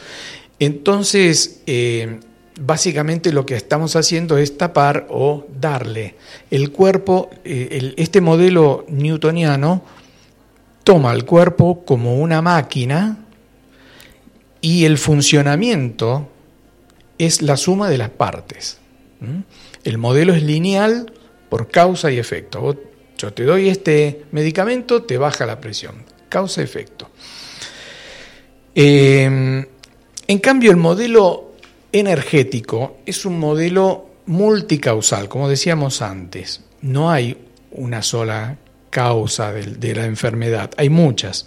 Entonces, 0.59 1.60
eh, 1.66 2.18
básicamente 2.60 3.32
lo 3.32 3.44
que 3.47 3.56
estamos 3.56 3.94
haciendo 3.94 4.39
es 4.39 4.56
tapar 4.56 5.06
o 5.10 5.47
darle. 5.60 6.16
El 6.51 6.72
cuerpo, 6.72 7.31
eh, 7.44 7.93
este 7.97 8.20
modelo 8.20 8.86
newtoniano 8.89 9.82
toma 10.82 11.12
el 11.12 11.24
cuerpo 11.24 11.85
como 11.85 12.16
una 12.16 12.43
máquina 12.43 13.18
y 14.60 14.85
el 14.85 14.98
funcionamiento 14.98 16.28
es 17.18 17.43
la 17.43 17.56
suma 17.56 17.90
de 17.90 17.98
las 17.98 18.10
partes. 18.10 18.78
El 19.85 19.98
modelo 19.98 20.35
es 20.35 20.43
lineal 20.43 21.12
por 21.48 21.70
causa 21.70 22.11
y 22.11 22.19
efecto. 22.19 22.77
Yo 23.16 23.32
te 23.32 23.44
doy 23.44 23.69
este 23.69 24.24
medicamento, 24.32 25.02
te 25.02 25.19
baja 25.19 25.47
la 25.47 25.61
presión 25.61 26.05
causa-efecto. 26.28 27.11
Eh, 28.74 29.65
en 30.27 30.39
cambio, 30.39 30.73
el 30.73 30.77
modelo 30.77 31.52
energético 31.93 32.97
es 33.06 33.24
un 33.24 33.39
modelo 33.39 34.11
multicausal, 34.27 35.28
como 35.28 35.48
decíamos 35.48 36.02
antes. 36.02 36.62
No 36.81 37.11
hay 37.11 37.36
una 37.70 38.02
sola 38.02 38.59
causa 38.90 39.52
de, 39.52 39.94
la 39.94 40.06
enfermedad, 40.06 40.70
hay 40.77 40.89
muchas. 40.89 41.47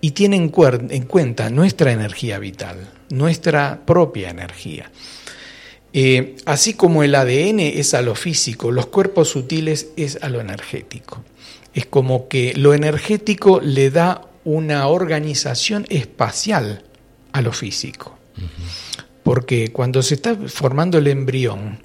Y 0.00 0.10
tiene 0.10 0.36
en, 0.36 0.48
cuenta 0.48 1.50
nuestra 1.50 1.92
energía 1.92 2.38
vital, 2.38 2.90
nuestra 3.10 3.80
propia 3.86 4.30
energía. 4.30 4.90
Eh, 5.98 6.36
así 6.44 6.74
como 6.74 7.02
el 7.04 7.14
ADN 7.14 7.58
es 7.58 7.94
a 7.94 8.02
lo 8.02 8.14
físico, 8.14 8.70
los 8.70 8.84
cuerpos 8.84 9.30
sutiles 9.30 9.88
es 9.96 10.18
a 10.20 10.28
lo 10.28 10.42
energético. 10.42 11.24
Es 11.72 11.86
como 11.86 12.28
que 12.28 12.52
lo 12.54 12.74
energético 12.74 13.60
le 13.62 13.90
da 13.90 14.20
una 14.44 14.88
organización 14.88 15.86
espacial 15.88 16.84
a 17.32 17.40
lo 17.40 17.50
físico. 17.50 18.18
Porque 19.22 19.72
cuando 19.72 20.02
se 20.02 20.16
está 20.16 20.36
formando 20.36 20.98
el 20.98 21.06
embrión, 21.06 21.78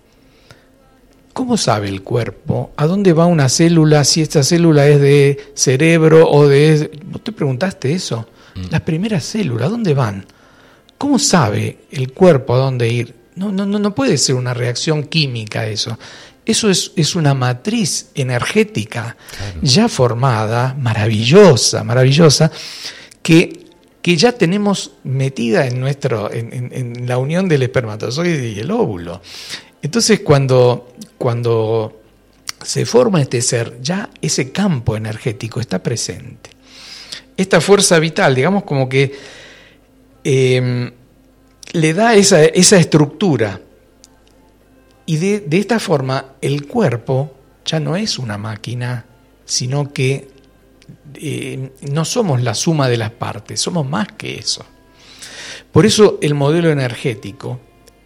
¿cómo 1.32 1.56
sabe 1.56 1.88
el 1.88 2.02
cuerpo 2.02 2.74
a 2.76 2.88
dónde 2.88 3.14
va 3.14 3.28
una 3.28 3.48
célula 3.48 4.04
si 4.04 4.22
esta 4.22 4.44
célula 4.44 4.90
es 4.90 5.00
de 5.00 5.40
cerebro 5.54 6.30
o 6.30 6.50
de... 6.50 6.92
¿Vos 7.06 7.24
te 7.24 7.32
preguntaste 7.32 7.94
eso? 7.94 8.28
Mm. 8.56 8.72
Las 8.72 8.82
primeras 8.82 9.24
células, 9.24 9.68
¿a 9.68 9.72
dónde 9.72 9.94
van? 9.94 10.26
¿Cómo 10.98 11.18
sabe 11.18 11.78
el 11.92 12.12
cuerpo 12.12 12.56
a 12.56 12.58
dónde 12.58 12.90
ir? 12.90 13.21
No, 13.36 13.52
no, 13.52 13.66
no 13.66 13.96
puede 13.96 14.18
ser 14.18 14.36
una 14.36 14.54
reacción 14.54 15.04
química 15.04 15.66
eso. 15.68 15.98
Eso 16.46 16.70
es, 16.70 16.92
es 16.96 17.16
una 17.16 17.34
matriz 17.34 18.08
energética 18.16 19.16
ya 19.62 19.88
formada, 19.88 20.76
maravillosa, 20.78 21.84
maravillosa, 21.84 22.52
que, 23.22 23.68
que, 24.02 24.18
ya 24.18 24.32
tenemos 24.32 24.94
metida 25.04 25.68
en, 25.68 25.80
nuestro, 25.80 26.32
en, 26.34 27.08
la 27.08 27.20
unión 27.20 27.48
del 27.48 27.62
espermatozoide 27.64 28.50
y 28.50 28.60
el 28.60 28.72
óvulo. 28.72 29.22
Entonces, 29.84 30.22
cuando, 30.22 30.94
cuando 31.18 32.02
se 32.64 32.86
forma 32.86 33.22
este 33.22 33.42
ser, 33.42 33.78
ya 33.82 34.10
ese 34.22 34.52
campo 34.52 34.96
energético 34.96 35.60
está 35.60 35.82
presente. 35.82 36.50
Esta 37.38 37.62
fuerza 37.62 38.00
vital, 38.00 38.34
digamos 38.34 38.64
como 38.64 38.90
que 38.90 39.16
em, 40.24 40.92
le 41.74 41.94
da 41.94 42.16
esa, 42.16 42.44
esa 42.44 42.78
estructura 42.78 43.62
y 45.06 45.18
de, 45.18 45.58
esta 45.58 45.80
forma 45.80 46.36
el 46.42 46.68
cuerpo 46.68 47.34
ya 47.66 47.80
no 47.80 47.96
es 47.96 48.18
una 48.20 48.38
máquina, 48.38 49.06
sino 49.46 49.92
que 49.92 50.30
eh, 51.16 51.72
no 51.92 52.06
somos 52.06 52.42
la 52.42 52.54
suma 52.54 52.88
de 52.88 52.98
las 52.98 53.12
partes, 53.12 53.60
somos 53.60 53.88
más 53.88 54.08
que 54.14 54.36
eso. 54.36 54.66
Por 55.72 55.86
eso 55.86 56.18
el 56.22 56.34
modelo 56.34 56.70
energético 56.70 57.60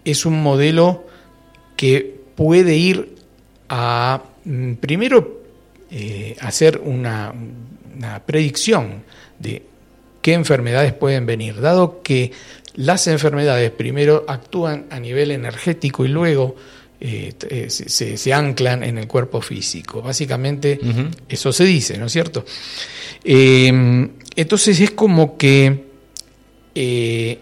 es 0.04 0.26
un 0.26 0.42
modelo 0.42 1.06
que 1.76 2.22
puede 2.36 2.76
ir 2.76 3.16
a, 3.70 4.24
mm, 4.44 4.74
primero, 4.74 5.44
eh, 5.92 6.36
hacer 6.40 6.82
una, 6.84 7.34
una 7.96 8.20
predicción 8.26 9.04
de 9.40 9.66
qué 10.22 10.34
enfermedades 10.34 10.94
pueden 10.94 11.26
venir, 11.26 11.62
dado 11.62 12.02
que 12.02 12.32
las 12.76 13.08
enfermedades 13.08 13.72
primero 13.72 14.26
actúan 14.28 14.86
a 14.90 15.00
nivel 15.00 15.32
energético 15.32 16.06
y 16.06 16.10
luego 16.10 16.56
eh, 17.00 17.34
eh, 17.50 17.70
se, 17.70 18.34
anclan 18.34 18.84
en 18.84 18.98
el 18.98 19.08
cuerpo 19.08 19.42
físico. 19.42 20.02
Básicamente 20.02 20.80
eso 21.28 21.52
se 21.52 21.66
dice, 21.66 21.98
¿no 21.98 22.06
es 22.06 22.12
cierto? 22.12 22.46
Em, 23.24 24.10
entonces 24.36 24.80
es 24.80 24.92
como 24.92 25.38
que 25.38 25.86
eh, 26.74 27.40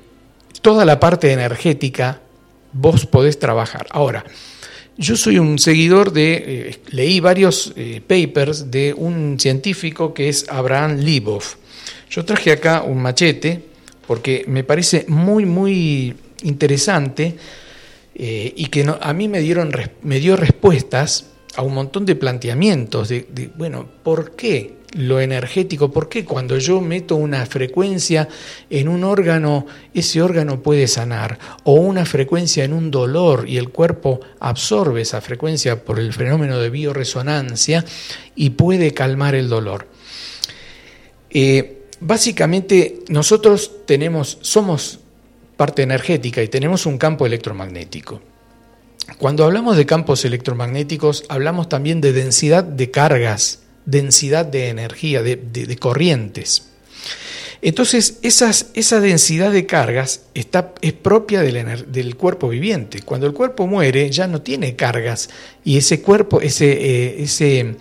toda 0.61 0.85
la 0.85 0.99
parte 0.99 1.31
energética 1.31 2.21
vos 2.71 3.05
podés 3.05 3.39
trabajar. 3.39 3.87
Ahora, 3.91 4.23
yo 4.97 5.15
soy 5.15 5.39
un 5.39 5.57
seguidor 5.57 6.11
de, 6.11 6.79
leí 6.89 7.19
varios 7.19 7.73
papers 8.07 8.69
de 8.69 8.93
un 8.95 9.39
científico 9.39 10.13
que 10.13 10.29
es 10.29 10.45
Abraham 10.49 10.97
Libov. 10.99 11.43
Yo 12.09 12.25
traje 12.25 12.51
acá 12.51 12.83
un 12.83 13.01
machete 13.01 13.72
porque 14.07 14.45
me 14.47 14.63
parece 14.63 15.05
muy, 15.07 15.45
muy 15.45 16.15
interesante 16.43 17.35
eh, 18.15 18.53
y 18.55 18.67
que 18.67 18.85
a 18.99 19.13
mí 19.13 19.27
me, 19.27 19.39
dieron, 19.39 19.71
me 20.03 20.19
dio 20.19 20.35
respuestas 20.35 21.27
a 21.55 21.61
un 21.61 21.73
montón 21.73 22.05
de 22.05 22.15
planteamientos 22.15 23.09
de, 23.09 23.51
bueno, 23.55 23.87
¿por 24.03 24.35
qué 24.35 24.77
lo 24.93 25.19
energético? 25.19 25.91
¿Por 25.91 26.09
qué 26.09 26.25
cuando 26.25 26.57
yo 26.57 26.81
meto 26.81 27.15
una 27.15 27.45
frecuencia 27.45 28.27
en 28.69 28.87
un 28.87 29.03
órgano, 29.03 29.65
ese 29.93 30.21
órgano 30.21 30.61
puede 30.61 30.87
sanar? 30.87 31.37
O 31.63 31.73
una 31.73 32.05
frecuencia 32.05 32.63
en 32.63 32.73
un 32.73 32.91
dolor 32.91 33.47
y 33.47 33.57
el 33.57 33.69
cuerpo 33.69 34.19
absorbe 34.39 35.01
esa 35.01 35.21
frecuencia 35.21 35.83
por 35.83 35.99
el 35.99 36.13
fenómeno 36.13 36.59
de 36.59 36.69
bioresonancia 36.69 37.85
y 38.35 38.51
puede 38.51 38.91
calmar 38.93 39.35
el 39.35 39.49
dolor. 39.49 39.87
Eh, 41.29 41.82
básicamente 42.03 42.99
nosotros 43.07 43.71
tenemos, 43.85 44.37
somos 44.41 44.99
parte 45.55 45.83
energética 45.83 46.41
y 46.41 46.47
tenemos 46.47 46.85
un 46.85 46.97
campo 46.97 47.25
electromagnético. 47.25 48.21
Cuando 49.17 49.43
hablamos 49.43 49.77
de 49.77 49.85
campos 49.85 50.23
electromagnéticos, 50.25 51.25
hablamos 51.29 51.69
también 51.69 52.01
de 52.01 52.13
densidad 52.13 52.63
de 52.63 52.89
cargas, 52.91 53.59
densidad 53.85 54.45
de 54.45 54.69
energía, 54.69 55.21
de, 55.21 55.77
corrientes. 55.79 56.69
Entonces, 57.61 58.19
esa 58.21 58.99
densidad 58.99 59.51
de 59.51 59.65
cargas 59.65 60.23
está, 60.33 60.73
es 60.81 60.93
propia 60.93 61.41
del, 61.41 61.91
del, 61.91 62.15
cuerpo 62.17 62.49
viviente. 62.49 63.01
Cuando 63.01 63.25
el 63.25 63.33
cuerpo 63.33 63.67
muere, 63.67 64.09
ya 64.09 64.27
no 64.27 64.41
tiene 64.41 64.75
cargas 64.75 65.29
y 65.63 65.77
ese 65.77 66.01
cuerpo, 66.01 66.41
ese, 66.41 66.71
eh, 66.71 67.23
ese 67.23 67.75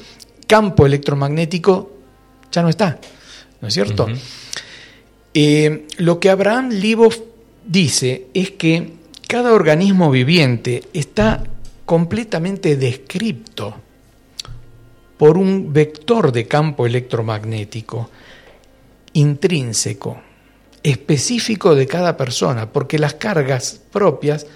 campo 0.47 0.87
electromagnético 0.87 1.93
ya 2.53 2.63
no 2.63 2.69
está. 2.69 3.01
¿No 3.63 3.69
es 3.69 3.75
cierto? 3.75 4.09
Eh, 5.33 5.87
lo 5.99 6.19
que 6.19 6.29
Abraham 6.29 6.71
Libov 6.71 7.15
dice 7.65 8.27
es 8.35 8.51
que 8.51 8.93
cada 9.29 9.53
organismo 9.53 10.11
viviente 10.11 10.83
está 10.93 11.45
completamente 11.87 12.77
descripto 12.77 13.77
por 15.17 15.39
un 15.39 15.73
vector 15.73 16.33
de 16.33 16.49
campo 16.49 16.87
electromagnético 16.87 18.11
intrínseco, 19.13 20.21
específico 20.83 21.77
de 21.77 21.87
cada 21.87 22.17
persona, 22.17 22.73
porque 22.73 22.99
las 22.99 23.15
cargas 23.15 23.81
propias 23.93 24.47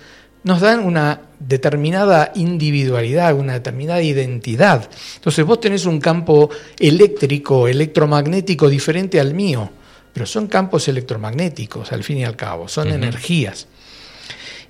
nos 0.46 0.60
dan 0.60 0.80
una 0.80 1.20
determinada 1.38 2.32
individualidad, 2.34 3.34
una 3.34 3.52
determinada 3.52 4.00
identidad. 4.00 4.88
Entonces 5.16 5.44
vos 5.44 5.60
tenés 5.60 5.84
un 5.84 6.00
campo 6.00 6.48
eléctrico, 6.78 7.68
electromagnético 7.68 8.68
diferente 8.68 9.20
al 9.20 9.34
mío 9.34 9.70
pero 10.16 10.24
son 10.24 10.46
campos 10.46 10.88
electromagnéticos 10.88 11.92
al 11.92 12.02
fin 12.02 12.16
y 12.16 12.24
al 12.24 12.36
cabo, 12.36 12.68
son 12.68 12.88
energías. 12.88 13.66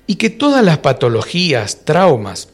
Y 0.05 0.17
que 0.17 0.29
todas 0.29 0.65
las 0.65 0.79
patologías, 0.79 1.85
traumas, 1.85 2.49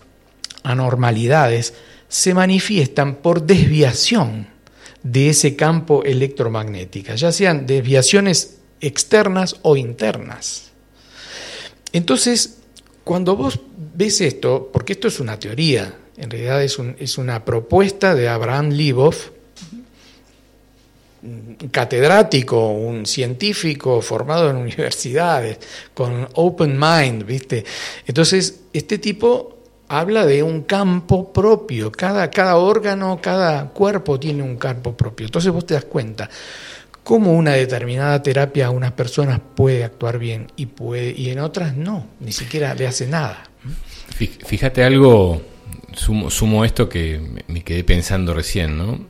anormalidades 0.62 1.72
se 2.08 2.34
manifiestan 2.34 3.14
por 3.14 3.44
desviación 3.46 4.48
de 5.02 5.30
ese 5.30 5.56
campo 5.56 6.04
electromagnético, 6.04 7.14
ya 7.14 7.32
sean 7.32 7.66
desviaciones 7.66 8.58
externas 8.82 9.56
o 9.62 9.78
internas. 9.78 10.72
Entonces, 11.94 12.58
cuando 13.04 13.36
vos 13.36 13.58
ves 13.94 14.20
esto, 14.20 14.70
porque 14.72 14.94
esto 14.94 15.08
es 15.08 15.20
una 15.20 15.38
teoría, 15.38 15.98
en 16.16 16.30
realidad 16.30 16.62
es, 16.62 16.78
es 16.98 17.18
una 17.18 17.44
propuesta 17.44 18.14
de 18.14 18.28
Abraham 18.28 18.70
Libov, 18.70 19.16
catedrático, 21.70 22.70
un 22.70 23.06
científico 23.06 24.00
formado 24.02 24.50
en 24.50 24.56
universidades, 24.56 25.58
con 25.94 26.28
open 26.34 26.78
mind, 26.78 27.24
¿viste? 27.24 27.64
Entonces, 28.06 28.60
este 28.72 28.98
tipo 28.98 29.58
habla 29.88 30.26
de 30.26 30.42
un 30.42 30.62
campo 30.62 31.32
propio, 31.32 31.92
cada 31.92 32.56
órgano, 32.56 33.20
cada 33.20 33.68
cuerpo 33.68 34.18
tiene 34.18 34.42
un 34.42 34.56
campo 34.56 34.96
propio. 34.96 35.26
Entonces 35.26 35.52
vos 35.52 35.66
te 35.66 35.74
das 35.74 35.84
cuenta 35.84 36.30
cómo 37.04 37.32
una 37.32 37.52
determinada 37.52 38.22
terapia 38.22 38.66
a 38.66 38.70
unas 38.70 38.92
personas 38.92 39.40
puede 39.54 39.84
actuar 39.84 40.18
bien 40.18 40.48
y, 40.56 40.66
puede, 40.66 41.12
y 41.16 41.30
en 41.30 41.40
otras 41.40 41.76
no, 41.76 42.06
ni 42.20 42.32
siquiera 42.32 42.74
le 42.74 42.86
hace 42.86 43.06
nada. 43.06 43.44
Fíjate 44.46 44.84
algo, 44.84 45.42
sumo, 45.94 46.64
esto 46.64 46.88
que 46.88 47.20
me 47.48 47.62
quedé 47.62 47.84
pensando 47.84 48.34
recién, 48.34 48.76
¿no? 48.76 49.00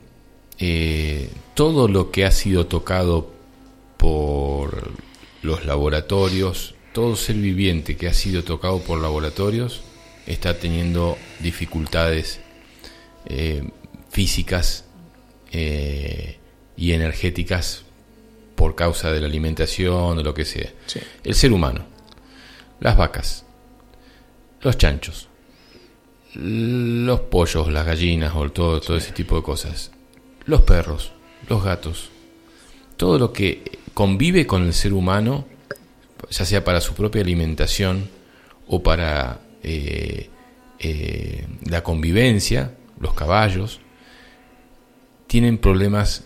Eh, 0.59 1.29
todo 1.53 1.87
lo 1.87 2.11
que 2.11 2.25
ha 2.25 2.31
sido 2.31 2.67
tocado 2.67 3.31
por 3.97 4.91
los 5.41 5.65
laboratorios, 5.65 6.75
todo 6.93 7.15
ser 7.15 7.35
viviente 7.35 7.97
que 7.97 8.07
ha 8.07 8.13
sido 8.13 8.43
tocado 8.43 8.79
por 8.79 9.01
laboratorios 9.01 9.81
está 10.25 10.57
teniendo 10.57 11.17
dificultades 11.39 12.39
eh, 13.25 13.63
físicas 14.09 14.85
eh, 15.51 16.37
y 16.77 16.93
energéticas 16.93 17.82
por 18.55 18.75
causa 18.75 19.11
de 19.11 19.19
la 19.19 19.27
alimentación 19.27 20.17
o 20.17 20.23
lo 20.23 20.33
que 20.33 20.45
sea. 20.45 20.71
El 21.23 21.35
ser 21.35 21.51
humano, 21.51 21.85
las 22.79 22.97
vacas, 22.97 23.45
los 24.61 24.77
chanchos, 24.77 25.27
los 26.35 27.19
pollos, 27.21 27.71
las 27.71 27.85
gallinas 27.85 28.33
o 28.35 28.49
todo, 28.51 28.81
todo 28.81 28.97
ese 28.97 29.11
tipo 29.11 29.35
de 29.35 29.43
cosas, 29.43 29.91
los 30.45 30.61
perros, 30.61 31.11
los 31.47 31.63
gatos, 31.63 32.09
todo 32.97 33.19
lo 33.19 33.33
que 33.33 33.79
convive 33.93 34.47
con 34.47 34.63
el 34.63 34.73
ser 34.73 34.93
humano, 34.93 35.45
ya 36.29 36.45
sea 36.45 36.63
para 36.63 36.81
su 36.81 36.93
propia 36.93 37.21
alimentación 37.21 38.09
o 38.67 38.81
para 38.81 39.41
eh, 39.61 40.29
eh, 40.79 41.47
la 41.65 41.83
convivencia, 41.83 42.75
los 42.99 43.13
caballos, 43.13 43.79
tienen 45.27 45.57
problemas 45.57 46.25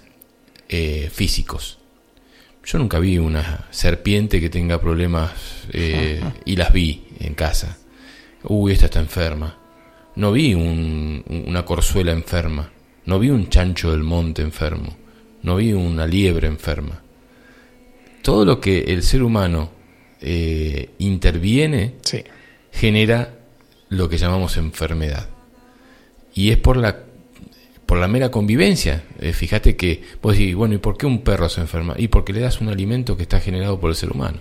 eh, 0.70 1.10
físicos. 1.14 1.77
Yo 2.68 2.80
nunca 2.80 3.00
vi 3.00 3.18
una 3.18 3.66
serpiente 3.72 4.42
que 4.42 4.50
tenga 4.50 4.82
problemas 4.82 5.32
eh, 5.72 6.20
y 6.44 6.58
las 6.58 6.74
vi 6.74 7.02
en 7.22 7.34
casa. 7.34 7.78
Uy, 8.44 8.74
esta 8.74 8.88
está 8.88 9.00
enferma. 9.00 9.58
No 10.18 10.34
vi 10.34 10.54
una 10.54 11.64
corzuela 11.64 12.12
enferma. 12.12 12.70
No 13.06 13.20
vi 13.20 13.30
un 13.30 13.48
chancho 13.48 13.92
del 13.92 14.04
monte 14.04 14.42
enfermo. 14.42 14.98
No 15.44 15.56
vi 15.56 15.72
una 15.72 16.06
liebre 16.06 16.50
enferma. 16.50 17.02
Todo 18.22 18.44
lo 18.44 18.60
que 18.60 18.80
el 18.80 19.02
ser 19.02 19.24
humano 19.24 19.72
eh, 20.20 20.90
interviene 20.98 21.96
genera 22.74 23.34
lo 23.88 24.10
que 24.10 24.18
llamamos 24.18 24.58
enfermedad. 24.58 25.30
Y 26.34 26.52
es 26.52 26.58
por 26.58 26.76
la 26.76 27.07
por 27.88 27.98
la 27.98 28.08
mera 28.08 28.30
convivencia. 28.30 29.04
Eh, 29.20 29.34
fíjate 29.34 29.76
que 29.76 30.04
vos 30.22 30.38
decís, 30.38 30.54
bueno, 30.54 30.76
¿y 30.76 30.78
por 30.78 30.98
qué 30.98 31.08
un 31.08 31.24
perro 31.24 31.50
se 31.50 31.62
enferma? 31.62 31.96
Y 31.98 32.10
porque 32.10 32.34
le 32.34 32.42
das 32.42 32.62
un 32.62 32.68
alimento 32.68 33.16
que 33.16 33.24
está 33.24 33.40
generado 33.40 33.80
por 33.80 33.90
el 33.90 33.96
ser 33.96 34.12
humano. 34.12 34.40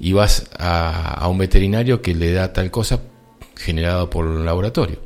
Y 0.00 0.12
vas 0.14 0.50
a, 0.58 1.28
un 1.28 1.38
veterinario 1.38 2.02
que 2.02 2.14
le 2.14 2.32
da 2.32 2.52
tal 2.52 2.70
cosa 2.70 3.00
generado 3.54 4.10
por 4.10 4.26
un 4.26 4.44
laboratorio. 4.44 4.98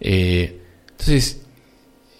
Eh, 0.00 0.60
entonces, 0.90 1.40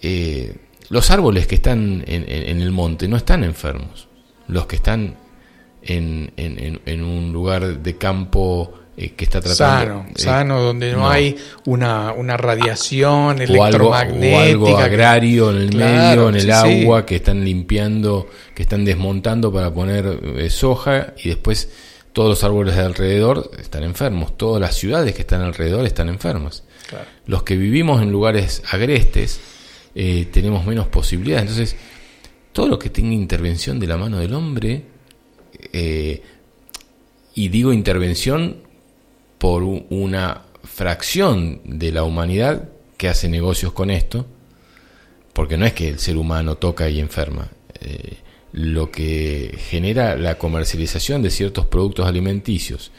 eh, 0.01 0.55
los 0.89 1.11
árboles 1.11 1.45
que 1.45 1.55
están 1.55 2.03
en, 2.07 2.27
el 2.27 2.71
monte 2.71 3.07
no 3.07 3.17
están 3.17 3.43
enfermos. 3.43 4.07
Los 4.47 4.65
que 4.65 4.77
están 4.77 5.15
en, 5.83 6.33
en 6.35 7.03
un 7.03 7.31
lugar 7.31 7.79
de 7.81 7.97
campo 7.97 8.78
eh, 9.01 9.13
que 9.15 9.23
está 9.23 9.39
tratando. 9.39 10.03
Sano, 10.03 10.05
eh, 10.09 10.19
sano, 10.19 10.61
donde 10.61 10.91
no, 10.91 11.09
hay 11.09 11.37
una, 11.63 12.11
una 12.11 12.35
radiación 12.35 13.41
electromagnética. 13.41 14.37
O 14.37 14.41
algo, 14.41 14.77
agrario 14.77 15.51
en 15.51 15.55
el 15.55 15.73
medio, 15.73 16.27
en 16.27 16.35
el 16.35 16.51
agua, 16.51 17.05
que 17.05 17.15
están 17.15 17.45
limpiando, 17.45 18.27
que 18.53 18.63
están 18.63 18.83
desmontando 18.83 19.53
para 19.53 19.73
poner 19.73 20.19
eh, 20.35 20.49
soja 20.49 21.13
y 21.23 21.29
después 21.29 21.69
todos 22.11 22.27
los 22.27 22.43
árboles 22.43 22.75
de 22.75 22.81
alrededor 22.81 23.49
están 23.57 23.83
enfermos, 23.83 24.35
todas 24.35 24.59
las 24.59 24.75
ciudades 24.75 25.15
que 25.15 25.21
están 25.21 25.43
alrededor 25.43 25.85
están 25.85 26.09
enfermas. 26.09 26.63
Los 27.25 27.43
que 27.43 27.55
vivimos 27.55 28.01
en 28.01 28.11
lugares 28.11 28.63
agrestes 28.69 29.39
tenemos 29.93 30.65
menos 30.65 30.87
posibilidades. 30.87 31.51
Entonces, 31.51 31.77
todo 32.51 32.67
lo 32.67 32.77
que 32.77 32.89
tenga 32.89 33.13
intervención 33.13 33.79
de 33.79 33.87
la 33.87 33.95
mano 33.95 34.17
del 34.17 34.33
hombre, 34.33 34.83
y 37.33 37.47
digo 37.47 37.71
intervención 37.71 38.68
por 39.39 39.63
una 39.63 40.43
fracción 40.63 41.61
de 41.63 41.91
la 41.91 42.03
humanidad 42.03 42.69
que 42.97 43.09
hace 43.09 43.29
negocios 43.29 43.73
con 43.73 43.89
esto, 43.89 44.27
porque 45.33 45.57
no 45.57 45.65
es 45.65 45.73
que 45.73 45.89
el 45.89 45.99
ser 45.99 46.17
humano 46.17 46.57
toca 46.57 46.89
y 46.89 46.99
enferma. 46.99 47.49
Eh, 47.79 48.17
lo 48.51 48.91
que 48.91 49.57
genera 49.57 50.15
la 50.15 50.37
comercialización 50.37 51.21
de 51.21 51.29
ciertos 51.29 51.65
productos 51.67 52.07
alimenticios 52.07 52.91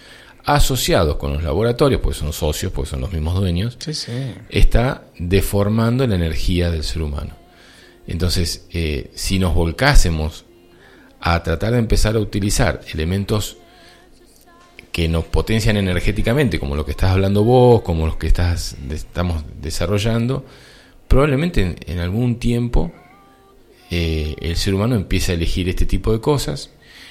asociados 0.44 1.16
con 1.16 1.32
los 1.34 1.42
laboratorios, 1.42 2.00
pues 2.00 2.16
son 2.16 2.32
socios, 2.32 2.72
pues 2.72 2.88
son 2.88 3.02
los 3.02 3.12
mismos 3.12 3.34
dueños, 3.34 3.76
está 4.48 5.04
deformando 5.18 6.06
la 6.06 6.14
energía 6.14 6.70
del 6.70 6.82
ser 6.82 7.02
humano. 7.02 7.36
Entonces, 8.06 8.66
eh, 8.72 9.10
si 9.14 9.38
nos 9.38 9.54
volcásemos 9.54 10.46
a 11.20 11.42
tratar 11.42 11.72
de 11.72 11.78
empezar 11.78 12.16
a 12.16 12.20
utilizar 12.20 12.80
elementos 12.92 13.58
que 14.92 15.08
nos 15.08 15.24
potencian 15.24 15.76
energéticamente, 15.76 16.58
como 16.58 16.74
lo 16.74 16.84
que 16.84 16.90
estás 16.90 17.10
hablando 17.10 17.44
vos, 17.44 17.82
como 17.82 18.06
los 18.06 18.16
que 18.16 18.26
estás, 18.26 18.76
estamos 18.90 19.44
desarrollando, 19.60 20.44
probablemente 21.08 21.76
en, 21.86 21.98
algún 21.98 22.38
tiempo 22.38 22.92
eh, 23.90 24.34
el 24.40 24.56
ser 24.56 24.74
humano 24.74 24.96
empiece 24.96 25.32
a 25.32 25.34
elegir 25.34 25.68
este 25.68 25.86
tipo 25.86 26.12
de 26.12 26.20
cosas 26.20 26.70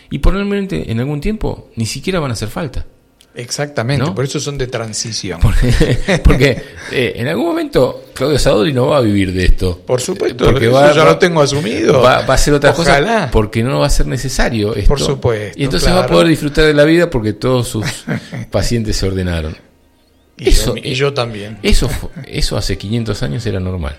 y 0.09 0.19
probablemente 0.19 0.91
en 0.91 0.99
algún 0.99 1.21
tiempo 1.21 1.69
ni 1.75 1.85
siquiera 1.85 2.19
van 2.19 2.31
a 2.31 2.33
hacer 2.33 2.49
falta. 2.49 2.85
Exactamente, 3.35 4.11
por 4.11 4.25
eso 4.25 4.39
son 4.39 4.57
de 4.57 4.67
transición. 4.67 5.39
Porque, 6.23 6.61
eh, 6.91 7.13
en 7.15 7.27
algún 7.27 7.45
momento 7.45 8.05
Claudio 8.13 8.39
Sadori 8.39 8.73
no 8.73 8.87
va 8.87 8.97
a 8.97 9.01
vivir 9.01 9.31
de 9.31 9.45
esto. 9.45 9.79
Por 9.85 10.01
supuesto, 10.01 10.45
porque 10.45 10.67
va, 10.67 10.91
ya 10.93 11.05
lo 11.05 11.17
tengo 11.17 11.41
asumido. 11.41 12.01
Va, 12.01 12.17
a 12.17 12.33
hacer 12.33 12.53
otra 12.55 12.73
cosa 12.73 13.29
porque 13.31 13.63
no 13.63 13.79
va 13.79 13.85
a 13.85 13.89
ser 13.89 14.07
necesario 14.07 14.75
esto. 14.75 14.89
Por 14.89 14.99
supuesto. 14.99 15.59
Y 15.59 15.65
entonces 15.65 15.89
va 15.89 16.03
a 16.03 16.07
poder 16.07 16.27
disfrutar 16.27 16.65
de 16.65 16.73
la 16.73 16.85
vida 16.85 17.09
porque 17.09 17.33
todos 17.33 17.67
sus 17.67 17.85
pacientes 18.51 18.97
se 18.97 19.07
ordenaron. 19.07 19.55
Y, 20.35 20.49
eso, 20.49 20.75
yo, 20.75 20.81
y 20.83 20.93
yo 20.95 21.13
también. 21.13 21.59
Eso, 21.61 21.89
eso 22.25 22.57
hace 22.57 22.77
500 22.77 23.23
años 23.23 23.45
era 23.45 23.59
normal. 23.59 23.95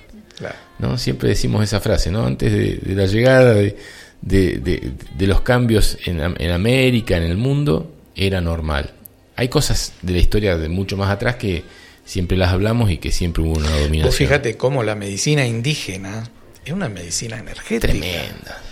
¿no? 0.78 0.98
Siempre 0.98 1.28
decimos 1.28 1.62
esa 1.62 1.80
frase, 1.80 2.10
¿no? 2.10 2.24
Antes 2.24 2.52
de, 2.52 2.94
la 2.94 3.06
llegada 3.06 3.54
de, 3.54 3.76
de, 4.22 5.26
los 5.26 5.42
cambios 5.42 5.98
en, 6.06 6.20
en 6.20 6.50
América, 6.50 7.16
en 7.16 7.24
el 7.24 7.36
mundo, 7.36 7.92
era 8.16 8.40
normal 8.40 8.94
hay 9.40 9.48
cosas 9.48 9.94
de 10.02 10.12
la 10.12 10.18
historia 10.18 10.58
de 10.58 10.68
mucho 10.68 10.98
más 10.98 11.08
atrás 11.08 11.36
que 11.36 11.64
siempre 12.04 12.36
las 12.36 12.52
hablamos 12.52 12.90
y 12.90 12.98
que 12.98 13.10
siempre 13.10 13.42
hubo 13.42 13.52
una 13.52 13.70
dominación. 13.70 14.08
Vos 14.08 14.16
fíjate 14.16 14.58
cómo 14.58 14.82
la 14.82 14.94
medicina 14.94 15.46
indígena 15.46 16.28
es 16.62 16.70
una 16.74 16.90
medicina 16.90 17.38
energética. 17.38 17.90
Tremenda. 17.90 18.62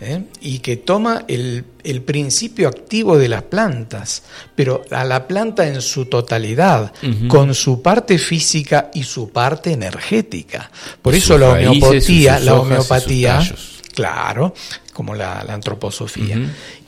¿eh? 0.00 0.22
Y 0.40 0.58
que 0.58 0.78
toma 0.78 1.26
el, 1.28 1.64
principio 2.04 2.66
activo 2.66 3.16
de 3.16 3.28
las 3.28 3.44
plantas, 3.44 4.24
pero 4.56 4.84
a 4.90 5.04
la 5.04 5.28
planta 5.28 5.68
en 5.68 5.80
su 5.80 6.06
totalidad, 6.06 6.92
con 7.28 7.54
su 7.54 7.80
parte 7.80 8.18
física 8.18 8.90
y 8.94 9.04
su 9.04 9.30
parte 9.30 9.70
energética. 9.70 10.72
Por 11.02 11.14
eso 11.14 11.38
la 11.38 11.50
homeopatía, 11.50 12.40
la 12.40 12.54
homeopatía, 12.56 13.48
claro, 13.94 14.54
como 14.92 15.14
la, 15.14 15.38
antroposofía, 15.42 16.36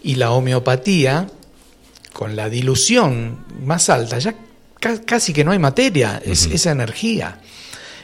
y 0.02 0.16
la 0.16 0.32
homeopatía 0.32 1.28
con 2.18 2.34
la 2.34 2.50
dilución 2.50 3.44
más 3.64 3.88
alta, 3.88 4.18
ya 4.18 4.34
casi 5.06 5.32
que 5.32 5.44
no 5.44 5.52
hay 5.52 5.60
materia, 5.60 6.20
es 6.24 6.46
esa 6.46 6.72
energía. 6.72 7.40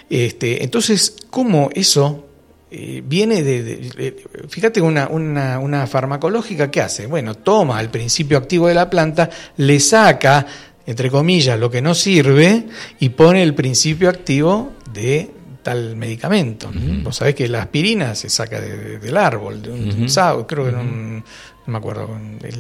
Este, 0.08 0.62
entonces, 0.62 1.16
¿cómo 1.30 1.68
eso 1.74 2.28
eh, 2.70 3.02
viene 3.04 3.42
de, 3.42 4.24
Fíjate, 4.48 4.80
una, 4.80 5.08
una, 5.08 5.58
una, 5.58 5.88
farmacológica, 5.88 6.70
¿qué 6.70 6.80
hace? 6.80 7.06
Bueno, 7.06 7.34
toma 7.34 7.80
el 7.80 7.88
principio 7.88 8.38
activo 8.38 8.68
de 8.68 8.74
la 8.74 8.88
planta, 8.88 9.28
le 9.56 9.80
saca, 9.80 10.46
entre 10.86 11.10
comillas, 11.10 11.58
lo 11.58 11.68
que 11.68 11.82
no 11.82 11.92
sirve 11.92 12.68
y 13.00 13.08
pone 13.08 13.42
el 13.42 13.52
principio 13.52 14.08
activo 14.08 14.74
de 14.92 15.28
tal 15.64 15.96
medicamento. 15.96 16.70
Vos 17.02 17.16
sabés 17.16 17.34
que 17.34 17.48
la 17.48 17.62
aspirina 17.62 18.14
se 18.14 18.30
saca 18.30 18.60
del 18.60 19.16
árbol, 19.16 19.60
de 19.60 19.72
un, 19.72 20.06
creo 20.46 20.62
que 20.62 20.68
era 20.68 20.78
un, 20.78 21.24
no 21.66 21.72
me 21.72 21.78
acuerdo, 21.78 22.10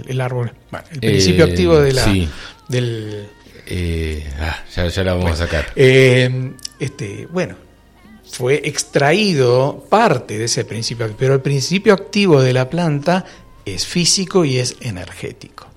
el, 0.06 0.20
árbol, 0.20 0.52
bueno, 0.70 0.86
el 0.92 1.00
principio 1.00 1.44
eh, 1.46 1.50
activo 1.50 1.78
de 1.78 1.92
la, 1.92 2.06
del... 2.68 3.28
Eh, 3.66 4.26
ah, 4.40 4.62
ya, 4.74 4.88
ya, 4.88 5.04
la 5.04 5.14
vamos 5.14 5.32
a 5.32 5.36
sacar. 5.36 5.66
Eh, 5.76 6.52
este, 6.78 7.26
bueno, 7.30 7.56
fue 8.30 8.60
extraído 8.64 9.86
parte 9.88 10.38
de 10.38 10.44
ese 10.44 10.64
principio, 10.64 11.14
pero 11.18 11.34
el 11.34 11.40
principio 11.40 11.94
activo 11.94 12.42
de 12.42 12.52
la 12.52 12.68
planta 12.68 13.24
es 13.64 13.86
físico 13.86 14.44
y 14.44 14.58
es 14.58 14.76
energético. 14.80 15.68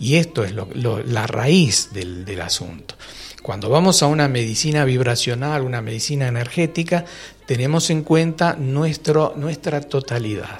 Y 0.00 0.16
esto 0.16 0.42
es 0.42 0.52
la 0.52 1.26
raíz 1.28 1.90
del, 1.92 2.24
del 2.24 2.40
asunto. 2.40 2.96
Cuando 3.40 3.70
vamos 3.70 4.02
a 4.02 4.06
una 4.06 4.26
medicina 4.26 4.84
vibracional, 4.84 5.62
una 5.62 5.80
medicina 5.80 6.26
energética, 6.26 7.04
tenemos 7.46 7.88
en 7.90 8.02
cuenta 8.02 8.56
nuestro, 8.58 9.34
nuestra 9.36 9.80
totalidad. 9.80 10.58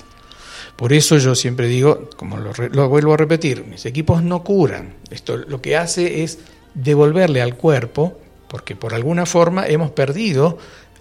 Por 0.78 0.92
eso 0.92 1.18
yo 1.18 1.34
siempre 1.34 1.66
digo, 1.66 2.08
como 2.16 2.36
lo, 2.36 2.88
vuelvo 2.88 3.12
a 3.12 3.16
repetir, 3.16 3.64
mis 3.64 3.84
equipos 3.84 4.22
no 4.22 4.44
curan. 4.44 4.94
Esto 5.10 5.36
lo 5.36 5.60
que 5.60 5.76
hace 5.76 6.22
es 6.22 6.38
devolverle 6.72 7.42
al 7.42 7.56
cuerpo, 7.56 8.16
porque 8.46 8.76
por 8.76 8.94
alguna 8.94 9.26
forma 9.26 9.66
hemos 9.66 9.90
perdido 9.90 10.56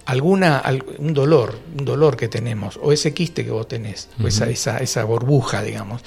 alguna 0.06 0.64
un 0.98 1.14
dolor, 1.14 1.60
un 1.78 1.86
dolor 1.86 2.18
que 2.18 2.28
tenemos, 2.28 2.80
o 2.82 2.92
ese 2.92 3.14
quiste 3.14 3.46
que 3.46 3.52
vos 3.52 3.68
tenés, 3.68 4.10
o 4.20 4.28
esa, 4.28 4.50
esa, 4.50 4.80
esa 4.80 5.04
burbuja, 5.04 5.62
digamos. 5.62 6.02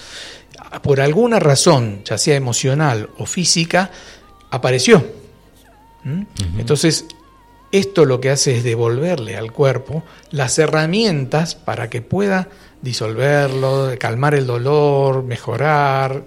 Por 0.82 1.00
alguna 1.00 1.38
razón, 1.38 2.02
ya 2.04 2.18
sea 2.18 2.34
emocional 2.34 3.08
o 3.18 3.24
física, 3.24 3.92
apareció. 4.50 5.06
¿Mm? 6.02 6.22
Entonces, 6.58 7.04
esto 7.70 8.04
lo 8.04 8.20
que 8.20 8.30
hace 8.30 8.56
es 8.56 8.64
devolverle 8.64 9.36
al 9.36 9.52
cuerpo 9.52 10.02
las 10.32 10.58
herramientas 10.58 11.54
para 11.54 11.88
que 11.88 12.02
pueda 12.02 12.48
disolverlo, 12.82 13.94
calmar 13.98 14.34
el 14.34 14.46
dolor, 14.46 15.22
mejorar 15.22 16.22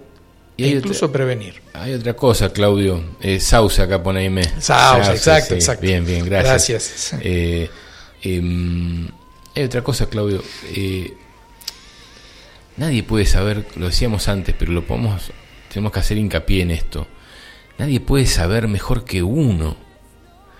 e 0.57 0.67
incluso 0.67 1.11
prevenir. 1.11 1.61
Hay 1.73 1.93
otra 1.93 2.15
cosa, 2.15 2.51
Claudio. 2.51 3.03
Eh, 3.21 3.39
Sauce 3.39 3.81
acá 3.81 4.01
pone 4.01 4.29
me. 4.29 4.43
Sauce, 4.61 5.11
exacto, 5.11 5.55
exacto. 5.55 5.81
Bien, 5.81 6.05
bien, 6.05 6.25
gracias. 6.25 7.09
Gracias. 7.11 7.21
Eh, 7.21 7.69
em, 8.21 9.07
hay 9.55 9.63
otra 9.63 9.83
cosa, 9.83 10.07
Claudio. 10.07 10.43
Eh, 10.75 11.13
nadie 12.77 13.03
puede 13.03 13.25
saber, 13.25 13.65
lo 13.75 13.87
decíamos 13.87 14.27
antes, 14.27 14.55
pero 14.57 14.71
lo 14.71 14.85
podemos, 14.85 15.31
tenemos 15.71 15.91
que 15.91 15.99
hacer 15.99 16.17
hincapié 16.17 16.61
en 16.61 16.71
esto. 16.71 17.07
Nadie 17.79 17.99
puede 17.99 18.27
saber 18.27 18.67
mejor 18.67 19.03
que 19.03 19.23
uno, 19.23 19.75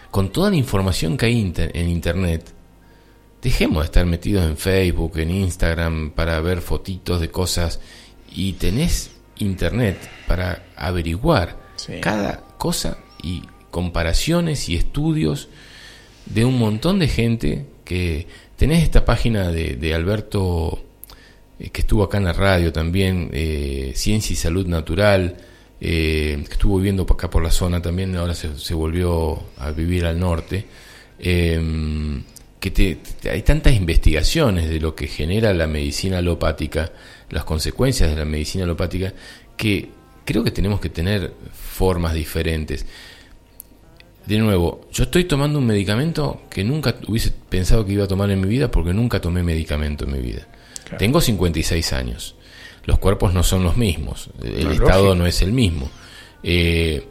con 0.10 0.32
toda 0.32 0.50
la 0.50 0.56
información 0.56 1.16
que 1.18 1.28
hay 1.28 1.54
en 1.56 1.90
Internet, 1.90 2.53
dejemos 3.44 3.84
de 3.84 3.86
estar 3.86 4.06
metidos 4.06 4.46
en 4.46 4.58
Facebook, 4.58 5.18
en 5.18 5.30
Instagram, 5.30 6.12
para 6.12 6.40
ver 6.40 6.62
fotitos 6.62 7.20
de 7.20 7.30
cosas 7.30 7.82
y 8.32 8.54
tenés 8.54 9.12
internet 9.38 9.98
para 10.28 10.64
averiguar 10.76 11.58
cada 12.02 12.42
cosa 12.58 12.98
y 13.22 13.44
comparaciones 13.70 14.70
y 14.70 14.76
estudios 14.76 15.50
de 16.26 16.46
un 16.46 16.58
montón 16.58 17.00
de 17.00 17.10
gente 17.10 17.66
que 17.84 18.28
tenés 18.56 18.84
esta 18.84 19.04
página 19.04 19.52
de, 19.52 19.94
Alberto 19.94 20.82
eh, 21.60 21.70
que 21.70 21.82
estuvo 21.82 22.04
acá 22.04 22.20
en 22.20 22.24
la 22.24 22.34
radio 22.34 22.72
también, 22.72 23.30
eh, 23.34 23.92
Ciencia 23.96 24.34
y 24.34 24.38
Salud 24.38 24.68
Natural, 24.68 25.36
eh, 25.82 26.42
que 26.46 26.54
estuvo 26.54 26.78
viviendo 26.78 27.04
acá 27.04 27.30
por 27.30 27.44
la 27.44 27.52
zona 27.52 27.82
también, 27.82 28.16
ahora 28.16 28.36
se, 28.36 28.74
volvió 28.74 29.44
a 29.58 29.72
vivir 29.72 30.06
al 30.06 30.18
norte, 30.18 30.66
que 32.72 32.98
hay 33.30 33.42
tantas 33.42 33.74
investigaciones 33.74 34.70
de 34.70 34.80
lo 34.80 34.96
que 34.96 35.08
genera 35.08 35.54
la 35.54 35.68
medicina 35.68 36.20
alopática, 36.20 36.92
las 37.30 37.44
consecuencias 37.44 38.10
de 38.10 38.16
la 38.16 38.26
medicina 38.26 38.64
alopática, 38.64 39.14
que 39.58 39.90
creo 40.26 40.44
que 40.44 40.52
tenemos 40.52 40.80
que 40.80 40.90
tener 40.90 41.34
formas 41.52 42.14
diferentes. 42.14 42.86
De 44.26 44.38
nuevo, 44.38 44.88
yo 44.92 45.04
estoy 45.04 45.26
tomando 45.26 45.60
un 45.60 45.66
medicamento 45.66 46.44
que 46.50 46.64
nunca 46.64 46.96
hubiese 47.08 47.32
pensado 47.50 47.86
que 47.86 47.94
iba 47.94 48.06
a 48.06 48.08
tomar 48.08 48.32
en 48.32 48.40
mi 48.40 48.48
vida 48.48 48.72
porque 48.72 48.94
nunca 48.94 49.20
tomé 49.20 49.44
medicamento 49.44 50.06
en 50.06 50.14
mi 50.14 50.20
vida. 50.20 50.48
Tengo 50.98 51.20
56 51.20 51.94
años 51.94 52.36
los 52.86 53.00
cuerpos 53.00 53.34
no 53.34 53.44
son 53.44 53.64
los 53.64 53.78
mismos, 53.78 54.30
el 54.44 54.72
estado 54.72 55.16
no 55.16 55.26
es 55.26 55.42
el 55.42 55.52
mismo. 55.52 55.90
Eh, 56.44 57.08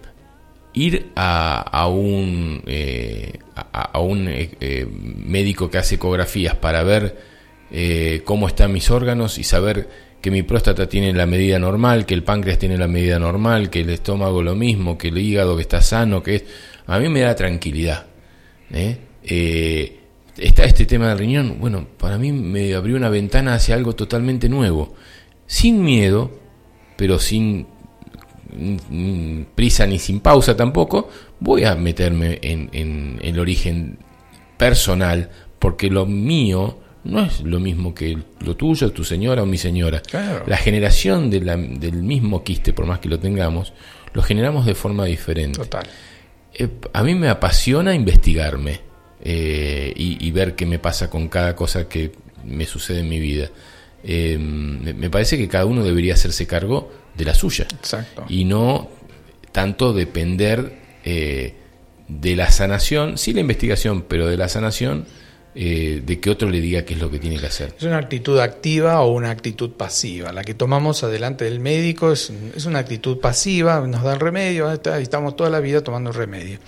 ir 0.74 1.10
a, 1.16 1.86
un, 1.88 2.62
eh, 2.66 3.38
a, 3.54 3.98
un 4.00 4.26
eh, 4.28 4.86
médico 5.24 5.70
que 5.70 5.78
hace 5.78 5.96
ecografías 5.96 6.54
para 6.56 6.82
ver 6.82 7.32
cómo 8.24 8.48
están 8.48 8.70
mis 8.72 8.90
órganos 8.90 9.38
y 9.38 9.44
saber 9.44 9.88
que 10.20 10.30
mi 10.30 10.42
próstata 10.42 10.88
tiene 10.88 11.12
la 11.14 11.24
medida 11.24 11.58
normal, 11.58 12.04
que 12.04 12.12
el 12.12 12.22
páncreas 12.22 12.58
tiene 12.58 12.76
la 12.76 12.86
medida 12.86 13.18
normal, 13.18 13.70
que 13.70 13.80
el 13.80 13.88
estómago 13.88 14.42
lo 14.42 14.54
mismo, 14.54 14.98
que 14.98 15.08
el 15.08 15.18
hígado 15.18 15.58
está 15.58 15.80
sano, 15.80 16.22
que 16.22 16.34
es... 16.36 16.44
A 16.86 16.98
mí 16.98 17.08
me 17.08 17.20
da 17.20 17.34
tranquilidad. 17.34 18.06
está 19.22 20.64
este 20.64 20.84
tema 20.84 21.08
del 21.08 21.18
riñón, 21.18 21.56
bueno, 21.60 21.86
para 21.98 22.18
mí 22.18 22.30
me 22.30 22.74
abrió 22.74 22.96
una 22.96 23.08
ventana 23.08 23.54
hacia 23.54 23.74
algo 23.74 23.94
totalmente 23.94 24.48
nuevo 24.50 24.94
sin 25.52 25.84
miedo, 25.84 26.30
pero 26.96 27.18
sin 27.18 27.66
prisa 29.54 29.86
ni 29.86 29.98
sin 29.98 30.20
pausa 30.20 30.56
tampoco, 30.56 31.08
voy 31.40 31.64
a 31.64 31.74
meterme 31.74 32.38
en, 32.42 33.18
el 33.22 33.38
origen 33.38 33.98
personal, 34.56 35.30
porque 35.58 35.90
lo 35.90 36.06
mío 36.06 36.78
no 37.04 37.24
es 37.24 37.40
lo 37.40 37.58
mismo 37.58 37.94
que 37.94 38.16
lo 38.40 38.56
tuyo, 38.56 38.92
tu 38.92 39.04
señora 39.04 39.42
o 39.42 39.46
mi 39.46 39.58
señora. 39.58 40.02
La 40.46 40.56
generación 40.56 41.30
del 41.30 42.02
mismo 42.02 42.44
quiste, 42.44 42.72
por 42.72 42.86
más 42.86 43.00
que 43.00 43.08
lo 43.08 43.18
tengamos, 43.18 43.72
lo 44.12 44.22
generamos 44.22 44.66
de 44.66 44.74
forma 44.74 45.04
diferente. 45.06 45.58
Total. 45.58 45.86
Eh, 46.54 46.68
a 46.92 47.02
mí 47.02 47.14
me 47.14 47.28
apasiona 47.28 47.94
investigarme 47.94 48.80
eh, 49.24 49.92
y, 49.96 50.26
y, 50.26 50.30
ver 50.32 50.54
qué 50.54 50.66
me 50.66 50.78
pasa 50.78 51.08
con 51.08 51.28
cada 51.28 51.56
cosa 51.56 51.88
que 51.88 52.12
me 52.44 52.66
sucede 52.66 53.00
en 53.00 53.08
mi 53.08 53.18
vida. 53.18 53.50
Eh, 54.04 54.36
me 54.38 55.10
parece 55.10 55.38
que 55.38 55.48
cada 55.48 55.64
uno 55.64 55.84
debería 55.84 56.14
hacerse 56.14 56.46
cargo 56.46 56.90
de 57.16 57.24
la 57.24 57.34
suya. 57.34 57.66
Y 58.28 58.44
no 58.44 58.90
tanto 59.52 59.92
depender 59.92 60.78
eh, 61.04 61.54
de 62.08 62.36
la 62.36 62.50
sanación, 62.50 63.18
sí 63.18 63.32
la 63.32 63.40
investigación, 63.40 64.02
pero 64.08 64.26
de 64.26 64.36
la 64.36 64.48
sanación 64.48 65.06
eh, 65.54 66.02
de 66.04 66.18
que 66.18 66.30
otro 66.30 66.48
le 66.48 66.60
diga 66.60 66.84
qué 66.84 66.94
es 66.94 67.00
lo 67.00 67.10
que 67.10 67.18
tiene 67.18 67.38
que 67.38 67.46
hacer. 67.46 67.74
Es 67.76 67.84
una 67.84 67.98
actitud 67.98 68.38
activa 68.38 69.00
o 69.02 69.12
una 69.12 69.30
actitud 69.30 69.72
pasiva. 69.72 70.32
La 70.32 70.44
que 70.44 70.54
tomamos 70.54 71.04
adelante 71.04 71.44
del 71.44 71.60
médico 71.60 72.12
es, 72.12 72.32
es 72.56 72.64
una 72.64 72.78
actitud 72.78 73.18
pasiva, 73.18 73.80
nos 73.86 74.02
dan 74.02 74.20
remedio, 74.20 74.70
estamos 74.72 75.36
toda 75.36 75.50
la 75.50 75.60
vida 75.60 75.82
tomando 75.82 76.12
remedio 76.12 76.58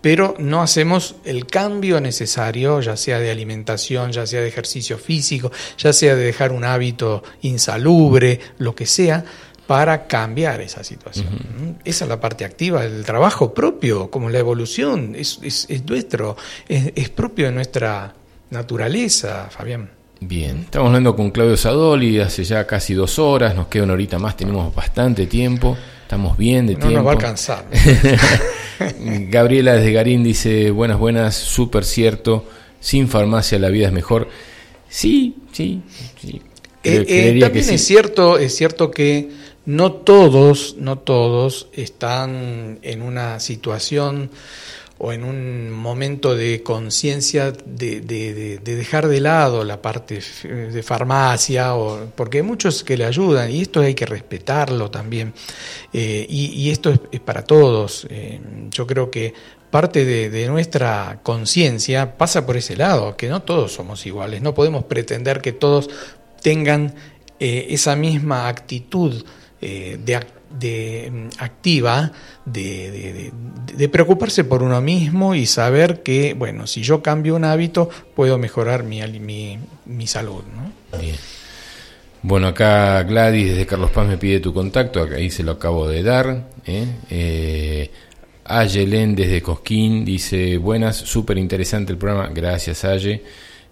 pero 0.00 0.34
no 0.38 0.62
hacemos 0.62 1.16
el 1.24 1.46
cambio 1.46 2.00
necesario, 2.00 2.80
ya 2.80 2.96
sea 2.96 3.18
de 3.18 3.30
alimentación, 3.30 4.12
ya 4.12 4.26
sea 4.26 4.40
de 4.40 4.48
ejercicio 4.48 4.98
físico, 4.98 5.50
ya 5.78 5.92
sea 5.92 6.14
de 6.14 6.24
dejar 6.24 6.52
un 6.52 6.64
hábito 6.64 7.22
insalubre, 7.42 8.40
lo 8.58 8.74
que 8.74 8.86
sea, 8.86 9.24
para 9.66 10.06
cambiar 10.06 10.60
esa 10.60 10.84
situación. 10.84 11.78
Esa 11.84 12.04
es 12.04 12.08
la 12.08 12.20
parte 12.20 12.44
activa 12.44 12.82
del 12.82 13.04
trabajo 13.04 13.52
propio, 13.52 14.10
como 14.10 14.30
la 14.30 14.38
evolución, 14.38 15.14
es, 15.16 15.40
nuestro, 15.88 16.36
es, 16.68 17.08
propio 17.10 17.46
de 17.46 17.52
nuestra 17.52 18.14
naturaleza, 18.50 19.48
Fabián. 19.50 19.90
Bien, 20.20 20.60
estamos 20.60 20.86
hablando 20.86 21.14
con 21.14 21.30
Claudio 21.30 21.56
Sadoli 21.56 22.20
hace 22.20 22.44
ya 22.44 22.66
casi 22.66 22.94
dos 22.94 23.18
horas, 23.18 23.54
nos 23.54 23.66
queda 23.66 23.84
una 23.84 23.92
horita 23.94 24.18
más, 24.18 24.36
tenemos 24.36 24.74
bastante 24.74 25.26
tiempo, 25.26 25.76
estamos 26.06 26.38
bien 26.38 26.68
de 26.68 26.74
tiempo. 26.76 26.90
No 26.90 26.96
nos 26.98 27.06
va 27.06 27.10
a 27.10 27.14
alcanzar. 27.14 27.66
Gabriela 29.28 29.72
desde 29.72 29.92
Garín 29.92 30.22
dice, 30.22 30.70
buenas, 30.70 31.00
buenas, 31.00 31.34
súper 31.34 31.84
cierto, 31.84 32.44
sin 32.78 33.08
farmacia 33.08 33.58
la 33.58 33.70
vida 33.70 33.88
es 33.88 33.92
mejor. 33.92 34.28
Sí, 34.88 35.34
sí, 35.50 35.82
sí. 36.20 36.40
Eh, 36.84 37.04
eh, 37.08 37.40
también 37.40 37.68
es 37.68 37.84
cierto, 37.84 38.38
es 38.38 38.54
cierto 38.54 38.92
que 38.92 39.30
no 39.64 39.94
todos, 39.94 40.76
no 40.78 40.98
todos 40.98 41.66
están 41.72 42.78
en 42.82 43.02
una 43.02 43.40
situación 43.40 44.30
o 44.98 45.12
en 45.12 45.24
un 45.24 45.70
momento 45.70 46.34
de 46.34 46.62
conciencia 46.62 47.52
de, 47.52 48.00
de, 48.00 48.58
dejar 48.58 49.08
de 49.08 49.20
lado 49.20 49.62
la 49.62 49.82
parte 49.82 50.20
de 50.42 50.82
farmacia, 50.82 51.74
o, 51.74 52.10
porque 52.14 52.38
hay 52.38 52.42
muchos 52.42 52.82
que 52.82 52.96
le 52.96 53.04
ayudan 53.04 53.50
y 53.50 53.60
esto 53.60 53.80
hay 53.80 53.94
que 53.94 54.06
respetarlo 54.06 54.90
también. 54.90 55.34
Eh, 55.92 56.26
y, 56.28 56.70
esto 56.70 56.90
es, 56.90 57.20
para 57.20 57.42
todos. 57.42 58.06
Eh, 58.08 58.40
yo 58.70 58.86
creo 58.86 59.10
que 59.10 59.34
parte 59.70 60.04
de, 60.04 60.48
nuestra 60.48 61.20
conciencia 61.22 62.16
pasa 62.16 62.46
por 62.46 62.56
ese 62.56 62.76
lado, 62.76 63.16
que 63.16 63.28
no 63.28 63.42
todos 63.42 63.72
somos 63.72 64.06
iguales, 64.06 64.40
no 64.40 64.54
podemos 64.54 64.84
pretender 64.84 65.42
que 65.42 65.52
todos 65.52 65.90
tengan 66.40 66.94
eh, 67.38 67.66
esa 67.70 67.96
misma 67.96 68.48
actitud 68.48 69.24
de, 69.60 70.20
de, 70.50 71.10
mm, 71.12 71.28
activa 71.42 72.12
de, 72.44 73.32
de, 73.76 73.88
preocuparse 73.88 74.44
por 74.44 74.62
uno 74.62 74.80
mismo 74.80 75.34
y 75.34 75.46
saber 75.46 76.02
que, 76.02 76.34
bueno, 76.34 76.66
si 76.66 76.82
yo 76.82 77.02
cambio 77.02 77.36
un 77.36 77.44
hábito, 77.44 77.88
puedo 78.14 78.38
mejorar 78.38 78.84
mi, 78.84 79.00
mi, 79.20 79.58
mi 79.84 80.06
salud. 80.06 80.42
¿no? 80.54 80.98
Bueno, 82.22 82.48
acá 82.48 83.02
Gladys 83.04 83.50
desde 83.50 83.66
Carlos 83.66 83.90
Paz 83.90 84.08
me 84.08 84.18
pide 84.18 84.40
tu 84.40 84.52
contacto, 84.52 85.06
ahí 85.14 85.30
se 85.30 85.42
lo 85.42 85.52
acabo 85.52 85.86
de 85.88 86.02
dar. 86.02 86.48
¿eh? 86.64 86.86
Eh, 87.10 87.90
Ayelen 88.44 89.14
desde 89.14 89.42
Cosquín 89.42 90.04
dice, 90.04 90.56
buenas, 90.58 90.96
súper 90.96 91.38
interesante 91.38 91.92
el 91.92 91.98
programa, 91.98 92.28
gracias 92.34 92.84
Aye. 92.84 93.22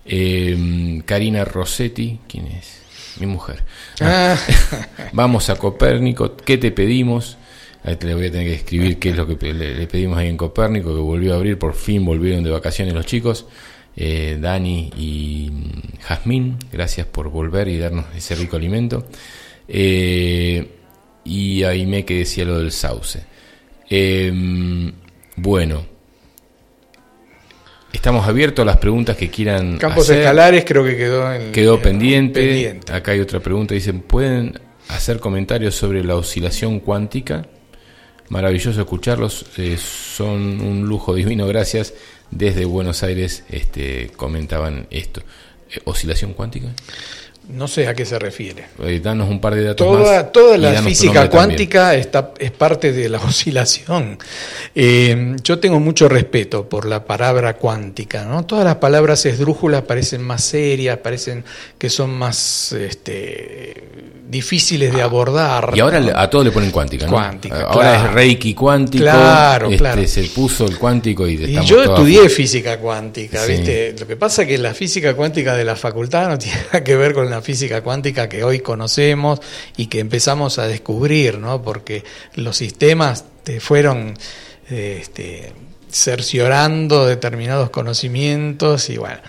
Eh, 0.06 1.02
Karina 1.06 1.44
Rossetti, 1.44 2.20
¿quién 2.28 2.46
es? 2.48 2.83
Mi 3.18 3.26
mujer. 3.26 3.62
Ah. 4.00 4.36
Vamos 5.12 5.50
a 5.50 5.56
Copérnico, 5.56 6.36
¿qué 6.36 6.58
te 6.58 6.70
pedimos? 6.70 7.36
Ahí 7.84 7.96
te 7.96 8.06
le 8.06 8.14
voy 8.14 8.26
a 8.26 8.32
tener 8.32 8.46
que 8.46 8.54
escribir 8.54 8.98
qué 8.98 9.10
es 9.10 9.16
lo 9.16 9.26
que 9.26 9.52
le, 9.52 9.86
pedimos 9.86 10.16
ahí 10.16 10.28
en 10.28 10.36
Copérnico, 10.36 10.94
que 10.94 11.00
volvió 11.00 11.34
a 11.34 11.36
abrir, 11.36 11.58
por 11.58 11.74
fin 11.74 12.04
volvieron 12.04 12.42
de 12.42 12.50
vacaciones 12.50 12.94
los 12.94 13.04
chicos. 13.04 13.46
Eh, 13.96 14.38
Dani 14.40 14.90
y 14.96 15.52
Jazmín, 16.00 16.56
gracias 16.72 17.06
por 17.06 17.28
volver 17.28 17.68
y 17.68 17.78
darnos 17.78 18.06
ese 18.16 18.34
rico 18.34 18.56
alimento. 18.56 19.06
Eh, 19.68 20.66
y 21.24 21.62
ahí 21.62 21.86
me 21.86 22.04
que 22.04 22.18
decía 22.18 22.44
lo 22.44 22.58
del 22.58 22.72
sauce. 22.72 23.22
Eh, 23.88 24.32
bueno, 25.36 25.93
Estamos 27.94 28.26
abiertos 28.26 28.64
a 28.64 28.66
las 28.66 28.78
preguntas 28.78 29.16
que 29.16 29.30
quieran. 29.30 29.78
Campos 29.78 30.10
escalares 30.10 30.64
creo 30.66 30.84
que 30.84 30.96
quedó, 30.96 31.32
en, 31.32 31.52
quedó 31.52 31.80
pendiente. 31.80 32.80
Acá 32.92 33.12
hay 33.12 33.20
otra 33.20 33.38
pregunta. 33.38 33.72
Dicen, 33.72 34.00
¿pueden 34.00 34.60
hacer 34.88 35.20
comentarios 35.20 35.76
sobre 35.76 36.02
la 36.02 36.16
oscilación 36.16 36.80
cuántica? 36.80 37.46
Maravilloso 38.30 38.80
escucharlos. 38.80 39.46
Eh, 39.58 39.78
son 39.78 40.60
un 40.60 40.86
lujo 40.86 41.14
divino. 41.14 41.46
Gracias. 41.46 41.94
Desde 42.32 42.64
Buenos 42.64 43.04
Aires 43.04 43.44
este, 43.48 44.10
comentaban 44.16 44.88
esto. 44.90 45.20
Eh, 45.70 45.78
¿Oscilación 45.84 46.34
cuántica? 46.34 46.70
No 47.48 47.68
sé 47.68 47.86
a 47.88 47.94
qué 47.94 48.06
se 48.06 48.18
refiere. 48.18 48.64
Eh, 48.82 49.00
danos 49.02 49.28
un 49.28 49.38
par 49.38 49.54
de 49.54 49.62
datos 49.64 49.86
toda, 49.86 50.22
más. 50.22 50.32
Toda 50.32 50.56
la 50.56 50.82
física 50.82 51.28
cuántica 51.28 51.94
está, 51.94 52.32
es 52.38 52.50
parte 52.50 52.92
de 52.92 53.08
la 53.10 53.18
oscilación. 53.24 54.18
Eh, 54.74 55.36
yo 55.42 55.58
tengo 55.58 55.78
mucho 55.78 56.08
respeto 56.08 56.66
por 56.68 56.86
la 56.86 57.04
palabra 57.04 57.54
cuántica. 57.56 58.24
¿no? 58.24 58.46
Todas 58.46 58.64
las 58.64 58.76
palabras 58.76 59.26
esdrújulas 59.26 59.82
parecen 59.82 60.22
más 60.22 60.42
serias, 60.42 60.98
parecen 60.98 61.44
que 61.76 61.90
son 61.90 62.10
más 62.10 62.72
este, 62.72 63.74
difíciles 64.26 64.92
de 64.94 65.02
ah, 65.02 65.04
abordar. 65.04 65.72
Y 65.74 65.80
ahora 65.80 66.02
a 66.20 66.30
todo 66.30 66.44
le 66.44 66.50
ponen 66.50 66.70
cuántica. 66.70 67.06
¿no? 67.06 67.12
Cuántica. 67.12 67.62
Ahora 67.62 67.96
es 67.96 68.12
Reiki 68.12 68.54
cuántico. 68.54 69.04
Claro, 69.04 69.66
este, 69.66 69.78
claro. 69.78 70.06
Se 70.06 70.22
puso 70.24 70.66
el 70.66 70.78
cuántico 70.78 71.26
y, 71.28 71.34
y 71.34 71.64
yo 71.64 71.82
estudié 71.82 72.28
física 72.28 72.78
cuántica. 72.78 73.44
¿viste? 73.44 73.94
Lo 73.98 74.06
que 74.06 74.16
pasa 74.16 74.42
es 74.42 74.48
que 74.48 74.58
la 74.58 74.72
física 74.72 75.14
cuántica 75.14 75.54
de 75.54 75.64
la 75.64 75.76
facultad 75.76 76.28
no 76.28 76.38
tiene 76.38 76.58
nada 76.66 76.82
que 76.82 76.96
ver 76.96 77.12
con 77.12 77.30
la 77.30 77.33
física 77.42 77.82
cuántica 77.82 78.28
que 78.28 78.44
hoy 78.44 78.60
conocemos 78.60 79.40
y 79.76 79.86
que 79.86 80.00
empezamos 80.00 80.58
a 80.58 80.66
descubrir, 80.66 81.38
¿no? 81.38 81.62
Porque 81.62 82.04
los 82.34 82.56
sistemas 82.56 83.24
te 83.42 83.60
fueron 83.60 84.16
este, 84.70 85.52
cerciorando 85.90 87.06
determinados 87.06 87.70
conocimientos 87.70 88.90
y 88.90 88.98
bueno. 88.98 89.20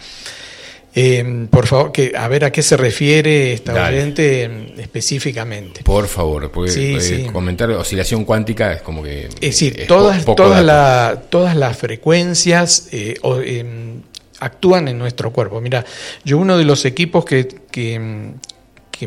Eh, 0.98 1.48
por 1.50 1.68
favor, 1.68 1.92
que, 1.92 2.14
a 2.18 2.26
ver 2.30 2.46
a 2.46 2.52
qué 2.54 2.64
se 2.64 2.78
refiere 2.78 3.52
esta 3.52 3.74
oyente 3.74 4.72
específicamente. 4.78 5.84
Por 5.84 6.08
favor, 6.08 6.50
porque 6.50 6.72
eh, 6.72 7.28
comentar 7.34 7.70
oscilación 7.72 8.24
cuántica 8.24 8.72
es 8.72 8.82
como 8.82 9.04
que... 9.04 9.26
Es 9.26 9.42
decir, 9.42 9.88
todas, 9.88 10.24
todas, 10.24 11.30
todas 11.30 11.56
las 11.58 11.78
frecuencias 11.78 12.88
eh, 12.94 13.16
em, 13.44 14.04
actúan 14.40 14.88
en 14.88 14.98
nuestro 14.98 15.32
cuerpo. 15.32 15.62
Mira, 15.62 15.86
yo 16.24 16.38
uno 16.38 16.58
de 16.58 16.66
los 16.66 16.86
equipos 16.86 17.26
que, 17.26 17.48
que, 17.72 18.00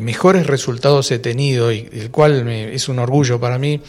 mejores 0.00 0.46
resultados 0.46 1.10
he 1.10 1.18
tenido 1.18 1.72
y 1.72 1.88
el 1.92 2.10
cual 2.10 2.46
es 2.48 2.88
un 2.88 2.98
orgullo 2.98 3.40
para 3.40 3.58
mí 3.58 3.80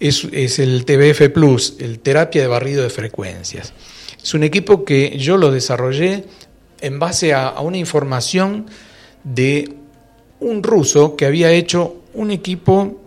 es, 0.00 0.26
es 0.32 0.58
el 0.58 0.84
TBF 0.84 1.28
Plus, 1.28 1.76
el 1.78 2.00
terapia 2.00 2.42
de 2.42 2.48
barrido 2.48 2.82
de 2.82 2.90
frecuencias. 2.90 3.72
Es 4.22 4.34
un 4.34 4.42
equipo 4.42 4.84
que 4.84 5.18
yo 5.18 5.36
lo 5.36 5.50
desarrollé 5.50 6.24
en 6.80 6.98
base 6.98 7.32
a, 7.34 7.60
una 7.60 7.76
información 7.76 8.66
de 9.24 9.76
un 10.40 10.62
ruso 10.62 11.16
que 11.16 11.26
había 11.26 11.50
hecho 11.52 11.96
un 12.14 12.30
equipo 12.30 13.00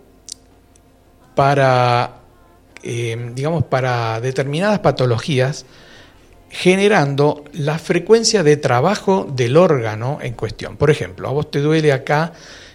para, 1.34 2.20
eh, 2.82 3.32
digamos, 3.34 3.64
para 3.64 4.20
determinadas 4.20 4.78
patologías 4.78 5.66
generando 6.54 7.44
la 7.52 7.80
frecuencia 7.80 8.44
de 8.44 8.56
trabajo 8.56 9.26
del 9.28 9.56
órgano 9.56 10.20
en 10.22 10.34
cuestión. 10.34 10.76
Por 10.76 10.88
ejemplo, 10.88 11.28
a 11.28 11.32
vos 11.32 11.50
te 11.50 11.58
duele 11.58 11.92
acá 11.92 12.32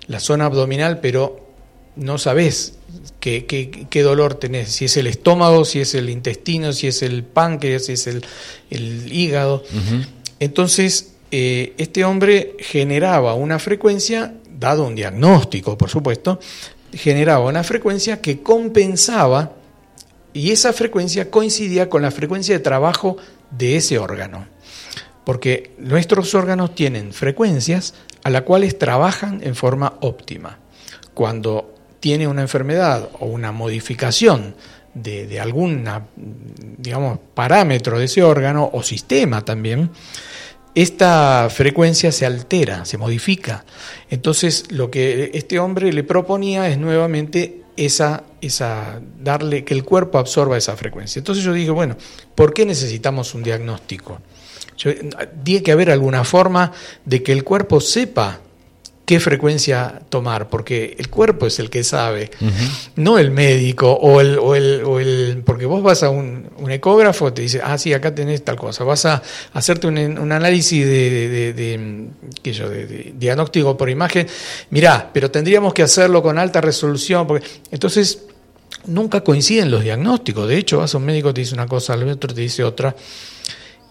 la 0.08 0.20
zona 0.20 0.46
abdominal, 0.46 1.00
pero 1.00 1.48
no 1.96 2.18
sabés 2.18 2.74
qué, 3.22 3.46
qué, 3.46 4.02
dolor 4.02 4.34
tenés, 4.34 4.70
si 4.70 4.86
es 4.86 4.98
el 4.98 5.08
estómago, 5.08 5.64
si 5.64 5.80
es 5.80 5.96
el 5.96 6.10
intestino, 6.10 6.74
si 6.74 6.88
es 6.88 7.02
el 7.02 7.24
páncreas, 7.24 7.86
si 7.86 7.94
es 7.94 8.08
el, 8.08 8.22
hígado. 8.70 9.64
Entonces, 10.42 11.14
eh, 11.32 11.74
este 11.78 12.04
hombre 12.04 12.58
generaba 12.60 13.34
una 13.34 13.60
frecuencia, 13.60 14.34
dado 14.60 14.86
un 14.86 14.96
diagnóstico, 14.96 15.78
por 15.78 15.90
supuesto, 15.90 16.38
generaba 16.92 17.46
una 17.46 17.64
frecuencia 17.64 18.20
que 18.20 18.42
compensaba 18.42 19.54
y 20.34 20.52
esa 20.52 20.74
frecuencia 20.74 21.32
coincidía 21.32 21.90
con 21.90 22.02
la 22.02 22.12
frecuencia 22.12 22.56
de 22.56 22.64
trabajo 22.64 23.18
de 23.52 23.78
ese 23.78 23.98
órgano. 23.98 24.48
Porque 25.24 25.72
nuestros 25.78 26.34
órganos 26.34 26.76
tienen 26.76 27.14
frecuencias 27.14 27.94
a 28.24 28.30
las 28.30 28.44
cuales 28.44 28.78
trabajan 28.78 29.42
en 29.44 29.56
forma 29.56 29.96
óptima. 30.02 30.60
Cuando 31.14 31.76
tiene 32.00 32.28
una 32.28 32.42
enfermedad 32.42 33.10
o 33.20 33.26
una 33.26 33.52
modificación 33.52 34.56
de, 34.94 35.40
algún 35.40 35.88
digamos, 36.78 37.20
parámetro 37.34 38.00
de 38.00 38.06
ese 38.06 38.24
órgano 38.24 38.70
o 38.74 38.84
sistema 38.84 39.44
también, 39.44 39.92
esta 40.76 41.50
frecuencia 41.50 42.12
se 42.12 42.26
altera, 42.26 42.86
se 42.86 42.98
modifica. 42.98 43.66
Entonces, 44.10 44.72
lo 44.72 44.90
que 44.92 45.32
este 45.34 45.60
hombre 45.60 45.92
le 45.92 46.04
proponía 46.04 46.70
es 46.70 46.78
nuevamente 46.78 47.59
esa, 47.86 48.24
esa, 48.42 49.00
darle 49.20 49.64
que 49.64 49.74
el 49.74 49.84
cuerpo 49.84 50.18
absorba 50.18 50.58
esa 50.58 50.76
frecuencia. 50.76 51.20
Entonces 51.20 51.44
yo 51.44 51.54
dije, 51.54 51.72
bueno, 51.72 51.96
¿por 52.36 52.54
qué 52.54 52.66
necesitamos 52.66 53.34
un 53.34 53.44
diagnóstico? 53.44 54.20
tiene 55.44 55.62
que 55.62 55.74
haber 55.74 55.92
alguna 55.92 56.24
forma 56.24 56.72
de 57.04 57.22
que 57.22 57.34
el 57.34 57.44
cuerpo 57.44 57.82
sepa 57.82 58.40
qué 59.10 59.20
frecuencia 59.20 60.04
tomar, 60.08 60.50
porque 60.50 60.96
el 61.00 61.10
cuerpo 61.10 61.48
es 61.48 61.58
el 61.58 61.72
que 61.72 61.84
sabe, 61.84 62.30
no 62.96 63.18
el 63.18 63.32
médico 63.32 63.92
o 63.92 64.22
el, 64.22 64.38
o 64.38 64.54
el, 64.54 64.84
o 64.86 65.00
el, 65.00 65.42
porque 65.44 65.66
vos 65.66 65.82
vas 65.82 66.04
a 66.04 66.12
un, 66.12 66.48
ecógrafo, 66.70 67.34
te 67.34 67.42
dice, 67.42 67.60
ah, 67.64 67.76
sí, 67.80 67.92
acá 67.92 68.14
tenés 68.14 68.44
tal 68.46 68.56
cosa, 68.56 68.84
vas 68.84 69.08
a 69.08 69.24
hacerte 69.54 69.88
un, 69.88 70.32
análisis 70.32 70.86
de, 70.86 71.54
de, 71.54 73.14
diagnóstico 73.18 73.76
por 73.76 73.90
imagen, 73.90 74.28
mirá, 74.70 75.10
pero 75.12 75.32
tendríamos 75.32 75.74
que 75.74 75.82
hacerlo 75.82 76.22
con 76.22 76.38
alta 76.38 76.62
resolución, 76.62 77.26
porque 77.26 77.48
entonces 77.72 78.26
nunca 78.86 79.22
coinciden 79.22 79.72
los 79.72 79.82
diagnósticos, 79.82 80.48
de 80.48 80.56
hecho 80.56 80.78
vas 80.78 80.94
a 80.94 81.00
un 81.00 81.06
médico, 81.06 81.34
te 81.34 81.42
dice 81.42 81.56
una 81.56 81.66
cosa, 81.66 81.94
al 81.94 82.08
otro 82.08 82.32
te 82.32 82.42
dice 82.42 82.64
otra, 82.64 82.96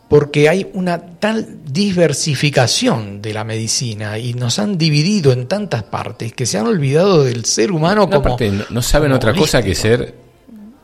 porque 0.08 0.48
hay 0.48 0.66
una 0.72 0.98
tal 0.98 1.58
diversificación 1.70 3.20
de 3.20 3.34
la 3.34 3.44
medicina 3.44 4.18
y 4.18 4.32
nos 4.32 4.58
han 4.58 4.78
dividido 4.78 5.32
en 5.32 5.46
tantas 5.46 5.82
partes 5.82 6.32
que 6.32 6.46
se 6.46 6.58
han 6.58 6.66
olvidado 6.66 7.24
del 7.24 7.44
ser 7.44 7.70
humano 7.70 8.08
como... 8.08 8.36
no, 8.70 8.82
saben 8.82 9.12
otra 9.12 9.34
cosa 9.34 9.62
que 9.62 9.74
ser 9.74 10.14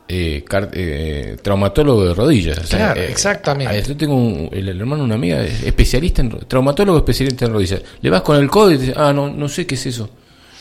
eh, 0.07 0.45
eh, 0.73 1.37
traumatólogo 1.41 2.05
de 2.05 2.13
rodillas. 2.13 2.59
claro, 2.69 3.01
eh, 3.01 3.07
exactamente. 3.09 3.81
Yo 3.81 3.97
tengo 3.97 4.15
un, 4.15 4.49
el, 4.51 4.69
hermano 4.69 5.03
una 5.03 5.15
amiga 5.15 5.43
especialista 5.43 6.21
en 6.21 6.29
traumatólogo 6.47 6.99
especialista 6.99 7.45
en 7.45 7.53
rodillas. 7.53 7.81
Le 8.01 8.09
vas 8.11 8.21
con 8.21 8.37
el 8.37 8.47
codo 8.47 8.71
y 8.71 8.77
dices, 8.77 8.95
ah, 8.95 9.11
no, 9.11 9.31
no 9.31 9.49
sé 9.49 9.65
qué 9.65 9.73
es 9.73 9.85
eso. 9.87 10.07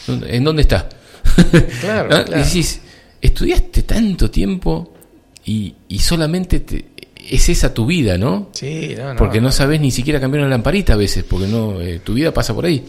¿En 0.09 0.43
dónde 0.43 0.63
está? 0.63 0.89
Claro, 1.81 2.09
claro. 2.09 2.25
Y 2.35 2.39
decís, 2.39 2.81
estudiaste 3.21 3.83
tanto 3.83 4.31
tiempo 4.31 4.95
y, 5.45 5.75
y 5.89 5.99
solamente 5.99 6.61
te, 6.61 6.94
es 7.31 7.49
esa 7.49 7.73
tu 7.73 7.87
vida, 7.87 8.19
¿no? 8.19 8.49
Sí, 8.53 8.95
no, 8.97 9.15
no, 9.15 9.19
Porque 9.19 9.41
no, 9.41 9.51
sabes 9.53 9.81
ni 9.81 9.91
siquiera 9.91 10.21
cambiar 10.21 10.43
una 10.43 10.51
lamparita 10.51 10.95
a 10.95 10.97
veces, 10.97 11.25
porque 11.25 11.47
no 11.47 11.81
eh, 11.81 12.01
tu 12.03 12.15
vida 12.15 12.33
pasa 12.33 12.55
por 12.55 12.67
ahí. 12.67 12.85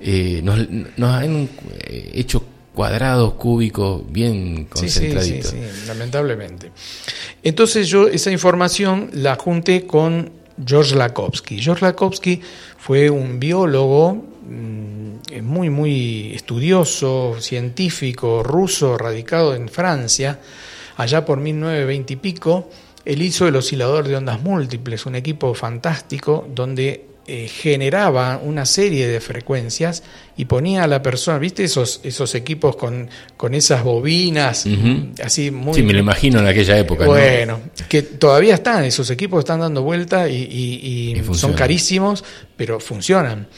Eh, 0.00 0.40
nos, 0.42 0.58
han 1.10 1.48
eh, 1.86 2.10
hecho 2.14 2.44
cuadrados, 2.74 3.34
cúbicos, 3.34 4.02
bien 4.10 4.66
concentraditos. 4.66 5.50
Sí, 5.50 5.56
sí, 5.56 5.80
sí, 5.80 5.86
lamentablemente. 5.86 6.72
Entonces 7.42 7.88
yo 7.88 8.08
esa 8.08 8.30
información 8.30 9.10
la 9.14 9.36
junté 9.36 9.86
con 9.86 10.30
George 10.64 10.94
Lakowski. 10.96 11.58
George 11.58 11.84
Lakowski 11.84 12.40
fue 12.78 13.10
un 13.10 13.38
biólogo 13.38 14.14
mm, 14.14 15.42
muy, 15.42 15.70
muy 15.70 16.32
estudioso, 16.34 17.36
científico, 17.40 18.42
ruso, 18.42 18.98
radicado 18.98 19.54
en 19.54 19.68
Francia, 19.68 20.40
allá 20.96 21.24
por 21.24 21.38
1920 21.40 22.12
y 22.12 22.16
pico, 22.16 22.68
él 23.04 23.22
hizo 23.22 23.46
el 23.46 23.56
oscilador 23.56 24.08
de 24.08 24.16
ondas 24.16 24.42
múltiples, 24.42 25.06
un 25.06 25.14
equipo 25.14 25.54
fantástico 25.54 26.46
donde 26.54 27.06
eh, 27.26 27.48
generaba 27.48 28.38
una 28.42 28.66
serie 28.66 29.08
de 29.08 29.18
frecuencias 29.18 30.02
y 30.36 30.44
ponía 30.44 30.84
a 30.84 30.86
la 30.86 31.00
persona, 31.00 31.38
¿viste 31.38 31.64
esos, 31.64 32.00
esos 32.02 32.34
equipos 32.34 32.76
con, 32.76 33.08
con 33.38 33.54
esas 33.54 33.82
bobinas? 33.82 34.66
Así 35.22 35.50
muy. 35.50 35.72
Sí, 35.72 35.82
me 35.82 35.94
lo 35.94 36.00
imagino 36.00 36.40
en 36.40 36.46
aquella 36.46 36.78
época. 36.78 37.06
Bueno, 37.06 37.62
que 37.88 38.02
todavía 38.02 38.54
están, 38.54 38.84
esos 38.84 39.08
equipos 39.08 39.38
están 39.38 39.60
dando 39.60 39.82
vuelta 39.82 40.28
y, 40.28 41.22
son 41.32 41.54
carísimos, 41.54 42.22
pero 42.58 42.78
funcionan. 42.78 43.48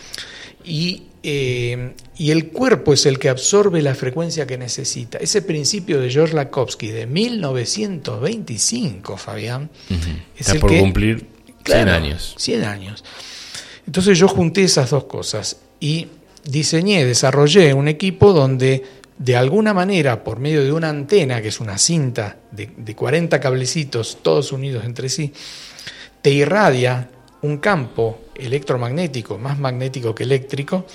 Y 0.65 1.03
eh, 1.29 1.91
y 2.19 2.31
el 2.31 2.51
cuerpo 2.51 2.93
es 2.93 3.05
el 3.05 3.19
que 3.19 3.29
absorbe 3.29 3.83
la 3.83 3.97
frecuencia 3.97 4.47
que 4.47 4.57
necesita. 4.57 5.19
Ese 5.19 5.43
principio 5.43 6.01
de 6.01 6.09
George 6.09 6.35
Lakowski 6.35 6.93
de 6.93 7.09
1925, 7.09 9.17
Fabián, 9.17 9.69
es 10.37 10.47
Está 10.47 10.61
por 10.61 10.79
cumplir 10.79 11.27
100 11.65 11.89
años. 11.89 12.37
100 12.39 12.63
años. 12.63 13.03
Entonces 13.89 14.17
yo 14.17 14.29
junté 14.29 14.63
esas 14.63 14.91
dos 14.91 15.07
cosas 15.07 15.57
y 15.81 16.07
diseñé, 16.45 17.05
desarrollé 17.05 17.75
un 17.75 17.89
equipo 17.89 18.33
donde 18.33 18.85
de 19.19 19.37
alguna 19.37 19.75
manera, 19.75 20.23
por 20.23 20.39
medio 20.39 20.63
de 20.63 20.71
una 20.71 20.91
antena, 20.91 21.43
que 21.43 21.49
es 21.49 21.59
una 21.59 21.77
cinta 21.77 22.37
de, 22.53 22.71
de 22.77 22.95
40 22.95 23.41
cablecitos, 23.41 24.19
todos 24.23 24.53
unidos 24.53 24.85
entre 24.85 25.09
sí, 25.09 25.33
te 26.23 26.31
irradia 26.31 27.11
un 27.43 27.59
campo 27.59 28.21
electromagnético, 28.35 29.39
más 29.39 29.59
magnético 29.59 30.15
que 30.15 30.23
eléctrico, 30.23 30.87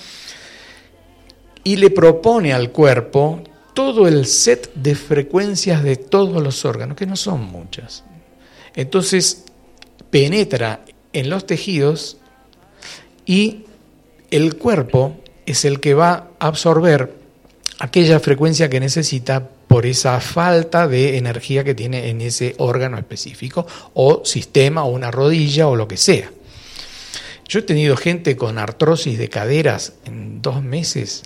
y 1.64 1.76
le 1.76 1.90
propone 1.90 2.52
al 2.52 2.70
cuerpo 2.70 3.42
todo 3.74 4.06
el 4.06 4.26
set 4.26 4.72
de 4.74 4.94
frecuencias 4.94 5.82
de 5.82 5.96
todos 5.96 6.42
los 6.42 6.64
órganos, 6.64 6.96
que 6.96 7.06
no 7.06 7.16
son 7.16 7.42
muchas. 7.42 8.04
Entonces 8.74 9.44
penetra 10.10 10.84
en 11.12 11.30
los 11.30 11.46
tejidos 11.46 12.18
y 13.24 13.64
el 14.30 14.56
cuerpo 14.56 15.16
es 15.46 15.64
el 15.64 15.80
que 15.80 15.94
va 15.94 16.30
a 16.38 16.46
absorber 16.46 17.14
aquella 17.78 18.20
frecuencia 18.20 18.68
que 18.68 18.80
necesita 18.80 19.48
por 19.68 19.86
esa 19.86 20.20
falta 20.20 20.86
de 20.86 21.16
energía 21.16 21.64
que 21.64 21.74
tiene 21.74 22.10
en 22.10 22.20
ese 22.20 22.54
órgano 22.58 22.98
específico 22.98 23.66
o 23.94 24.22
sistema 24.24 24.84
o 24.84 24.90
una 24.90 25.10
rodilla 25.10 25.66
o 25.68 25.76
lo 25.76 25.88
que 25.88 25.96
sea. 25.96 26.30
Yo 27.48 27.60
he 27.60 27.62
tenido 27.62 27.96
gente 27.96 28.36
con 28.36 28.58
artrosis 28.58 29.18
de 29.18 29.28
caderas 29.28 29.94
en 30.04 30.42
dos 30.42 30.62
meses 30.62 31.22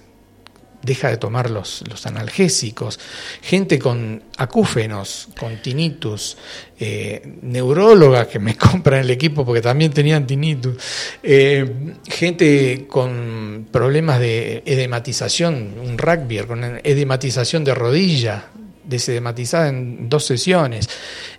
deja 0.87 1.11
de 1.11 1.17
tomar 1.19 1.51
los, 1.51 1.85
los 1.89 2.07
analgésicos, 2.07 2.99
gente 3.43 3.79
con 3.79 4.23
acúfenos, 4.39 5.29
con 5.39 5.61
tinnitus, 5.61 6.37
eh, 6.79 7.21
neurólogas 7.43 8.29
que 8.29 8.39
me 8.39 8.57
compran 8.57 9.01
el 9.01 9.11
equipo 9.11 9.45
porque 9.45 9.61
también 9.61 9.93
tenían 9.93 10.27
tinnitus, 10.27 10.77
eh, 11.23 11.95
gente 12.09 12.87
con 12.89 13.69
problemas 13.71 14.21
de 14.21 14.63
edematización, 14.65 15.75
un 15.83 15.99
rugby, 15.99 16.39
con 16.47 16.63
edematización 16.83 17.65
de 17.65 17.75
rodilla, 17.75 18.49
desedematizada 18.85 19.69
en 19.69 20.09
dos 20.09 20.25
sesiones. 20.25 20.89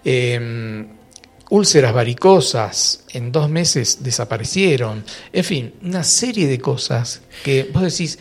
Eh, 0.04 0.86
úlceras 1.50 1.94
varicosas 1.94 3.06
en 3.14 3.32
dos 3.32 3.50
meses 3.50 4.04
desaparecieron, 4.04 5.04
en 5.32 5.44
fin, 5.44 5.74
una 5.84 6.04
serie 6.04 6.48
de 6.48 6.60
cosas 6.60 7.22
que 7.44 7.70
vos 7.72 7.84
decís, 7.84 8.20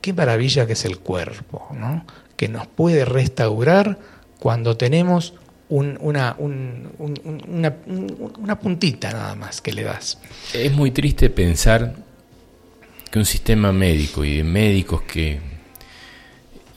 qué 0.00 0.12
maravilla 0.12 0.66
que 0.66 0.74
es 0.74 0.84
el 0.84 0.98
cuerpo, 0.98 1.68
¿no? 1.72 2.04
que 2.38 2.48
nos 2.48 2.66
puede 2.68 3.04
restaurar 3.04 3.98
cuando 4.38 4.76
tenemos 4.76 5.34
una, 5.68 6.36
una, 6.38 7.74
puntita 8.60 9.10
nada 9.10 9.34
más 9.34 9.60
que 9.60 9.72
le 9.72 9.82
das. 9.82 10.18
Es 10.54 10.72
muy 10.72 10.92
triste 10.92 11.28
pensar 11.30 11.96
que 13.10 13.18
un 13.18 13.24
sistema 13.24 13.72
médico 13.72 14.24
y 14.24 14.36
de 14.36 14.44
médicos 14.44 15.02
que 15.02 15.40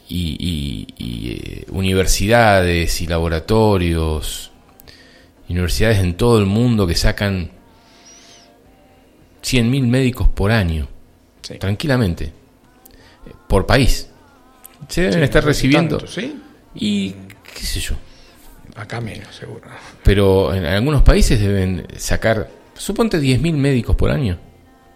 y, 0.09 0.87
eh, 0.99 1.65
universidades 1.69 2.99
y 3.01 3.07
laboratorios, 3.07 4.51
universidades 5.47 5.99
en 5.99 6.15
todo 6.15 6.39
el 6.39 6.47
mundo 6.47 6.87
que 6.87 6.95
sacan 6.95 7.51
100.000 9.43 9.87
médicos 9.87 10.27
por 10.27 10.51
año, 10.51 10.89
tranquilamente 11.59 12.40
por 13.51 13.65
país. 13.65 14.07
Se 14.87 15.01
deben 15.01 15.23
estar 15.23 15.43
recibiendo. 15.43 16.01
Y 16.73 17.11
qué 17.53 17.65
sé 17.65 17.81
yo. 17.81 17.95
Acá 18.77 19.01
menos, 19.01 19.35
seguro. 19.35 19.63
Pero 20.03 20.55
en 20.55 20.63
algunos 20.63 21.01
países 21.01 21.37
deben 21.37 21.85
sacar, 21.97 22.49
suponte 22.75 23.19
10.000 23.19 23.51
médicos 23.51 23.97
por 23.97 24.09
año. 24.09 24.39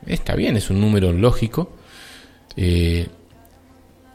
Está 0.08 0.36
bien, 0.36 0.56
es 0.56 0.70
un 0.70 0.80
número 0.80 1.12
lógico. 1.12 1.76
Eh, 2.56 3.10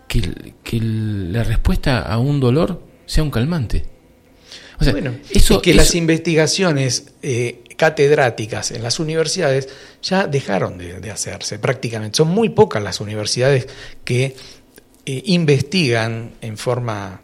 que, 0.08 0.80
la 0.80 1.44
respuesta 1.44 2.00
a 2.00 2.18
un 2.18 2.40
dolor 2.40 2.82
sea 3.04 3.22
un 3.22 3.30
calmante. 3.30 3.84
bueno, 4.90 5.16
eso, 5.28 5.60
que 5.60 5.74
las 5.74 5.94
investigaciones 5.94 7.12
eh, 7.20 7.62
catedráticas 7.80 8.72
en 8.72 8.82
las 8.82 9.00
universidades 9.00 9.70
ya 10.02 10.26
dejaron 10.26 10.76
de, 10.76 11.10
hacerse 11.10 11.58
prácticamente. 11.58 12.18
Son 12.18 12.28
muy 12.28 12.50
pocas 12.50 12.82
las 12.82 13.00
universidades 13.00 13.68
que 14.04 14.36
eh, 15.06 15.22
investigan 15.24 16.32
en 16.42 16.58
forma 16.58 17.22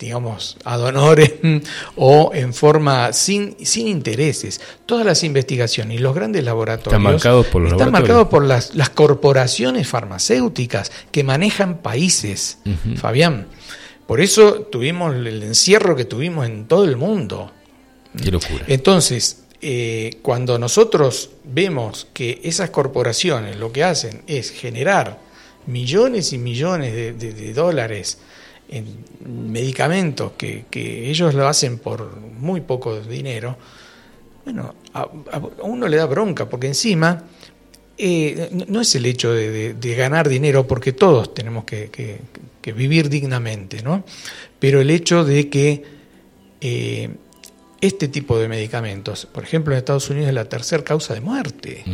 digamos, 0.00 0.56
ad 0.64 0.80
honorem 0.80 1.60
o 1.96 2.32
en 2.34 2.52
forma 2.52 3.12
sin, 3.12 3.54
sin 3.64 3.86
intereses. 3.86 4.60
Todas 4.84 5.06
las 5.06 5.22
investigaciones 5.22 5.96
y 5.96 6.00
los 6.00 6.12
grandes 6.12 6.42
laboratorios 6.42 6.94
están 6.94 7.02
marcados 7.02 7.46
por, 7.46 7.64
están 7.64 7.92
marcados 7.92 8.26
por 8.26 8.44
las, 8.44 8.74
las, 8.74 8.90
corporaciones 8.90 9.86
farmacéuticas 9.86 10.90
que 11.12 11.22
manejan 11.22 11.78
países, 11.78 12.58
Fabián. 12.96 13.46
Por 14.08 14.20
eso 14.20 14.62
tuvimos 14.62 15.14
el 15.14 15.42
encierro 15.44 15.94
que 15.94 16.04
tuvimos 16.04 16.46
en 16.46 16.66
todo 16.66 16.84
el 16.84 16.96
mundo. 16.96 17.52
Qué 18.20 18.30
locura. 18.30 18.64
Entonces, 18.66 19.41
eh, 19.64 20.18
cuando 20.22 20.58
nosotros 20.58 21.30
vemos 21.44 22.08
que 22.12 22.40
esas 22.42 22.70
corporaciones 22.70 23.56
lo 23.56 23.70
que 23.70 23.84
hacen 23.84 24.22
es 24.26 24.50
generar 24.50 25.20
millones 25.66 26.32
y 26.32 26.38
millones 26.38 26.92
de, 26.92 27.52
dólares 27.54 28.18
en 28.68 28.86
medicamentos 29.52 30.32
que, 30.36 30.64
ellos 31.08 31.34
lo 31.34 31.46
hacen 31.46 31.78
por 31.78 32.16
muy 32.16 32.62
poco 32.62 32.98
dinero, 33.02 33.56
bueno, 34.44 34.74
a, 34.94 35.08
uno 35.62 35.86
le 35.86 35.96
da 35.96 36.06
bronca, 36.06 36.48
porque 36.48 36.66
encima 36.66 37.22
eh, 37.96 38.50
no 38.66 38.80
es 38.80 38.92
el 38.96 39.06
hecho 39.06 39.32
de, 39.32 39.94
ganar 39.96 40.28
dinero, 40.28 40.66
porque 40.66 40.92
todos 40.92 41.34
tenemos 41.34 41.62
que, 41.62 42.18
vivir 42.74 43.08
dignamente, 43.08 43.80
¿no? 43.80 44.02
Pero 44.58 44.80
el 44.80 44.90
hecho 44.90 45.24
de 45.24 45.48
que 45.48 45.84
eh, 46.60 47.10
este 47.82 48.06
tipo 48.06 48.38
de 48.38 48.48
medicamentos, 48.48 49.26
por 49.26 49.42
ejemplo 49.42 49.74
en 49.74 49.78
Estados 49.78 50.08
Unidos 50.08 50.28
es 50.28 50.34
la 50.34 50.44
tercera 50.44 50.84
causa 50.84 51.14
de 51.14 51.20
muerte, 51.20 51.84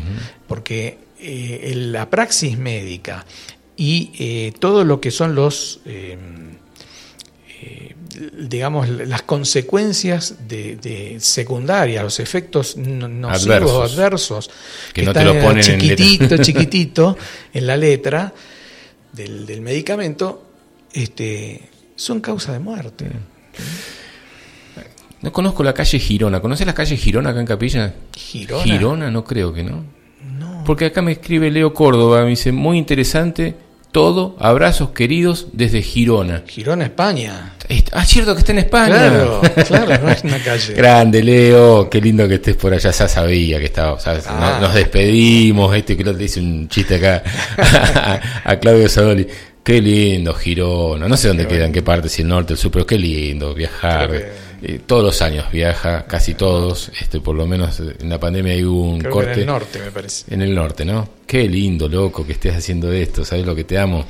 porque 0.46 0.98
eh, 1.18 1.72
la 1.74 2.10
praxis 2.10 2.58
médica 2.58 3.24
y 3.74 4.10
eh, 4.18 4.52
todo 4.58 4.84
lo 4.84 5.00
que 5.00 5.10
son 5.10 5.34
los, 5.34 5.80
em, 5.86 6.56
eh, 7.62 7.94
digamos, 8.38 8.86
las 8.90 9.22
consecuencias 9.22 10.34
de, 10.46 11.16
secundarias, 11.20 12.04
los 12.04 12.20
efectos 12.20 12.76
nocivos 12.76 13.70
o 13.72 13.82
adversos, 13.82 14.50
que, 14.92 15.04
no 15.04 15.14
te 15.14 15.24
lo 15.24 15.40
ponen 15.40 15.62
chiquitito, 15.62 16.34
en 16.34 16.42
chiquitito 16.42 17.16
en 17.54 17.66
la 17.66 17.78
letra 17.78 18.34
del, 19.10 19.46
del 19.46 19.62
medicamento, 19.62 20.44
este, 20.92 21.62
son 21.96 22.20
causa 22.20 22.52
de 22.52 22.58
muerte. 22.58 23.06
No 25.20 25.32
conozco 25.32 25.62
la 25.62 25.74
calle 25.74 25.98
Girona. 25.98 26.40
¿Conoces 26.40 26.66
la 26.66 26.74
calle 26.74 26.96
Girona 26.96 27.30
acá 27.30 27.40
en 27.40 27.46
Capilla? 27.46 27.94
Girona. 28.16 28.64
Girona, 28.64 29.10
no 29.10 29.24
creo 29.24 29.52
que 29.52 29.64
no. 29.64 29.84
No. 30.38 30.62
Porque 30.64 30.86
acá 30.86 31.02
me 31.02 31.12
escribe 31.12 31.50
Leo 31.50 31.74
Córdoba, 31.74 32.22
me 32.22 32.30
dice, 32.30 32.52
muy 32.52 32.78
interesante 32.78 33.54
todo, 33.92 34.36
abrazos 34.38 34.90
queridos 34.90 35.48
desde 35.52 35.82
Girona. 35.82 36.42
Girona, 36.46 36.84
España. 36.84 37.54
Ah, 37.92 38.04
cierto 38.04 38.34
que 38.34 38.40
está 38.40 38.52
en 38.52 38.58
España. 38.58 38.94
Claro, 38.94 39.40
claro, 39.66 40.04
no 40.04 40.10
es 40.10 40.24
una 40.24 40.38
calle. 40.38 40.74
Grande, 40.74 41.22
Leo, 41.22 41.88
qué 41.88 42.00
lindo 42.00 42.28
que 42.28 42.34
estés 42.34 42.56
por 42.56 42.72
allá, 42.72 42.90
ya 42.90 43.08
sabía 43.08 43.58
que 43.58 43.64
estaba, 43.64 43.98
ah. 44.06 44.58
nos, 44.60 44.74
despedimos, 44.74 45.74
este 45.74 45.96
que 45.96 46.04
lo 46.04 46.12
dice 46.12 46.40
un 46.40 46.68
chiste 46.68 46.96
acá 46.96 47.22
a, 48.44 48.56
Claudio 48.56 48.88
Sadoli. 48.88 49.26
Qué 49.62 49.82
lindo, 49.82 50.32
Girona. 50.32 51.08
No 51.08 51.16
sé 51.16 51.28
dónde 51.28 51.46
queda, 51.46 51.66
en 51.66 51.72
qué 51.72 51.82
parte, 51.82 52.08
si 52.08 52.22
el 52.22 52.28
norte, 52.28 52.54
el 52.54 52.58
sur, 52.58 52.70
pero 52.70 52.86
qué 52.86 52.98
lindo 52.98 53.54
viajar. 53.54 54.10
Eh, 54.60 54.80
todos 54.84 55.04
los 55.04 55.22
años 55.22 55.50
viaja, 55.52 56.04
casi 56.06 56.34
todos. 56.34 56.90
Este, 57.00 57.20
por 57.20 57.36
lo 57.36 57.46
menos 57.46 57.80
en 57.80 58.08
la 58.08 58.18
pandemia 58.18 58.52
hay 58.52 58.64
un 58.64 59.00
corte. 59.00 59.32
en 59.34 59.40
el 59.40 59.46
norte, 59.46 59.78
me 59.78 59.90
parece. 59.92 60.34
En 60.34 60.42
el 60.42 60.54
norte, 60.54 60.84
¿no? 60.84 61.08
Qué 61.26 61.48
lindo, 61.48 61.88
loco, 61.88 62.26
que 62.26 62.32
estés 62.32 62.56
haciendo 62.56 62.92
esto. 62.92 63.24
¿Sabes 63.24 63.46
lo 63.46 63.54
que 63.54 63.64
te 63.64 63.78
amo? 63.78 64.04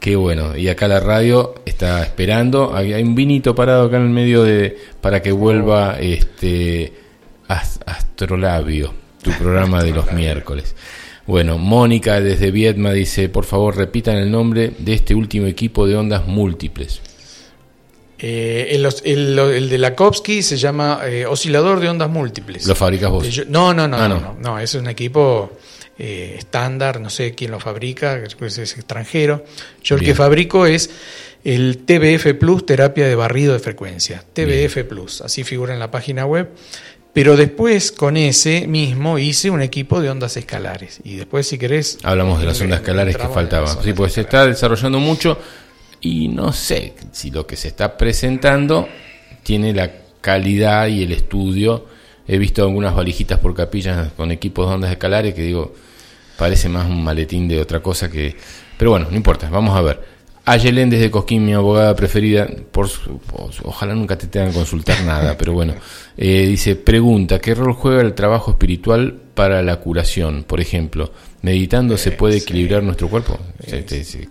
Qué 0.00 0.16
bueno. 0.16 0.56
Y 0.56 0.68
acá 0.68 0.88
la 0.88 1.00
radio 1.00 1.54
está 1.64 2.02
esperando. 2.02 2.74
Hay, 2.74 2.92
un 3.02 3.14
vinito 3.14 3.54
parado 3.54 3.86
acá 3.86 3.96
en 3.96 4.04
el 4.04 4.10
medio 4.10 4.42
de 4.42 4.76
para 5.00 5.22
que 5.22 5.32
vuelva 5.32 5.98
este 5.98 6.92
Astrolabio, 7.48 8.92
tu 9.22 9.30
programa 9.32 9.82
de 9.82 9.92
los 9.92 10.12
miércoles. 10.12 10.74
Bueno, 11.26 11.58
Mónica 11.58 12.20
desde 12.20 12.50
Vietma 12.50 12.92
dice, 12.92 13.28
por 13.28 13.44
favor 13.44 13.76
repitan 13.76 14.16
el 14.16 14.30
nombre 14.30 14.72
de 14.78 14.94
este 14.94 15.14
último 15.14 15.46
equipo 15.46 15.86
de 15.86 15.96
ondas 15.96 16.26
múltiples. 16.26 17.00
Eh, 18.20 18.80
el, 19.04 19.68
de 19.68 19.78
Lakovsky 19.78 20.42
se 20.42 20.56
llama 20.56 21.00
eh, 21.04 21.24
oscilador 21.24 21.78
de 21.78 21.88
ondas 21.88 22.10
múltiples. 22.10 22.66
¿Lo 22.66 22.74
fabricas 22.74 23.10
vos? 23.10 23.46
no, 23.48 23.72
no, 23.72 23.86
no, 23.86 24.08
no, 24.08 24.36
no, 24.40 24.58
es 24.58 24.74
un 24.74 24.88
equipo 24.88 25.52
eh, 25.98 26.34
estándar, 26.38 27.00
no 27.00 27.10
sé 27.10 27.34
quién 27.34 27.52
lo 27.52 27.60
fabrica, 27.60 28.16
es 28.16 28.58
extranjero. 28.58 29.44
Yo 29.82 29.96
el 29.96 30.02
que 30.02 30.14
fabrico 30.14 30.66
es 30.66 30.90
el 31.44 31.78
TBF 31.78 32.34
Plus, 32.38 32.66
terapia 32.66 33.06
de 33.06 33.14
barrido 33.14 33.52
de 33.52 33.60
frecuencia. 33.60 34.24
TBF 34.32 34.84
Plus, 34.88 35.20
así 35.20 35.44
figura 35.44 35.72
en 35.72 35.80
la 35.80 35.90
página 35.90 36.26
web. 36.26 36.50
Pero 37.12 37.36
después 37.36 37.90
con 37.90 38.16
ese 38.16 38.66
mismo 38.68 39.18
hice 39.18 39.50
un 39.50 39.62
equipo 39.62 40.00
de 40.00 40.10
ondas 40.10 40.36
escalares. 40.36 41.00
Y 41.02 41.16
después, 41.16 41.48
si 41.48 41.58
querés. 41.58 41.98
Hablamos 42.04 42.38
de 42.38 42.46
las 42.46 42.60
ondas 42.60 42.80
escalares 42.80 43.16
que 43.16 43.26
faltaban. 43.28 43.82
Sí, 43.82 43.92
pues 43.92 44.12
se 44.12 44.20
está 44.20 44.46
desarrollando 44.46 45.00
mucho 45.00 45.38
y 46.00 46.28
no 46.28 46.52
sé 46.52 46.94
si 47.12 47.30
lo 47.30 47.46
que 47.46 47.56
se 47.56 47.68
está 47.68 47.96
presentando 47.96 48.88
tiene 49.42 49.72
la 49.72 49.90
calidad 50.20 50.86
y 50.88 51.02
el 51.02 51.12
estudio. 51.12 51.86
He 52.26 52.38
visto 52.38 52.62
algunas 52.62 52.94
valijitas 52.94 53.38
por 53.38 53.54
capillas 53.54 54.12
con 54.12 54.30
equipos 54.30 54.68
de 54.68 54.74
ondas 54.74 54.90
escalares 54.90 55.34
que 55.34 55.42
digo, 55.42 55.74
parece 56.36 56.68
más 56.68 56.86
un 56.86 57.02
maletín 57.02 57.48
de 57.48 57.60
otra 57.60 57.80
cosa 57.80 58.10
que... 58.10 58.36
Pero 58.76 58.92
bueno, 58.92 59.08
no 59.10 59.16
importa, 59.16 59.48
vamos 59.50 59.76
a 59.76 59.80
ver. 59.80 60.18
Ayelen 60.44 60.88
desde 60.88 61.10
Cosquín, 61.10 61.44
mi 61.44 61.52
abogada 61.52 61.94
preferida, 61.94 62.48
por, 62.70 62.88
ojalá 63.64 63.94
nunca 63.94 64.16
te 64.16 64.28
tengan 64.28 64.50
que 64.50 64.56
consultar 64.56 65.02
nada, 65.04 65.36
pero 65.36 65.52
bueno, 65.52 65.74
eh, 66.16 66.46
dice, 66.46 66.74
pregunta, 66.74 67.38
¿qué 67.38 67.54
rol 67.54 67.74
juega 67.74 68.00
el 68.00 68.14
trabajo 68.14 68.52
espiritual 68.52 69.14
para 69.34 69.62
la 69.62 69.76
curación? 69.76 70.44
Por 70.44 70.60
ejemplo, 70.60 71.12
¿meditando 71.42 71.98
se 71.98 72.12
puede 72.12 72.38
equilibrar 72.38 72.82
nuestro 72.82 73.08
cuerpo? 73.08 73.38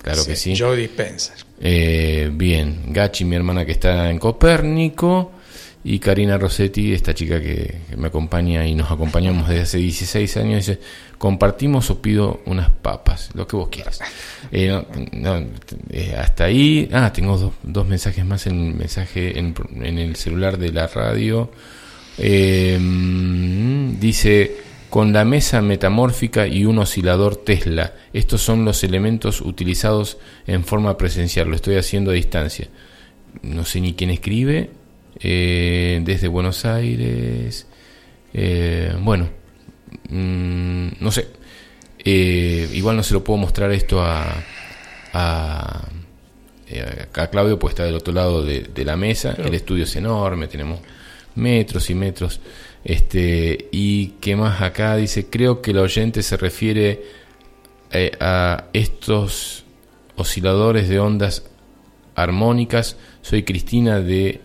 claro 0.02 0.26
que 0.26 0.36
sí. 0.36 0.56
Joe 0.58 0.76
Dispenser. 0.76 1.47
Eh, 1.60 2.30
bien, 2.34 2.94
Gachi, 2.94 3.26
mi 3.26 3.36
hermana 3.36 3.66
que 3.66 3.72
está 3.74 4.10
en 4.10 4.20
Copérnico, 4.20 5.32
y 5.88 6.00
Karina 6.00 6.38
Rossetti, 6.38 6.92
esta 6.92 7.14
chica 7.14 7.40
que, 7.40 7.76
me 7.96 8.08
acompaña 8.08 8.66
y 8.66 8.76
nos 8.76 8.92
acompañamos 8.92 9.48
desde 9.48 9.62
hace 9.62 9.78
16 9.78 10.36
años, 10.36 10.66
dice, 10.66 10.82
compartimos 11.18 11.90
o 11.90 12.02
pido 12.02 12.42
unas 12.46 12.70
papas, 12.70 13.30
lo 13.36 13.48
que 13.48 13.56
vos 13.56 13.70
quieras. 13.70 14.02
Eh, 14.52 14.84
eh, 15.90 16.16
hasta 16.20 16.44
ahí, 16.44 16.90
ah, 16.92 17.14
tengo 17.14 17.54
dos, 17.64 17.88
mensajes 17.88 18.26
más 18.26 18.48
en 18.48 18.78
mensaje 18.78 19.40
en, 19.40 19.56
el 19.98 20.18
celular 20.18 20.58
de 20.58 20.74
la 20.74 20.88
radio. 20.88 21.52
Eh, 22.18 22.78
dice, 23.98 24.58
con 24.90 25.14
la 25.14 25.26
mesa 25.26 25.62
metamórfica 25.62 26.48
y 26.48 26.66
un 26.66 26.80
oscilador 26.80 27.36
Tesla. 27.36 27.94
Estos 28.14 28.42
son 28.42 28.66
los 28.66 28.84
elementos 28.84 29.42
utilizados 29.42 30.18
en 30.46 30.64
forma 30.64 30.98
presencial. 30.98 31.48
Lo 31.50 31.56
estoy 31.56 31.76
haciendo 31.76 32.12
a 32.12 32.14
distancia. 32.14 32.68
No 33.42 33.66
sé 33.66 33.82
ni 33.82 33.94
quién 33.94 34.10
escribe. 34.10 34.72
desde 35.20 36.28
Buenos 36.28 36.66
Aires. 36.66 37.68
bueno, 39.02 39.30
Mm, 40.10 40.90
no 41.00 41.12
sé. 41.12 41.28
Eh, 42.00 42.70
igual 42.74 42.96
no 42.96 43.04
se 43.04 43.14
lo 43.14 43.24
puedo 43.24 43.38
mostrar 43.38 43.72
esto 43.72 44.02
a, 44.02 44.24
a, 45.14 45.88
eh, 46.70 47.08
a 47.14 47.28
Claudio, 47.28 47.60
pues 47.60 47.74
está 47.74 47.84
del 47.84 47.96
otro 47.96 48.14
lado 48.14 48.44
de, 48.44 48.86
la 48.86 48.96
mesa. 48.96 49.36
El 49.38 49.54
estudio 49.54 49.84
es 49.84 49.96
enorme, 49.96 50.48
tenemos 50.48 50.80
metros 51.36 51.90
y 51.90 51.96
metros. 51.96 52.40
Este, 52.88 53.68
y 53.74 54.12
qué 54.22 54.38
más 54.38 54.62
acá 54.62 54.96
dice, 54.96 55.30
creo 55.30 55.62
que 55.62 55.72
el 55.72 55.80
oyente 55.80 56.24
se 56.24 56.38
refiere 56.38 57.04
eh, 57.92 58.12
a 58.22 58.68
estos 58.72 59.66
osciladores 60.16 60.88
de 60.88 60.98
ondas 60.98 61.44
armónicas. 62.16 62.96
Soy 63.22 63.44
Cristina 63.44 64.00
de 64.00 64.40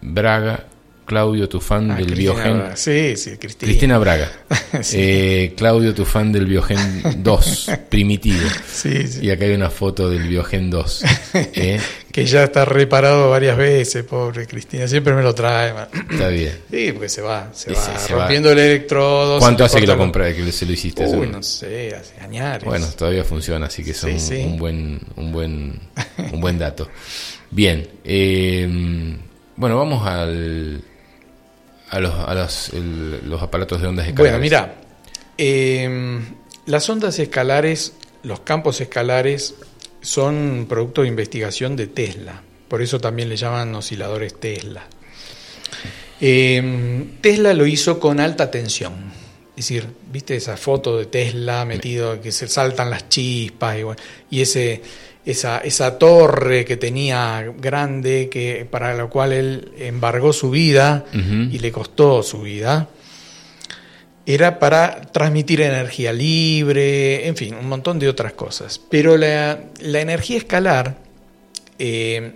Braga, 0.00 0.66
Claudio, 1.06 1.48
tu 1.48 1.60
fan 1.60 1.92
ah, 1.92 1.96
del 1.96 2.14
Biogen. 2.14 2.62
Sí, 2.74 3.16
sí, 3.16 3.36
Cristina. 3.38 3.68
Cristina 3.70 3.98
Braga. 3.98 4.30
Eh, 4.92 5.54
Claudio, 5.56 5.94
tu 5.94 6.04
fan 6.04 6.32
del 6.32 6.44
Biogen 6.44 7.02
2, 7.22 7.70
primitivo. 7.88 8.46
Sí, 8.70 9.06
sí. 9.06 9.24
Y 9.24 9.30
acá 9.30 9.46
hay 9.46 9.52
una 9.52 9.70
foto 9.70 10.10
del 10.10 10.28
Biogen 10.28 10.68
2. 10.68 11.04
¿eh? 11.34 11.80
que 12.12 12.26
ya 12.26 12.44
está 12.44 12.64
reparado 12.64 13.30
varias 13.30 13.56
veces, 13.56 14.04
pobre 14.04 14.46
Cristina. 14.46 14.86
Siempre 14.86 15.14
me 15.14 15.22
lo 15.22 15.34
trae. 15.34 15.72
Está 16.10 16.28
bien. 16.28 16.52
Sí, 16.70 16.92
porque 16.92 17.08
se 17.08 17.22
va, 17.22 17.50
se 17.52 17.72
va 17.72 18.06
rompiendo 18.10 18.50
el 18.50 18.58
electrodo. 18.58 19.38
¿Cuánto 19.38 19.64
hace 19.64 19.80
que 19.80 19.86
lo 19.86 19.96
compré, 19.96 20.34
que 20.34 20.52
se 20.52 20.66
lo 20.66 20.72
hiciste? 20.72 21.06
Uy, 21.06 21.28
no 21.28 21.42
sé, 21.42 21.94
hace 21.94 22.20
años. 22.20 22.64
Bueno, 22.64 22.86
todavía 22.88 23.24
funciona, 23.24 23.66
así 23.66 23.82
que 23.82 23.92
es 23.92 24.02
un, 24.02 24.58
buen, 24.58 25.00
un, 25.16 25.32
buen, 25.32 25.80
un 26.32 26.40
buen 26.40 26.58
dato. 26.58 26.88
Bien. 27.50 27.86
Eh, 28.04 29.16
bueno, 29.56 29.78
vamos 29.78 30.06
al 30.06 30.82
a 31.90 32.00
los, 32.00 32.14
a 32.14 32.34
los, 32.34 32.72
los 33.24 33.42
aparatos 33.42 33.80
de 33.80 33.88
ondas 33.88 34.06
escalares? 34.06 34.32
Bueno, 34.32 34.42
mira, 34.42 34.74
em, 35.36 36.24
las 36.66 36.88
ondas 36.88 37.18
escalares, 37.18 37.94
los 38.22 38.40
campos 38.40 38.80
escalares, 38.80 39.54
son 40.00 40.66
producto 40.68 41.02
de 41.02 41.08
investigación 41.08 41.76
de 41.76 41.88
Tesla. 41.88 42.42
Por 42.68 42.82
eso 42.82 43.00
también 43.00 43.28
le 43.28 43.36
llaman 43.36 43.74
osciladores 43.74 44.38
Tesla. 44.38 44.86
Em, 46.20 47.20
Tesla 47.20 47.52
lo 47.54 47.66
hizo 47.66 48.00
con 48.00 48.20
alta 48.20 48.50
tensión. 48.50 48.94
Es 49.56 49.68
decir, 49.68 49.86
viste 50.12 50.36
esa 50.36 50.56
foto 50.56 50.98
de 50.98 51.06
Tesla 51.06 51.64
metido, 51.64 52.20
que 52.20 52.30
se 52.30 52.46
saltan 52.46 52.90
las 52.90 53.08
chispas 53.08 53.78
y, 53.78 54.36
y 54.36 54.42
ese 54.42 54.82
esa, 55.26 55.58
esa 55.58 55.98
torre 55.98 56.64
que 56.64 56.76
tenía 56.76 57.52
grande, 57.58 58.28
que, 58.30 58.66
para 58.70 58.94
la 58.94 59.06
cual 59.06 59.32
él 59.32 59.72
embargó 59.76 60.32
su 60.32 60.50
vida 60.50 61.04
y 61.12 61.58
le 61.58 61.72
costó 61.72 62.22
su 62.22 62.42
vida, 62.42 62.88
era 64.24 64.60
para 64.60 65.02
transmitir 65.02 65.60
energía 65.60 66.12
libre, 66.12 67.26
en 67.26 67.36
fin, 67.36 67.56
un 67.56 67.68
montón 67.68 67.98
de 67.98 68.08
otras 68.08 68.34
cosas. 68.34 68.80
Pero 68.88 69.16
la, 69.16 69.58
energía 69.80 70.38
escalar 70.38 70.96
eh, 71.80 72.32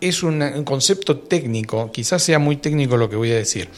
es 0.00 0.24
un, 0.24 0.64
concepto 0.64 1.18
técnico, 1.18 1.92
quizás 1.92 2.20
sea 2.20 2.40
muy 2.40 2.56
técnico 2.56 2.96
lo 2.96 3.08
que 3.08 3.16
voy 3.16 3.30
a 3.30 3.36
decir. 3.36 3.68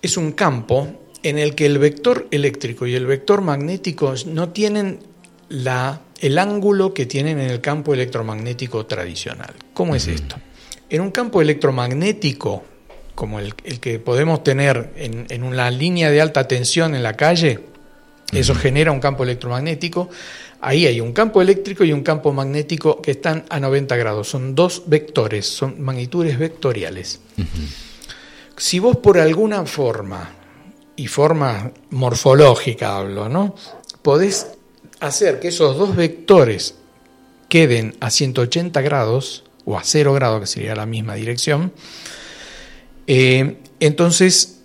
Es 0.00 0.16
un 0.16 0.32
campo 0.32 1.03
en 1.24 1.38
el 1.38 1.56
que 1.56 1.66
el 1.66 1.78
vector 1.78 2.28
eléctrico 2.30 2.86
y 2.86 2.94
el 2.94 3.06
vector 3.06 3.40
magnético 3.40 4.14
no 4.26 4.50
tienen 4.50 5.00
la 5.48 6.00
el 6.20 6.38
ángulo 6.38 6.94
que 6.94 7.06
tienen 7.06 7.38
en 7.38 7.50
el 7.50 7.60
campo 7.60 7.92
electromagnético 7.92 8.86
tradicional. 8.86 9.52
¿Cómo 9.74 9.94
es 9.94 10.06
esto? 10.06 10.36
En 10.88 11.02
un 11.02 11.10
campo 11.10 11.42
electromagnético, 11.42 12.64
como 13.14 13.40
el, 13.40 13.54
que 13.54 13.98
podemos 13.98 14.42
tener 14.42 14.92
en, 14.96 15.42
una 15.42 15.70
línea 15.70 16.10
de 16.10 16.20
alta 16.20 16.48
tensión 16.48 16.94
en 16.94 17.02
la 17.02 17.14
calle, 17.14 17.60
eso 18.32 18.54
genera 18.54 18.90
un 18.90 19.00
campo 19.00 19.24
electromagnético. 19.24 20.08
Ahí 20.62 20.86
hay 20.86 21.00
un 21.00 21.12
campo 21.12 21.42
eléctrico 21.42 21.84
y 21.84 21.92
un 21.92 22.02
campo 22.02 22.32
magnético 22.32 23.02
que 23.02 23.10
están 23.10 23.44
a 23.50 23.60
90 23.60 23.94
grados. 23.96 24.28
Son 24.28 24.54
dos 24.54 24.84
vectores, 24.86 25.46
son 25.46 25.82
magnitudes 25.82 26.38
vectoriales. 26.38 27.20
Si 28.56 28.78
vos 28.78 28.96
por 28.96 29.18
alguna 29.18 29.66
forma, 29.66 30.43
y 30.96 31.06
forma 31.06 31.72
morfológica 31.90 32.96
hablo, 32.96 33.28
¿no? 33.28 33.54
Podés 34.02 34.52
hacer 35.00 35.40
que 35.40 35.48
esos 35.48 35.76
dos 35.76 35.96
vectores 35.96 36.76
queden 37.48 37.96
a 38.00 38.10
180 38.10 38.80
grados, 38.80 39.44
o 39.64 39.78
a 39.78 39.84
0 39.84 40.12
grados, 40.14 40.40
que 40.40 40.46
sería 40.46 40.74
la 40.74 40.86
misma 40.86 41.14
dirección, 41.14 41.72
eh, 43.06 43.58
entonces 43.80 44.62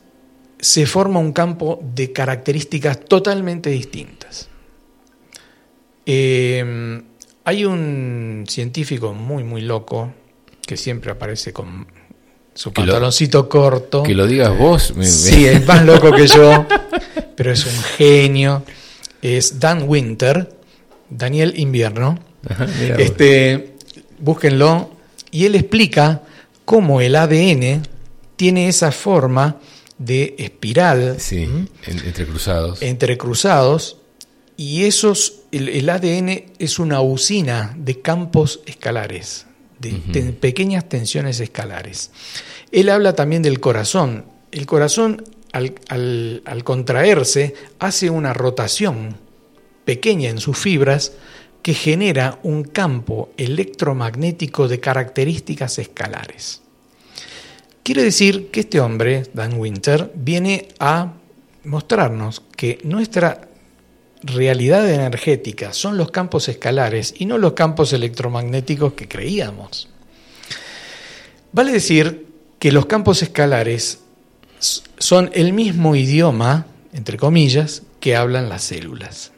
se 0.60 0.86
forma 0.86 1.20
un 1.20 1.32
campo 1.32 1.80
de 1.96 2.12
características 2.12 3.06
totalmente 3.06 3.70
distintas. 3.70 4.50
Eh, 6.06 7.02
hay 7.46 7.66
un 7.66 8.46
científico 8.48 9.14
muy, 9.14 9.44
muy 9.44 9.62
loco, 9.62 10.14
que 10.66 10.78
siempre 10.78 11.12
aparece 11.12 11.54
con 11.54 11.88
su 12.60 12.74
pantaloncito 12.74 13.48
corto. 13.48 14.04
Que 14.04 14.14
lo 14.14 14.28
digas 14.28 14.58
vos. 14.58 14.94
Sí, 15.02 15.46
es 15.46 15.66
más 15.66 15.86
loco 15.86 16.12
que 16.12 16.28
yo, 16.28 16.66
pero 17.36 17.54
es 17.54 17.66
un 17.66 17.82
genio 17.98 18.64
es 19.22 19.60
Dan 19.60 19.84
Winter, 19.88 20.50
Daniel 21.10 21.54
Invierno. 21.58 22.20
este, 22.98 23.76
búsquenlo. 24.20 24.92
Y 25.32 25.46
él 25.46 25.56
explica 25.56 26.24
cómo 26.66 27.02
el 27.02 27.16
ADN 27.16 27.84
tiene 28.36 28.68
esa 28.68 28.92
forma 28.92 29.58
de 29.98 30.36
espiral. 30.38 31.18
Sí, 31.20 31.48
entre 31.86 32.26
cruzados. 32.26 32.82
Entre 32.82 33.18
cruzados. 33.18 33.98
Y 34.58 34.84
esos, 34.86 35.42
el, 35.52 35.90
ADN 35.90 36.52
es 36.60 36.80
una 36.80 37.00
usina 37.02 37.74
de 37.78 38.02
campos 38.02 38.60
escalares, 38.66 39.46
de 39.80 40.34
pequeñas 40.34 40.88
tensiones 40.88 41.40
escalares. 41.40 42.12
Él 42.72 42.90
habla 42.90 43.14
también 43.14 43.42
del 43.42 43.60
corazón. 43.60 44.26
El 44.52 44.66
corazón 44.66 45.24
al, 45.52 46.64
contraerse, 46.64 47.56
hace 47.80 48.10
una 48.10 48.34
rotación 48.34 49.16
pequeña 49.86 50.30
en 50.30 50.40
sus 50.40 50.58
fibras 50.58 51.14
que 51.62 51.74
genera 51.74 52.40
un 52.44 52.64
campo 52.64 53.30
electromagnético 53.38 54.68
de 54.68 54.80
características 54.80 55.80
escalares. 55.80 56.62
Quiere 57.84 58.04
decir 58.04 58.50
que 58.52 58.62
este 58.62 58.80
hombre, 58.80 59.24
Dan 59.34 59.60
Winter, 59.60 60.12
viene 60.16 60.68
a 60.80 61.14
mostrarnos 61.64 62.44
que 62.56 62.80
nuestra 62.84 63.49
realidad 64.24 64.90
energética 64.90 65.74
son 65.74 65.98
los 65.98 66.12
campos 66.12 66.50
escalares 66.50 67.14
y 67.18 67.26
no 67.26 67.38
los 67.38 67.54
campos 67.54 67.94
electromagnéticos 67.94 68.94
que 68.94 69.08
creíamos. 69.08 69.90
Vale 71.52 71.72
decir 71.72 72.28
que 72.60 72.72
los 72.72 72.86
campos 72.86 73.24
escalares 73.24 74.00
son 74.98 75.32
el 75.34 75.54
mismo 75.54 75.96
idioma, 75.96 76.68
entre 76.94 77.18
comillas, 77.18 77.84
que 78.00 78.16
hablan 78.16 78.50
las 78.50 78.64
células. 78.64 79.32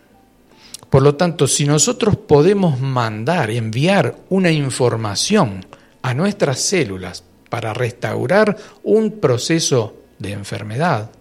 Por 0.90 1.04
lo 1.04 1.16
tanto, 1.16 1.48
si 1.48 1.66
nosotros 1.66 2.18
podemos 2.18 2.82
mandar, 2.82 3.50
enviar 3.50 4.18
una 4.30 4.52
información 4.52 5.66
a 6.02 6.14
nuestras 6.14 6.60
células 6.60 7.24
para 7.50 7.74
restaurar 7.74 8.58
un 8.84 9.20
proceso 9.20 9.96
de 10.20 10.34
enfermedad 10.34 11.12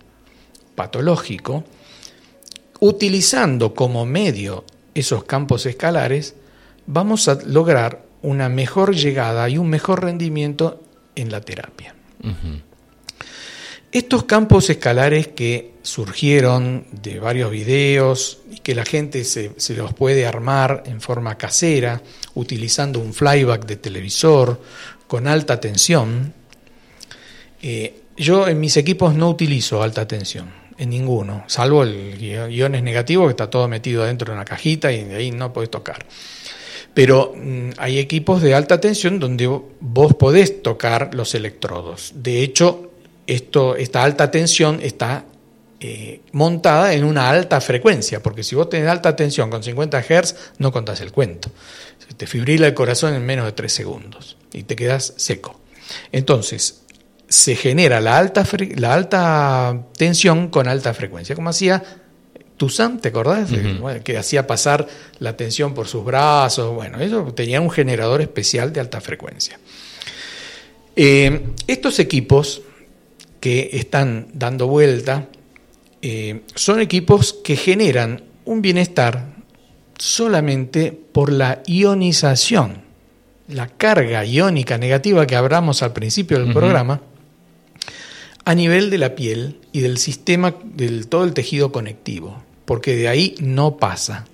patológico, 0.75 1.65
utilizando 2.81 3.75
como 3.75 4.07
medio 4.07 4.65
esos 4.95 5.25
campos 5.25 5.67
escalares, 5.67 6.35
vamos 6.87 7.29
a 7.29 7.39
lograr 7.47 8.05
una 8.23 8.49
mejor 8.49 8.95
llegada 8.95 9.49
y 9.49 9.59
un 9.59 9.69
mejor 9.69 10.03
rendimiento 10.03 10.83
en 11.15 11.31
la 11.31 11.41
terapia. 11.41 11.95
Estos 13.93 14.25
campos 14.25 14.71
escalares 14.71 15.29
que 15.29 15.73
surgieron 15.83 16.87
de 16.93 17.19
varios 17.19 17.51
videos 17.51 18.39
y 18.51 18.59
que 18.59 18.75
la 18.75 18.85
gente 18.85 19.25
se, 19.25 19.53
los 19.75 19.95
puede 19.95 20.27
armar 20.27 20.85
en 20.87 21.01
forma 21.01 21.37
casera, 21.37 22.03
utilizando 22.35 23.01
un 23.01 23.13
flyback 23.13 23.67
de 23.67 23.77
televisor 23.77 24.61
con 25.07 25.27
alta 25.27 25.59
tensión, 25.61 26.33
eh, 27.63 28.03
yo 28.17 28.47
en 28.49 28.61
mis 28.61 28.77
equipos 28.77 29.15
no 29.15 29.29
utilizo 29.29 29.83
alta 29.83 30.07
tensión, 30.07 30.60
en 30.81 30.89
ninguno, 30.89 31.45
salvo 31.47 31.83
el 31.83 32.19
iones 32.19 32.83
negativo 32.83 33.27
que 33.27 33.33
está 33.33 33.51
todo 33.51 33.69
metido 33.69 34.05
dentro 34.05 34.33
de 34.33 34.37
una 34.37 34.47
cajita 34.47 34.91
y 34.91 35.05
de 35.05 35.15
ahí 35.15 35.31
no 35.31 35.53
podés 35.53 35.71
tocar. 35.71 36.07
Pero 36.95 37.35
mm, 37.37 37.73
hay 37.77 37.99
equipos 37.99 38.41
de 38.41 38.55
alta 38.55 38.81
tensión 38.81 39.21
donde 39.21 39.47
vos 39.47 40.15
podés 40.15 40.63
tocar 40.63 41.15
los 41.15 41.35
electrodos. 41.35 42.13
De 42.15 42.43
hecho, 42.43 42.93
esto, 43.27 43.77
esta 43.77 44.03
alta 44.03 44.31
tensión 44.31 44.81
está 44.83 45.27
eh, 45.81 46.23
montada 46.33 46.95
en 46.95 47.05
una 47.05 47.29
alta 47.29 47.61
frecuencia, 47.61 48.23
porque 48.23 48.43
si 48.43 48.57
vos 48.57 48.71
tenés 48.71 48.89
alta 48.89 49.15
tensión 49.15 49.51
con 49.51 49.63
50 49.63 50.03
Hz, 50.03 50.35
no 50.57 50.73
contás 50.73 51.03
el 51.03 51.13
cuento. 51.13 51.51
te 52.17 52.27
fibrila 52.27 52.67
el 52.67 52.75
corazón 52.75 53.13
en 53.13 53.27
menos 53.27 53.45
de 53.45 53.53
3 53.53 53.71
segundos 53.71 54.39
y 54.55 54.63
te 54.63 54.77
quedas 54.77 55.13
seco. 55.17 55.61
Entonces, 56.11 56.80
se 57.31 57.55
genera 57.55 58.01
la 58.01 58.19
alta, 58.19 58.45
la 58.75 58.93
alta 58.93 59.87
tensión 59.97 60.49
con 60.49 60.67
alta 60.67 60.93
frecuencia, 60.93 61.37
como 61.37 61.51
hacía 61.51 61.81
Toussaint, 62.57 63.01
¿te 63.01 63.09
acordás? 63.09 63.51
que 64.03 64.19
hacía 64.19 64.49
pasar 64.49 64.87
la 65.21 65.37
tensión 65.37 65.73
por 65.73 65.87
sus 65.87 66.05
brazos. 66.05 66.75
Bueno, 66.75 66.99
eso 66.99 67.23
tenía 67.33 67.61
un 67.61 67.71
generador 67.71 68.21
especial 68.21 68.73
de 68.73 68.81
alta 68.81 69.01
frecuencia. 69.01 69.61
Eh, 70.97 71.41
estos 71.69 72.01
equipos 72.01 72.63
que 73.39 73.71
están 73.73 74.27
dando 74.35 74.67
vuelta 74.67 75.29
eh, 76.03 76.43
son 76.57 76.81
equipos 76.81 77.33
que 77.33 77.55
generan 77.55 78.25
un 78.45 78.61
bienestar 78.61 79.37
solamente 79.97 80.91
por 80.91 81.33
la 81.33 81.63
ionización, 81.65 82.83
la 83.47 83.69
carga 83.69 84.25
iónica 84.25 84.79
negativa 84.79 85.27
que 85.29 85.37
hablamos 85.37 85.83
al 85.85 85.93
principio 85.93 86.41
del 86.41 86.53
programa, 86.53 87.01
a 88.45 88.55
nivel 88.55 88.91
de 88.91 88.99
la 88.99 89.15
piel 89.15 89.59
y 89.73 89.81
del 89.81 89.99
sistema, 89.99 90.55
del 90.65 91.09
todo 91.09 91.25
el 91.25 91.35
tejido 91.35 91.73
conectivo, 91.73 92.43
porque 92.65 92.97
de 92.97 93.09
ahí 93.09 93.35
no 93.41 93.77
pasa. 93.77 94.27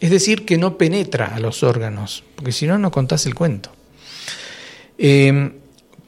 Es 0.00 0.10
decir, 0.10 0.44
que 0.44 0.58
no 0.58 0.76
penetra 0.76 1.34
a 1.34 1.40
los 1.40 1.62
órganos, 1.62 2.24
porque 2.34 2.52
si 2.52 2.66
no, 2.66 2.78
no 2.78 2.90
contás 2.90 3.26
el 3.26 3.34
cuento. 3.34 3.70
Eh, 4.98 5.52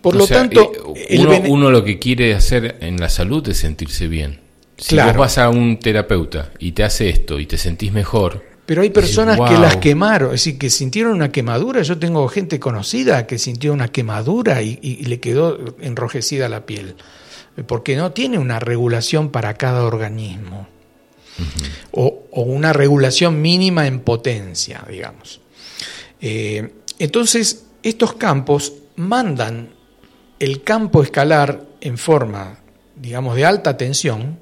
por 0.01 0.15
lo 0.15 0.27
tanto, 0.27 0.73
eh, 0.95 1.45
uno, 1.49 1.71
lo 1.71 1.85
que 1.85 1.99
quiere 1.99 2.35
hacer 2.35 2.77
en 2.81 3.01
la 3.01 3.09
salud 3.09 3.47
es 3.49 3.59
sentirse 3.59 4.09
bien. 4.09 4.41
Si 4.77 4.97
vos 4.97 5.17
vas 5.17 5.39
a 5.39 5.49
un 5.49 5.81
terapeuta 5.81 6.53
y 6.59 6.73
te 6.73 6.85
hace 6.85 7.09
esto 7.09 7.41
y 7.41 7.47
te 7.47 7.59
sentís 7.59 7.93
mejor. 7.93 8.45
Pero 8.69 8.83
hay 8.83 8.91
personas 8.91 9.39
que 9.49 9.57
las 9.57 9.79
quemaron, 9.79 10.29
es 10.35 10.45
decir, 10.45 10.59
que 10.59 10.69
sintieron 10.69 11.15
una 11.15 11.33
quemadura. 11.33 11.81
Yo 11.81 11.99
tengo 11.99 12.29
gente 12.29 12.61
conocida 12.61 13.27
que 13.27 13.39
sintió 13.39 13.73
una 13.73 13.89
quemadura 13.89 14.61
y, 14.61 14.77
le 15.07 15.21
quedó 15.21 15.75
enrojecida 15.81 16.51
la 16.51 16.67
piel, 16.67 16.95
porque 17.67 17.97
no 17.97 18.13
tiene 18.13 18.39
una 18.39 18.61
regulación 18.61 19.31
para 19.31 19.55
cada 19.55 19.85
organismo. 19.85 20.69
o, 21.93 22.27
una 22.31 22.75
regulación 22.75 23.41
mínima 23.41 23.87
en 23.87 24.01
potencia, 24.01 24.85
digamos. 24.87 25.41
Eh, 26.21 26.75
entonces, 26.99 27.69
estos 27.83 28.17
campos 28.17 28.75
mandan 28.97 29.71
el 30.41 30.63
campo 30.63 31.03
escalar 31.03 31.65
en 31.81 31.97
forma, 31.97 32.59
digamos, 32.97 33.35
de 33.35 33.47
alta 33.47 33.79
tensión 33.79 34.39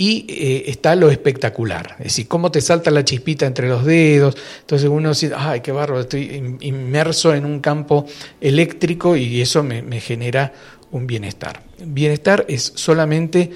y 0.00 0.24
eh, 0.28 0.64
está 0.68 0.94
lo 0.94 1.10
espectacular. 1.10 1.96
Es 1.98 2.04
decir, 2.04 2.28
cómo 2.28 2.52
te 2.52 2.60
salta 2.60 2.90
la 2.90 3.04
chispita 3.04 3.46
entre 3.46 3.68
los 3.68 3.84
dedos. 3.84 4.36
Entonces 4.60 4.88
uno 4.88 5.08
dice, 5.08 5.32
ay, 5.36 5.60
qué 5.60 5.72
barro, 5.72 6.00
estoy 6.00 6.56
inmerso 6.60 7.34
en 7.34 7.44
un 7.44 7.58
campo 7.58 8.06
eléctrico 8.40 9.16
y 9.16 9.42
eso 9.42 9.64
me, 9.64 10.00
genera 10.00 10.52
un 10.92 11.06
bienestar. 11.06 11.64
Bienestar 11.84 12.46
es 12.48 12.72
solamente 12.76 13.50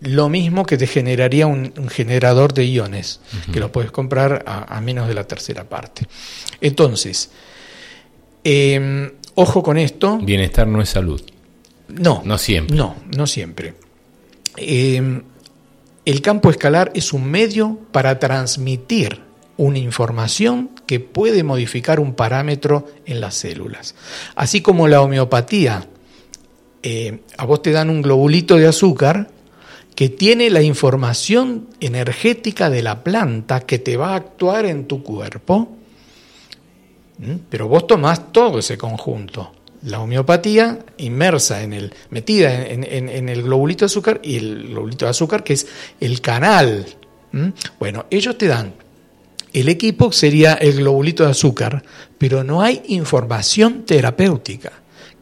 lo 0.00 0.30
mismo 0.30 0.64
que 0.64 0.78
te 0.78 0.86
generaría 0.86 1.46
un, 1.46 1.72
generador 1.90 2.54
de 2.54 2.64
iones, 2.64 3.20
que 3.52 3.60
lo 3.60 3.70
puedes 3.70 3.90
comprar 3.90 4.44
a, 4.46 4.80
menos 4.80 5.06
de 5.08 5.14
la 5.14 5.24
tercera 5.24 5.64
parte. 5.64 6.06
Entonces, 6.60 7.30
em, 8.42 9.10
Ojo 9.38 9.62
con 9.62 9.76
esto. 9.76 10.16
Bienestar 10.16 10.66
no 10.66 10.80
es 10.80 10.88
salud. 10.88 11.20
No. 11.88 12.22
No 12.24 12.38
siempre. 12.38 12.74
No, 12.74 12.96
no 13.14 13.26
siempre. 13.26 13.74
Eh, 14.56 15.20
el 16.06 16.22
campo 16.22 16.50
escalar 16.50 16.92
es 16.94 17.12
un 17.12 17.28
medio 17.28 17.78
para 17.90 18.18
transmitir 18.20 19.20
una 19.56 19.78
información 19.78 20.70
que 20.86 21.00
puede 21.00 21.42
modificar 21.42 21.98
un 21.98 22.14
parámetro 22.14 22.86
en 23.06 23.20
las 23.20 23.34
células. 23.34 23.96
Así 24.36 24.60
como 24.60 24.86
la 24.86 25.00
homeopatía, 25.02 25.88
eh, 26.82 27.20
a 27.36 27.44
vos 27.44 27.60
te 27.60 27.72
dan 27.72 27.90
un 27.90 28.02
globulito 28.02 28.56
de 28.56 28.68
azúcar 28.68 29.30
que 29.96 30.08
tiene 30.08 30.48
la 30.48 30.62
información 30.62 31.68
energética 31.80 32.70
de 32.70 32.82
la 32.82 33.02
planta 33.02 33.60
que 33.60 33.80
te 33.80 33.96
va 33.96 34.10
a 34.10 34.16
actuar 34.16 34.66
en 34.66 34.86
tu 34.86 35.02
cuerpo. 35.02 35.72
Pero 37.48 37.66
vos 37.66 37.86
tomás 37.86 38.30
todo 38.30 38.60
ese 38.60 38.78
conjunto. 38.78 39.52
La 39.82 40.00
homeopatía 40.00 40.78
inmersa 40.98 41.62
en 41.62 41.72
el, 41.72 41.94
metida 42.10 42.66
en, 42.66 43.28
el 43.28 43.42
globulito 43.42 43.84
de 43.84 43.86
azúcar 43.86 44.20
y 44.22 44.36
el 44.36 44.68
globulito 44.68 45.04
de 45.04 45.10
azúcar 45.10 45.44
que 45.44 45.54
es 45.54 45.66
el 46.00 46.20
canal. 46.20 46.86
¿Mm? 47.32 47.48
Bueno, 47.78 48.06
ellos 48.10 48.36
te 48.38 48.46
dan 48.46 48.74
el 49.56 49.70
equipo 49.70 50.12
sería 50.12 50.52
el 50.52 50.76
globulito 50.76 51.24
de 51.24 51.30
azúcar, 51.30 51.82
pero 52.18 52.44
no 52.44 52.60
hay 52.60 52.82
información 52.88 53.86
terapéutica 53.86 54.70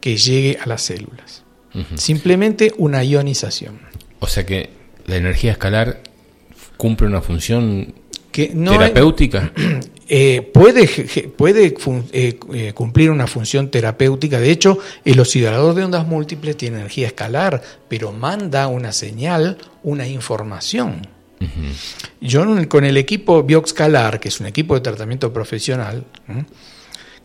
que 0.01 0.17
llegue 0.17 0.57
a 0.61 0.67
las 0.67 0.81
células. 0.81 1.43
Simplemente 1.95 2.73
una 2.77 3.01
ionización. 3.01 3.79
O 4.19 4.27
sea 4.27 4.45
que 4.45 4.71
la 5.07 5.15
energía 5.15 5.53
escalar 5.53 6.01
cumple 6.75 7.07
una 7.07 7.21
función 7.21 7.95
terapéutica. 8.33 9.53
Eh, 10.07 10.41
puede, 10.53 10.87
puede 11.35 11.75
eh, 12.13 12.39
eh, 12.53 12.73
cumplir 12.73 13.09
una 13.09 13.27
función 13.27 13.71
terapéutica. 13.71 14.39
De 14.39 14.51
hecho, 14.51 14.77
el 15.03 15.19
oscilador 15.19 15.73
de 15.73 15.83
ondas 15.83 16.05
múltiples 16.05 16.55
tiene 16.57 16.77
energía 16.77 17.07
escalar, 17.07 17.61
pero 17.87 18.11
manda 18.11 18.67
una 18.67 18.91
señal, 18.91 19.57
una 19.83 20.07
información. 20.07 21.07
Yo 22.21 22.45
con 22.67 22.85
el 22.85 22.97
equipo 22.97 23.43
Bioxcalar, 23.43 24.19
que 24.19 24.29
es 24.29 24.39
un 24.39 24.47
equipo 24.47 24.73
de 24.73 24.81
tratamiento 24.81 25.31
profesional, 25.33 26.05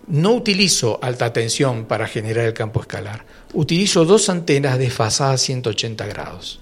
no 0.09 0.32
utilizo 0.32 0.98
alta 1.01 1.32
tensión 1.32 1.85
para 1.85 2.07
generar 2.07 2.47
el 2.47 2.52
campo 2.52 2.81
escalar. 2.81 3.24
Utilizo 3.52 4.05
dos 4.05 4.28
antenas 4.28 4.78
desfasadas 4.78 5.40
180 5.40 6.06
grados. 6.06 6.60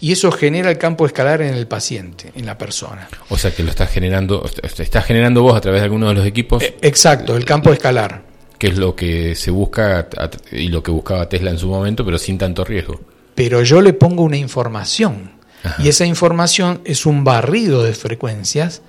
Y 0.00 0.12
eso 0.12 0.30
genera 0.30 0.70
el 0.70 0.78
campo 0.78 1.06
escalar 1.06 1.42
en 1.42 1.54
el 1.54 1.66
paciente, 1.66 2.32
en 2.34 2.46
la 2.46 2.56
persona. 2.56 3.08
O 3.28 3.36
sea 3.36 3.52
que 3.52 3.62
lo 3.62 3.70
estás 3.70 3.90
generando, 3.90 4.48
estás 4.62 5.04
generando 5.04 5.42
vos 5.42 5.56
a 5.56 5.60
través 5.60 5.80
de 5.80 5.84
alguno 5.84 6.08
de 6.08 6.14
los 6.14 6.26
equipos. 6.26 6.62
Eh, 6.62 6.76
exacto, 6.82 7.36
el 7.36 7.44
campo 7.44 7.72
escalar. 7.72 8.22
Que 8.58 8.68
es 8.68 8.78
lo 8.78 8.94
que 8.94 9.34
se 9.34 9.50
busca 9.50 10.08
y 10.52 10.68
lo 10.68 10.82
que 10.82 10.90
buscaba 10.90 11.28
Tesla 11.28 11.50
en 11.50 11.58
su 11.58 11.68
momento, 11.68 12.04
pero 12.04 12.18
sin 12.18 12.38
tanto 12.38 12.64
riesgo. 12.64 13.00
Pero 13.34 13.62
yo 13.62 13.80
le 13.80 13.92
pongo 13.92 14.22
una 14.22 14.36
información. 14.36 15.38
Y 15.78 15.88
esa 15.88 16.06
información 16.06 16.80
es 16.84 17.04
un 17.04 17.24
barrido 17.24 17.82
de 17.82 17.92
frecuencias 17.92 18.82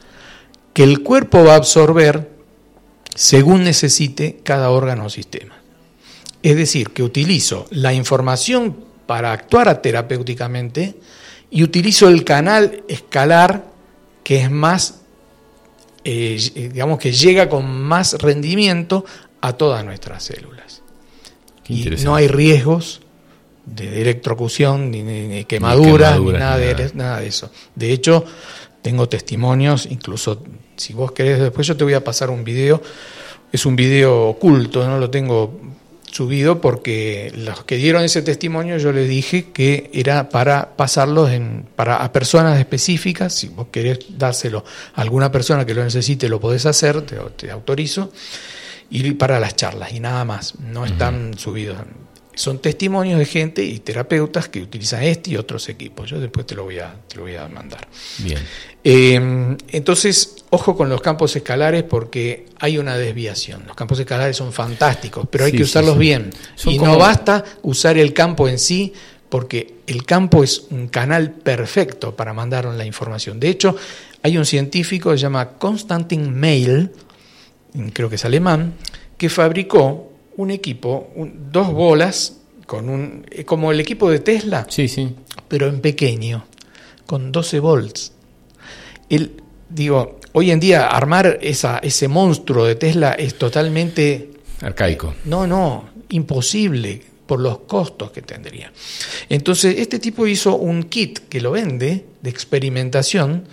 que 0.73 0.84
el 0.84 1.01
cuerpo 1.01 1.43
va 1.43 1.53
a 1.53 1.57
absorber 1.57 2.30
según 3.15 3.63
necesite 3.63 4.39
cada 4.43 4.69
órgano 4.69 5.05
o 5.05 5.09
sistema. 5.09 5.59
Es 6.41 6.56
decir, 6.56 6.91
que 6.91 7.03
utilizo 7.03 7.68
la 7.72 7.94
información 7.94 8.86
para 9.06 9.32
actuar 9.32 9.82
terapéuticamente 9.82 10.95
y 11.49 11.64
utilizo 11.64 12.07
el 12.07 12.24
canal 12.24 12.84
escalar 12.88 13.66
que 14.24 14.44
es 14.44 14.52
más, 14.52 15.02
eh, 16.03 16.70
digamos 16.72 16.99
que 16.99 17.11
llega 17.11 17.49
con 17.49 17.66
más 17.82 18.14
rendimiento 18.14 19.03
a 19.41 19.53
todas 19.53 19.84
nuestras 19.84 20.24
células. 20.24 20.82
Y 21.68 21.90
no 22.03 22.16
hay 22.16 22.28
riesgos 22.28 23.02
de 23.66 24.02
electrocución, 24.02 24.91
ni, 24.91 25.45
quemaduras, 25.45 26.20
ni, 26.20 26.32
nada, 26.32 26.57
De, 26.57 26.91
nada 26.94 27.20
de 27.20 27.28
eso. 27.28 27.52
De 27.76 27.91
hecho, 27.91 28.26
tengo 28.82 29.10
testimonios, 29.10 29.88
incluso 29.88 30.44
si 30.76 30.94
vos 30.94 31.11
querés, 31.11 31.40
después 31.40 31.68
yo 31.68 31.76
te 31.76 31.84
voy 31.84 31.94
a 31.94 32.03
pasar 32.03 32.30
un 32.30 32.44
video. 32.44 32.82
Es 33.52 33.66
un 33.66 33.76
video 33.76 34.28
oculto, 34.30 34.88
no 34.88 34.99
lo 34.99 35.10
tengo 35.10 35.60
subido 36.11 36.61
porque 36.61 37.31
los 37.36 37.64
que 37.64 37.77
dieron 37.77 38.03
ese 38.03 38.22
testimonio 38.22 38.77
yo 38.77 38.91
les 38.91 39.07
dije 39.07 39.52
que 39.52 39.90
era 39.94 40.30
para 40.30 40.76
pasarlos 40.76 41.31
en, 41.31 41.65
para, 41.76 41.98
a 41.98 42.11
personas 42.11 42.60
específicas. 42.60 43.34
Si 43.34 43.48
vos 43.48 43.68
querés 43.72 43.99
dárselo 44.18 44.64
a 44.95 45.02
alguna 45.02 45.31
persona 45.31 45.65
que 45.65 45.73
lo 45.73 45.84
necesite, 45.84 46.30
lo 46.30 46.40
podés 46.40 46.65
hacer, 46.65 47.02
te, 47.02 47.52
autorizo. 47.52 48.11
Y 48.91 49.11
para 49.11 49.40
las 49.40 49.56
charlas 49.56 49.94
y 49.94 49.99
nada 49.99 50.26
más. 50.26 50.56
No 50.60 50.86
están 50.86 51.38
subidos. 51.38 51.77
Son 52.40 52.60
testimonios 52.60 53.20
de 53.20 53.26
gente 53.26 53.61
y 53.66 53.80
terapeutas 53.80 54.48
que 54.48 54.61
utilizan 54.61 55.03
este 55.03 55.32
y 55.32 55.36
otros 55.36 55.68
equipos. 55.68 56.10
Yo 56.10 56.22
después 56.22 56.45
te 56.45 56.56
lo 56.56 56.64
voy 56.64 56.80
a, 56.80 56.95
te 57.06 57.18
lo 57.18 57.24
voy 57.24 57.36
a 57.36 57.49
mandar. 57.49 57.86
Bien. 58.20 58.38
Eh, 58.82 59.57
entonces, 59.74 60.38
ojo 60.49 60.78
con 60.78 60.88
los 60.88 61.02
campos 61.02 61.36
escalares 61.36 61.84
porque 61.84 62.45
hay 62.60 62.78
una 62.78 62.95
desviación. 62.98 63.66
Los 63.68 63.76
campos 63.76 63.99
escalares 63.99 64.38
son 64.38 64.53
fantásticos, 64.53 65.28
pero 65.30 65.44
hay 65.44 65.52
Sí, 65.52 65.57
que 65.57 65.64
sí, 65.66 65.70
usarlos 65.70 65.95
sí. 65.95 65.99
bien. 65.99 66.30
Son 66.56 66.74
y 66.74 66.78
como- 66.78 66.94
no 66.94 66.98
basta 66.98 67.44
usar 67.64 67.98
el 67.98 68.14
campo 68.14 68.48
en 68.48 68.57
sí 68.57 68.94
porque 69.28 69.76
el 69.86 70.06
campo 70.06 70.41
es 70.41 70.64
un 70.72 70.88
canal 70.88 71.32
perfecto 71.32 72.16
para 72.16 72.34
mandar 72.34 72.64
la 72.66 72.86
información. 72.86 73.38
De 73.38 73.49
hecho, 73.49 73.76
hay 74.24 74.38
un 74.38 74.45
científico 74.45 75.11
que 75.11 75.18
se 75.18 75.24
llama 75.24 75.49
Konstantin 75.57 76.34
Meil, 76.34 76.90
creo 77.91 78.07
que 78.10 78.16
es 78.16 78.24
alemán, 78.24 78.76
que 79.18 79.28
fabricó 79.28 80.09
un 80.40 80.52
equipo, 80.52 81.10
un- 81.16 81.52
dos 81.52 81.72
bolas, 81.74 82.38
con 82.66 82.88
un, 82.90 83.26
eh, 83.30 83.44
como 83.44 83.72
el 83.72 83.80
equipo 83.82 84.10
de 84.10 84.20
Tesla, 84.20 84.66
Sí, 84.70 84.88
sí. 84.88 85.14
pero 85.49 85.68
en 85.68 85.82
pequeño, 85.82 86.45
con 87.06 87.32
12 87.32 87.60
volts. 87.60 88.14
El, 89.10 89.41
digo, 89.70 90.20
hoy 90.34 90.52
en 90.52 90.60
día 90.61 90.88
armar 90.88 91.40
esa, 91.41 91.80
ese 91.80 92.07
monstruo 92.07 92.66
de 92.66 92.76
Tesla 92.76 93.14
es 93.14 93.38
totalmente, 93.38 94.30
Arcaico. 94.61 95.16
no, 95.26 95.45
no, 95.45 95.90
imposible 96.10 97.02
por 97.26 97.40
los 97.41 97.60
costos 97.60 98.11
que 98.11 98.22
tendría. 98.22 98.72
Entonces, 99.30 99.76
este 99.78 99.99
tipo 99.99 100.26
hizo 100.26 100.56
un 100.56 100.84
kit 100.84 101.20
que 101.28 101.41
lo 101.41 101.52
vende 101.52 102.06
de 102.22 102.30
experimentación, 102.30 103.44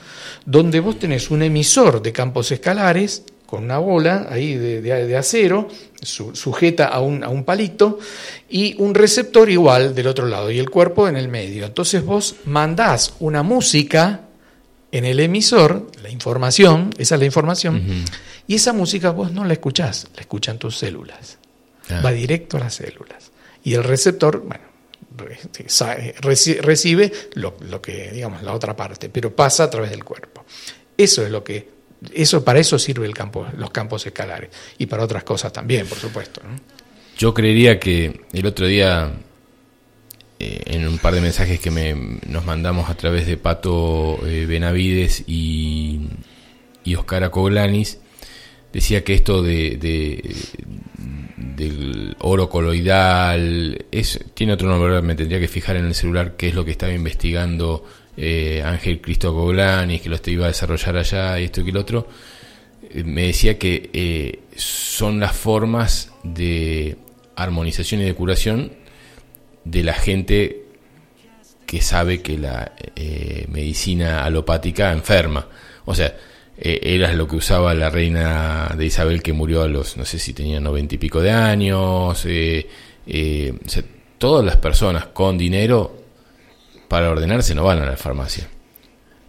donde 0.47 0.81
vos 0.81 0.99
tenés 0.99 1.31
un 1.31 1.43
emisor 1.43 2.01
de 2.01 2.13
campos 2.13 2.53
escalares 2.53 3.25
con 3.47 3.64
una 3.64 3.78
bola 3.78 4.27
ahí 4.28 4.55
de, 4.56 4.82
de- 4.82 5.06
de 5.06 5.16
acero, 5.16 5.68
su- 6.02 6.35
sujeta 6.35 6.86
a 6.89 7.01
un, 7.01 7.23
a 7.24 7.28
un 7.28 7.44
palito, 7.44 7.98
y 8.48 8.74
un 8.81 8.94
receptor 8.94 9.48
igual 9.51 9.94
del 9.94 10.09
otro 10.09 10.27
lado, 10.27 10.51
y 10.51 10.59
el 10.59 10.68
cuerpo 10.70 11.09
en 11.09 11.16
el 11.16 11.28
medio. 11.28 11.64
Entonces 11.64 12.05
vos 12.05 12.36
mandás 12.44 13.14
una 13.20 13.43
música 13.43 14.23
en 14.93 15.05
el 15.05 15.20
emisor, 15.20 15.90
la 16.02 16.10
información, 16.10 16.90
esa 16.98 17.14
es 17.16 17.18
la 17.20 17.24
información, 17.27 18.05
y 18.47 18.55
esa 18.56 18.73
música 18.73 19.10
vos 19.10 19.32
no 19.32 19.44
la 19.44 19.52
escuchás, 19.52 20.06
la 20.14 20.20
escuchan 20.20 20.59
tus 20.59 20.77
células 20.78 21.39
Ah. 21.89 22.01
va 22.05 22.10
directo 22.12 22.56
a 22.56 22.60
las 22.60 22.74
células. 22.74 23.31
Y 23.62 23.74
el 23.74 23.85
receptor, 23.85 24.40
bueno, 24.40 24.64
reci- 26.23 26.59
recibe 26.60 27.12
lo, 27.35 27.56
lo 27.68 27.81
que, 27.81 28.10
digamos, 28.12 28.43
la 28.43 28.52
otra 28.52 28.74
parte, 28.77 29.09
pero 29.09 29.35
pasa 29.35 29.64
a 29.64 29.70
través 29.70 29.90
del 29.90 30.05
cuerpo. 30.05 30.44
Eso 30.97 31.23
es 31.24 31.31
lo 31.31 31.44
que, 31.44 31.68
eso, 32.12 32.44
para 32.44 32.59
eso 32.59 32.78
sirve 32.78 33.06
el 33.06 33.14
campo, 33.14 33.47
los 33.56 33.70
campos 33.70 34.06
escalares. 34.06 34.51
Y 34.78 34.86
para 34.86 35.05
otras 35.05 35.24
cosas 35.24 35.52
también, 35.52 35.86
por 35.86 35.98
supuesto. 35.98 36.40
¿no? 36.44 36.59
Yo 37.18 37.32
creería 37.35 37.78
que 37.81 38.20
el 38.32 38.47
otro 38.47 38.66
día, 38.66 39.10
eh, 40.39 40.62
en 40.66 40.86
un 40.86 40.98
par 40.98 41.14
de 41.14 41.20
mensajes 41.23 41.59
que 41.60 41.70
me, 41.70 41.94
nos 42.28 42.44
mandamos 42.44 42.90
a 42.90 42.94
través 42.97 43.27
de 43.27 43.36
Pato 43.39 44.18
eh, 44.27 44.44
Benavides 44.47 45.24
y, 45.27 46.09
y 46.85 46.94
Oscar 46.94 47.24
Acoglanis, 47.24 47.98
decía 48.73 49.02
que 49.02 49.14
esto 49.14 49.43
de, 49.43 49.77
de- 49.78 50.35
del 51.56 52.16
oro 52.20 52.48
coloidal 52.51 53.86
es, 53.90 54.20
tiene 54.35 54.52
otro 54.52 54.68
nombre, 54.68 55.01
me 55.01 55.14
tendría 55.14 55.40
que 55.40 55.48
fijar 55.48 55.77
en 55.77 55.86
el 55.86 55.94
celular 55.94 56.35
qué 56.36 56.48
es 56.48 56.55
lo 56.55 56.64
que 56.64 56.73
estaba 56.73 56.93
investigando 56.93 57.85
eh, 58.17 58.63
Ángel 58.65 59.01
Cristo 59.01 59.29
Acoglanis, 59.29 60.01
que 60.01 60.09
lo 60.09 60.17
iba 60.27 60.47
a 60.47 60.49
desarrollar 60.49 60.97
allá 60.97 61.39
y 61.39 61.45
esto 61.45 61.61
y 61.61 61.65
que 61.65 61.73
lo 61.73 61.81
otro 61.81 62.09
eh, 62.91 63.05
me 63.05 63.27
decía 63.27 63.59
que 63.59 63.91
eh, 63.93 64.41
son 64.57 65.21
las 65.21 65.37
formas 65.37 66.13
de 66.23 66.97
armonización 67.35 68.01
y 68.01 68.05
de 68.05 68.15
curación 68.15 68.73
de 69.65 69.85
la 69.85 69.93
gente 69.93 70.63
que 71.67 71.83
sabe 71.83 72.23
que 72.23 72.39
la 72.39 72.73
medicina 73.49 74.25
alopática 74.25 74.93
enferma. 74.93 75.49
O 75.85 75.95
sea, 75.97 76.17
era 76.57 77.13
lo 77.13 77.27
que 77.27 77.37
usaba 77.37 77.75
la 77.75 77.91
reina 77.91 78.73
de 78.79 78.87
Isabel 78.87 79.21
que 79.21 79.33
murió 79.33 79.63
a 79.63 79.69
los, 79.69 79.97
no 79.97 80.05
sé 80.05 80.21
si 80.21 80.33
tenía 80.33 80.61
noventa 80.61 80.95
y 80.95 80.99
pico 80.99 81.21
de 81.21 81.33
años. 81.33 82.25
todas 84.19 84.45
las 84.45 84.57
personas 84.59 85.07
con 85.07 85.37
dinero 85.37 85.95
para 86.89 87.11
ordenarse 87.11 87.55
no 87.55 87.65
van 87.65 87.79
a 87.81 87.87
la 87.87 87.97
farmacia. 87.97 88.49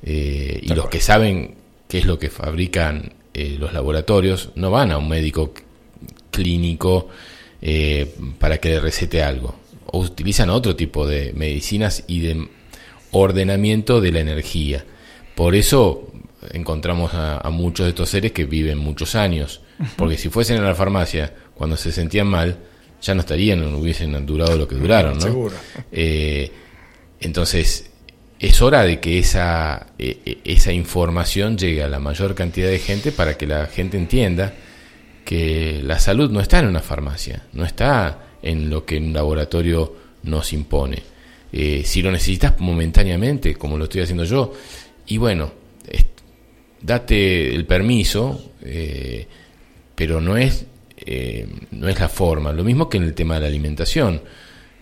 Eh, 0.04 0.60
y 0.64 0.74
los 0.74 0.88
que 0.90 1.00
saben 1.00 1.56
qué 1.88 2.00
es 2.00 2.06
lo 2.06 2.20
que 2.20 2.30
fabrican 2.30 3.14
eh, 3.34 3.58
los 3.60 3.74
laboratorios 3.74 4.52
no 4.56 4.72
van 4.72 4.92
a 4.92 4.98
un 4.98 5.10
médico 5.10 5.54
clínico 6.32 7.10
eh, 7.62 8.14
para 8.40 8.58
que 8.60 8.70
le 8.70 8.80
recete 8.80 9.24
algo. 9.24 9.56
O 9.86 10.00
utilizan 10.00 10.50
otro 10.50 10.76
tipo 10.76 11.08
de 11.08 11.34
medicinas 11.34 12.04
y 12.08 12.20
de 12.20 12.48
ordenamiento 13.12 14.02
de 14.02 14.12
la 14.12 14.20
energía. 14.20 14.86
Por 15.36 15.56
eso 15.56 16.12
encontramos 16.52 17.14
a, 17.14 17.38
a 17.38 17.50
muchos 17.50 17.86
de 17.86 17.90
estos 17.92 18.10
seres 18.10 18.32
que 18.32 18.46
viven 18.46 18.78
muchos 18.78 19.16
años. 19.16 19.62
Porque 19.96 20.18
si 20.18 20.30
fuesen 20.30 20.58
a 20.58 20.62
la 20.64 20.76
farmacia 20.76 21.34
cuando 21.56 21.78
se 21.78 21.92
sentían 21.92 22.28
mal, 22.28 22.58
ya 23.02 23.14
no 23.14 23.22
estarían, 23.22 23.60
no 23.60 23.78
hubiesen 23.78 24.26
durado 24.26 24.58
lo 24.58 24.68
que 24.68 24.76
duraron, 24.76 25.16
¿no? 25.16 25.22
Seguro. 25.22 25.56
Eh, 25.92 26.52
entonces, 27.20 27.90
es 28.40 28.62
hora 28.62 28.84
de 28.84 29.00
que 29.00 29.20
esa, 29.20 29.88
eh, 29.98 30.20
eh, 30.26 30.38
esa 30.44 30.72
información 30.72 31.58
llegue 31.58 31.84
a 31.84 31.88
la 31.88 32.00
mayor 32.00 32.36
cantidad 32.36 32.70
de 32.70 32.80
gente 32.80 33.12
para 33.12 33.38
que 33.38 33.48
la 33.48 33.66
gente 33.66 33.98
entienda 33.98 34.54
que 35.26 35.82
la 35.84 36.00
salud 36.00 36.32
no 36.32 36.40
está 36.40 36.60
en 36.60 36.68
una 36.68 36.82
farmacia, 36.82 37.44
no 37.54 37.66
está 37.66 38.28
en 38.42 38.70
lo 38.70 38.86
que 38.86 38.98
un 38.98 39.14
laboratorio 39.14 39.96
nos 40.24 40.54
impone. 40.54 41.04
Eh, 41.52 41.84
si 41.86 42.02
lo 42.02 42.12
necesitas 42.12 42.60
momentáneamente, 42.60 43.56
como 43.56 43.78
lo 43.78 43.86
estoy 43.86 44.02
haciendo 44.02 44.26
yo, 44.26 44.54
y 45.08 45.18
bueno, 45.18 45.52
date 46.82 47.54
el 47.54 47.66
permiso, 47.66 48.54
eh, 48.62 49.28
pero 49.96 50.22
no 50.22 50.38
es, 50.38 50.66
eh, 50.98 51.48
no 51.72 51.88
es 51.88 52.00
la 52.00 52.10
forma. 52.10 52.52
Lo 52.52 52.64
mismo 52.64 52.90
que 52.90 52.98
en 52.98 53.04
el 53.04 53.14
tema 53.14 53.36
de 53.36 53.42
la 53.42 53.48
alimentación. 53.48 54.22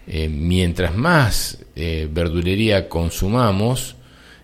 Eh, 0.08 0.30
mientras 0.30 0.96
más 0.96 1.58
eh, 1.76 2.08
verdulería 2.12 2.88
consumamos, 2.90 3.96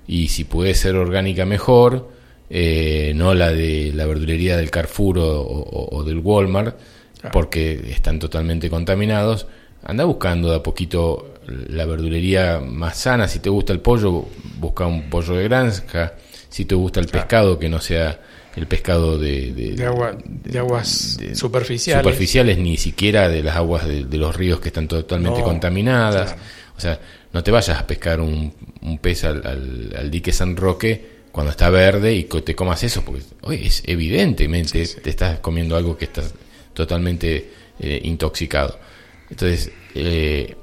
y 0.08 0.30
si 0.30 0.44
puede 0.44 0.74
ser 0.74 0.96
orgánica 0.96 1.46
mejor, 1.46 2.10
eh, 2.50 3.14
no 3.16 3.34
la 3.34 3.52
de 3.52 3.92
la 3.94 4.06
verdulería 4.06 4.58
del 4.58 4.72
Carrefour 4.72 5.20
o, 5.20 5.42
o- 5.42 5.96
o 5.98 6.04
del 6.04 6.20
Walmart, 6.20 6.78
Claro. 7.20 7.34
porque 7.34 7.74
están 7.92 8.18
totalmente 8.18 8.70
contaminados, 8.70 9.46
anda 9.84 10.04
buscando 10.06 10.50
de 10.50 10.56
a 10.58 10.64
poquito 10.64 11.36
la 11.70 11.86
verdulería 11.86 12.60
más 12.60 12.98
sana. 12.98 13.28
Si 13.28 13.40
te 13.40 13.50
gusta 13.50 13.74
el 13.74 13.80
pollo, 13.80 14.26
busca 14.60 14.86
un 14.88 15.10
pollo 15.10 15.36
de 15.36 15.44
granja. 15.44 16.14
Si 16.50 16.66
te 16.66 16.74
gusta 16.76 17.00
el 17.00 17.06
Claro. 17.06 17.20
pescado, 17.28 17.60
que 17.60 17.70
no 17.70 17.80
sea 17.80 18.20
el 18.56 18.68
pescado 18.68 19.18
de, 19.18 19.52
De, 19.54 19.86
agua, 19.86 20.18
de 20.26 20.60
aguas 20.60 21.18
superficiales. 21.34 22.04
superficiales, 22.04 22.58
ni 22.58 22.78
siquiera 22.78 23.30
de 23.30 23.44
las 23.44 23.56
aguas 23.56 23.88
de, 23.88 24.04
los 24.18 24.36
ríos 24.36 24.60
que 24.60 24.70
están 24.70 24.88
totalmente 24.88 25.40
No, 25.40 25.46
contaminadas. 25.46 26.34
claro. 26.34 26.42
O 26.78 26.80
sea, 26.82 27.00
no 27.34 27.44
te 27.44 27.52
vayas 27.52 27.78
a 27.80 27.88
pescar 27.88 28.20
un, 28.20 28.54
un 28.82 28.98
pez 28.98 29.24
al, 29.24 29.46
al- 29.46 29.96
al 29.98 30.12
dique 30.12 30.32
San 30.34 30.56
Roque 30.58 31.22
cuando 31.32 31.52
está 31.52 31.70
verde 31.70 32.14
y 32.14 32.24
te 32.26 32.56
comas 32.56 32.84
eso, 32.84 33.04
porque 33.06 33.22
oye, 33.44 33.68
es 33.68 33.84
evidentemente 33.86 34.86
Sí, 34.86 34.94
sí. 34.96 35.02
te 35.02 35.10
estás 35.12 35.40
comiendo 35.40 35.78
algo 35.78 35.98
que 35.98 36.06
está 36.06 36.24
totalmente 36.74 37.50
eh, 37.80 38.02
intoxicado. 38.04 38.78
Entonces, 39.30 39.72
eh, 39.96 40.56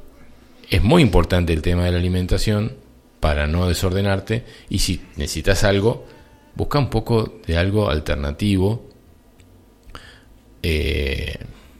es 0.68 0.82
muy 0.82 1.00
importante 1.02 1.52
el 1.54 1.62
tema 1.62 1.84
de 1.86 1.92
la 1.92 1.98
alimentación 1.98 2.74
para 3.20 3.46
no 3.46 3.66
desordenarte 3.66 4.44
y 4.68 4.80
si 4.80 5.00
necesitas 5.16 5.64
algo, 5.64 6.06
busca 6.54 6.78
un 6.78 6.90
poco 6.90 7.40
de 7.46 7.56
algo 7.56 7.90
alternativo. 7.90 8.88
Eh, 10.62 11.38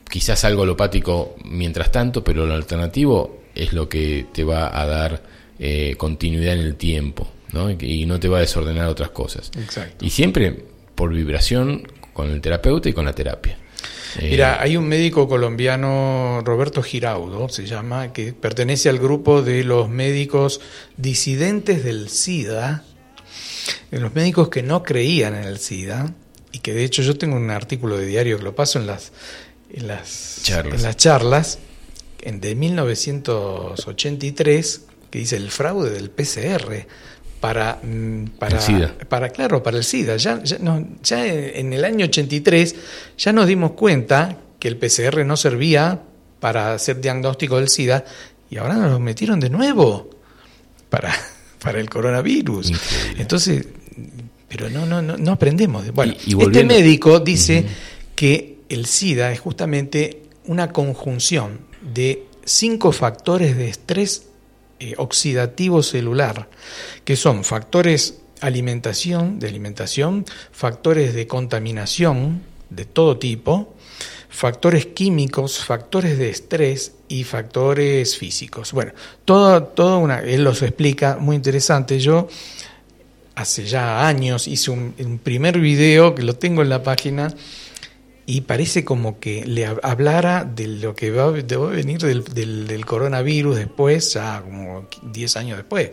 quizás 0.08 0.44
algo 0.44 0.62
alopático 0.62 1.36
mientras 1.44 1.90
tanto, 1.92 2.22
pero 2.24 2.46
lo 2.46 2.54
alternativo 2.54 3.42
es 3.54 3.72
lo 3.72 3.88
que 3.88 4.26
te 4.32 4.44
va 4.44 4.80
a 4.80 4.86
dar 4.86 5.22
eh, 5.58 5.94
continuidad 5.96 6.54
en 6.54 6.60
el 6.60 6.76
tiempo 6.76 7.28
¿no? 7.52 7.70
Y, 7.70 8.06
no 8.06 8.20
te 8.20 8.28
va 8.28 8.38
a 8.38 8.40
desordenar 8.40 8.86
otras 8.86 9.10
cosas. 9.10 9.50
Exacto. 9.56 10.04
Y 10.04 10.10
siempre 10.10 10.64
por 10.94 11.12
vibración 11.12 11.86
con 12.12 12.30
el 12.30 12.40
terapeuta 12.40 12.88
y 12.88 12.92
con 12.92 13.04
la 13.04 13.12
terapia. 13.12 13.56
Eh, 14.18 14.30
Mira, 14.30 14.60
hay 14.60 14.76
un 14.76 14.88
médico 14.88 15.28
colombiano, 15.28 16.40
Roberto 16.44 16.82
Giraudo, 16.82 17.48
se 17.48 17.66
llama, 17.66 18.12
que 18.12 18.32
pertenece 18.32 18.88
al 18.88 18.98
grupo 18.98 19.42
de 19.42 19.62
los 19.64 19.88
médicos 19.88 20.60
disidentes 20.96 21.84
del 21.84 22.08
SIDA, 22.08 22.84
de 23.90 24.00
los 24.00 24.14
médicos 24.14 24.48
que 24.48 24.62
no 24.62 24.82
creían 24.82 25.34
en 25.34 25.44
el 25.44 25.58
SIDA, 25.58 26.12
y 26.52 26.58
que 26.60 26.72
de 26.74 26.84
hecho 26.84 27.02
yo 27.02 27.16
tengo 27.18 27.36
un 27.36 27.50
artículo 27.50 27.96
de 27.98 28.06
diario 28.06 28.38
que 28.38 28.44
lo 28.44 28.54
paso 28.54 28.78
en 28.78 28.86
las, 28.86 29.12
en 29.70 29.86
las, 29.86 30.40
Charlas. 30.42 30.74
en 30.74 30.82
las 30.82 30.96
charlas 30.96 31.58
en- 32.22 32.40
de 32.40 32.54
1983, 32.54 34.82
que 35.10 35.18
dice 35.20 35.36
el 35.36 35.50
fraude 35.50 35.90
del 35.90 36.10
PCR 36.10 36.86
para, 37.40 37.78
mm, 37.82 38.24
para, 38.38 38.56
El 38.56 38.62
SIDA. 38.62 38.94
para 39.08 39.28
claro, 39.30 39.62
para 39.62 39.76
el 39.76 39.84
SIDA. 39.84 40.16
Ya, 40.16 40.42
ya, 40.42 40.58
no- 40.58 40.86
ya 41.02 41.24
en 41.26 41.68
en 41.68 41.72
el 41.72 41.84
año 41.84 42.06
83 42.06 42.74
ya 43.16 43.32
nos 43.32 43.46
dimos 43.46 43.72
cuenta 43.72 44.38
que 44.58 44.68
el 44.68 44.76
PCR 44.76 45.24
no 45.24 45.36
servía 45.36 46.02
para 46.40 46.72
hacer 46.74 47.00
diagnóstico 47.00 47.56
del 47.58 47.68
SIDA 47.68 48.04
y 48.50 48.56
ahora 48.56 48.74
nos 48.74 48.90
lo 48.90 49.00
metieron 49.00 49.38
de 49.40 49.50
nuevo 49.50 50.10
para, 50.90 51.14
para 51.60 51.80
el 51.80 51.88
coronavirus. 51.88 52.72
Entonces, 53.16 53.66
pero 54.48 54.70
no, 54.70 54.86
no, 54.86 55.02
no, 55.02 55.32
aprendemos. 55.32 55.92
Bueno, 55.92 56.14
este 56.26 56.64
médico 56.64 57.20
dice 57.20 57.64
que 58.14 58.58
el 58.68 58.86
SIDA 58.86 59.32
es 59.32 59.40
justamente 59.40 60.22
una 60.46 60.72
conjunción 60.72 61.60
de 61.94 62.24
cinco 62.44 62.92
factores 62.92 63.56
de 63.56 63.68
estrés 63.68 64.26
eh, 64.80 64.94
oxidativo 64.96 65.82
celular, 65.82 66.48
que 67.04 67.16
son 67.16 67.44
factores 67.44 68.20
alimentación, 68.40 69.38
de 69.38 69.48
alimentación, 69.48 70.24
factores 70.52 71.14
de 71.14 71.26
contaminación 71.26 72.42
de 72.70 72.84
todo 72.84 73.18
tipo, 73.18 73.74
factores 74.38 74.86
químicos, 74.86 75.64
factores 75.64 76.16
de 76.16 76.30
estrés 76.30 76.92
y 77.08 77.24
factores 77.24 78.16
físicos. 78.16 78.70
Bueno, 78.72 78.92
todo, 79.24 79.64
todo 79.64 79.98
una, 79.98 80.20
él 80.20 80.44
los 80.44 80.62
explica 80.62 81.16
muy 81.18 81.34
interesante. 81.34 81.98
Yo 81.98 82.28
hace 83.34 83.64
ya 83.64 84.06
años 84.06 84.46
hice 84.46 84.70
un, 84.70 84.94
un 84.96 85.18
primer 85.18 85.58
video 85.58 86.14
que 86.14 86.22
lo 86.22 86.36
tengo 86.36 86.62
en 86.62 86.68
la 86.68 86.84
página 86.84 87.34
y 88.30 88.42
parece 88.42 88.84
como 88.84 89.18
que 89.18 89.46
le 89.46 89.64
hablara 89.64 90.44
de 90.44 90.68
lo 90.68 90.94
que 90.94 91.10
va, 91.10 91.24
a 91.24 91.30
venir 91.30 91.98
del, 91.98 92.66
del, 92.66 92.84
coronavirus 92.84 93.56
después, 93.56 94.12
ya 94.12 94.42
como 94.42 94.86
10 95.00 95.36
años 95.38 95.56
después. 95.56 95.92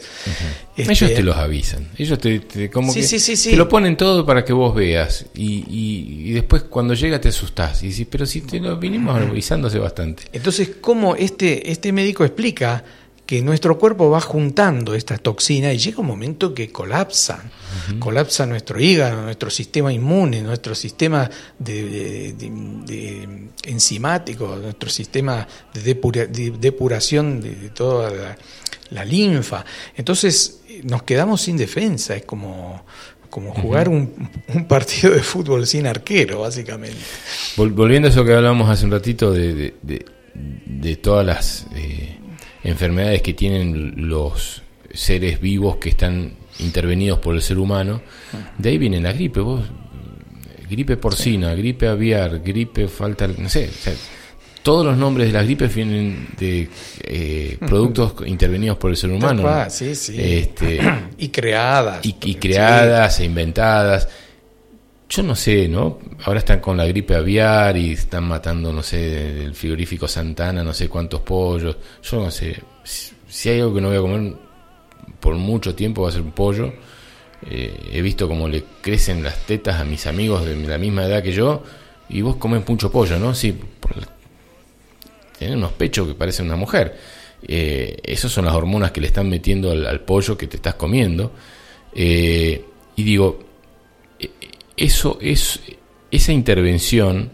Este, 0.75 0.91
Ellos 0.91 1.13
te 1.13 1.23
los 1.23 1.37
avisan. 1.37 1.87
Ellos 1.97 2.19
te, 2.19 2.69
como 2.69 2.93
que 2.93 3.01
te 3.01 3.55
lo 3.55 3.69
ponen 3.69 3.95
todo 3.95 4.25
para 4.25 4.43
que 4.43 4.51
vos 4.51 4.75
veas. 4.75 5.27
Y, 5.33 5.63
y, 5.69 6.33
después 6.33 6.63
cuando 6.63 6.93
llega 6.93 7.21
te 7.21 7.29
asustás. 7.29 7.81
Y 7.83 7.87
dices, 7.87 8.05
pero 8.11 8.25
si 8.25 8.41
te 8.41 8.59
lo 8.59 8.75
vinimos 8.75 9.17
avisándose 9.17 9.79
bastante. 9.79 10.23
Entonces, 10.33 10.71
¿cómo 10.81 11.15
este, 11.15 11.71
este 11.71 11.93
médico 11.93 12.25
explica? 12.25 12.83
Que 13.25 13.41
nuestro 13.41 13.77
cuerpo 13.79 14.09
va 14.09 14.21
juntando 14.21 14.93
estas 14.93 15.19
toxinas 15.21 15.73
y 15.73 15.77
llega 15.77 15.99
un 15.99 16.07
momento 16.07 16.53
que 16.53 16.71
colapsan. 16.71 17.51
Colapsa 17.99 18.45
nuestro 18.45 18.79
hígado, 18.79 19.21
nuestro 19.23 19.49
sistema 19.49 19.91
inmune, 19.91 20.41
nuestro 20.41 20.75
sistema 20.75 21.29
de, 21.57 22.35
enzimático, 23.63 24.55
nuestro 24.61 24.89
sistema 24.89 25.47
de, 25.73 26.51
depuración 26.59 27.41
de, 27.41 27.69
toda 27.69 28.35
la, 28.91 29.05
linfa. 29.05 29.65
Entonces 29.95 30.61
nos 30.83 31.03
quedamos 31.03 31.41
sin 31.41 31.57
defensa, 31.57 32.15
es 32.15 32.25
como, 32.25 32.85
como 33.29 33.53
jugar 33.53 33.89
un, 33.89 34.29
partido 34.67 35.13
de 35.13 35.21
fútbol 35.21 35.65
sin 35.65 35.87
arquero, 35.87 36.41
básicamente. 36.41 36.99
Volviendo 37.57 38.07
a 38.07 38.11
eso 38.11 38.23
que 38.23 38.33
hablábamos 38.33 38.69
hace 38.69 38.85
un 38.85 38.91
ratito 38.91 39.31
de, 39.31 39.73
todas 41.01 41.25
las... 41.25 41.65
Eh, 41.75 42.19
enfermedades 42.65 43.21
que 43.21 43.33
tienen 43.33 44.09
los 44.09 44.61
seres 44.93 45.39
vivos 45.39 45.77
que 45.77 45.89
están 45.89 46.33
intervenidos 46.59 47.19
por 47.19 47.35
el 47.35 47.41
ser 47.41 47.57
humano, 47.57 48.01
de 48.57 48.69
ahí 48.69 48.77
viene 48.77 48.99
la 48.99 49.13
gripe, 49.13 49.39
vos 49.39 49.63
gripe 50.69 50.97
porcina, 50.97 51.53
gripe 51.53 51.87
aviar, 51.87 52.39
gripe 52.39 52.87
falta, 52.87 53.27
no 53.27 53.49
sé, 53.49 53.69
todos 54.65 54.83
los 54.83 54.97
nombres 54.97 55.27
de 55.27 55.33
las 55.33 55.45
gripes 55.45 55.75
vienen 55.75 56.27
de 56.39 56.67
eh, 57.03 57.57
productos 57.59 58.15
intervenidos 58.25 58.77
por 58.77 58.89
el 58.89 58.97
ser 58.97 59.11
humano. 59.11 59.47
sí, 59.69 59.93
sí. 59.93 60.15
Este, 60.17 60.79
y 61.19 61.29
creadas. 61.29 62.03
Y, 62.03 62.13
creadas 62.33 63.19
e 63.19 63.25
inventadas. 63.25 64.09
Yo 65.15 65.23
no 65.23 65.33
sé, 65.33 65.69
¿no? 65.69 65.99
Ahora 66.25 66.39
están 66.39 66.59
con 66.59 66.75
la 66.75 66.85
gripe 66.85 67.15
aviar 67.15 67.77
y 67.77 67.93
están 67.93 68.25
matando, 68.27 68.73
no 68.73 68.83
sé, 68.83 69.45
el 69.45 69.55
frigorífico 69.55 70.09
Santana, 70.09 70.61
no 70.61 70.73
sé 70.73 70.89
cuántos 70.89 71.21
pollos. 71.21 71.77
Yo 72.03 72.19
no 72.19 72.29
sé. 72.29 72.61
Si 72.83 73.49
hay 73.49 73.61
algo 73.61 73.75
que 73.75 73.79
no 73.79 73.87
voy 73.87 73.97
a 73.97 74.01
comer 74.01 74.33
por 75.21 75.35
mucho 75.35 75.73
tiempo 75.73 76.01
va 76.01 76.09
a 76.09 76.11
ser 76.11 76.19
un 76.19 76.33
pollo. 76.33 76.73
Eh, 77.49 77.91
he 77.93 78.01
visto 78.01 78.27
cómo 78.27 78.49
le 78.49 78.65
crecen 78.81 79.23
las 79.23 79.37
tetas 79.45 79.79
a 79.79 79.85
mis 79.85 80.05
amigos 80.05 80.43
de 80.43 80.53
la 80.67 80.77
misma 80.77 81.05
edad 81.05 81.23
que 81.23 81.31
yo 81.31 81.63
y 82.09 82.19
vos 82.19 82.35
comes 82.35 82.67
mucho 82.67 82.91
pollo, 82.91 83.17
¿no? 83.17 83.33
Sí, 83.33 83.57
tienen 85.39 85.59
unos 85.59 85.71
pechos 85.71 86.09
que 86.09 86.15
parecen 86.15 86.47
una 86.47 86.57
mujer. 86.57 86.99
Eh, 87.47 87.99
esas 88.03 88.33
son 88.33 88.43
las 88.43 88.53
hormonas 88.53 88.91
que 88.91 88.99
le 88.99 89.07
están 89.07 89.29
metiendo 89.29 89.71
al, 89.71 90.01
pollo 90.01 90.37
que 90.37 90.47
te 90.47 90.57
estás 90.57 90.75
comiendo. 90.75 91.31
Eh, 91.93 92.65
y 92.97 93.03
digo, 93.03 93.45
eso 94.77 95.17
es 95.21 95.59
esa 96.11 96.31
intervención 96.31 97.31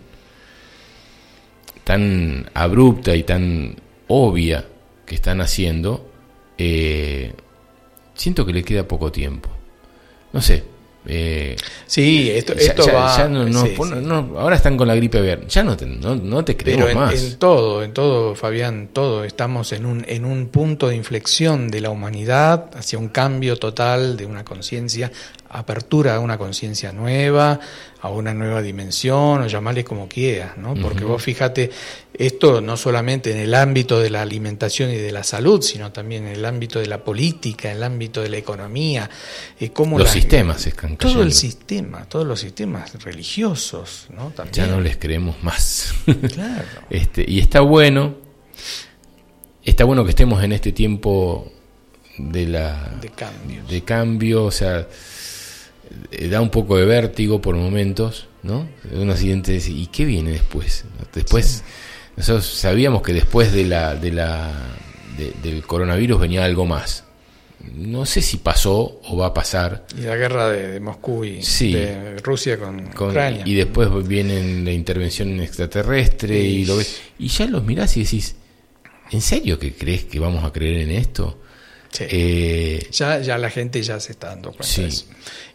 tan 1.83 2.49
abrupta 2.53 3.15
y 3.15 3.23
tan 3.23 3.75
obvia 4.07 4.65
que 5.05 5.15
están 5.15 5.41
haciendo, 5.41 6.09
eh, 6.57 7.33
siento 8.13 8.45
que 8.45 8.53
le 8.53 8.63
queda 8.63 8.87
poco 8.87 9.11
tiempo. 9.11 9.49
No 10.33 10.41
sé, 10.41 10.63
eh, 11.05 11.55
sí, 11.87 12.29
esto, 12.29 12.53
esto 12.53 12.85
va. 12.93 13.15
ahora 13.15 14.55
están 14.55 14.77
con 14.77 14.87
la 14.87 14.95
gripe 14.95 15.17
aviar. 15.17 15.47
Ya 15.47 15.63
no 15.63 15.75
te, 15.75 15.85
no, 15.85 16.45
te 16.45 16.55
creemos 16.55 16.85
Pero 16.85 16.91
en, 16.91 17.05
más. 17.05 17.23
En 17.23 17.39
todo, 17.39 17.83
en 17.83 17.93
todo, 17.93 18.35
Fabián, 18.35 18.89
todo. 18.93 19.23
Estamos 19.23 19.73
en 19.73 19.85
un, 19.85 20.05
en 20.07 20.25
un 20.25 20.47
punto 20.47 20.89
de 20.89 20.95
inflexión 20.95 21.69
de 21.69 21.81
la 21.81 21.89
humanidad 21.89 22.69
hacia 22.75 22.99
un 22.99 23.09
cambio 23.09 23.57
total 23.57 24.15
de 24.15 24.25
una 24.25 24.45
conciencia, 24.45 25.11
apertura 25.53 26.15
a 26.15 26.19
una 26.19 26.37
conciencia 26.37 26.93
nueva, 26.93 27.59
a 28.01 28.09
una 28.09 28.33
nueva 28.33 28.61
dimensión, 28.61 29.41
o 29.41 29.47
llamarle 29.47 29.83
como 29.83 30.07
quieras, 30.07 30.57
¿no? 30.57 30.75
Porque 30.75 31.03
vos 31.03 31.21
fíjate, 31.21 31.69
esto 32.13 32.61
no 32.61 32.77
solamente 32.77 33.31
en 33.31 33.37
el 33.37 33.53
ámbito 33.53 33.99
de 33.99 34.09
la 34.09 34.21
alimentación 34.21 34.91
y 34.91 34.95
de 34.95 35.11
la 35.11 35.23
salud, 35.23 35.61
sino 35.61 35.91
también 35.91 36.25
en 36.25 36.35
el 36.35 36.45
ámbito 36.45 36.79
de 36.79 36.87
la 36.87 37.03
política, 37.03 37.69
en 37.69 37.77
el 37.77 37.83
ámbito 37.83 38.21
de 38.21 38.29
la 38.29 38.37
economía, 38.37 39.09
eh, 39.59 39.71
cómo 39.71 39.99
los 39.99 40.09
sistemas 40.09 40.65
están 40.65 40.95
Todo 40.95 41.21
el 41.21 41.33
sistema, 41.33 42.05
todos 42.05 42.25
los 42.25 42.39
sistemas 42.39 43.03
religiosos, 43.03 44.07
¿no? 44.09 44.31
Ya 44.53 44.67
no 44.67 44.79
les 44.79 44.97
creemos 44.97 45.43
más. 45.43 45.93
Claro. 46.31 46.63
este, 46.89 47.25
y 47.27 47.39
está 47.39 47.61
bueno, 47.61 48.15
está 49.65 49.83
bueno 49.83 50.03
que 50.03 50.11
estemos 50.11 50.41
en 50.43 50.53
este 50.53 50.71
tiempo 50.71 51.51
de 52.17 52.47
la 52.47 52.95
de 53.01 53.09
cambio, 53.09 53.63
de 53.65 53.83
cambio, 53.83 54.45
o 54.45 54.51
sea 54.51 54.87
da 56.29 56.41
un 56.41 56.49
poco 56.49 56.77
de 56.77 56.85
vértigo 56.85 57.41
por 57.41 57.55
momentos, 57.55 58.27
¿no? 58.43 58.67
Uno 58.91 59.15
siguiente 59.15 59.53
dice, 59.53 59.71
¿y 59.71 59.87
qué 59.87 60.05
viene 60.05 60.31
después? 60.31 60.85
Después, 61.13 61.63
nosotros 62.15 62.45
sabíamos 62.45 63.01
que 63.01 63.13
después 63.13 63.51
de 63.53 63.65
la, 63.65 63.95
de 63.95 64.11
la, 64.11 64.51
del 65.43 65.65
coronavirus 65.65 66.19
venía 66.21 66.45
algo 66.45 66.65
más. 66.65 67.05
No 67.75 68.05
sé 68.05 68.21
si 68.21 68.37
pasó 68.37 68.99
o 69.03 69.17
va 69.17 69.27
a 69.27 69.33
pasar. 69.33 69.85
Y 69.95 70.01
la 70.01 70.15
guerra 70.15 70.49
de, 70.49 70.79
Moscú 70.79 71.23
y 71.23 71.41
de 71.71 72.17
Rusia 72.23 72.57
con, 72.57 72.87
Ucrania. 72.87 73.43
Y 73.45 73.53
después 73.53 73.89
viene 74.07 74.63
la 74.63 74.71
intervención 74.71 75.39
extraterrestre 75.39 76.39
y 76.39 76.65
lo 76.65 76.77
ves. 76.77 77.01
Y 77.19 77.27
ya 77.27 77.45
los 77.45 77.63
mirás 77.63 77.95
y 77.97 78.03
decís, 78.03 78.35
¿en 79.11 79.21
serio 79.21 79.59
que 79.59 79.73
crees 79.73 80.05
que 80.05 80.19
vamos 80.19 80.43
a 80.43 80.51
creer 80.51 80.81
en 80.81 80.91
esto? 80.91 81.40
Eh, 81.99 82.87
ya, 82.91 83.19
ya 83.19 83.37
la 83.37 83.49
gente 83.49 83.81
ya 83.83 83.99
se 83.99 84.13
está 84.13 84.27
dando 84.27 84.51
cuenta 84.51 84.81
de 84.81 84.87
eso. 84.87 85.05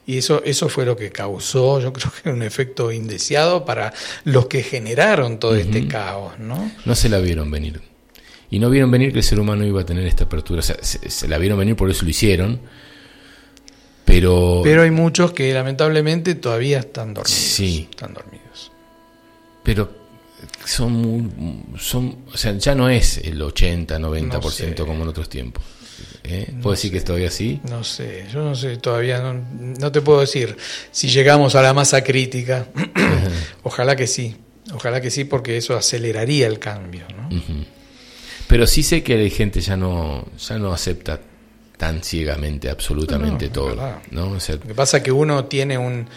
Y 0.06 0.18
eso, 0.18 0.42
eso 0.44 0.68
fue 0.68 0.84
lo 0.84 0.96
que 0.96 1.10
causó, 1.10 1.80
yo 1.80 1.92
creo 1.92 2.12
que 2.22 2.30
un 2.30 2.42
efecto 2.42 2.92
indeseado 2.92 3.64
para 3.64 3.92
los 4.24 4.46
que 4.46 4.62
generaron 4.62 5.38
todo 5.40 5.56
este 5.56 5.88
caos, 5.88 6.38
¿no? 6.38 6.70
No 6.84 6.94
se 6.94 7.08
la 7.08 7.18
vieron 7.18 7.50
venir. 7.50 7.80
Y 8.50 8.60
no 8.60 8.70
vieron 8.70 8.90
venir 8.90 9.12
que 9.12 9.18
el 9.18 9.24
ser 9.24 9.40
humano 9.40 9.66
iba 9.66 9.80
a 9.80 9.86
tener 9.86 10.06
esta 10.06 10.24
apertura. 10.24 10.60
O 10.60 10.62
sea, 10.62 10.76
se, 10.80 11.26
la 11.26 11.38
vieron 11.38 11.58
venir, 11.58 11.74
por 11.74 11.90
eso 11.90 12.04
lo 12.04 12.10
hicieron. 12.10 12.60
Pero. 14.04 14.60
Pero 14.62 14.82
hay 14.82 14.92
muchos 14.92 15.32
que 15.32 15.52
lamentablemente 15.52 16.36
todavía 16.36 16.78
están 16.78 17.12
dormidos. 17.12 17.40
Sí. 17.40 17.88
Están 17.90 18.14
dormidos. 18.14 18.70
Pero 19.64 19.90
son, 20.64 21.66
son. 21.76 22.18
O 22.32 22.36
sea, 22.36 22.56
ya 22.56 22.76
no 22.76 22.88
es 22.88 23.18
el 23.18 23.42
80, 23.42 23.98
90% 23.98 24.86
como 24.86 25.02
en 25.02 25.08
otros 25.08 25.28
tiempos. 25.28 25.64
¿Eh? 26.28 26.52
¿Puedo 26.60 26.74
decir 26.74 26.90
que 26.90 26.98
es 26.98 27.04
todavía 27.04 27.28
así? 27.28 27.60
No 27.68 27.84
sé, 27.84 28.26
yo 28.32 28.42
no 28.42 28.54
sé, 28.54 28.76
todavía 28.78 29.20
no, 29.20 29.44
no 29.78 29.92
te 29.92 30.00
puedo 30.00 30.20
decir 30.20 30.56
si 30.90 31.08
llegamos 31.08 31.54
a 31.54 31.62
la 31.62 31.72
masa 31.72 32.02
crítica. 32.02 32.66
ojalá 33.62 33.94
que 33.94 34.06
sí, 34.06 34.36
ojalá 34.74 35.00
que 35.00 35.10
sí, 35.10 35.24
porque 35.24 35.56
eso 35.56 35.76
aceleraría 35.76 36.46
el 36.46 36.58
cambio. 36.58 37.06
¿no? 37.16 37.28
Pero 38.48 38.66
sí 38.66 38.82
sé 38.82 39.02
que 39.02 39.14
hay 39.14 39.30
gente 39.30 39.60
ya 39.60 39.76
no, 39.76 40.26
ya 40.38 40.58
no 40.58 40.72
acepta 40.72 41.20
tan 41.76 42.02
ciegamente 42.02 42.70
absolutamente 42.70 43.48
todo. 43.48 43.76
¿no? 44.10 44.34
Lo 44.34 44.38
que 44.38 44.74
pasa 44.74 44.98
es 44.98 45.02
que 45.02 45.12
uno 45.12 45.44
tiene 45.44 45.78
un, 45.78 46.08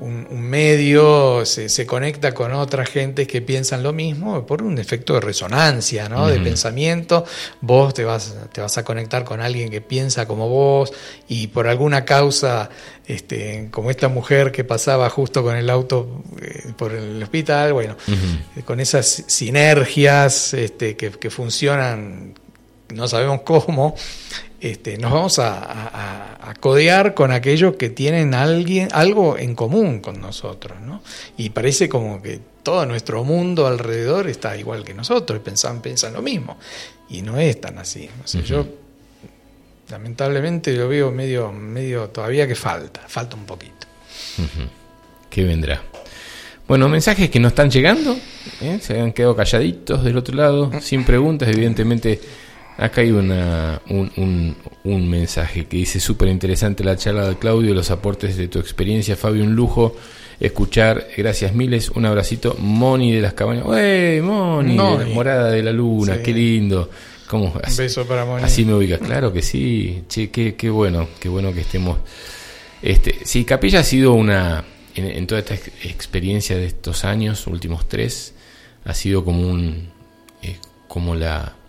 un, 0.00 0.40
medio 0.40 1.44
se, 1.44 1.68
se, 1.68 1.86
conecta 1.86 2.32
con 2.32 2.52
otra 2.52 2.84
gente 2.84 3.26
que 3.26 3.42
piensan 3.42 3.82
lo 3.82 3.92
mismo 3.92 4.46
por 4.46 4.62
un 4.62 4.78
efecto 4.78 5.14
de 5.14 5.20
resonancia, 5.20 6.08
¿no? 6.08 6.26
De 6.26 6.40
pensamiento. 6.40 7.24
Vos 7.60 7.94
te 7.94 8.04
vas, 8.04 8.34
te 8.52 8.60
vas 8.60 8.76
a 8.78 8.84
conectar 8.84 9.24
con 9.24 9.40
alguien 9.40 9.70
que 9.70 9.80
piensa 9.80 10.26
como 10.26 10.48
vos 10.48 10.92
y 11.28 11.48
por 11.48 11.68
alguna 11.68 12.04
causa, 12.04 12.70
este, 13.06 13.68
como 13.70 13.90
esta 13.90 14.08
mujer 14.08 14.52
que 14.52 14.64
pasaba 14.64 15.08
justo 15.10 15.42
con 15.42 15.56
el 15.56 15.68
auto 15.68 16.22
eh, 16.40 16.72
por 16.76 16.92
el 16.92 17.22
hospital, 17.22 17.72
bueno, 17.72 17.96
con 18.64 18.80
esas 18.80 19.24
sinergias 19.26 20.54
este, 20.54 20.96
que, 20.96 21.10
que 21.10 21.30
funcionan 21.30 22.34
no 22.94 23.08
sabemos 23.08 23.42
cómo, 23.42 23.94
este, 24.60 24.98
nos 24.98 25.12
vamos 25.12 25.38
a, 25.38 26.54
codear 26.60 27.14
con 27.14 27.32
aquellos 27.32 27.76
que 27.76 27.88
tienen 27.88 28.34
alguien, 28.34 28.88
algo 28.92 29.38
en 29.38 29.54
común 29.54 30.00
con 30.00 30.20
nosotros, 30.20 30.78
¿no? 30.80 31.02
Y 31.38 31.50
parece 31.50 31.88
como 31.88 32.20
que 32.20 32.40
todo 32.62 32.84
nuestro 32.84 33.24
mundo 33.24 33.66
alrededor 33.66 34.28
está 34.28 34.56
igual 34.56 34.84
que 34.84 34.92
nosotros, 34.92 35.40
pensan, 35.40 35.80
piensan 35.80 36.12
lo 36.12 36.20
mismo. 36.22 36.58
Y 37.08 37.22
no 37.22 37.38
es 37.38 37.60
tan 37.60 37.78
así. 37.78 38.10
Yo 38.44 38.66
lamentablemente 39.88 40.74
lo 40.74 40.88
veo 40.88 41.10
medio, 41.10 41.50
medio 41.52 42.08
todavía 42.08 42.46
que 42.46 42.54
falta, 42.54 43.00
falta 43.08 43.36
un 43.36 43.46
poquito. 43.46 43.86
¿Qué 45.30 45.44
vendrá? 45.44 45.82
Bueno, 46.68 46.88
mensajes 46.88 47.30
que 47.30 47.40
no 47.40 47.48
están 47.48 47.70
llegando, 47.70 48.16
¿eh? 48.60 48.78
se 48.80 49.00
han 49.00 49.12
quedado 49.12 49.34
calladitos 49.34 50.04
del 50.04 50.16
otro 50.16 50.36
lado, 50.36 50.70
sin 50.80 51.04
preguntas, 51.04 51.48
evidentemente 51.48 52.20
Acá 52.80 53.02
hay 53.02 53.10
una, 53.10 53.82
un, 53.90 54.56
un, 54.84 55.10
mensaje 55.10 55.66
que 55.66 55.76
dice 55.76 56.00
súper 56.00 56.28
interesante 56.28 56.82
la 56.82 56.96
charla 56.96 57.28
de 57.28 57.36
Claudio, 57.36 57.74
los 57.74 57.90
aportes 57.90 58.38
de 58.38 58.48
tu 58.48 58.58
experiencia, 58.58 59.16
Fabio, 59.16 59.44
un 59.44 59.54
lujo 59.54 59.94
escuchar, 60.40 61.06
gracias 61.14 61.54
miles, 61.54 61.90
un 61.90 62.06
abracito, 62.06 62.56
Moni 62.58 63.12
de 63.12 63.20
las 63.20 63.34
cabañas, 63.34 63.66
¡Ey, 63.76 64.22
Moni! 64.22 64.78
De 64.78 65.04
la 65.04 65.14
morada 65.14 65.50
de 65.50 65.62
la 65.62 65.72
luna, 65.72 66.22
qué 66.22 66.32
lindo. 66.32 66.88
¿Cómo? 67.28 67.52
Un 67.52 67.76
beso 67.76 68.06
para 68.06 68.24
Moni. 68.24 68.44
Así 68.44 68.64
me 68.64 68.72
ubicas, 68.72 69.00
claro 69.00 69.30
que 69.30 69.42
sí, 69.42 70.04
che, 70.08 70.30
qué, 70.30 70.54
qué 70.54 70.70
bueno, 70.70 71.06
qué 71.20 71.28
bueno 71.28 71.52
que 71.52 71.60
estemos. 71.60 71.98
Este, 72.80 73.14
sí, 73.24 73.44
Capilla 73.44 73.80
ha 73.80 73.84
sido 73.84 74.14
una, 74.14 74.64
en, 74.94 75.26
toda 75.26 75.40
esta 75.42 75.54
experiencia 75.54 76.56
de 76.56 76.64
estos 76.64 77.04
años, 77.04 77.46
últimos 77.46 77.86
tres, 77.90 78.32
ha 78.86 78.94
sido 78.94 79.22
como 79.22 79.42
un, 79.42 79.90
eh, 80.40 80.56
como 80.88 81.14
la 81.14 81.59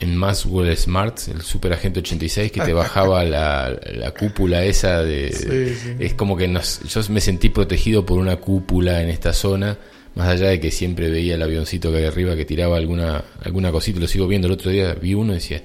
en 0.00 0.16
Maxwell 0.16 0.76
Smart, 0.76 1.18
el 1.28 1.42
Super 1.42 1.72
Agente 1.72 2.00
86, 2.00 2.52
que 2.52 2.60
te 2.60 2.72
bajaba 2.72 3.24
la, 3.24 4.14
cúpula 4.18 4.64
esa 4.64 5.02
de... 5.02 5.96
Es 5.98 6.14
como 6.14 6.36
que 6.36 6.48
nos, 6.48 6.80
yo 6.82 7.00
me 7.10 7.20
sentí 7.20 7.48
protegido 7.48 8.06
por 8.06 8.18
una 8.18 8.36
cúpula 8.36 9.02
en 9.02 9.08
esta 9.08 9.32
zona, 9.32 9.78
más 10.14 10.28
allá 10.28 10.48
de 10.48 10.60
que 10.60 10.70
siempre 10.70 11.10
veía 11.10 11.34
el 11.34 11.42
avioncito 11.42 11.90
que 11.90 11.98
hay 11.98 12.04
arriba 12.04 12.36
que 12.36 12.44
tiraba 12.44 12.76
alguna, 12.76 13.24
alguna 13.42 13.72
cosita, 13.72 14.00
lo 14.00 14.08
sigo 14.08 14.26
viendo, 14.26 14.46
el 14.46 14.54
otro 14.54 14.70
día 14.70 14.94
vi 14.94 15.14
uno 15.14 15.32
y 15.32 15.36
decía, 15.36 15.62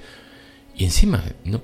y 0.76 0.86
encima 0.86 1.24
no, 1.46 1.62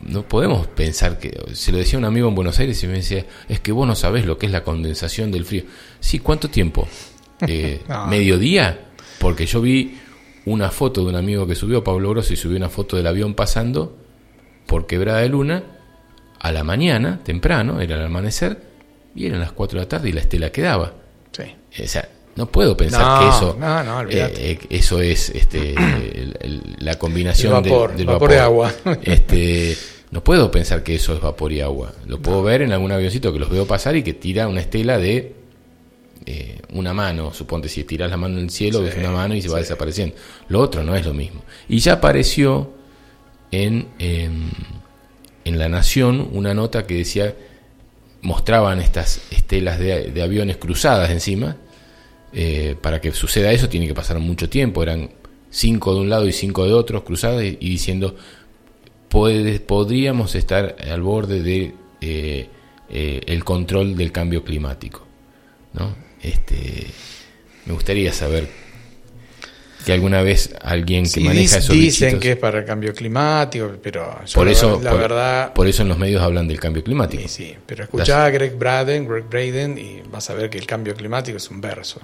no 0.00 0.28
podemos 0.28 0.66
pensar 0.66 1.18
que, 1.18 1.38
se 1.52 1.72
lo 1.72 1.78
decía 1.78 1.98
un 1.98 2.04
amigo 2.04 2.28
en 2.28 2.34
Buenos 2.34 2.58
Aires 2.58 2.82
y 2.82 2.86
me 2.86 2.94
decía, 2.94 3.24
es 3.48 3.60
que 3.60 3.72
vos 3.72 3.86
no 3.86 3.94
sabés 3.94 4.26
lo 4.26 4.36
que 4.36 4.46
es 4.46 4.52
la 4.52 4.62
condensación 4.62 5.30
del 5.30 5.44
frío. 5.44 5.64
Sí, 6.00 6.18
¿cuánto 6.18 6.48
tiempo? 6.48 6.88
Eh, 7.46 7.82
¿Mediodía? 8.08 8.86
Porque 9.18 9.44
yo 9.44 9.60
vi 9.60 9.98
una 10.46 10.70
foto 10.70 11.02
de 11.02 11.08
un 11.08 11.16
amigo 11.16 11.46
que 11.46 11.54
subió, 11.54 11.84
Pablo 11.84 12.10
Grossi, 12.10 12.36
subió 12.36 12.56
una 12.56 12.70
foto 12.70 12.96
del 12.96 13.06
avión 13.06 13.34
pasando 13.34 13.96
por 14.66 14.86
Quebrada 14.86 15.20
de 15.20 15.28
Luna 15.28 15.64
a 16.38 16.52
la 16.52 16.64
mañana, 16.64 17.20
temprano, 17.22 17.80
era 17.80 17.96
el 17.96 18.02
amanecer, 18.02 18.62
y 19.14 19.26
eran 19.26 19.40
las 19.40 19.52
4 19.52 19.78
de 19.78 19.84
la 19.84 19.88
tarde 19.88 20.08
y 20.08 20.12
la 20.12 20.20
estela 20.20 20.50
quedaba. 20.50 20.94
Sí. 21.32 21.42
O 21.82 21.86
sea, 21.86 22.08
no 22.36 22.46
puedo 22.46 22.76
pensar 22.76 23.20
que 23.20 23.28
eso 23.28 23.58
eh, 24.10 24.34
eh, 24.36 24.58
eso 24.70 25.00
es 25.00 25.30
este, 25.30 25.74
la 26.78 26.96
combinación 26.96 27.62
del 27.62 28.06
vapor, 28.06 28.30
de 28.30 28.38
agua. 28.38 28.72
este, 29.02 29.76
no 30.10 30.22
puedo 30.22 30.50
pensar 30.50 30.82
que 30.82 30.94
eso 30.94 31.14
es 31.14 31.20
vapor 31.20 31.52
y 31.52 31.60
agua. 31.60 31.92
Lo 32.06 32.20
puedo 32.20 32.42
ver 32.42 32.62
en 32.62 32.72
algún 32.72 32.92
avioncito 32.92 33.32
que 33.32 33.38
los 33.38 33.50
veo 33.50 33.66
pasar 33.66 33.96
y 33.96 34.02
que 34.02 34.12
tira 34.12 34.46
una 34.48 34.60
estela 34.60 34.98
de 34.98 35.34
eh, 36.28 36.60
una 36.72 36.92
mano, 36.92 37.32
suponte 37.32 37.68
si 37.68 37.84
tiras 37.84 38.10
la 38.10 38.16
mano 38.16 38.36
en 38.38 38.44
el 38.44 38.50
cielo, 38.50 38.82
ves 38.82 38.96
una 38.96 39.12
mano 39.12 39.36
y 39.36 39.40
se 39.40 39.48
va 39.48 39.58
desapareciendo. 39.58 40.16
Lo 40.48 40.60
otro 40.60 40.82
no 40.82 40.96
es 40.96 41.06
lo 41.06 41.14
mismo. 41.14 41.42
Y 41.68 41.78
ya 41.78 41.94
apareció 41.94 42.72
en, 43.52 43.86
em, 44.00 44.50
en 45.44 45.58
La 45.58 45.68
Nación 45.68 46.28
una 46.32 46.52
nota 46.52 46.84
que 46.84 46.94
decía, 46.94 47.32
mostraban 48.22 48.80
estas 48.80 49.22
estelas 49.30 49.78
de, 49.78 50.20
aviones 50.20 50.56
cruzadas 50.56 51.10
encima. 51.10 51.58
Eh, 52.32 52.74
para 52.82 53.00
que 53.00 53.12
suceda 53.12 53.52
eso 53.52 53.68
tiene 53.68 53.86
que 53.86 53.94
pasar 53.94 54.18
mucho 54.18 54.48
tiempo. 54.48 54.82
Eran 54.82 55.10
cinco 55.48 55.94
de 55.94 56.00
un 56.00 56.08
lado 56.08 56.26
y 56.26 56.32
cinco 56.32 56.64
de 56.64 56.72
otro 56.72 57.04
cruzadas 57.04 57.44
y, 57.44 57.54
diciendo, 57.54 58.16
podríamos 59.08 60.34
estar 60.34 60.74
al 60.90 61.02
borde 61.02 61.40
de 61.40 61.72
eh, 62.00 62.48
el 63.26 63.44
control 63.44 63.96
del 63.96 64.10
cambio 64.10 64.42
climático. 64.42 65.06
¿no? 65.72 66.05
Este, 66.26 66.86
me 67.66 67.72
gustaría 67.72 68.12
saber 68.12 68.48
que 69.84 69.92
alguna 69.92 70.22
vez 70.22 70.52
alguien 70.62 71.08
que 71.08 71.20
maneja 71.20 71.58
esos 71.58 71.72
dicen 71.72 72.18
que 72.18 72.32
es 72.32 72.36
para 72.36 72.58
el 72.58 72.64
cambio 72.64 72.92
climático, 72.92 73.70
pero 73.80 74.18
por 74.34 74.48
eso 74.48 74.80
la, 74.82 74.92
verdad 74.94 75.52
por 75.52 75.68
eso 75.68 75.82
en 75.82 75.88
los 75.88 75.96
medios 75.96 76.20
hablan 76.20 76.48
del 76.48 76.58
cambio 76.58 76.82
climático. 76.82 77.22
Sí, 77.28 77.28
sí 77.28 77.56
pero 77.64 77.84
escuchá 77.84 78.24
a 78.24 78.30
Greg 78.30 78.56
Braden, 78.56 79.06
Greg 79.06 79.28
Braden 79.28 79.78
y 79.78 80.02
vas 80.10 80.28
a 80.28 80.34
ver 80.34 80.50
que 80.50 80.58
el 80.58 80.66
cambio 80.66 80.96
climático 80.96 81.36
es 81.36 81.48
un 81.48 81.60
verso. 81.60 82.00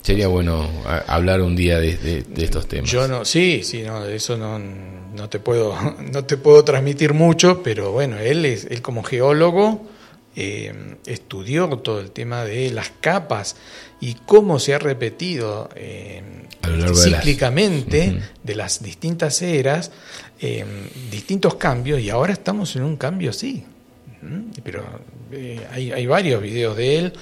Sería 0.00 0.28
bueno 0.28 0.66
hablar 1.06 1.42
un 1.42 1.54
día 1.54 1.78
de, 1.78 2.24
estos 2.38 2.66
temas. 2.66 2.90
Yo 2.90 3.06
no, 3.06 3.26
sí, 3.26 3.60
sí, 3.62 3.82
no, 3.82 4.02
de 4.02 4.16
eso 4.16 4.38
no, 4.38 4.58
no 4.58 5.28
te 5.28 5.38
puedo, 5.38 5.76
no 6.12 6.24
te 6.24 6.38
puedo 6.38 6.64
transmitir 6.64 7.12
mucho, 7.12 7.62
pero 7.62 7.92
bueno, 7.92 8.18
él 8.18 8.46
es, 8.46 8.64
él 8.64 8.80
como 8.80 9.02
geólogo 9.02 9.89
eh, 10.36 10.96
estudió 11.06 11.68
todo 11.78 12.00
el 12.00 12.12
tema 12.12 12.44
de 12.44 12.70
las 12.70 12.92
capas 13.00 13.56
y 14.00 14.14
cómo 14.14 14.60
se 14.60 14.74
ha 14.74 14.78
repetido 14.78 15.68
eh, 15.74 16.22
cíclicamente 16.94 18.20
de 18.42 18.54
las... 18.54 18.82
distintas 18.82 19.42
eras, 19.42 19.90
eh, 20.40 20.64
distintos 21.10 21.56
cambios, 21.56 22.00
y 22.00 22.10
ahora 22.10 22.32
estamos 22.32 22.76
en 22.76 22.82
un 22.82 22.96
cambio 22.96 23.30
así. 23.30 23.64
Pero 24.62 24.84
hay, 25.72 25.92
hay, 25.92 26.06
varios 26.06 26.42
videos 26.42 26.76
de 26.76 26.98
él, 26.98 27.12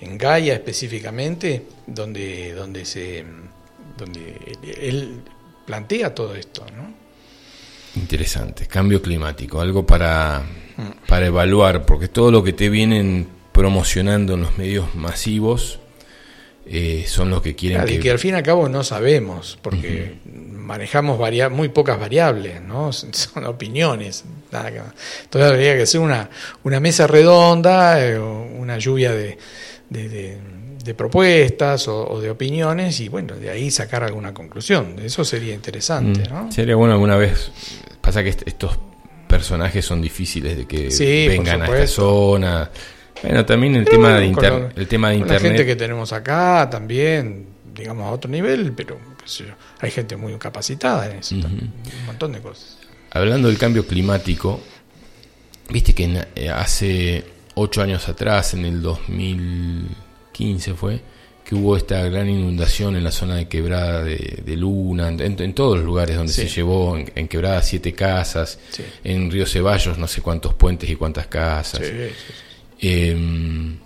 en 0.00 0.18
Gaia 0.18 0.54
específicamente, 0.54 1.64
donde, 1.86 2.52
donde, 2.52 2.84
se, 2.84 3.24
donde 3.96 4.36
él 4.80 5.22
plantea 5.64 6.14
todo 6.14 6.34
esto. 6.34 6.66
¿no? 6.76 6.92
Interesante, 8.00 8.66
cambio 8.66 9.00
climático, 9.00 9.60
algo 9.60 9.86
para 9.86 10.44
para 11.06 11.26
evaluar, 11.26 11.84
porque 11.86 12.08
todo 12.08 12.30
lo 12.30 12.44
que 12.44 12.52
te 12.52 12.68
vienen 12.68 13.28
promocionando 13.52 14.34
en 14.34 14.42
los 14.42 14.56
medios 14.58 14.94
masivos 14.94 15.80
eh, 16.66 17.04
son 17.08 17.30
los 17.30 17.42
que 17.42 17.56
quieren 17.56 17.84
que... 17.84 17.94
Y 17.94 17.98
que 17.98 18.10
al 18.10 18.18
fin 18.18 18.34
y 18.34 18.34
al 18.34 18.42
cabo 18.42 18.68
no 18.68 18.84
sabemos, 18.84 19.58
porque 19.62 20.18
manejamos 20.68 21.18
muy 21.50 21.68
pocas 21.70 21.98
variables, 21.98 22.60
¿no? 22.60 22.92
Son 22.92 23.44
opiniones. 23.46 24.24
Nada 24.52 24.70
que 24.70 24.80
Entonces 25.24 25.50
habría 25.50 25.76
que 25.76 25.86
ser 25.86 26.00
una, 26.00 26.28
una 26.62 26.78
mesa 26.78 27.06
redonda, 27.06 28.04
eh, 28.04 28.18
una 28.18 28.78
lluvia 28.78 29.12
de, 29.12 29.38
de, 29.88 30.94
propuestas 30.94 31.86
o, 31.88 32.18
de 32.18 32.30
opiniones 32.30 33.00
y 33.00 33.08
bueno, 33.08 33.34
de 33.36 33.50
ahí 33.50 33.70
sacar 33.70 34.04
alguna 34.04 34.32
conclusión. 34.32 34.96
Eso 35.02 35.24
sería 35.24 35.54
interesante, 35.54 36.20
mm. 36.28 36.32
¿no? 36.32 36.52
Sería 36.52 36.76
bueno 36.76 36.94
alguna 36.94 37.16
vez, 37.16 37.50
pasa 38.00 38.22
que 38.22 38.30
estos 38.30 38.78
personajes 39.28 39.84
son 39.84 40.00
difíciles 40.00 40.56
de 40.56 40.66
que 40.66 40.88
vengan 41.28 41.62
a 41.62 41.66
esta 41.66 41.86
zona. 41.86 42.70
Bueno, 43.22 43.44
también 43.44 43.76
el 43.76 43.84
tema 43.84 44.18
de, 44.18 44.26
el 44.76 44.88
tema 44.88 45.10
de 45.10 45.16
internet. 45.16 45.42
La 45.42 45.48
gente 45.48 45.66
que 45.66 45.76
tenemos 45.76 46.12
acá 46.12 46.68
también, 46.70 47.46
digamos, 47.74 48.04
a 48.06 48.10
otro 48.10 48.30
nivel, 48.30 48.72
pero 48.72 48.98
hay 49.80 49.90
gente 49.90 50.16
muy 50.16 50.34
capacitada 50.38 51.10
en 51.10 51.18
eso. 51.18 51.34
Un 51.34 51.72
montón 52.06 52.32
de 52.32 52.40
cosas. 52.40 52.78
Hablando 53.10 53.48
del 53.48 53.58
cambio 53.58 53.86
climático, 53.86 54.60
viste 55.70 55.94
que 55.94 56.26
eh, 56.34 56.50
hace 56.50 57.24
ocho 57.54 57.82
años 57.82 58.08
atrás, 58.08 58.54
en 58.54 58.64
el 58.64 58.82
2015 58.82 60.74
fue, 60.74 61.00
que 61.48 61.54
hubo 61.54 61.78
esta 61.78 62.06
gran 62.10 62.28
inundación 62.28 62.94
en 62.94 63.02
la 63.02 63.10
zona 63.10 63.36
de 63.36 63.48
Quebrada 63.48 64.04
de, 64.04 64.54
Luna, 64.54 65.08
en, 65.08 65.54
todos 65.54 65.78
los 65.78 65.86
lugares 65.86 66.14
donde 66.14 66.30
se 66.30 66.46
llevó, 66.46 66.94
en, 66.98 67.26
Quebrada 67.26 67.62
siete 67.62 67.94
casas, 67.94 68.58
en 69.02 69.30
Río 69.30 69.46
Ceballos 69.46 69.96
no 69.96 70.06
sé 70.06 70.20
cuántos 70.20 70.52
puentes 70.52 70.90
y 70.90 70.94
cuántas 70.94 71.26
casas. 71.28 71.90
Em, 72.78 73.78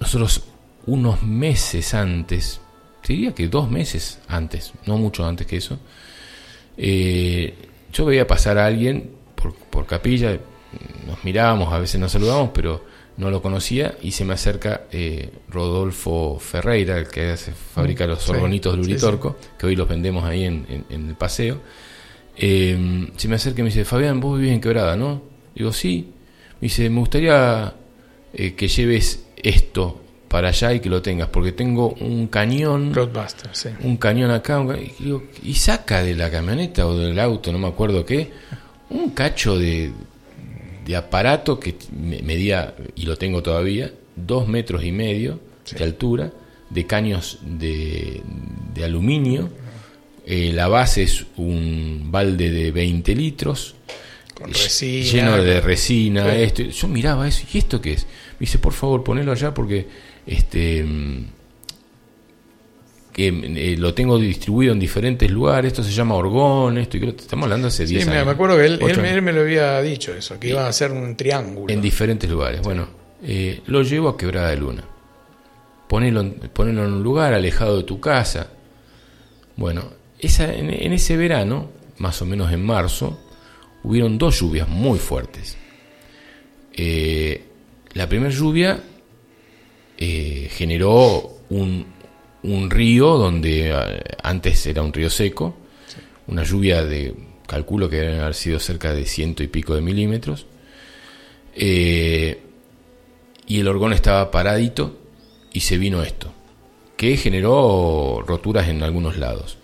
nosotros 0.00 0.42
unos 0.86 1.22
meses 1.22 1.94
antes, 1.94 2.60
diría 3.06 3.32
que 3.32 3.46
dos 3.46 3.70
meses 3.70 4.18
antes, 4.26 4.72
no 4.84 4.98
mucho 4.98 5.24
antes 5.24 5.46
que 5.46 5.58
eso, 5.58 5.78
eh, 6.76 7.54
yo 7.92 8.04
veía 8.04 8.26
pasar 8.26 8.58
a 8.58 8.66
alguien 8.66 9.12
por, 9.36 9.54
por 9.54 9.86
capilla, 9.86 10.36
nos 11.06 11.22
mirábamos, 11.22 11.72
a 11.72 11.78
veces 11.78 12.00
nos 12.00 12.10
saludamos, 12.10 12.50
pero 12.52 12.84
no 13.16 13.30
lo 13.30 13.40
conocía 13.40 13.96
y 14.02 14.10
se 14.10 14.24
me 14.24 14.34
acerca 14.34 14.82
eh, 14.90 15.30
Rodolfo 15.48 16.38
Ferreira, 16.40 16.98
el 16.98 17.08
que 17.08 17.30
hace, 17.30 17.52
fabrica 17.52 18.06
los 18.06 18.28
orgonitos 18.28 18.74
de 18.74 18.82
Uritorco, 18.82 19.36
que 19.58 19.66
hoy 19.66 19.76
los 19.76 19.88
vendemos 19.88 20.24
ahí 20.24 20.44
en, 20.44 20.84
el 20.90 21.14
paseo. 21.14 21.60
Eh, 22.36 23.08
se 23.16 23.28
me 23.28 23.36
acerca 23.36 23.60
y 23.60 23.62
me 23.62 23.70
dice, 23.70 23.84
Fabián, 23.84 24.18
vos 24.20 24.38
vivís 24.38 24.52
en 24.52 24.60
Quebrada, 24.60 24.96
¿no? 24.96 25.22
Digo, 25.54 25.72
sí. 25.72 26.12
Me 26.60 26.66
dice, 26.66 26.90
me 26.90 26.98
gustaría 26.98 27.74
eh, 28.32 28.54
que 28.54 28.66
lleves 28.66 29.24
esto 29.36 30.00
para 30.28 30.48
allá 30.48 30.72
y 30.72 30.80
que 30.80 30.88
lo 30.88 31.00
tengas, 31.00 31.28
porque 31.28 31.52
tengo 31.52 31.90
un 32.00 32.26
cañón, 32.26 32.92
un 33.84 33.96
cañón 33.98 34.32
acá, 34.32 34.64
y, 35.44 35.54
saca 35.54 36.02
de 36.02 36.16
la 36.16 36.28
camioneta 36.28 36.88
o 36.88 36.98
del 36.98 37.20
auto, 37.20 37.52
no 37.52 37.58
me 37.60 37.68
acuerdo 37.68 38.04
qué, 38.04 38.32
un 38.90 39.10
cacho 39.10 39.56
de, 39.56 39.92
de 40.84 40.96
aparato 40.96 41.58
que 41.60 41.76
medía, 41.92 42.74
y 42.94 43.06
lo 43.06 43.16
tengo 43.16 43.42
todavía, 43.42 43.92
dos 44.16 44.48
metros 44.48 44.84
y 44.84 44.92
medio 44.92 45.40
de 45.76 45.84
altura, 45.84 46.32
de 46.70 46.86
caños 46.86 47.38
de, 47.42 48.22
de 48.74 48.84
aluminio, 48.84 49.50
eh, 50.26 50.52
la 50.54 50.68
base 50.68 51.02
es 51.02 51.26
un 51.36 52.08
balde 52.10 52.50
de 52.50 52.70
20 52.70 53.14
litros, 53.14 53.74
lleno 54.80 55.42
de 55.42 55.60
resina, 55.60 56.34
esto. 56.34 56.62
yo 56.62 56.88
miraba 56.88 57.28
eso, 57.28 57.46
¿y 57.52 57.58
esto 57.58 57.80
qué 57.80 57.92
es? 57.92 58.04
Me 58.04 58.46
dice, 58.46 58.58
por 58.58 58.72
favor, 58.72 59.04
ponelo 59.04 59.32
allá 59.32 59.52
porque 59.54 59.86
este 60.26 60.84
que 63.14 63.28
eh, 63.28 63.76
lo 63.78 63.94
tengo 63.94 64.18
distribuido 64.18 64.72
en 64.72 64.80
diferentes 64.80 65.30
lugares, 65.30 65.68
esto 65.72 65.84
se 65.84 65.92
llama 65.92 66.16
orgón, 66.16 66.78
esto, 66.78 66.96
y 66.96 67.00
creo, 67.00 67.14
estamos 67.16 67.44
hablando 67.44 67.68
hace 67.68 67.86
10 67.86 68.02
sí, 68.02 68.10
años. 68.10 68.26
me 68.26 68.32
acuerdo 68.32 68.56
que 68.56 68.66
él, 68.66 69.22
me 69.22 69.32
lo 69.32 69.42
había 69.42 69.80
dicho 69.82 70.12
eso, 70.12 70.38
que 70.40 70.48
iba 70.48 70.66
a 70.66 70.72
ser 70.72 70.90
un 70.90 71.16
triángulo. 71.16 71.72
En 71.72 71.80
diferentes 71.80 72.28
lugares. 72.28 72.60
Bueno, 72.60 72.88
eh, 73.22 73.60
lo 73.66 73.82
llevo 73.82 74.08
a 74.08 74.16
Quebrada 74.16 74.50
de 74.50 74.56
Luna. 74.56 74.84
Ponelo, 75.86 76.28
ponelo, 76.52 76.84
en 76.84 76.92
un 76.94 77.02
lugar 77.04 77.34
alejado 77.34 77.76
de 77.76 77.84
tu 77.84 78.00
casa. 78.00 78.50
Bueno, 79.54 79.84
esa, 80.18 80.52
en, 80.52 80.92
ese 80.92 81.16
verano, 81.16 81.70
más 81.98 82.20
o 82.20 82.26
menos 82.26 82.52
en 82.52 82.66
marzo, 82.66 83.20
hubieron 83.84 84.18
dos 84.18 84.40
lluvias 84.40 84.68
muy 84.68 84.98
fuertes. 84.98 85.56
Eh, 86.72 87.44
la 87.92 88.08
primera 88.08 88.34
lluvia 88.34 88.82
eh, 89.98 90.48
generó 90.50 91.30
un, 91.50 91.93
un, 92.44 92.70
río 92.70 93.16
donde 93.16 93.70
eh, 93.70 94.02
antes 94.22 94.66
era 94.66 94.82
un 94.82 94.92
río 94.92 95.10
seco, 95.10 95.54
una 96.26 96.44
lluvia 96.44 96.84
de, 96.84 97.14
calculo 97.46 97.88
que 97.88 97.96
deben 97.96 98.20
haber 98.20 98.34
sido 98.34 98.58
cerca 98.58 98.92
de 98.92 99.04
ciento 99.04 99.42
y 99.42 99.48
pico 99.48 99.74
de 99.74 99.80
milímetros, 99.80 100.46
eh, 101.54 102.40
y 103.46 103.60
el 103.60 103.68
orgón 103.68 103.92
estaba 103.92 104.30
paradito 104.30 104.98
y 105.52 105.60
se 105.60 105.78
vino 105.78 106.02
esto, 106.02 106.32
que 106.96 107.16
generó 107.16 108.22
roturas 108.26 108.68
en 108.68 108.82
algunos 108.82 109.18
lados. 109.18 109.58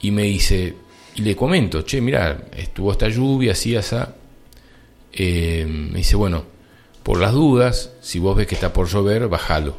Y 0.00 0.10
me 0.10 0.24
dice, 0.24 0.74
y 1.14 1.22
le 1.22 1.36
comento, 1.36 1.82
che, 1.82 2.00
mira, 2.00 2.46
estuvo 2.56 2.92
esta 2.92 3.08
lluvia, 3.08 3.52
así, 3.52 3.76
así. 3.76 3.96
me 5.18 5.98
dice, 5.98 6.16
bueno, 6.16 6.44
por 7.02 7.20
las 7.20 7.32
dudas, 7.32 7.90
si 8.00 8.18
vos 8.18 8.36
ves 8.36 8.46
que 8.46 8.54
está 8.54 8.72
por 8.72 8.88
llover, 8.88 9.28
bájalo, 9.28 9.76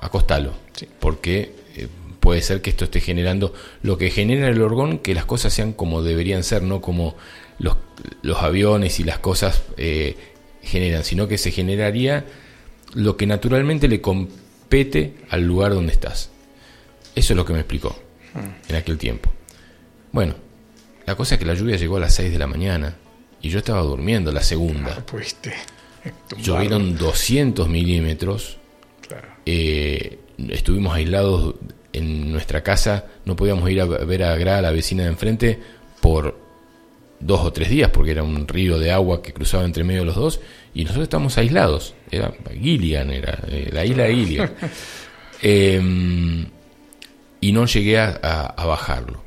acostalo, 0.00 0.52
porque 1.00 1.54
eh, 1.76 1.88
puede 2.20 2.42
ser 2.42 2.62
que 2.62 2.70
esto 2.70 2.84
esté 2.84 3.00
generando 3.00 3.54
lo 3.82 3.98
que 3.98 4.10
genera 4.10 4.48
el 4.48 4.60
orgón, 4.62 4.98
que 4.98 5.14
las 5.14 5.24
cosas 5.24 5.52
sean 5.52 5.72
como 5.72 6.02
deberían 6.02 6.44
ser, 6.44 6.62
no 6.62 6.80
como 6.80 7.16
los, 7.58 7.76
los 8.22 8.38
aviones 8.38 9.00
y 9.00 9.04
las 9.04 9.18
cosas 9.18 9.62
eh, 9.76 10.16
generan, 10.62 11.04
sino 11.04 11.28
que 11.28 11.38
se 11.38 11.50
generaría 11.50 12.24
lo 12.94 13.16
que 13.16 13.26
naturalmente 13.26 13.88
le 13.88 14.00
compete 14.00 15.14
al 15.30 15.44
lugar 15.44 15.74
donde 15.74 15.92
estás. 15.92 16.30
Eso 17.14 17.32
es 17.32 17.36
lo 17.36 17.44
que 17.44 17.52
me 17.52 17.60
explicó 17.60 17.96
hmm. 18.34 18.70
en 18.70 18.76
aquel 18.76 18.98
tiempo. 18.98 19.32
Bueno, 20.12 20.34
la 21.06 21.16
cosa 21.16 21.34
es 21.34 21.38
que 21.38 21.46
la 21.46 21.54
lluvia 21.54 21.76
llegó 21.76 21.96
a 21.96 22.00
las 22.00 22.14
6 22.14 22.32
de 22.32 22.38
la 22.38 22.46
mañana 22.46 22.96
y 23.40 23.48
yo 23.48 23.58
estaba 23.58 23.82
durmiendo 23.82 24.30
la 24.32 24.42
segunda. 24.42 24.98
Ah, 24.98 25.04
Llovieron 26.38 26.96
200 26.96 27.68
milímetros. 27.68 28.58
Eh, 29.46 30.18
estuvimos 30.50 30.94
aislados 30.94 31.54
en 31.92 32.32
nuestra 32.32 32.62
casa. 32.62 33.06
No 33.24 33.36
podíamos 33.36 33.68
ir 33.70 33.80
a 33.80 33.86
ver 33.86 34.24
a 34.24 34.36
Gra, 34.36 34.62
la 34.62 34.72
vecina 34.72 35.04
de 35.04 35.10
enfrente, 35.10 35.58
por 36.00 36.38
dos 37.20 37.40
o 37.40 37.52
tres 37.52 37.70
días, 37.70 37.90
porque 37.90 38.10
era 38.10 38.22
un 38.22 38.48
río 38.48 38.78
de 38.78 38.90
agua 38.90 39.22
que 39.22 39.32
cruzaba 39.32 39.64
entre 39.64 39.84
medio 39.84 40.00
de 40.00 40.06
los 40.06 40.16
dos. 40.16 40.40
Y 40.74 40.82
nosotros 40.82 41.04
estábamos 41.04 41.38
aislados. 41.38 41.94
Era 42.10 42.32
Gillian, 42.52 43.10
era 43.10 43.38
eh, 43.48 43.70
la 43.72 43.84
isla 43.84 44.04
de 44.04 44.14
Gillian. 44.14 44.52
Em, 45.44 46.46
y 47.40 47.50
no 47.50 47.66
llegué 47.66 47.98
a, 47.98 48.54
bajarlo. 48.64 49.24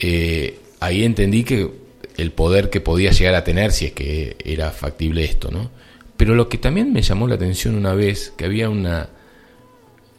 Eh, 0.00 0.58
ahí 0.80 1.04
entendí 1.04 1.44
que 1.44 1.70
el 2.16 2.32
poder 2.32 2.70
que 2.70 2.80
podía 2.80 3.12
llegar 3.12 3.36
a 3.36 3.44
tener 3.44 3.70
si 3.70 3.86
es 3.86 3.92
que 3.92 4.36
era 4.44 4.72
factible 4.72 5.22
esto, 5.22 5.52
¿no? 5.52 5.70
Pero 6.16 6.34
lo 6.34 6.48
que 6.48 6.58
también 6.58 6.92
me 6.92 7.02
llamó 7.02 7.28
la 7.28 7.36
atención 7.36 7.76
una 7.76 7.94
vez, 7.94 8.34
que 8.36 8.44
había 8.44 8.68
una... 8.68 9.08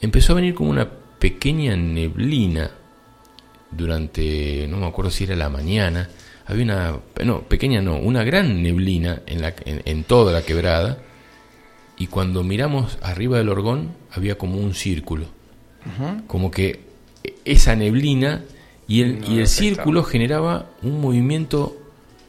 Empezó 0.02 0.34
a 0.34 0.36
venir 0.36 0.54
como 0.54 0.70
una 0.70 0.90
pequeña 1.20 1.76
neblina 1.76 2.72
durante, 3.72 4.68
no 4.70 4.78
me 4.78 4.88
acuerdo 4.88 5.12
si 5.12 5.26
era 5.26 5.36
la 5.36 5.50
mañana, 5.50 6.10
había 6.46 6.64
una, 6.64 7.00
no, 7.24 7.42
pequeña 7.42 7.82
no, 7.82 7.98
una 7.98 8.24
gran 8.24 8.64
neblina 8.64 9.22
en, 9.28 9.42
la, 9.42 9.54
en, 9.66 10.04
toda 10.04 10.34
la 10.34 10.42
quebrada, 10.42 10.98
y 11.98 12.08
cuando 12.08 12.44
miramos 12.44 12.98
arriba 13.02 13.38
del 13.38 13.50
orgón 13.50 13.92
había 14.12 14.38
como 14.38 14.58
un 14.58 14.74
círculo, 14.74 15.26
como 16.28 16.50
que 16.50 16.80
esa 17.46 17.76
neblina 17.76 18.44
y 18.88 19.02
el, 19.02 19.24
y 19.30 19.40
el 19.40 19.48
círculo 19.48 20.04
generaba 20.04 20.72
un 20.82 21.02
movimiento 21.02 21.78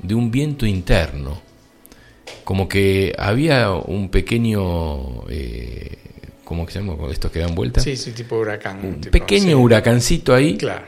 de 0.02 0.14
un 0.14 0.30
viento 0.30 0.66
interno. 0.66 1.40
Como 2.44 2.68
que 2.68 3.14
había 3.18 3.70
un 3.72 4.08
pequeño, 4.08 5.28
eh, 5.28 5.98
¿cómo 6.50 6.66
que 6.66 6.72
se 6.72 6.80
llama? 6.80 6.96
Estos 7.12 7.30
que 7.30 7.38
dan 7.38 7.54
vueltas. 7.54 7.84
Sí, 7.84 7.96
sí, 7.96 8.10
tipo 8.10 8.36
huracán. 8.36 8.84
Un 8.84 9.00
pequeño 9.02 9.56
huracancito 9.56 10.34
ahí. 10.34 10.56
Claro. 10.56 10.84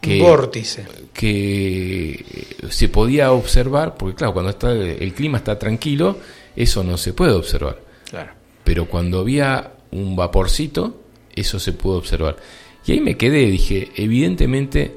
Que, 0.00 0.14
un 0.14 0.20
vórtice. 0.20 0.86
Que 1.12 2.24
se 2.68 2.88
podía 2.88 3.32
observar, 3.32 3.96
porque 3.96 4.14
claro, 4.14 4.32
cuando 4.32 4.50
está 4.50 4.70
el 4.70 5.12
clima 5.12 5.38
está 5.38 5.58
tranquilo, 5.58 6.18
eso 6.54 6.84
no 6.84 6.96
se 6.98 7.12
puede 7.14 7.32
observar. 7.32 7.80
Claro. 8.08 8.30
Pero 8.62 8.86
cuando 8.86 9.18
había 9.18 9.72
un 9.90 10.14
vaporcito, 10.14 11.00
eso 11.34 11.58
se 11.58 11.72
pudo 11.72 11.98
observar. 11.98 12.36
Y 12.86 12.92
ahí 12.92 13.00
me 13.00 13.16
quedé, 13.16 13.46
dije, 13.46 13.90
evidentemente 13.96 14.94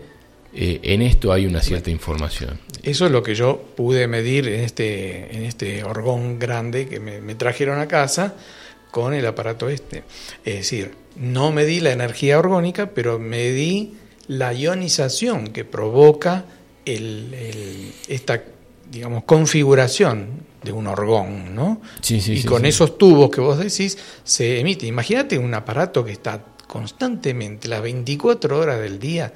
eh, 0.53 0.81
en 0.83 1.01
esto 1.01 1.33
hay 1.33 1.47
una 1.47 1.61
cierta 1.61 1.89
información. 1.89 2.59
Eso 2.83 3.07
es 3.07 3.11
lo 3.11 3.23
que 3.23 3.33
yo 3.33 3.59
pude 3.75 4.07
medir 4.07 4.47
en 4.47 4.59
este, 4.59 5.35
en 5.35 5.45
este 5.45 5.83
orgón 5.83 6.37
grande 6.37 6.87
que 6.87 6.99
me, 6.99 7.33
trajeron 7.33 7.79
a 7.79 7.87
casa 7.87 8.35
con 8.93 9.15
el 9.15 9.25
aparato 9.25 9.69
este. 9.69 10.03
Es 10.45 10.57
decir, 10.57 10.91
no 11.15 11.51
medí 11.51 11.79
la 11.79 11.91
energía 11.91 12.37
orgónica, 12.37 12.91
pero 12.91 13.17
medí 13.17 13.95
la 14.27 14.53
ionización 14.53 15.47
que 15.47 15.65
provoca 15.65 16.45
esta 16.85 18.43
digamos, 18.91 19.23
configuración 19.23 20.27
de 20.61 20.71
un 20.71 20.85
orgón, 20.85 21.55
¿no? 21.55 21.81
y 22.07 22.43
con 22.43 22.65
esos 22.65 22.99
tubos 22.99 23.31
que 23.31 23.41
vos 23.41 23.57
decís 23.57 23.97
se 24.23 24.59
emite. 24.59 24.85
Imagínate 24.85 25.39
un 25.39 25.55
aparato 25.55 26.05
que 26.05 26.11
está 26.11 26.45
constantemente, 26.67 27.67
las 27.67 27.81
24 27.81 28.59
horas 28.59 28.79
del 28.79 28.99
día, 28.99 29.33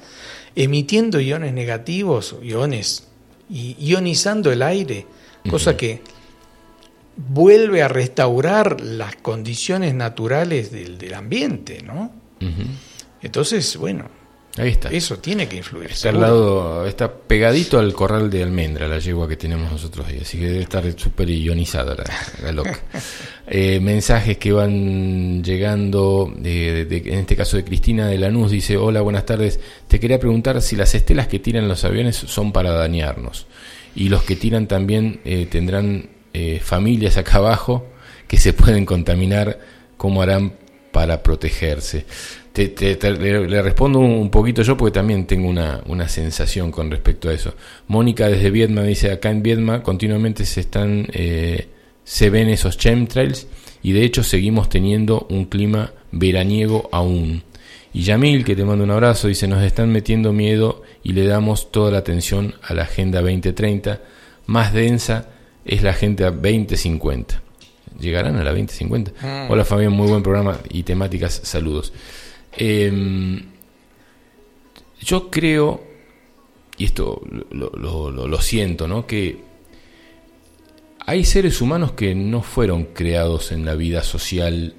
emitiendo 0.54 1.18
iones 1.18 1.52
negativos, 1.52 2.36
iones, 2.44 3.08
y 3.50 3.74
ionizando 3.80 4.52
el 4.52 4.62
aire, 4.62 5.04
cosa 5.50 5.76
que 5.76 6.00
vuelve 7.18 7.82
a 7.82 7.88
restaurar 7.88 8.80
las 8.80 9.16
condiciones 9.16 9.94
naturales 9.94 10.70
del, 10.70 10.96
del 10.96 11.14
ambiente, 11.14 11.82
¿no? 11.82 12.12
Entonces, 13.20 13.76
bueno, 13.76 14.08
Ahí 14.58 14.70
está. 14.70 14.88
Eso 14.88 15.18
tiene 15.18 15.46
que 15.46 15.56
influir. 15.56 15.92
Está 15.92 16.08
al 16.08 16.20
lado, 16.20 16.84
está 16.86 17.12
pegadito 17.12 17.78
al 17.78 17.92
corral 17.92 18.28
de 18.28 18.42
almendra, 18.42 18.88
la 18.88 18.98
yegua 18.98 19.28
que 19.28 19.36
tenemos 19.36 19.70
nosotros 19.70 20.06
ahí. 20.08 20.18
Así 20.20 20.36
que 20.38 20.46
debe 20.46 20.62
estar 20.62 20.84
súper 20.98 21.30
ionizada 21.30 21.96
la, 22.42 22.52
loca. 22.52 22.78
Eh, 23.50 23.80
mensajes 23.80 24.36
que 24.36 24.52
van 24.52 25.42
llegando, 25.42 26.30
en 26.44 27.14
este 27.14 27.34
caso 27.34 27.56
de 27.56 27.64
Cristina 27.64 28.06
de 28.06 28.18
Lanús, 28.18 28.50
dice, 28.50 28.76
hola, 28.76 29.00
buenas 29.00 29.24
tardes. 29.24 29.58
Te 29.86 29.98
quería 29.98 30.18
preguntar 30.18 30.60
si 30.60 30.76
las 30.76 30.94
estelas 30.94 31.28
que 31.28 31.38
tiran 31.38 31.66
los 31.66 31.82
aviones 31.82 32.16
son 32.16 32.52
para 32.52 32.72
dañarnos. 32.72 33.46
Y 33.94 34.10
los 34.10 34.22
que 34.22 34.36
tiran 34.36 34.68
también 34.68 35.22
eh, 35.24 35.46
tendrán 35.50 36.10
eh, 36.38 36.60
familias 36.60 37.16
acá 37.16 37.38
abajo 37.38 37.84
que 38.28 38.36
se 38.36 38.52
pueden 38.52 38.86
contaminar, 38.86 39.58
¿cómo 39.96 40.22
harán 40.22 40.52
para 40.92 41.20
protegerse. 41.20 42.04
le, 42.54 43.62
respondo 43.62 43.98
un 43.98 44.30
poquito 44.30 44.62
yo 44.62 44.76
porque 44.76 44.94
también 44.94 45.26
tengo 45.26 45.48
una, 45.48 45.82
una, 45.86 46.08
sensación 46.08 46.70
con 46.70 46.92
respecto 46.92 47.28
a 47.28 47.32
eso. 47.32 47.54
Mónica 47.88 48.28
desde 48.28 48.52
Vietnam 48.52 48.86
dice, 48.86 49.10
acá 49.10 49.30
en 49.30 49.42
Vietnam 49.42 49.82
continuamente 49.82 50.44
se 50.44 50.60
están, 50.60 51.08
eh, 51.12 51.66
se 52.04 52.30
ven 52.30 52.48
esos 52.48 52.78
chemtrails 52.78 53.48
y 53.82 53.90
de 53.90 54.04
hecho 54.04 54.22
seguimos 54.22 54.68
teniendo 54.68 55.26
un 55.30 55.46
clima 55.46 55.92
veraniego 56.12 56.88
aún. 56.92 57.42
Y 57.92 58.02
Yamil, 58.02 58.44
que 58.44 58.54
te 58.54 58.64
mando 58.64 58.84
un 58.84 58.92
abrazo, 58.92 59.26
dice, 59.26 59.48
nos 59.48 59.64
están 59.64 59.90
metiendo 59.90 60.32
miedo 60.32 60.82
y 61.02 61.14
le 61.14 61.26
damos 61.26 61.72
toda 61.72 61.90
la 61.90 61.98
atención 61.98 62.54
a 62.62 62.74
la 62.74 62.82
Agenda 62.82 63.20
2030. 63.22 64.00
Más 64.46 64.72
densa 64.72 65.30
es 65.68 65.82
la 65.82 65.90
Agenda 65.90 66.30
2050. 66.30 67.42
¿Llegarán 68.00 68.36
a 68.36 68.44
la 68.44 68.50
2050? 68.50 69.12
Mm. 69.20 69.50
Hola 69.50 69.64
Fabián, 69.64 69.92
muy 69.92 70.08
buen 70.08 70.22
programa 70.22 70.58
y 70.70 70.82
temáticas, 70.82 71.40
saludos. 71.44 71.92
Em, 72.56 73.42
yo 75.00 75.30
creo, 75.30 75.84
y 76.76 76.84
esto 76.84 77.22
lo, 77.50 77.70
lo, 78.10 78.40
siento, 78.40 78.88
¿no? 78.88 79.06
Que 79.06 79.38
hay 81.06 81.24
seres 81.24 81.60
humanos 81.60 81.92
que 81.92 82.14
no 82.14 82.42
fueron 82.42 82.84
creados 82.84 83.52
en 83.52 83.64
la 83.64 83.74
vida 83.74 84.02
social 84.02 84.74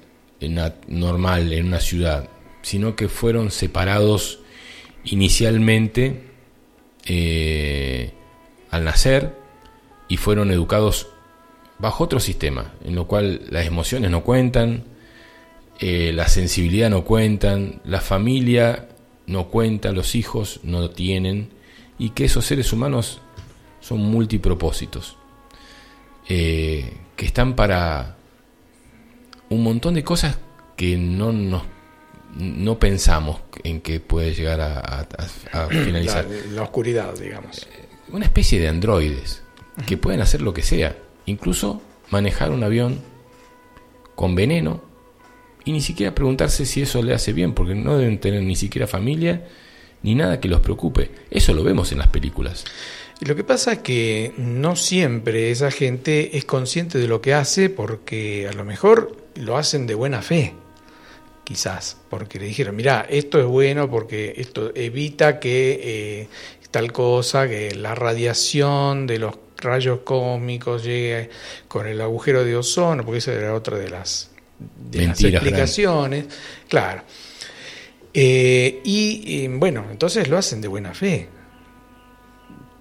normal, 0.88 1.52
en 1.52 1.66
una 1.66 1.80
ciudad, 1.80 2.28
sino 2.62 2.96
que 2.96 3.08
fueron 3.08 3.50
separados 3.50 4.40
inicialmente 5.04 6.22
eh, 7.06 8.12
al 8.70 8.84
nacer 8.84 9.39
y 10.10 10.16
fueron 10.16 10.50
educados 10.50 11.06
bajo 11.78 12.04
otro 12.04 12.20
sistema, 12.20 12.74
en 12.84 12.96
lo 12.96 13.06
cual 13.06 13.42
las 13.48 13.64
emociones 13.64 14.10
no 14.10 14.22
cuentan, 14.22 14.84
eh, 15.78 16.12
la 16.12 16.28
sensibilidad 16.28 16.90
no 16.90 17.04
cuentan, 17.04 17.80
la 17.84 18.00
familia 18.00 18.88
no 19.26 19.46
cuenta, 19.46 19.92
los 19.92 20.16
hijos 20.16 20.60
no 20.64 20.90
tienen, 20.90 21.50
y 21.96 22.10
que 22.10 22.24
esos 22.24 22.44
seres 22.44 22.72
humanos 22.72 23.20
son 23.80 24.00
multipropósitos, 24.00 25.16
eh, 26.28 26.92
que 27.14 27.26
están 27.26 27.54
para 27.54 28.16
un 29.48 29.62
montón 29.62 29.94
de 29.94 30.02
cosas 30.02 30.38
que 30.76 30.98
no 30.98 31.32
nos 31.32 31.62
no 32.36 32.78
pensamos 32.78 33.40
en 33.64 33.80
que 33.80 33.98
puede 33.98 34.34
llegar 34.34 34.60
a, 34.60 35.06
finalizar. 35.68 36.26
La, 36.52 36.62
oscuridad, 36.62 37.12
digamos. 37.18 37.62
Eh, 37.62 37.88
una 38.12 38.24
especie 38.24 38.60
de 38.60 38.68
androides 38.68 39.42
que 39.86 39.96
pueden 39.96 40.20
hacer 40.20 40.42
lo 40.42 40.54
que 40.54 40.62
sea, 40.62 40.96
incluso 41.26 41.82
manejar 42.10 42.50
un 42.50 42.62
avión 42.62 43.00
con 44.14 44.34
veneno 44.34 44.82
y 45.64 45.72
ni 45.72 45.80
siquiera 45.80 46.14
preguntarse 46.14 46.66
si 46.66 46.82
eso 46.82 47.02
le 47.02 47.14
hace 47.14 47.32
bien, 47.32 47.54
porque 47.54 47.74
no 47.74 47.96
deben 47.98 48.18
tener 48.18 48.42
ni 48.42 48.56
siquiera 48.56 48.86
familia 48.86 49.46
ni 50.02 50.14
nada 50.14 50.40
que 50.40 50.48
los 50.48 50.60
preocupe. 50.60 51.10
Eso 51.30 51.52
lo 51.52 51.62
vemos 51.62 51.92
en 51.92 51.98
las 51.98 52.08
películas. 52.08 52.64
Lo 53.20 53.36
que 53.36 53.44
pasa 53.44 53.72
es 53.72 53.78
que 53.80 54.32
no 54.38 54.76
siempre 54.76 55.50
esa 55.50 55.70
gente 55.70 56.38
es 56.38 56.46
consciente 56.46 56.98
de 56.98 57.06
lo 57.06 57.20
que 57.20 57.34
hace 57.34 57.68
porque 57.68 58.48
a 58.48 58.54
lo 58.54 58.64
mejor 58.64 59.14
lo 59.34 59.58
hacen 59.58 59.86
de 59.86 59.94
buena 59.94 60.22
fe 60.22 60.54
quizás, 61.44 61.96
porque 62.08 62.38
le 62.38 62.46
dijeron, 62.46 62.76
mira, 62.76 63.04
esto 63.10 63.40
es 63.40 63.44
bueno 63.44 63.90
porque 63.90 64.34
esto 64.36 64.70
evita 64.74 65.40
que 65.40 65.80
eh, 65.82 66.28
tal 66.70 66.92
cosa, 66.92 67.48
que 67.48 67.74
la 67.74 67.96
radiación 67.96 69.08
de 69.08 69.18
los 69.18 69.36
rayos 69.60 70.00
cósmicos 70.00 70.82
llegue 70.84 71.30
con 71.68 71.86
el 71.86 72.00
agujero 72.00 72.44
de 72.44 72.56
ozono, 72.56 73.04
porque 73.04 73.18
esa 73.18 73.32
era 73.32 73.54
otra 73.54 73.78
de 73.78 73.90
las, 73.90 74.30
explicaciones. 74.92 76.26
Claro. 76.68 77.02
Eh, 78.12 78.80
y 78.84 79.48
bueno, 79.48 79.86
entonces 79.90 80.28
lo 80.28 80.38
hacen 80.38 80.60
de 80.60 80.68
buena 80.68 80.94
fe. 80.94 81.28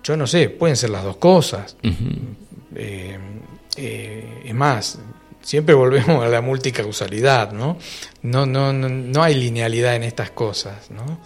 Yo 0.04 0.18
no 0.18 0.26
sé, 0.26 0.50
pueden 0.50 0.76
ser 0.76 0.90
las 0.90 1.04
dos 1.04 1.18
cosas. 1.18 1.76
Eh, 2.76 3.18
es 4.46 4.54
más, 4.54 5.00
siempre 5.42 5.76
volvemos 5.76 6.24
a 6.24 6.28
la 6.28 6.42
multicausalidad, 6.42 7.52
¿no? 7.52 7.78
No, 8.24 8.46
no, 8.46 8.74
no, 8.74 9.24
hay 9.24 9.36
linealidad 9.36 9.96
en 9.96 10.04
estas 10.04 10.32
cosas, 10.32 10.90
¿no? 10.90 11.22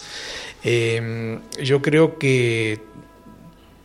Yo 1.61 1.81
creo 1.81 2.17
que 2.17 2.79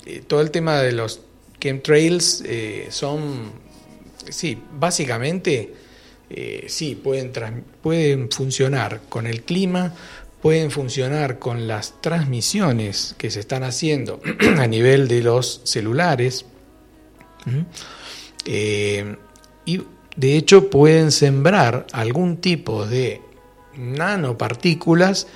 eh, 0.09 0.23
todo 0.27 0.41
el 0.41 0.51
tema 0.51 0.81
de 0.81 0.93
los 0.93 1.21
chemtrails 1.61 2.43
eh, 2.47 2.89
son, 2.91 3.53
sí, 4.28 4.61
básicamente, 4.78 5.75
eh, 6.31 6.67
sí, 6.69 6.95
pueden, 6.95 7.33
pueden 7.83 8.31
funcionar 8.31 9.03
con 9.09 9.27
el 9.27 9.43
clima, 9.43 9.95
pueden 10.43 10.70
funcionar 10.70 11.39
con 11.39 11.67
las 11.67 12.01
transmisiones 12.01 13.15
que 13.19 13.31
se 13.31 13.41
están 13.41 13.65
haciendo 13.65 14.20
a 14.59 14.67
nivel 14.67 15.09
de 15.09 15.23
los 15.23 15.62
celulares. 15.65 16.45
y 19.65 19.81
de 20.19 20.37
hecho, 20.37 20.69
pueden 20.69 21.12
sembrar 21.12 21.87
algún 21.93 22.39
tipo 22.39 22.87
de 22.87 23.23
nanopartículas 23.77 25.28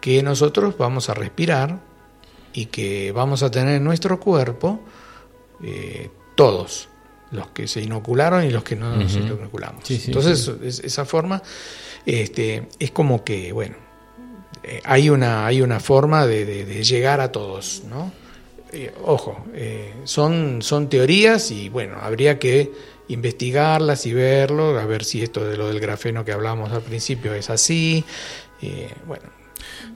que 0.00 0.22
nosotros 0.22 0.78
vamos 0.78 1.10
a 1.10 1.14
respirar 1.14 1.80
y 2.54 2.66
que 2.66 3.12
vamos 3.12 3.42
a 3.42 3.50
tener 3.50 3.76
en 3.76 3.84
nuestro 3.84 4.18
cuerpo 4.18 4.80
eh, 5.62 6.10
todos, 6.34 6.88
los 7.30 7.48
que 7.48 7.68
se 7.68 7.80
inocularon 7.80 8.44
y 8.44 8.50
los 8.50 8.64
que 8.64 8.76
no 8.76 8.96
nos 8.96 9.14
inoculamos. 9.14 9.88
Entonces, 9.90 10.50
esa 10.82 11.04
forma 11.04 11.42
este, 12.04 12.68
es 12.78 12.90
como 12.90 13.24
que, 13.24 13.52
bueno, 13.52 13.76
eh, 14.62 14.80
hay, 14.84 15.10
una, 15.10 15.46
hay 15.46 15.62
una 15.62 15.80
forma 15.80 16.26
de, 16.26 16.82
llegar 16.82 17.20
a 17.20 17.30
todos, 17.30 17.82
¿no? 17.88 18.12
Eh, 18.72 18.92
ojo, 19.04 19.44
son, 20.04 20.62
son 20.62 20.88
teorías 20.88 21.50
y 21.50 21.68
bueno, 21.68 21.98
habría 22.00 22.38
que 22.38 22.70
investigarlas 23.10 24.06
y 24.06 24.14
verlo, 24.14 24.78
a 24.78 24.86
ver 24.86 25.04
si 25.04 25.22
esto 25.22 25.44
de 25.44 25.56
lo 25.56 25.68
del 25.68 25.80
grafeno 25.80 26.24
que 26.24 26.32
hablamos 26.32 26.72
al 26.72 26.82
principio 26.82 27.34
es 27.34 27.50
así. 27.50 28.04
Eh, 28.62 28.88
bueno. 29.06 29.24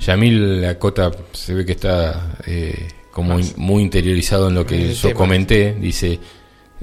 Yamil 0.00 0.64
Acota 0.64 1.12
se 1.32 1.54
ve 1.54 1.64
que 1.64 1.72
está 1.72 2.36
como 3.14 3.38
muy 3.56 3.82
interiorizado 3.82 4.48
en 4.48 4.54
lo 4.54 4.66
que 4.66 4.92
yo 4.92 5.14
comenté. 5.14 5.74
Dice, 5.74 6.20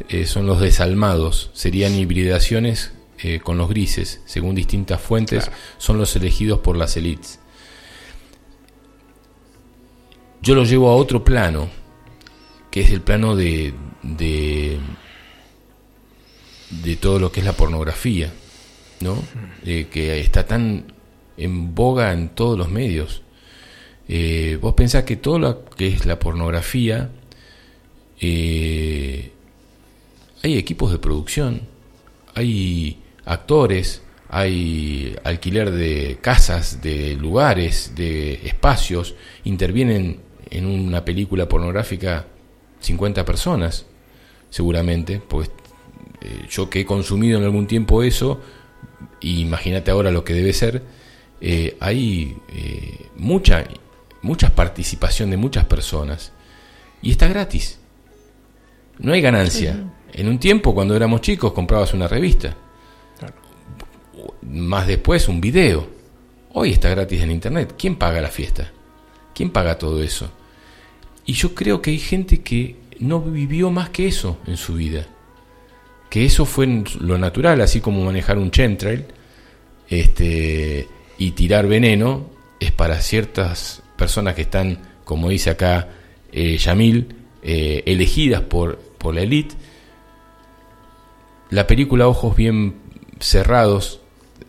eh, 0.10 0.26
son 0.26 0.48
los 0.48 0.60
desalmados, 0.60 1.51
serían 1.53 1.93
hibridaciones 1.93 2.93
eh, 3.19 3.40
con 3.40 3.58
los 3.58 3.69
grises, 3.69 4.22
según 4.26 4.56
distintas 4.56 5.00
fuentes, 5.00 5.51
son 5.77 5.98
los 5.98 6.16
elegidos 6.16 6.60
por 6.60 6.77
las 6.77 6.98
élites. 6.98 7.40
Yo 10.42 10.56
lo 10.56 10.64
llevo 10.64 10.90
a 10.90 10.95
otro 10.95 11.24
plano, 11.24 11.69
que 12.72 12.82
es 12.82 12.90
el 12.90 13.01
plano 13.01 13.35
de, 13.35 13.76
de 14.01 14.80
de 16.72 16.95
todo 16.95 17.19
lo 17.19 17.32
que 17.32 17.42
es 17.42 17.45
la 17.45 17.53
pornografía, 17.53 18.32
¿no? 19.01 19.22
Eh, 19.66 19.88
que 19.92 20.19
está 20.19 20.45
tan 20.45 20.93
en 21.38 21.76
boga 21.76 22.14
en 22.14 22.30
todos 22.30 22.58
los 22.58 22.69
medios. 22.69 23.22
Eh, 24.14 24.58
vos 24.62 24.74
pensás 24.74 25.06
que 25.06 25.16
todo 25.16 25.40
lo 25.40 25.64
que 25.64 25.88
es 25.88 26.06
la 26.06 26.20
pornografía, 26.20 27.12
eh, 28.20 29.32
hay 30.44 30.58
equipos 30.58 30.92
de 30.92 31.00
producción, 31.00 31.62
hay 32.36 33.02
actores, 33.24 34.04
hay 34.28 35.16
alquiler 35.24 35.72
de 35.72 36.18
casas, 36.20 36.82
de 36.82 37.16
lugares, 37.16 37.94
de 37.96 38.34
espacios, 38.46 39.16
intervienen 39.46 40.20
en 40.50 40.66
una 40.66 41.06
película 41.06 41.48
pornográfica 41.48 42.26
50 42.82 43.24
personas, 43.24 43.86
seguramente, 44.50 45.22
porque 45.26 45.52
eh, 46.20 46.48
yo 46.50 46.70
que 46.70 46.82
he 46.82 46.86
consumido 46.86 47.38
en 47.38 47.46
algún 47.46 47.66
tiempo 47.66 48.04
eso, 48.04 48.42
imagínate 49.22 49.90
ahora 49.90 50.12
lo 50.12 50.26
que 50.26 50.34
debe 50.34 50.52
ser, 50.52 50.84
hay 51.80 52.38
eh, 52.54 53.08
mucha, 53.16 53.64
mucha 54.22 54.53
participación 54.56 55.30
de 55.30 55.38
muchas 55.38 55.66
personas 55.66 56.32
y 57.01 57.11
está 57.11 57.27
gratis. 57.27 57.80
No 59.00 59.14
hay 59.14 59.22
ganancia. 59.22 59.83
En 60.14 60.27
un 60.27 60.40
tiempo, 60.40 60.75
cuando 60.75 60.95
éramos 60.95 61.22
chicos, 61.22 61.53
comprabas 61.53 61.93
una 61.93 62.08
revista. 62.08 62.56
Más 64.43 64.88
después, 64.88 65.27
un 65.27 65.41
video. 65.41 65.88
Hoy 66.53 66.72
está 66.72 66.90
gratis 66.90 67.22
en 67.22 67.32
Internet. 67.32 67.75
¿Quién 67.77 67.95
paga 67.95 68.22
la 68.22 68.30
fiesta? 68.30 68.72
¿Quién 69.33 69.50
paga 69.50 69.77
todo 69.77 70.03
eso? 70.03 70.30
Y 71.25 71.33
yo 71.33 71.56
creo 71.56 71.82
que 71.82 71.91
hay 71.91 72.00
gente 72.00 72.41
que 72.41 72.75
no 73.00 73.22
vivió 73.22 73.72
más 73.72 73.90
que 73.90 74.08
eso 74.08 74.38
en 74.45 74.58
su 74.58 74.75
vida 74.75 75.08
que 76.11 76.25
eso 76.25 76.45
fue 76.45 76.83
lo 77.00 77.17
natural, 77.17 77.61
así 77.61 77.80
como 77.80 78.03
manejar 78.03 78.38
un 78.38 78.51
chemtrail 78.51 79.06
este, 79.90 80.85
y 81.17 81.32
tirar 81.32 81.67
veneno, 81.67 82.30
es 82.59 82.74
para 82.74 83.00
ciertas 83.00 83.82
personas 84.02 84.34
que 84.34 84.42
están, 84.42 84.80
como 85.04 85.30
dice 85.30 85.52
acá 85.52 85.88
eh, 86.32 86.58
Yamil, 86.58 87.14
eh, 87.44 87.84
elegidas 87.86 88.42
por, 88.42 88.80
por 88.98 89.14
la 89.14 89.22
élite. 89.22 89.54
La 91.52 91.68
película 91.68 92.08
Ojos 92.08 92.36
Bien 92.36 92.74
Cerrados 93.20 94.02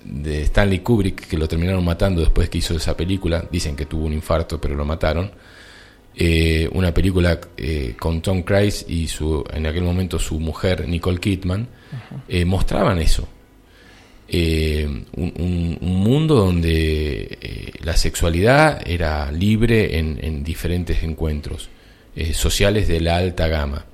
de 0.04 0.40
Stanley 0.44 0.78
Kubrick, 0.78 1.28
que 1.28 1.36
lo 1.36 1.48
terminaron 1.48 1.84
matando 1.84 2.22
después 2.22 2.48
que 2.48 2.58
hizo 2.58 2.74
esa 2.74 2.96
película, 2.96 3.44
dicen 3.52 3.76
que 3.76 3.84
tuvo 3.84 4.06
un 4.06 4.14
infarto, 4.14 4.58
pero 4.58 4.74
lo 4.74 4.86
mataron. 4.86 5.30
Eh, 6.16 6.66
una 6.72 6.94
película 6.94 7.38
eh, 7.58 7.94
con 8.00 8.22
Tom 8.22 8.44
Cruise 8.44 8.86
y 8.88 9.06
su, 9.06 9.44
en 9.52 9.66
aquel 9.66 9.82
momento 9.82 10.18
su 10.18 10.40
mujer 10.40 10.88
Nicole 10.88 11.20
Kidman, 11.20 11.68
eh, 12.26 12.46
mostraban 12.46 12.98
eso. 13.00 13.28
Un, 14.32 15.78
mundo 15.80 16.36
donde 16.36 17.72
la 17.84 17.96
sexualidad 17.96 18.82
era 18.86 19.30
libre 19.30 19.98
en, 19.98 20.18
en 20.22 20.42
diferentes 20.42 21.02
encuentros 21.02 21.68
sociales 22.32 22.88
de 22.88 23.00
la 23.00 23.16
alta 23.16 23.48
gama 23.48 23.84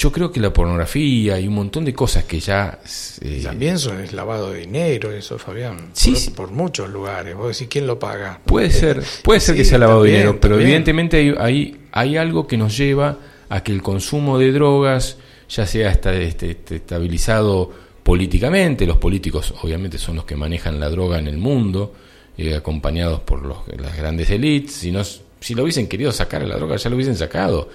yo 0.00 0.10
creo 0.12 0.32
que 0.32 0.40
la 0.40 0.50
pornografía 0.50 1.38
y 1.38 1.46
un 1.46 1.54
montón 1.54 1.84
de 1.84 1.92
cosas 1.92 2.24
que 2.24 2.40
ya... 2.40 2.78
Eh, 3.20 3.42
también 3.42 3.78
son 3.78 4.00
el 4.00 4.14
lavado 4.16 4.52
de 4.52 4.60
dinero, 4.60 5.12
eso, 5.12 5.38
Fabián. 5.38 5.90
Sí, 5.92 6.14
por, 6.34 6.50
muchos 6.50 6.88
lugares. 6.88 7.36
Vos 7.36 7.48
decís, 7.48 7.68
¿quién 7.70 7.86
lo 7.86 7.98
paga? 7.98 8.40
Puede 8.46 8.70
ser, 8.70 9.02
puede 9.22 9.40
ser 9.40 9.56
que 9.56 9.64
sea 9.64 9.76
lavado 9.78 10.04
de 10.04 10.12
dinero, 10.12 10.40
pero 10.40 10.58
evidentemente 10.58 11.34
hay, 11.38 11.76
hay, 11.92 12.16
algo 12.16 12.46
que 12.46 12.56
nos 12.56 12.78
lleva 12.78 13.18
a 13.50 13.62
que 13.62 13.72
el 13.72 13.82
consumo 13.82 14.38
de 14.38 14.52
drogas 14.52 15.18
ya 15.50 15.66
sea 15.66 15.90
este, 15.90 16.50
este, 16.50 16.76
estabilizado 16.76 17.70
políticamente, 18.02 18.86
los 18.86 18.96
políticos 18.96 19.54
obviamente 19.62 19.98
son 19.98 20.16
los 20.16 20.24
que 20.24 20.36
manejan 20.36 20.80
la 20.80 20.88
droga 20.88 21.18
en 21.18 21.26
el 21.26 21.38
mundo, 21.38 21.94
eh, 22.36 22.54
acompañados 22.54 23.20
por 23.20 23.44
los, 23.44 23.58
las 23.78 23.96
grandes 23.96 24.30
élites, 24.30 24.72
si, 24.72 24.90
no, 24.90 25.02
si 25.04 25.54
lo 25.54 25.62
hubiesen 25.62 25.88
querido 25.88 26.12
sacar 26.12 26.42
a 26.42 26.46
la 26.46 26.56
droga 26.56 26.76
ya 26.76 26.88
lo 26.88 26.96
hubiesen 26.96 27.16
sacado 27.16 27.68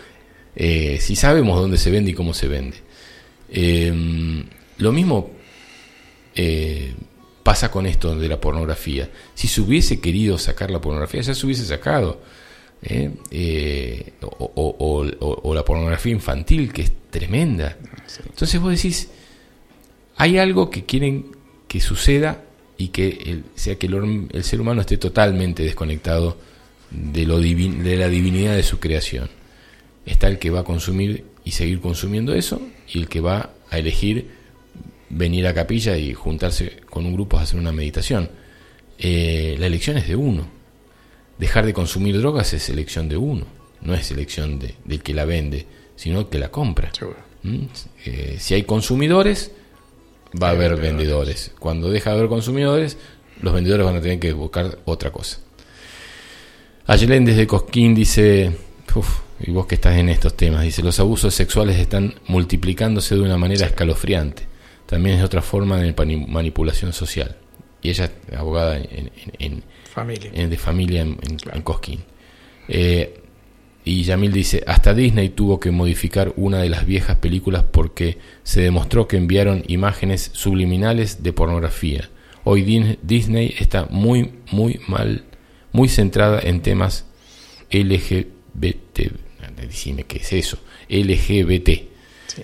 eh, 0.56 1.00
si 1.02 1.16
sabemos 1.16 1.60
dónde 1.60 1.78
se 1.78 1.92
vende 1.92 2.12
y 2.12 2.14
cómo 2.14 2.34
se 2.34 2.48
vende. 2.48 2.78
Em, 3.52 4.46
lo 4.78 4.92
mismo 4.92 5.32
eh, 6.34 6.94
pasa 7.44 7.70
con 7.70 7.86
esto 7.86 8.16
de 8.16 8.28
la 8.30 8.40
pornografía. 8.40 9.10
Si 9.34 9.48
se 9.48 9.62
hubiese 9.62 10.00
querido 10.00 10.38
sacar 10.38 10.72
la 10.72 10.80
pornografía, 10.80 11.22
ya 11.22 11.36
se 11.36 11.46
hubiese 11.46 11.66
sacado. 11.66 12.22
¿eh? 12.82 14.14
O, 14.22 15.54
la 15.54 15.66
pornografía 15.66 16.14
infantil, 16.14 16.72
que 16.72 16.84
es 16.84 16.92
tremenda. 17.10 17.78
Entonces 18.26 18.60
vos 18.60 18.72
decís, 18.72 19.10
hay 20.18 20.38
algo 20.38 20.70
que 20.70 20.86
quieren 20.86 21.36
que 21.68 21.80
suceda 21.80 22.44
y 22.78 22.90
que 22.90 23.44
sea 23.56 23.76
que 23.76 23.88
el, 23.88 24.28
el, 24.32 24.44
ser 24.44 24.62
humano 24.62 24.82
esté 24.82 24.98
totalmente 24.98 25.64
desconectado 25.64 26.38
de, 26.92 27.26
lo 27.26 27.40
de 27.40 27.98
la 27.98 28.08
divinidad 28.08 28.56
de 28.56 28.64
su 28.64 28.80
creación 28.80 29.30
está 30.06 30.28
el 30.28 30.40
que 30.40 30.50
va 30.50 30.62
a 30.62 30.64
consumir 30.64 31.26
y 31.44 31.52
seguir 31.52 31.80
consumiendo 31.80 32.34
eso 32.34 32.62
y 32.88 33.00
el 33.00 33.08
que 33.08 33.22
va 33.22 33.52
a 33.70 33.80
elegir 33.80 34.30
venir 35.10 35.48
a 35.48 35.54
capilla 35.54 35.98
y 35.98 36.14
juntarse 36.14 36.78
con 36.90 37.06
un 37.06 37.14
grupo 37.14 37.38
a 37.38 37.42
hacer 37.42 37.60
una 37.60 37.72
meditación. 37.72 38.30
Eh, 38.98 39.56
la 39.60 39.68
elección 39.68 39.98
es 39.98 40.08
de 40.08 40.16
uno. 40.16 40.48
Dejar 41.38 41.66
de 41.66 41.74
consumir 41.74 42.18
drogas 42.18 42.54
es 42.54 42.70
elección 42.70 43.10
de 43.10 43.18
uno, 43.18 43.46
no 43.82 43.94
es 43.94 44.10
elección 44.12 44.58
de, 44.58 44.76
del 44.86 45.04
que 45.04 45.14
la 45.14 45.26
vende, 45.26 45.66
sino 45.96 46.30
que 46.30 46.40
la 46.40 46.50
compra. 46.50 46.92
¿Mm? 47.44 47.66
Eh, 48.06 48.38
si 48.40 48.54
hay 48.54 48.64
consumidores, 48.64 49.52
va 50.42 50.50
a 50.50 50.52
haber 50.52 50.76
vendedores. 50.76 51.52
Cuando 51.60 51.90
deja 51.90 52.12
de 52.12 52.18
haber 52.18 52.30
consumidores, 52.30 52.98
los 53.42 53.54
vendedores 53.54 53.86
van 53.86 53.96
a 53.98 54.02
tener 54.02 54.20
que 54.20 54.34
buscar 54.34 54.80
otra 54.86 55.12
cosa. 55.12 55.40
Ayelen 56.88 57.26
desde 57.26 57.48
Cosquín 57.48 57.96
dice, 57.96 58.52
y 59.40 59.52
vos 59.52 59.66
que 59.66 59.76
estás 59.76 59.98
en 59.98 60.10
estos 60.10 60.38
temas, 60.38 60.64
dice, 60.64 60.84
los 60.84 61.00
abusos 61.00 61.34
sexuales 61.34 61.78
están 61.78 62.16
multiplicándose 62.28 63.16
de 63.16 63.22
una 63.22 63.38
manera 63.38 63.66
escalofriante. 63.66 64.44
También 64.86 65.18
es 65.18 65.24
otra 65.24 65.42
forma 65.42 65.80
de 65.80 65.94
manipulación 66.28 66.94
social. 66.94 67.36
Y 67.82 67.90
ella 67.90 68.06
es 68.06 68.38
abogada 68.38 68.78
en, 68.78 69.64
familia. 69.92 70.32
de 70.32 70.58
familia 70.58 71.02
en, 71.02 71.62
Cosquín. 71.64 72.04
Eh, 72.68 73.22
y 73.86 74.04
Yamil 74.04 74.34
dice, 74.34 74.64
hasta 74.66 74.96
Disney 74.96 75.30
tuvo 75.30 75.60
que 75.60 75.70
modificar 75.70 76.34
una 76.38 76.58
de 76.58 76.70
las 76.70 76.88
viejas 76.88 77.18
películas 77.20 77.64
porque 77.72 78.18
se 78.42 78.62
demostró 78.62 79.08
que 79.08 79.16
enviaron 79.16 79.64
imágenes 79.68 80.32
subliminales 80.34 81.22
de 81.22 81.32
pornografía. 81.32 82.10
Hoy 82.44 82.98
Disney 83.04 83.56
está 83.60 83.86
muy, 83.92 84.34
muy 84.52 84.82
mal, 84.88 85.24
muy 85.72 85.88
centrada 85.88 86.40
en 86.42 86.62
temas 86.62 87.06
LGBT, 87.72 89.00
decime 89.62 90.04
qué 90.04 90.18
es 90.18 90.34
eso, 90.34 90.58
LGBT. 90.90 91.70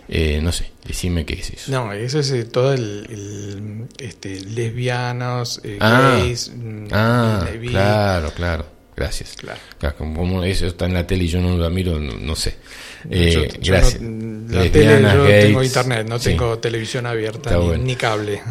Eh, 0.08 0.40
no 0.42 0.52
sé, 0.52 0.72
decime 0.86 1.26
qué 1.26 1.34
es 1.34 1.50
eso. 1.50 1.72
No, 1.72 1.92
eso 1.92 2.20
es 2.20 2.32
eh, 2.32 2.46
todo 2.46 2.74
el, 2.74 3.88
este, 3.98 4.40
lesbianos, 4.42 5.60
eh, 5.64 5.78
ah, 5.82 6.20
gays. 6.20 6.52
Mm, 6.56 6.88
ah, 6.92 7.46
claro, 7.68 8.32
claro. 8.32 8.66
Gracias. 8.96 9.36
Claro. 9.38 9.96
Como 9.98 10.44
eso 10.44 10.68
está 10.68 10.86
en 10.86 10.94
la 10.94 11.08
tele 11.08 11.24
y 11.24 11.28
yo 11.28 11.42
no 11.42 11.58
lo 11.58 11.70
miro, 11.70 12.00
no, 12.00 12.36
sé. 12.36 12.56
gracias. 13.04 14.02
la 14.02 14.70
tele, 14.70 15.02
yo 15.02 15.28
tengo 15.28 15.64
internet, 15.64 16.08
no 16.08 16.20
tengo 16.20 16.60
televisión 16.60 17.06
abierta 17.06 17.58
ni, 17.80 17.96
cable. 17.96 18.42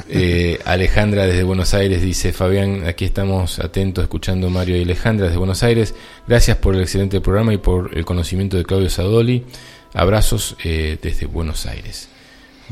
Alejandra 0.65 1.27
desde 1.27 1.43
Buenos 1.43 1.75
Aires 1.75 2.03
dice, 2.03 2.33
Fabián, 2.33 2.87
aquí 2.87 3.05
estamos 3.05 3.59
atentos 3.59 4.03
escuchando 4.03 4.51
Mario 4.51 4.77
y 4.77 4.83
Alejandra 4.83 5.27
desde 5.27 5.39
Buenos 5.39 5.63
Aires. 5.63 5.95
Gracias 6.27 6.57
por 6.57 6.75
el 6.75 6.83
excelente 6.83 7.21
programa 7.21 7.53
y 7.53 7.59
por 7.59 7.97
el 7.97 8.05
conocimiento 8.05 8.57
de 8.57 8.65
Claudio 8.65 8.89
Sadoli. 8.89 9.45
Abrazos 9.93 10.57
desde 10.63 11.27
Buenos 11.27 11.67
Aires. 11.67 12.09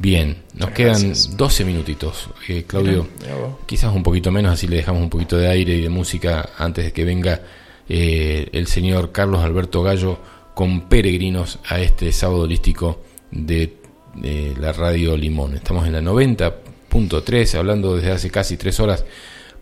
Bien, 0.01 0.36
nos 0.55 0.70
quedan 0.70 1.12
12 1.36 1.65
minutitos. 1.65 2.31
Claudio, 2.67 3.09
quizás 3.67 3.93
un 3.93 4.02
poquito 4.02 4.31
menos, 4.31 4.52
así 4.52 4.68
le 4.68 4.77
dejamos 4.77 5.02
un 5.02 5.10
poquito 5.10 5.36
de 5.36 5.49
aire 5.49 5.75
y 5.75 5.83
de 5.83 5.89
música 5.89 6.51
antes 6.57 6.85
de 6.85 6.93
que 6.93 7.05
venga 7.05 7.43
eh, 7.89 8.49
el 8.52 8.67
señor 8.68 9.10
Carlos 9.12 9.43
Alberto 9.43 9.83
Gallo 9.83 10.18
con 10.55 10.89
peregrinos 10.89 11.59
a 11.68 11.81
este 11.81 12.12
sábado 12.12 12.43
holístico 12.43 13.02
de, 13.31 13.77
la 14.60 14.73
radio 14.73 15.17
Limón. 15.17 15.55
Estamos 15.55 15.86
en 15.86 15.93
la 15.93 16.01
90.3, 16.01 17.55
hablando 17.57 17.97
desde 17.97 18.10
hace 18.10 18.31
casi 18.31 18.57
tres 18.57 18.81
horas 18.81 19.05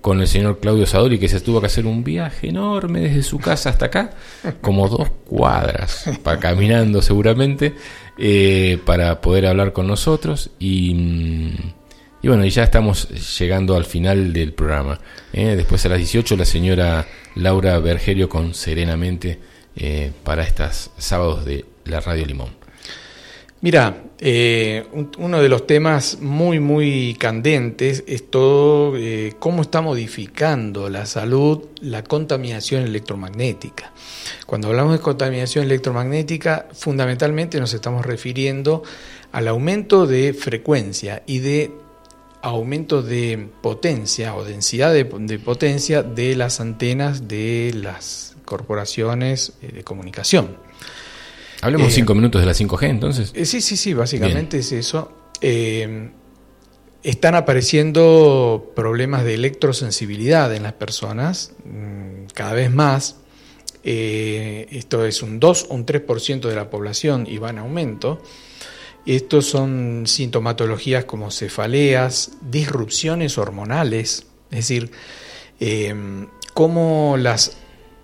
con 0.07 0.21
el 0.21 0.29
señor 0.29 0.61
Claudio 0.61 0.87
Sadori, 0.87 1.19
que 1.19 1.29
se 1.29 1.41
tuvo 1.41 1.59
que 1.61 1.67
hacer 1.67 1.85
un 1.85 2.05
viaje 2.05 2.51
enorme 2.51 3.01
desde 3.01 3.25
su 3.25 3.41
casa 3.41 3.71
hasta 3.71 3.87
acá, 3.87 4.13
como 4.61 4.89
dos 4.89 5.11
cuadras, 5.27 6.05
para 6.23 6.39
caminando 6.39 7.03
seguramente, 7.03 7.75
eh, 8.17 8.79
para 8.85 9.21
poder 9.21 9.47
hablar 9.47 9.73
con 9.73 9.89
nosotros. 9.89 10.51
Y, 10.61 10.95
mm, 10.95 11.55
y, 12.23 12.29
bueno, 12.29 12.45
y 12.45 12.51
ya 12.51 12.63
estamos 12.63 13.09
llegando 13.37 13.75
al 13.75 13.85
final 13.85 14.33
del 14.33 14.53
programa. 14.53 15.01
¿eh? 15.33 15.57
Después 15.57 15.85
a 15.87 15.89
las 15.89 15.99
18 15.99 16.37
la 16.37 16.45
señora 16.45 17.05
Laura 17.35 17.77
Bergerio 17.81 18.29
con 18.29 18.55
Serenamente 18.55 19.41
eh, 19.75 20.13
para 20.23 20.45
estos 20.45 20.93
sábados 20.99 21.45
de 21.45 21.65
la 21.85 21.99
Radio 21.99 22.27
Limón. 22.27 22.56
Mira, 23.63 24.05
eh, 24.19 24.87
uno 25.19 25.41
de 25.41 25.49
los 25.49 25.67
temas 25.67 26.19
muy, 26.21 26.61
muy 26.61 27.17
candentes 27.19 28.05
es 28.07 28.31
todo 28.31 28.97
eh, 28.99 29.35
cómo 29.39 29.63
está 29.63 29.81
modificando 29.81 30.91
la 30.91 31.07
salud 31.07 31.65
la 31.81 32.05
contaminación 32.05 32.83
electromagnética. 32.83 33.93
Cuando 34.45 34.69
hablamos 34.69 34.93
de 34.93 35.01
contaminación 35.01 35.65
electromagnética, 35.65 36.69
fundamentalmente 36.73 37.59
nos 37.59 37.73
estamos 37.73 38.05
refiriendo 38.05 38.83
al 39.33 39.49
aumento 39.49 40.07
de 40.07 40.35
frecuencia 40.35 41.23
y 41.27 41.39
de 41.39 41.73
aumento 42.43 43.03
de 43.03 43.49
potencia 43.63 44.35
o 44.35 44.45
densidad 44.45 44.93
de, 44.93 45.05
potencia 45.05 46.03
de 46.03 46.37
las 46.37 46.61
antenas 46.61 47.27
de 47.27 47.73
las 47.75 48.37
corporaciones 48.45 49.55
eh, 49.63 49.73
de 49.73 49.83
comunicación. 49.83 50.66
Hablemos 51.63 51.93
cinco 51.93 52.15
minutos 52.15 52.41
de 52.41 52.47
la 52.47 52.53
5G 52.53 52.89
entonces. 52.89 53.33
Eh, 53.35 53.47
sí, 53.47 53.61
sí, 53.61 53.77
sí, 53.77 53.95
básicamente 53.95 54.59
es 54.59 54.73
eso. 54.73 55.13
Eh, 55.41 56.11
están 57.03 57.35
apareciendo 57.35 58.73
problemas 58.75 59.25
de 59.25 59.35
electrosensibilidad 59.35 60.55
en 60.55 60.65
las 60.65 60.75
personas 60.75 61.53
mm, 61.65 62.27
cada 62.35 62.53
vez 62.53 62.71
más. 62.71 63.17
esto 63.83 65.07
es 65.07 65.23
un 65.23 65.39
2 65.39 65.67
o 65.71 65.75
un 65.75 65.87
3% 65.87 66.49
de 66.49 66.57
la 66.57 66.71
población 66.71 67.27
y 67.29 67.39
va 67.39 67.51
en 67.51 67.59
aumento. 67.59 68.21
Estos 69.07 69.47
son 69.47 70.03
sintomatologías 70.07 71.05
como 71.05 71.31
cefaleas, 71.31 72.33
disrupciones 72.41 73.39
hormonales, 73.39 74.27
es 74.51 74.57
decir, 74.57 74.91
em, 75.61 76.27
cómo 76.55 77.17
las 77.17 77.57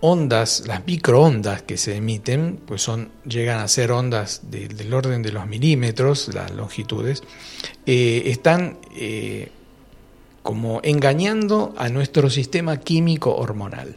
ondas, 0.03 0.65
las 0.67 0.85
microondas 0.85 1.63
que 1.63 1.77
se 1.77 1.97
emiten, 1.97 2.59
pues 2.67 2.83
son, 2.83 3.11
llegan 3.25 3.61
a 3.61 3.69
ser 3.69 3.93
ondas 3.93 4.43
del 4.51 4.93
orden 4.93 5.23
de 5.23 5.31
los 5.31 5.47
milímetros, 5.47 6.29
las 6.35 6.51
longitudes, 6.51 7.23
eh, 7.87 8.25
están 8.27 8.79
eh, 8.97 9.51
como 10.43 10.81
engañando 10.83 11.73
a 11.79 11.89
nuestro 11.89 12.31
sistema 12.31 12.79
químico 12.81 13.37
hormonal. 13.37 13.95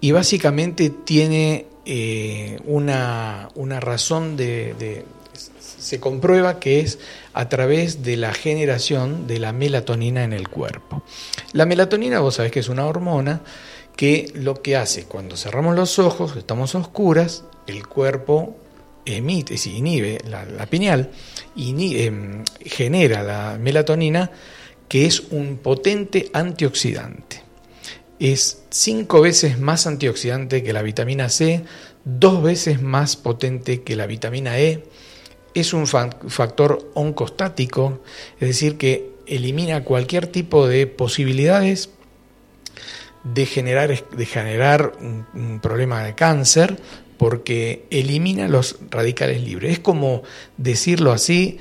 Y 0.00 0.12
básicamente 0.12 0.90
tiene 0.90 1.66
eh, 1.84 2.60
una, 2.64 3.48
razón 3.80 4.36
de 4.36 5.04
se 5.80 5.98
comprueba 5.98 6.60
que 6.60 6.80
es 6.80 6.98
a 7.32 7.48
través 7.48 8.02
de 8.02 8.16
la 8.16 8.32
generación 8.32 9.26
de 9.26 9.38
la 9.38 9.52
melatonina 9.52 10.22
en 10.22 10.32
el 10.32 10.48
cuerpo. 10.48 11.02
La 11.52 11.66
melatonina, 11.66 12.20
vos 12.20 12.36
sabés 12.36 12.52
que 12.52 12.60
es 12.60 12.68
una 12.68 12.86
hormona 12.86 13.40
que 14.00 14.32
lo 14.32 14.62
que 14.62 14.76
hace 14.78 15.04
cuando 15.04 15.36
cerramos 15.36 15.76
los 15.76 15.98
ojos, 15.98 16.34
estamos 16.34 16.74
a 16.74 16.78
oscuras, 16.78 17.44
el 17.66 17.86
cuerpo 17.86 18.56
emite, 19.04 19.58
si 19.58 19.76
inhibe 19.76 20.22
la, 20.26 20.64
pineal, 20.64 21.10
y 21.54 21.98
em, 22.00 22.42
genera 22.64 23.22
la 23.22 23.58
melatonina, 23.60 24.30
que 24.88 25.04
es 25.04 25.20
un 25.32 25.58
potente 25.58 26.30
antioxidante. 26.32 27.42
Es 28.18 28.62
cinco 28.70 29.20
veces 29.20 29.58
más 29.58 29.86
antioxidante 29.86 30.62
que 30.62 30.72
la 30.72 30.80
vitamina 30.80 31.28
C, 31.28 31.62
dos 32.02 32.42
veces 32.42 32.80
más 32.80 33.16
potente 33.16 33.82
que 33.82 33.96
la 33.96 34.06
vitamina 34.06 34.58
E. 34.58 34.82
Es 35.52 35.74
un 35.74 35.86
factor 35.86 36.90
oncostático, 36.94 38.00
es 38.40 38.48
decir, 38.48 38.78
que 38.78 39.10
elimina 39.26 39.84
cualquier 39.84 40.26
tipo 40.26 40.66
de 40.66 40.86
posibilidades 40.86 41.90
de 43.24 43.46
generar, 43.46 44.08
de 44.08 44.26
generar 44.26 44.92
un, 45.00 45.60
problema 45.60 46.02
de 46.02 46.14
cáncer 46.14 46.76
porque 47.16 47.84
elimina 47.90 48.48
los 48.48 48.78
radicales 48.90 49.42
libres. 49.42 49.72
Es 49.72 49.78
como 49.80 50.22
decirlo 50.56 51.12
así, 51.12 51.58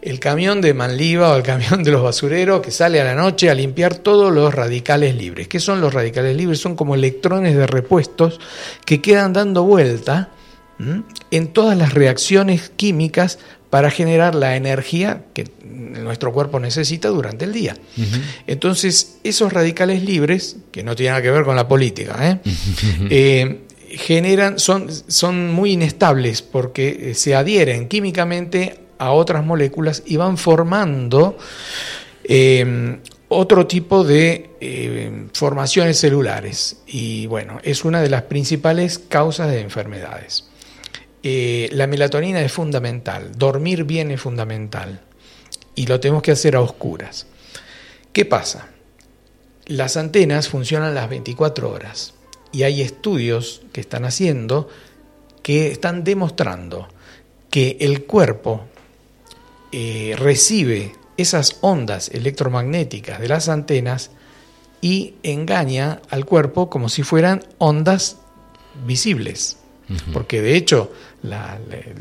el 0.00 0.18
camión 0.18 0.60
de 0.60 0.74
Manliva 0.74 1.30
o 1.32 1.36
el 1.36 1.42
camión 1.42 1.84
de 1.84 1.90
los 1.90 2.02
basureros 2.02 2.62
que 2.62 2.70
sale 2.70 3.00
a 3.00 3.04
la 3.04 3.14
noche 3.14 3.50
a 3.50 3.54
limpiar 3.54 3.96
todos 3.96 4.32
los 4.32 4.54
radicales 4.54 5.14
libres. 5.14 5.48
¿Qué 5.48 5.60
son 5.60 5.80
los 5.80 5.92
radicales 5.92 6.36
libres? 6.36 6.60
Son 6.60 6.76
como 6.76 6.94
electrones 6.94 7.56
de 7.56 7.66
repuestos 7.66 8.40
que 8.86 9.02
quedan 9.02 9.32
dando 9.32 9.64
vuelta 9.64 10.30
en 11.30 11.48
todas 11.48 11.78
las 11.78 11.94
reacciones 11.94 12.70
químicas 12.70 13.38
para 13.72 13.90
generar 13.90 14.34
la 14.34 14.54
energía 14.54 15.22
que 15.32 15.46
nuestro 15.64 16.30
cuerpo 16.30 16.60
necesita 16.60 17.08
durante 17.08 17.46
el 17.46 17.54
día. 17.54 17.74
Entonces, 18.46 19.16
esos 19.24 19.50
radicales 19.50 20.02
libres, 20.02 20.58
que 20.70 20.82
no 20.82 20.94
tienen 20.94 21.12
nada 21.12 21.22
que 21.22 21.30
ver 21.30 21.42
con 21.42 21.56
la 21.56 21.66
política, 21.66 22.18
¿eh? 22.20 22.38
Eh, 23.08 23.60
generan, 23.88 24.58
son, 24.58 24.88
son 25.08 25.54
muy 25.54 25.72
inestables 25.72 26.42
porque 26.42 27.14
se 27.14 27.34
adhieren 27.34 27.88
químicamente 27.88 28.78
a 28.98 29.12
otras 29.12 29.42
moléculas 29.42 30.02
y 30.04 30.18
van 30.18 30.36
formando 30.36 31.38
eh, 32.24 32.98
otro 33.28 33.66
tipo 33.66 34.04
de 34.04 35.30
formaciones 35.32 35.96
celulares. 35.96 36.82
Y 36.86 37.24
bueno, 37.24 37.58
es 37.62 37.86
una 37.86 38.02
de 38.02 38.10
las 38.10 38.24
principales 38.24 38.98
causas 38.98 39.50
de 39.50 39.60
enfermedades. 39.60 40.44
Eh, 41.22 41.68
la 41.72 41.86
melatonina 41.86 42.40
es 42.40 42.52
fundamental, 42.52 43.32
dormir 43.36 43.84
bien 43.84 44.10
es 44.10 44.20
fundamental 44.20 45.00
y 45.74 45.86
lo 45.86 46.00
tenemos 46.00 46.22
que 46.22 46.32
hacer 46.32 46.56
a 46.56 46.60
oscuras. 46.60 47.26
¿Qué 48.12 48.24
pasa? 48.24 48.68
Las 49.66 49.96
antenas 49.96 50.48
funcionan 50.48 50.94
las 50.94 51.08
24 51.08 51.70
horas 51.70 52.14
y 52.50 52.64
hay 52.64 52.82
estudios 52.82 53.62
que 53.72 53.80
están 53.80 54.04
haciendo 54.04 54.68
que 55.42 55.68
están 55.68 56.04
demostrando 56.04 56.88
que 57.50 57.76
el 57.80 58.04
cuerpo 58.04 58.66
eh, 59.72 60.14
recibe 60.18 60.94
esas 61.16 61.58
ondas 61.60 62.08
electromagnéticas 62.08 63.20
de 63.20 63.28
las 63.28 63.48
antenas 63.48 64.10
y 64.80 65.14
engaña 65.22 66.00
al 66.10 66.24
cuerpo 66.24 66.68
como 66.68 66.88
si 66.88 67.02
fueran 67.02 67.44
ondas 67.58 68.18
visibles. 68.84 69.61
Porque 70.12 70.40
de 70.40 70.56
hecho 70.56 70.92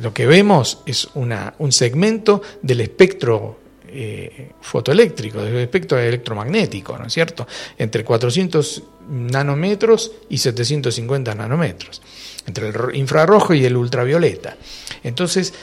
lo 0.01 0.13
que 0.13 0.25
vemos 0.25 0.81
es 0.85 1.09
una, 1.15 1.53
un 1.59 1.71
segmento 1.71 2.41
del 2.61 2.81
espectro 2.81 3.59
eh, 3.87 4.51
fotoeléctrico, 4.61 5.41
del 5.41 5.57
espectro 5.57 5.99
electromagnético, 5.99 6.97
¿no 6.97 7.07
es 7.07 7.13
cierto? 7.13 7.45
Entre 7.77 8.05
400 8.05 8.83
nanómetros 9.09 10.13
y 10.29 10.37
750 10.37 11.35
nanómetros, 11.35 12.01
entre 12.47 12.69
el 12.69 12.95
infrarrojo 12.95 13.53
y 13.53 13.65
el 13.65 13.75
ultravioleta. 13.75 14.55
Entonces, 15.03 15.53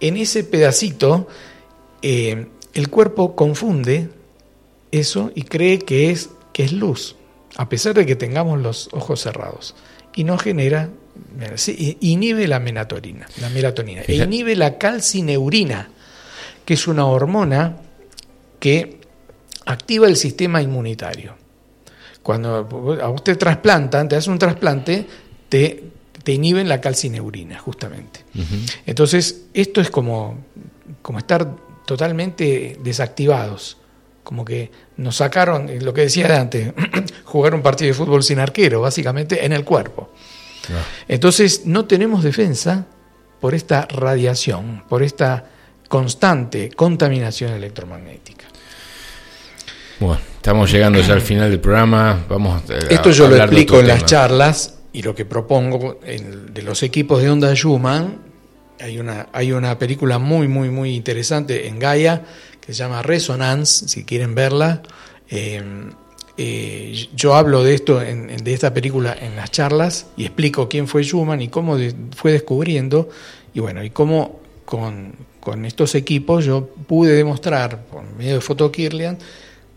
en 0.00 0.18
ese 0.18 0.44
pedacito, 0.44 1.28
eh, 2.02 2.48
el 2.74 2.90
cuerpo 2.90 3.34
confunde 3.34 4.10
eso 4.92 5.32
y 5.34 5.44
cree 5.44 5.78
que 5.78 6.10
es, 6.10 6.28
que 6.52 6.64
es 6.64 6.72
luz, 6.72 7.16
a 7.56 7.70
pesar 7.70 7.94
de 7.94 8.04
que 8.04 8.16
tengamos 8.16 8.60
los 8.60 8.90
ojos 8.92 9.22
cerrados, 9.22 9.74
y 10.14 10.24
no 10.24 10.36
genera 10.36 10.90
inhibe 12.00 12.46
la 12.46 12.60
melatonina, 12.60 13.26
la 13.40 13.48
melatonina 13.50 14.02
e 14.06 14.16
inhibe 14.16 14.56
la 14.56 14.78
calcineurina, 14.78 15.88
que 16.64 16.74
es 16.74 16.86
una 16.86 17.06
hormona 17.06 17.76
que 18.58 19.00
activa 19.66 20.06
el 20.06 20.16
sistema 20.16 20.62
inmunitario. 20.62 21.36
Cuando 22.22 22.98
a 23.02 23.08
usted 23.08 23.38
trasplantan, 23.38 24.08
te 24.08 24.16
hacen 24.16 24.32
un 24.32 24.38
trasplante, 24.38 25.06
te, 25.48 25.84
te 26.22 26.32
inhiben 26.32 26.68
la 26.68 26.80
calcineurina, 26.80 27.58
justamente. 27.58 28.24
Entonces, 28.84 29.44
esto 29.54 29.80
es 29.80 29.90
como, 29.90 30.44
como 31.00 31.18
estar 31.18 31.56
totalmente 31.86 32.76
desactivados. 32.82 33.78
Como 34.22 34.44
que 34.44 34.70
nos 34.98 35.16
sacaron, 35.16 35.70
lo 35.80 35.94
que 35.94 36.02
decía 36.02 36.38
antes, 36.38 36.74
jugar 37.24 37.54
un 37.54 37.62
partido 37.62 37.88
de 37.88 37.94
fútbol 37.94 38.22
sin 38.22 38.38
arquero, 38.40 38.82
básicamente 38.82 39.42
en 39.46 39.52
el 39.52 39.64
cuerpo. 39.64 40.10
Entonces 41.06 41.62
no 41.64 41.84
tenemos 41.86 42.22
defensa 42.22 42.86
por 43.40 43.54
esta 43.54 43.86
radiación, 43.86 44.84
por 44.88 45.02
esta 45.02 45.44
constante 45.88 46.70
contaminación 46.70 47.52
electromagnética. 47.52 48.46
Bueno, 50.00 50.20
estamos 50.36 50.70
llegando 50.70 51.00
ya 51.00 51.14
al 51.14 51.20
final 51.20 51.50
del 51.50 51.60
programa. 51.60 52.24
Vamos 52.28 52.62
Esto 52.88 53.10
yo 53.10 53.28
lo 53.28 53.36
explico 53.36 53.80
en 53.80 53.88
las 53.88 54.04
charlas 54.04 54.78
y 54.92 55.02
lo 55.02 55.14
que 55.14 55.24
propongo 55.24 55.98
de 56.02 56.62
los 56.62 56.82
equipos 56.82 57.22
de 57.22 57.30
onda 57.30 57.52
Schumann. 57.54 58.28
Hay 58.80 58.98
una, 59.00 59.28
hay 59.32 59.50
una 59.50 59.76
película 59.76 60.18
muy, 60.18 60.46
muy, 60.46 60.70
muy 60.70 60.94
interesante 60.94 61.66
en 61.66 61.80
Gaia 61.80 62.22
que 62.60 62.72
se 62.72 62.78
llama 62.78 63.02
Resonance, 63.02 63.88
si 63.88 64.04
quieren 64.04 64.36
verla. 64.36 64.82
Eh, 65.28 65.62
eh, 66.40 67.08
yo 67.16 67.34
hablo 67.34 67.64
de 67.64 67.74
esto, 67.74 67.98
de 67.98 68.54
esta 68.54 68.72
película 68.72 69.12
en 69.20 69.34
las 69.34 69.50
charlas 69.50 70.06
y 70.16 70.24
explico 70.24 70.68
quién 70.68 70.86
fue 70.86 71.02
Schumann 71.02 71.42
y 71.42 71.48
cómo 71.48 71.76
fue 72.14 72.30
descubriendo 72.30 73.08
y 73.52 73.58
bueno, 73.58 73.82
y 73.82 73.90
cómo 73.90 74.38
con, 74.64 75.26
estos 75.64 75.96
equipos 75.96 76.44
yo 76.44 76.68
pude 76.86 77.14
demostrar 77.14 77.86
por 77.86 78.04
medio 78.04 78.34
de 78.34 78.40
Photokirlian 78.40 79.18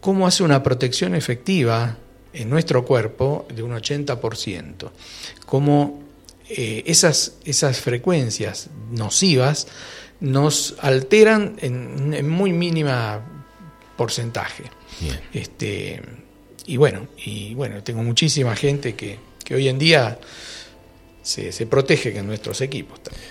cómo 0.01 0.27
hace 0.27 0.43
una 0.43 0.61
protección 0.61 1.15
efectiva 1.15 1.97
en 2.33 2.49
nuestro 2.49 2.85
cuerpo 2.85 3.47
de 3.55 3.63
un 3.63 3.71
80%, 3.71 4.91
cómo 5.47 6.03
eh, 6.47 6.83
esas, 6.85 7.37
esas 7.43 7.79
frecuencias 7.79 8.69
nocivas 8.91 9.67
nos 10.19 10.75
alteran 10.79 11.55
en, 11.59 12.13
en 12.13 12.29
muy 12.29 12.53
mínima 12.53 13.21
porcentaje. 13.97 14.65
Este, 15.33 16.01
y 16.71 16.77
bueno, 16.77 17.07
y 17.25 17.53
bueno, 17.53 17.83
tengo 17.83 18.01
muchísima 18.01 18.55
gente 18.55 18.95
que, 18.95 19.19
hoy 19.53 19.67
en 19.67 19.77
día 19.77 20.17
se, 21.21 21.51
se 21.51 21.65
protege 21.65 22.17
en 22.17 22.25
nuestros 22.25 22.61
equipos 22.61 23.03
también. 23.03 23.25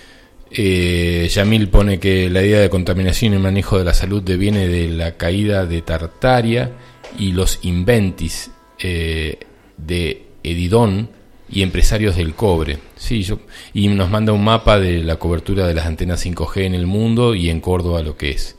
Eh, 0.51 1.27
Yamil 1.27 1.67
pone 1.69 1.99
que 1.99 2.29
la 2.29 2.43
idea 2.43 2.59
de 2.59 2.69
contaminación 2.69 3.33
y 3.33 3.39
manejo 3.39 3.79
de 3.79 3.85
la 3.85 3.95
salud 3.95 4.21
deviene 4.21 4.67
de 4.67 4.89
la 4.89 5.17
caída 5.17 5.65
de 5.65 5.81
Tartaria 5.81 6.71
y 7.17 7.31
los 7.31 7.57
inventis 7.63 8.51
eh, 8.77 9.39
de 9.75 10.27
Edidón 10.43 11.09
y 11.49 11.63
empresarios 11.63 12.17
del 12.17 12.35
cobre. 12.35 12.77
Sí, 12.95 13.25
y 13.73 13.87
nos 13.87 14.11
manda 14.11 14.33
un 14.33 14.43
mapa 14.43 14.79
de 14.79 15.03
la 15.03 15.15
cobertura 15.15 15.65
de 15.65 15.73
las 15.73 15.87
antenas 15.87 16.23
5G 16.23 16.65
en 16.65 16.75
el 16.75 16.85
mundo 16.85 17.33
y 17.33 17.49
en 17.49 17.59
Córdoba 17.59 18.03
lo 18.03 18.15
que 18.15 18.29
es. 18.29 18.55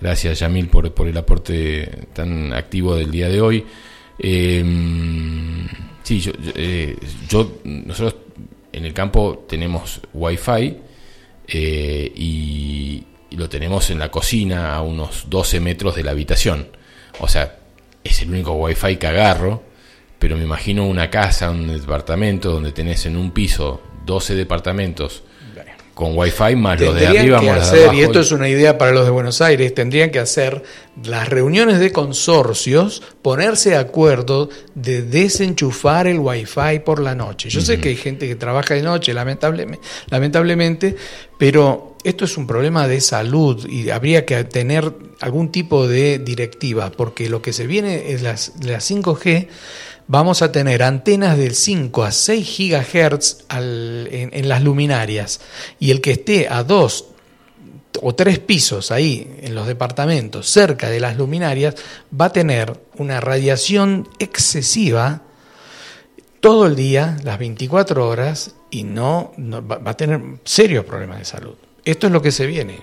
Gracias 0.00 0.40
Yamil 0.40 0.66
por, 0.66 0.92
por 0.92 1.06
el 1.06 1.16
aporte 1.16 1.88
tan 2.12 2.52
activo 2.52 2.96
del 2.96 3.12
día 3.12 3.28
de 3.28 3.40
hoy. 3.40 3.64
Eh, 4.18 4.64
sí, 6.02 6.20
yo, 6.20 6.32
eh, 6.54 6.96
yo, 7.28 7.58
nosotros 7.64 8.16
en 8.72 8.84
el 8.84 8.92
campo 8.92 9.44
tenemos 9.48 10.00
wifi 10.12 10.76
eh, 11.46 12.12
y, 12.14 13.04
lo 13.30 13.48
tenemos 13.48 13.90
en 13.90 13.98
la 13.98 14.12
cocina 14.12 14.76
a 14.76 14.82
unos 14.82 15.28
12 15.28 15.58
metros 15.58 15.96
de 15.96 16.04
la 16.04 16.12
habitación. 16.12 16.68
O 17.18 17.26
sea, 17.26 17.58
es 18.04 18.22
el 18.22 18.30
único 18.30 18.52
wifi 18.52 18.96
que 18.96 19.08
agarro, 19.08 19.64
pero 20.20 20.36
me 20.36 20.44
imagino 20.44 20.86
una 20.86 21.10
casa, 21.10 21.50
un 21.50 21.66
departamento 21.66 22.52
donde 22.52 22.70
tenés 22.70 23.06
en 23.06 23.16
un 23.16 23.32
piso 23.32 23.82
12 24.06 24.36
departamentos 24.36 25.24
con 25.94 26.18
Wi-Fi 26.18 26.56
más 26.56 26.80
los 26.80 26.94
de 26.94 27.06
arriba 27.06 27.40
que 27.40 27.46
más 27.46 27.54
de 27.56 27.62
hacer, 27.62 27.82
abajo. 27.84 27.98
y 27.98 28.02
esto 28.02 28.20
es 28.20 28.32
una 28.32 28.48
idea 28.48 28.76
para 28.76 28.90
los 28.92 29.04
de 29.04 29.10
Buenos 29.10 29.40
Aires, 29.40 29.72
tendrían 29.74 30.10
que 30.10 30.18
hacer 30.18 30.62
las 31.04 31.28
reuniones 31.28 31.78
de 31.78 31.92
consorcios, 31.92 33.02
ponerse 33.22 33.70
de 33.70 33.76
acuerdo 33.76 34.48
de 34.74 35.02
desenchufar 35.02 36.06
el 36.08 36.18
wifi 36.18 36.80
por 36.84 37.00
la 37.00 37.14
noche. 37.14 37.48
Yo 37.48 37.60
sé 37.60 37.80
que 37.80 37.90
hay 37.90 37.96
gente 37.96 38.26
que 38.26 38.34
trabaja 38.34 38.74
de 38.74 38.82
noche, 38.82 39.14
lamentablemente, 39.14 39.86
lamentablemente, 40.10 40.96
pero 41.38 41.96
esto 42.02 42.24
es 42.24 42.36
un 42.36 42.46
problema 42.46 42.88
de 42.88 43.00
salud 43.00 43.66
y 43.68 43.88
habría 43.90 44.26
que 44.26 44.42
tener 44.44 44.92
algún 45.20 45.52
tipo 45.52 45.86
de 45.86 46.18
directiva, 46.18 46.90
porque 46.90 47.28
lo 47.28 47.40
que 47.40 47.52
se 47.52 47.66
viene 47.66 48.12
es 48.12 48.22
las, 48.22 48.52
las 48.62 48.90
5G 48.90 49.48
vamos 50.06 50.42
a 50.42 50.52
tener 50.52 50.82
antenas 50.82 51.36
del 51.38 51.54
5 51.54 52.04
a 52.04 52.12
6 52.12 52.46
gigahertz 52.46 53.44
al- 53.48 54.08
en, 54.10 54.48
las 54.48 54.62
luminarias 54.62 55.40
y 55.80 55.90
el 55.90 56.00
que 56.00 56.12
esté 56.12 56.48
a 56.48 56.62
2 56.64 57.06
o 58.02 58.14
3 58.14 58.38
pisos 58.40 58.90
ahí 58.90 59.34
en 59.40 59.54
los 59.54 59.66
departamentos 59.66 60.48
cerca 60.48 60.90
de 60.90 61.00
las 61.00 61.16
luminarias 61.16 61.74
va 62.20 62.26
a 62.26 62.32
tener 62.32 62.78
una 62.98 63.20
radiación 63.20 64.08
excesiva 64.18 65.22
todo 66.40 66.66
el 66.66 66.76
día, 66.76 67.16
las 67.24 67.38
24 67.38 68.06
horas 68.06 68.54
y 68.70 68.82
no, 68.84 69.32
no- 69.38 69.66
va 69.66 69.80
a 69.90 69.96
tener 69.96 70.20
serios 70.44 70.84
problemas 70.84 71.20
de 71.20 71.24
salud. 71.24 71.54
Esto 71.84 72.06
es 72.08 72.12
lo 72.12 72.20
que 72.20 72.32
se 72.32 72.46
viene. 72.46 72.80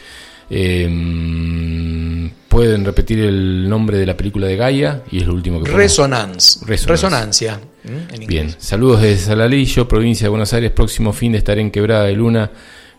Eh, 0.48 2.30
Pueden 2.56 2.86
repetir 2.86 3.18
el 3.18 3.68
nombre 3.68 3.98
de 3.98 4.06
la 4.06 4.16
película 4.16 4.46
de 4.46 4.56
Gaia 4.56 5.02
y 5.10 5.18
es 5.18 5.26
lo 5.26 5.34
último 5.34 5.62
que. 5.62 5.70
Resonance. 5.72 6.60
Resonance. 6.64 6.86
Resonancia. 6.86 7.60
Bien, 8.26 8.54
saludos 8.56 9.02
desde 9.02 9.26
Saladillo, 9.26 9.86
provincia 9.86 10.24
de 10.24 10.30
Buenos 10.30 10.54
Aires. 10.54 10.70
Próximo 10.70 11.12
fin 11.12 11.32
de 11.32 11.38
estaré 11.38 11.60
en 11.60 11.70
Quebrada 11.70 12.04
de 12.04 12.14
Luna. 12.14 12.50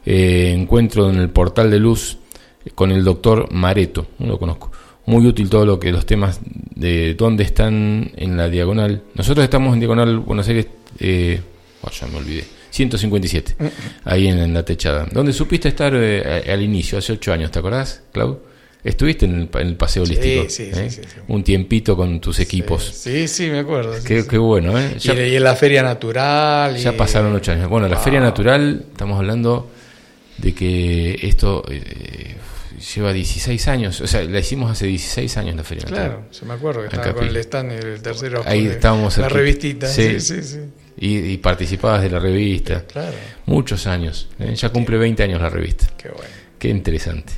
eh, 0.06 0.53
encuentro 0.56 1.09
en 1.09 1.17
el 1.17 1.30
portal 1.32 1.72
de 1.72 1.80
luz 1.80 2.19
eh, 2.66 2.69
con 2.76 2.92
el 2.92 3.03
doctor 3.03 3.51
Mareto, 3.51 4.06
no 4.19 4.27
lo 4.27 4.38
conozco. 4.38 4.72
Muy 5.08 5.26
útil 5.26 5.50
todo 5.50 5.66
lo 5.66 5.80
que 5.80 5.92
los 5.92 6.06
temas 6.06 6.40
de 6.76 7.16
dónde 7.16 7.43
están 7.43 8.11
en 8.16 8.38
la 8.38 8.50
diagonal. 8.50 9.01
Nosotros 9.16 9.43
estamos 9.43 9.74
en 9.74 9.80
diagonal 9.80 10.19
Buenos 10.19 10.48
Aires, 10.50 10.67
eh, 11.00 11.42
oh, 11.82 11.90
ya 11.90 12.06
me 12.08 12.17
olvidé, 12.17 12.43
157, 12.78 13.56
ahí 14.06 14.28
en, 14.28 14.38
en 14.40 14.54
la 14.54 14.64
techada. 14.64 15.08
¿Dónde 15.12 15.34
supiste 15.34 15.68
estar 15.70 15.92
eh, 15.96 16.44
al 16.52 16.62
inicio, 16.62 16.98
hace 17.00 17.14
ocho 17.14 17.34
años, 17.34 17.50
¿te 17.52 17.60
acordás, 17.60 18.04
Clau? 18.14 18.40
Estuviste 18.84 19.26
en 19.26 19.36
el, 19.36 19.50
en 19.62 19.68
el 19.70 19.76
paseo 19.76 20.06
Sí, 20.06 20.14
holístico, 20.14 20.50
sí, 20.50 20.64
¿eh? 20.64 20.90
sí, 20.90 21.02
sí, 21.02 21.02
sí. 21.04 21.20
un 21.28 21.44
tiempito 21.44 21.98
con 21.98 22.22
tus 22.22 22.40
equipos. 22.40 22.84
Sí, 22.86 23.28
sí, 23.28 23.50
me 23.50 23.60
acuerdo. 23.60 23.94
Qué, 24.06 24.38
bueno, 24.38 24.78
¿eh? 24.80 24.94
Y, 24.96 25.00
Ya- 25.00 25.28
y 25.28 25.36
en 25.36 25.44
la 25.44 25.56
feria 25.56 25.82
natural. 25.84 26.78
y- 26.78 26.82
ya 26.82 26.96
pasaron 26.96 27.34
ocho 27.36 27.52
años. 27.52 27.68
Bueno, 27.70 27.88
la. 27.90 27.98
Feria 27.98 28.20
Natural, 28.22 28.86
estamos 28.92 29.18
hablando 29.18 29.70
de 30.38 30.54
que 30.54 31.18
esto 31.24 31.66
eh, 31.70 32.36
lleva 32.96 33.12
16 33.12 33.68
años. 33.68 34.00
O 34.00 34.08
sea, 34.08 34.24
la 34.24 34.40
hicimos 34.40 34.72
hace 34.72 34.86
16 34.88 35.36
años 35.38 35.56
la 35.56 35.64
Feria 35.64 35.84
Natural. 35.84 36.06
Claro, 36.10 36.24
se 36.32 36.46
me 36.46 36.54
acuerdo 36.54 36.82
que 36.82 36.88
estaba 36.96 37.14
con 37.14 37.28
el 37.28 37.36
stand 37.38 37.72
el 37.72 38.02
tercero. 38.02 38.44
Ahí 38.46 38.68
estábamos 38.68 39.18
La 39.18 39.24
cerquita. 39.24 39.38
revistita. 39.38 39.88
Sí, 39.88 40.20
sí, 40.22 40.44
sí. 40.44 40.60
Y, 41.00 41.17
y 41.17 41.38
participabas 41.38 42.01
de 42.01 42.09
la 42.09 42.19
revista. 42.19 42.84
Claro, 42.92 43.14
Muchos 43.45 43.85
años. 43.88 44.27
¿eh? 44.40 44.56
Ya 44.56 44.69
cumple 44.69 44.98
20 44.98 45.24
años 45.24 45.42
la 45.42 45.50
revista. 45.50 45.88
qué 45.98 46.09
bueno. 46.09 46.30
Qué 46.58 46.69
interesante. 46.69 47.34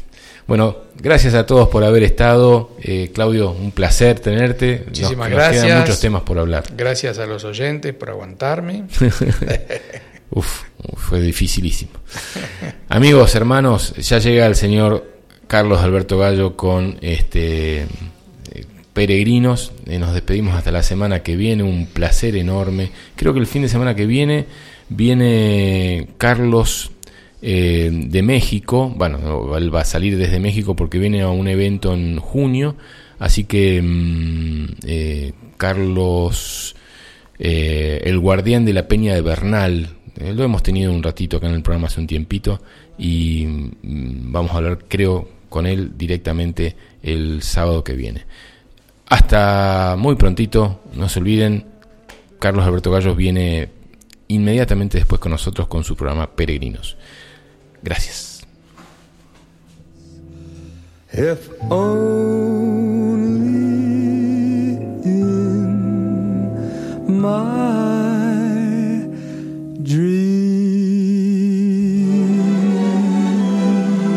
Bueno, 0.47 0.77
gracias 0.95 1.33
a 1.35 1.45
todos 1.45 1.67
por 1.67 1.83
haber 1.83 2.03
estado. 2.03 2.71
Eh, 2.81 3.11
Claudio, 3.13 3.51
un 3.51 3.71
placer 3.71 4.19
tenerte. 4.19 4.77
Nos- 4.79 4.85
Muchísimas 4.88 5.29
nos 5.29 5.38
gracias. 5.38 5.63
quedan 5.65 5.79
muchos 5.81 5.99
temas 5.99 6.21
por 6.23 6.39
hablar. 6.39 6.63
Gracias 6.75 7.19
a 7.19 7.25
los 7.25 7.43
oyentes 7.43 7.93
por 7.93 8.09
aguantarme. 8.09 8.85
Uf, 10.31 10.63
fue 10.95 11.21
dificilísimo. 11.21 11.91
Amigos, 12.89 13.35
hermanos, 13.35 13.93
ya 13.97 14.19
llega 14.19 14.45
el 14.45 14.55
señor 14.55 15.05
Carlos 15.47 15.81
Alberto 15.81 16.17
Gallo 16.17 16.55
con 16.55 16.97
este 17.01 17.85
peregrinos. 18.93 19.72
Eh, 19.85 20.00
nos 20.00 20.14
despedimos 20.14 20.56
hasta 20.56 20.72
la 20.72 20.84
semana 20.84 21.24
que 21.24 21.35
viene. 21.35 21.64
Un 21.64 21.88
placer 21.88 22.35
enorme. 22.35 22.92
Creo 23.16 23.34
que 23.34 23.40
el 23.40 23.48
fin 23.48 23.61
de 23.61 23.69
semana 23.69 23.95
que 23.95 24.06
viene 24.06 24.45
viene 24.90 26.09
Carlos 26.18 26.92
eh, 27.42 27.90
de 27.92 28.22
México. 28.22 28.93
Bueno, 28.95 29.18
no, 29.18 29.58
él 29.58 29.74
va 29.74 29.82
a 29.82 29.85
salir 29.85 30.18
desde 30.18 30.40
México 30.40 30.76
porque 30.76 31.00
viene 31.00 31.22
a 31.22 31.30
un 31.30 31.48
evento 31.48 31.93
en 31.93 32.19
junio. 32.19 32.76
Así 33.19 33.43
que 33.43 33.82
mm, 33.82 34.66
eh, 34.85 35.34
Carlos 35.58 36.76
el 37.42 38.19
guardián 38.19 38.66
de 38.66 38.74
la 38.74 38.88
peña 38.90 39.14
de 39.14 39.22
Bernal. 39.22 39.90
Lo 40.19 40.43
hemos 40.43 40.61
tenido 40.61 40.92
un 40.92 41.01
ratito 41.01 41.38
acá 41.38 41.48
en 41.48 41.53
el 41.56 41.61
programa 41.61 41.88
hace 41.88 42.01
un 42.01 42.08
tiempito 42.08 42.61
y 42.98 43.45
mm, 43.48 44.32
vamos 44.32 44.51
a 44.51 44.58
hablar, 44.58 44.80
creo, 44.88 45.30
con 45.48 45.66
él 45.66 45.98
directamente 45.98 46.76
el 47.01 47.42
sábado 47.42 47.84
que 47.84 47.93
viene. 47.93 48.26
Hasta 49.09 49.95
muy 49.97 50.15
prontito, 50.15 50.79
no 50.93 51.09
se 51.09 51.19
olviden, 51.19 51.65
Carlos 52.39 52.65
Alberto 52.65 52.91
Gallos 52.91 53.17
viene 53.17 53.69
inmediatamente 54.27 54.99
después 54.99 55.19
con 55.19 55.31
nosotros 55.31 55.67
con 55.67 55.83
su 55.83 55.95
programa 55.95 56.27
Peregrinos. 56.27 56.95
Gracias. 57.81 58.47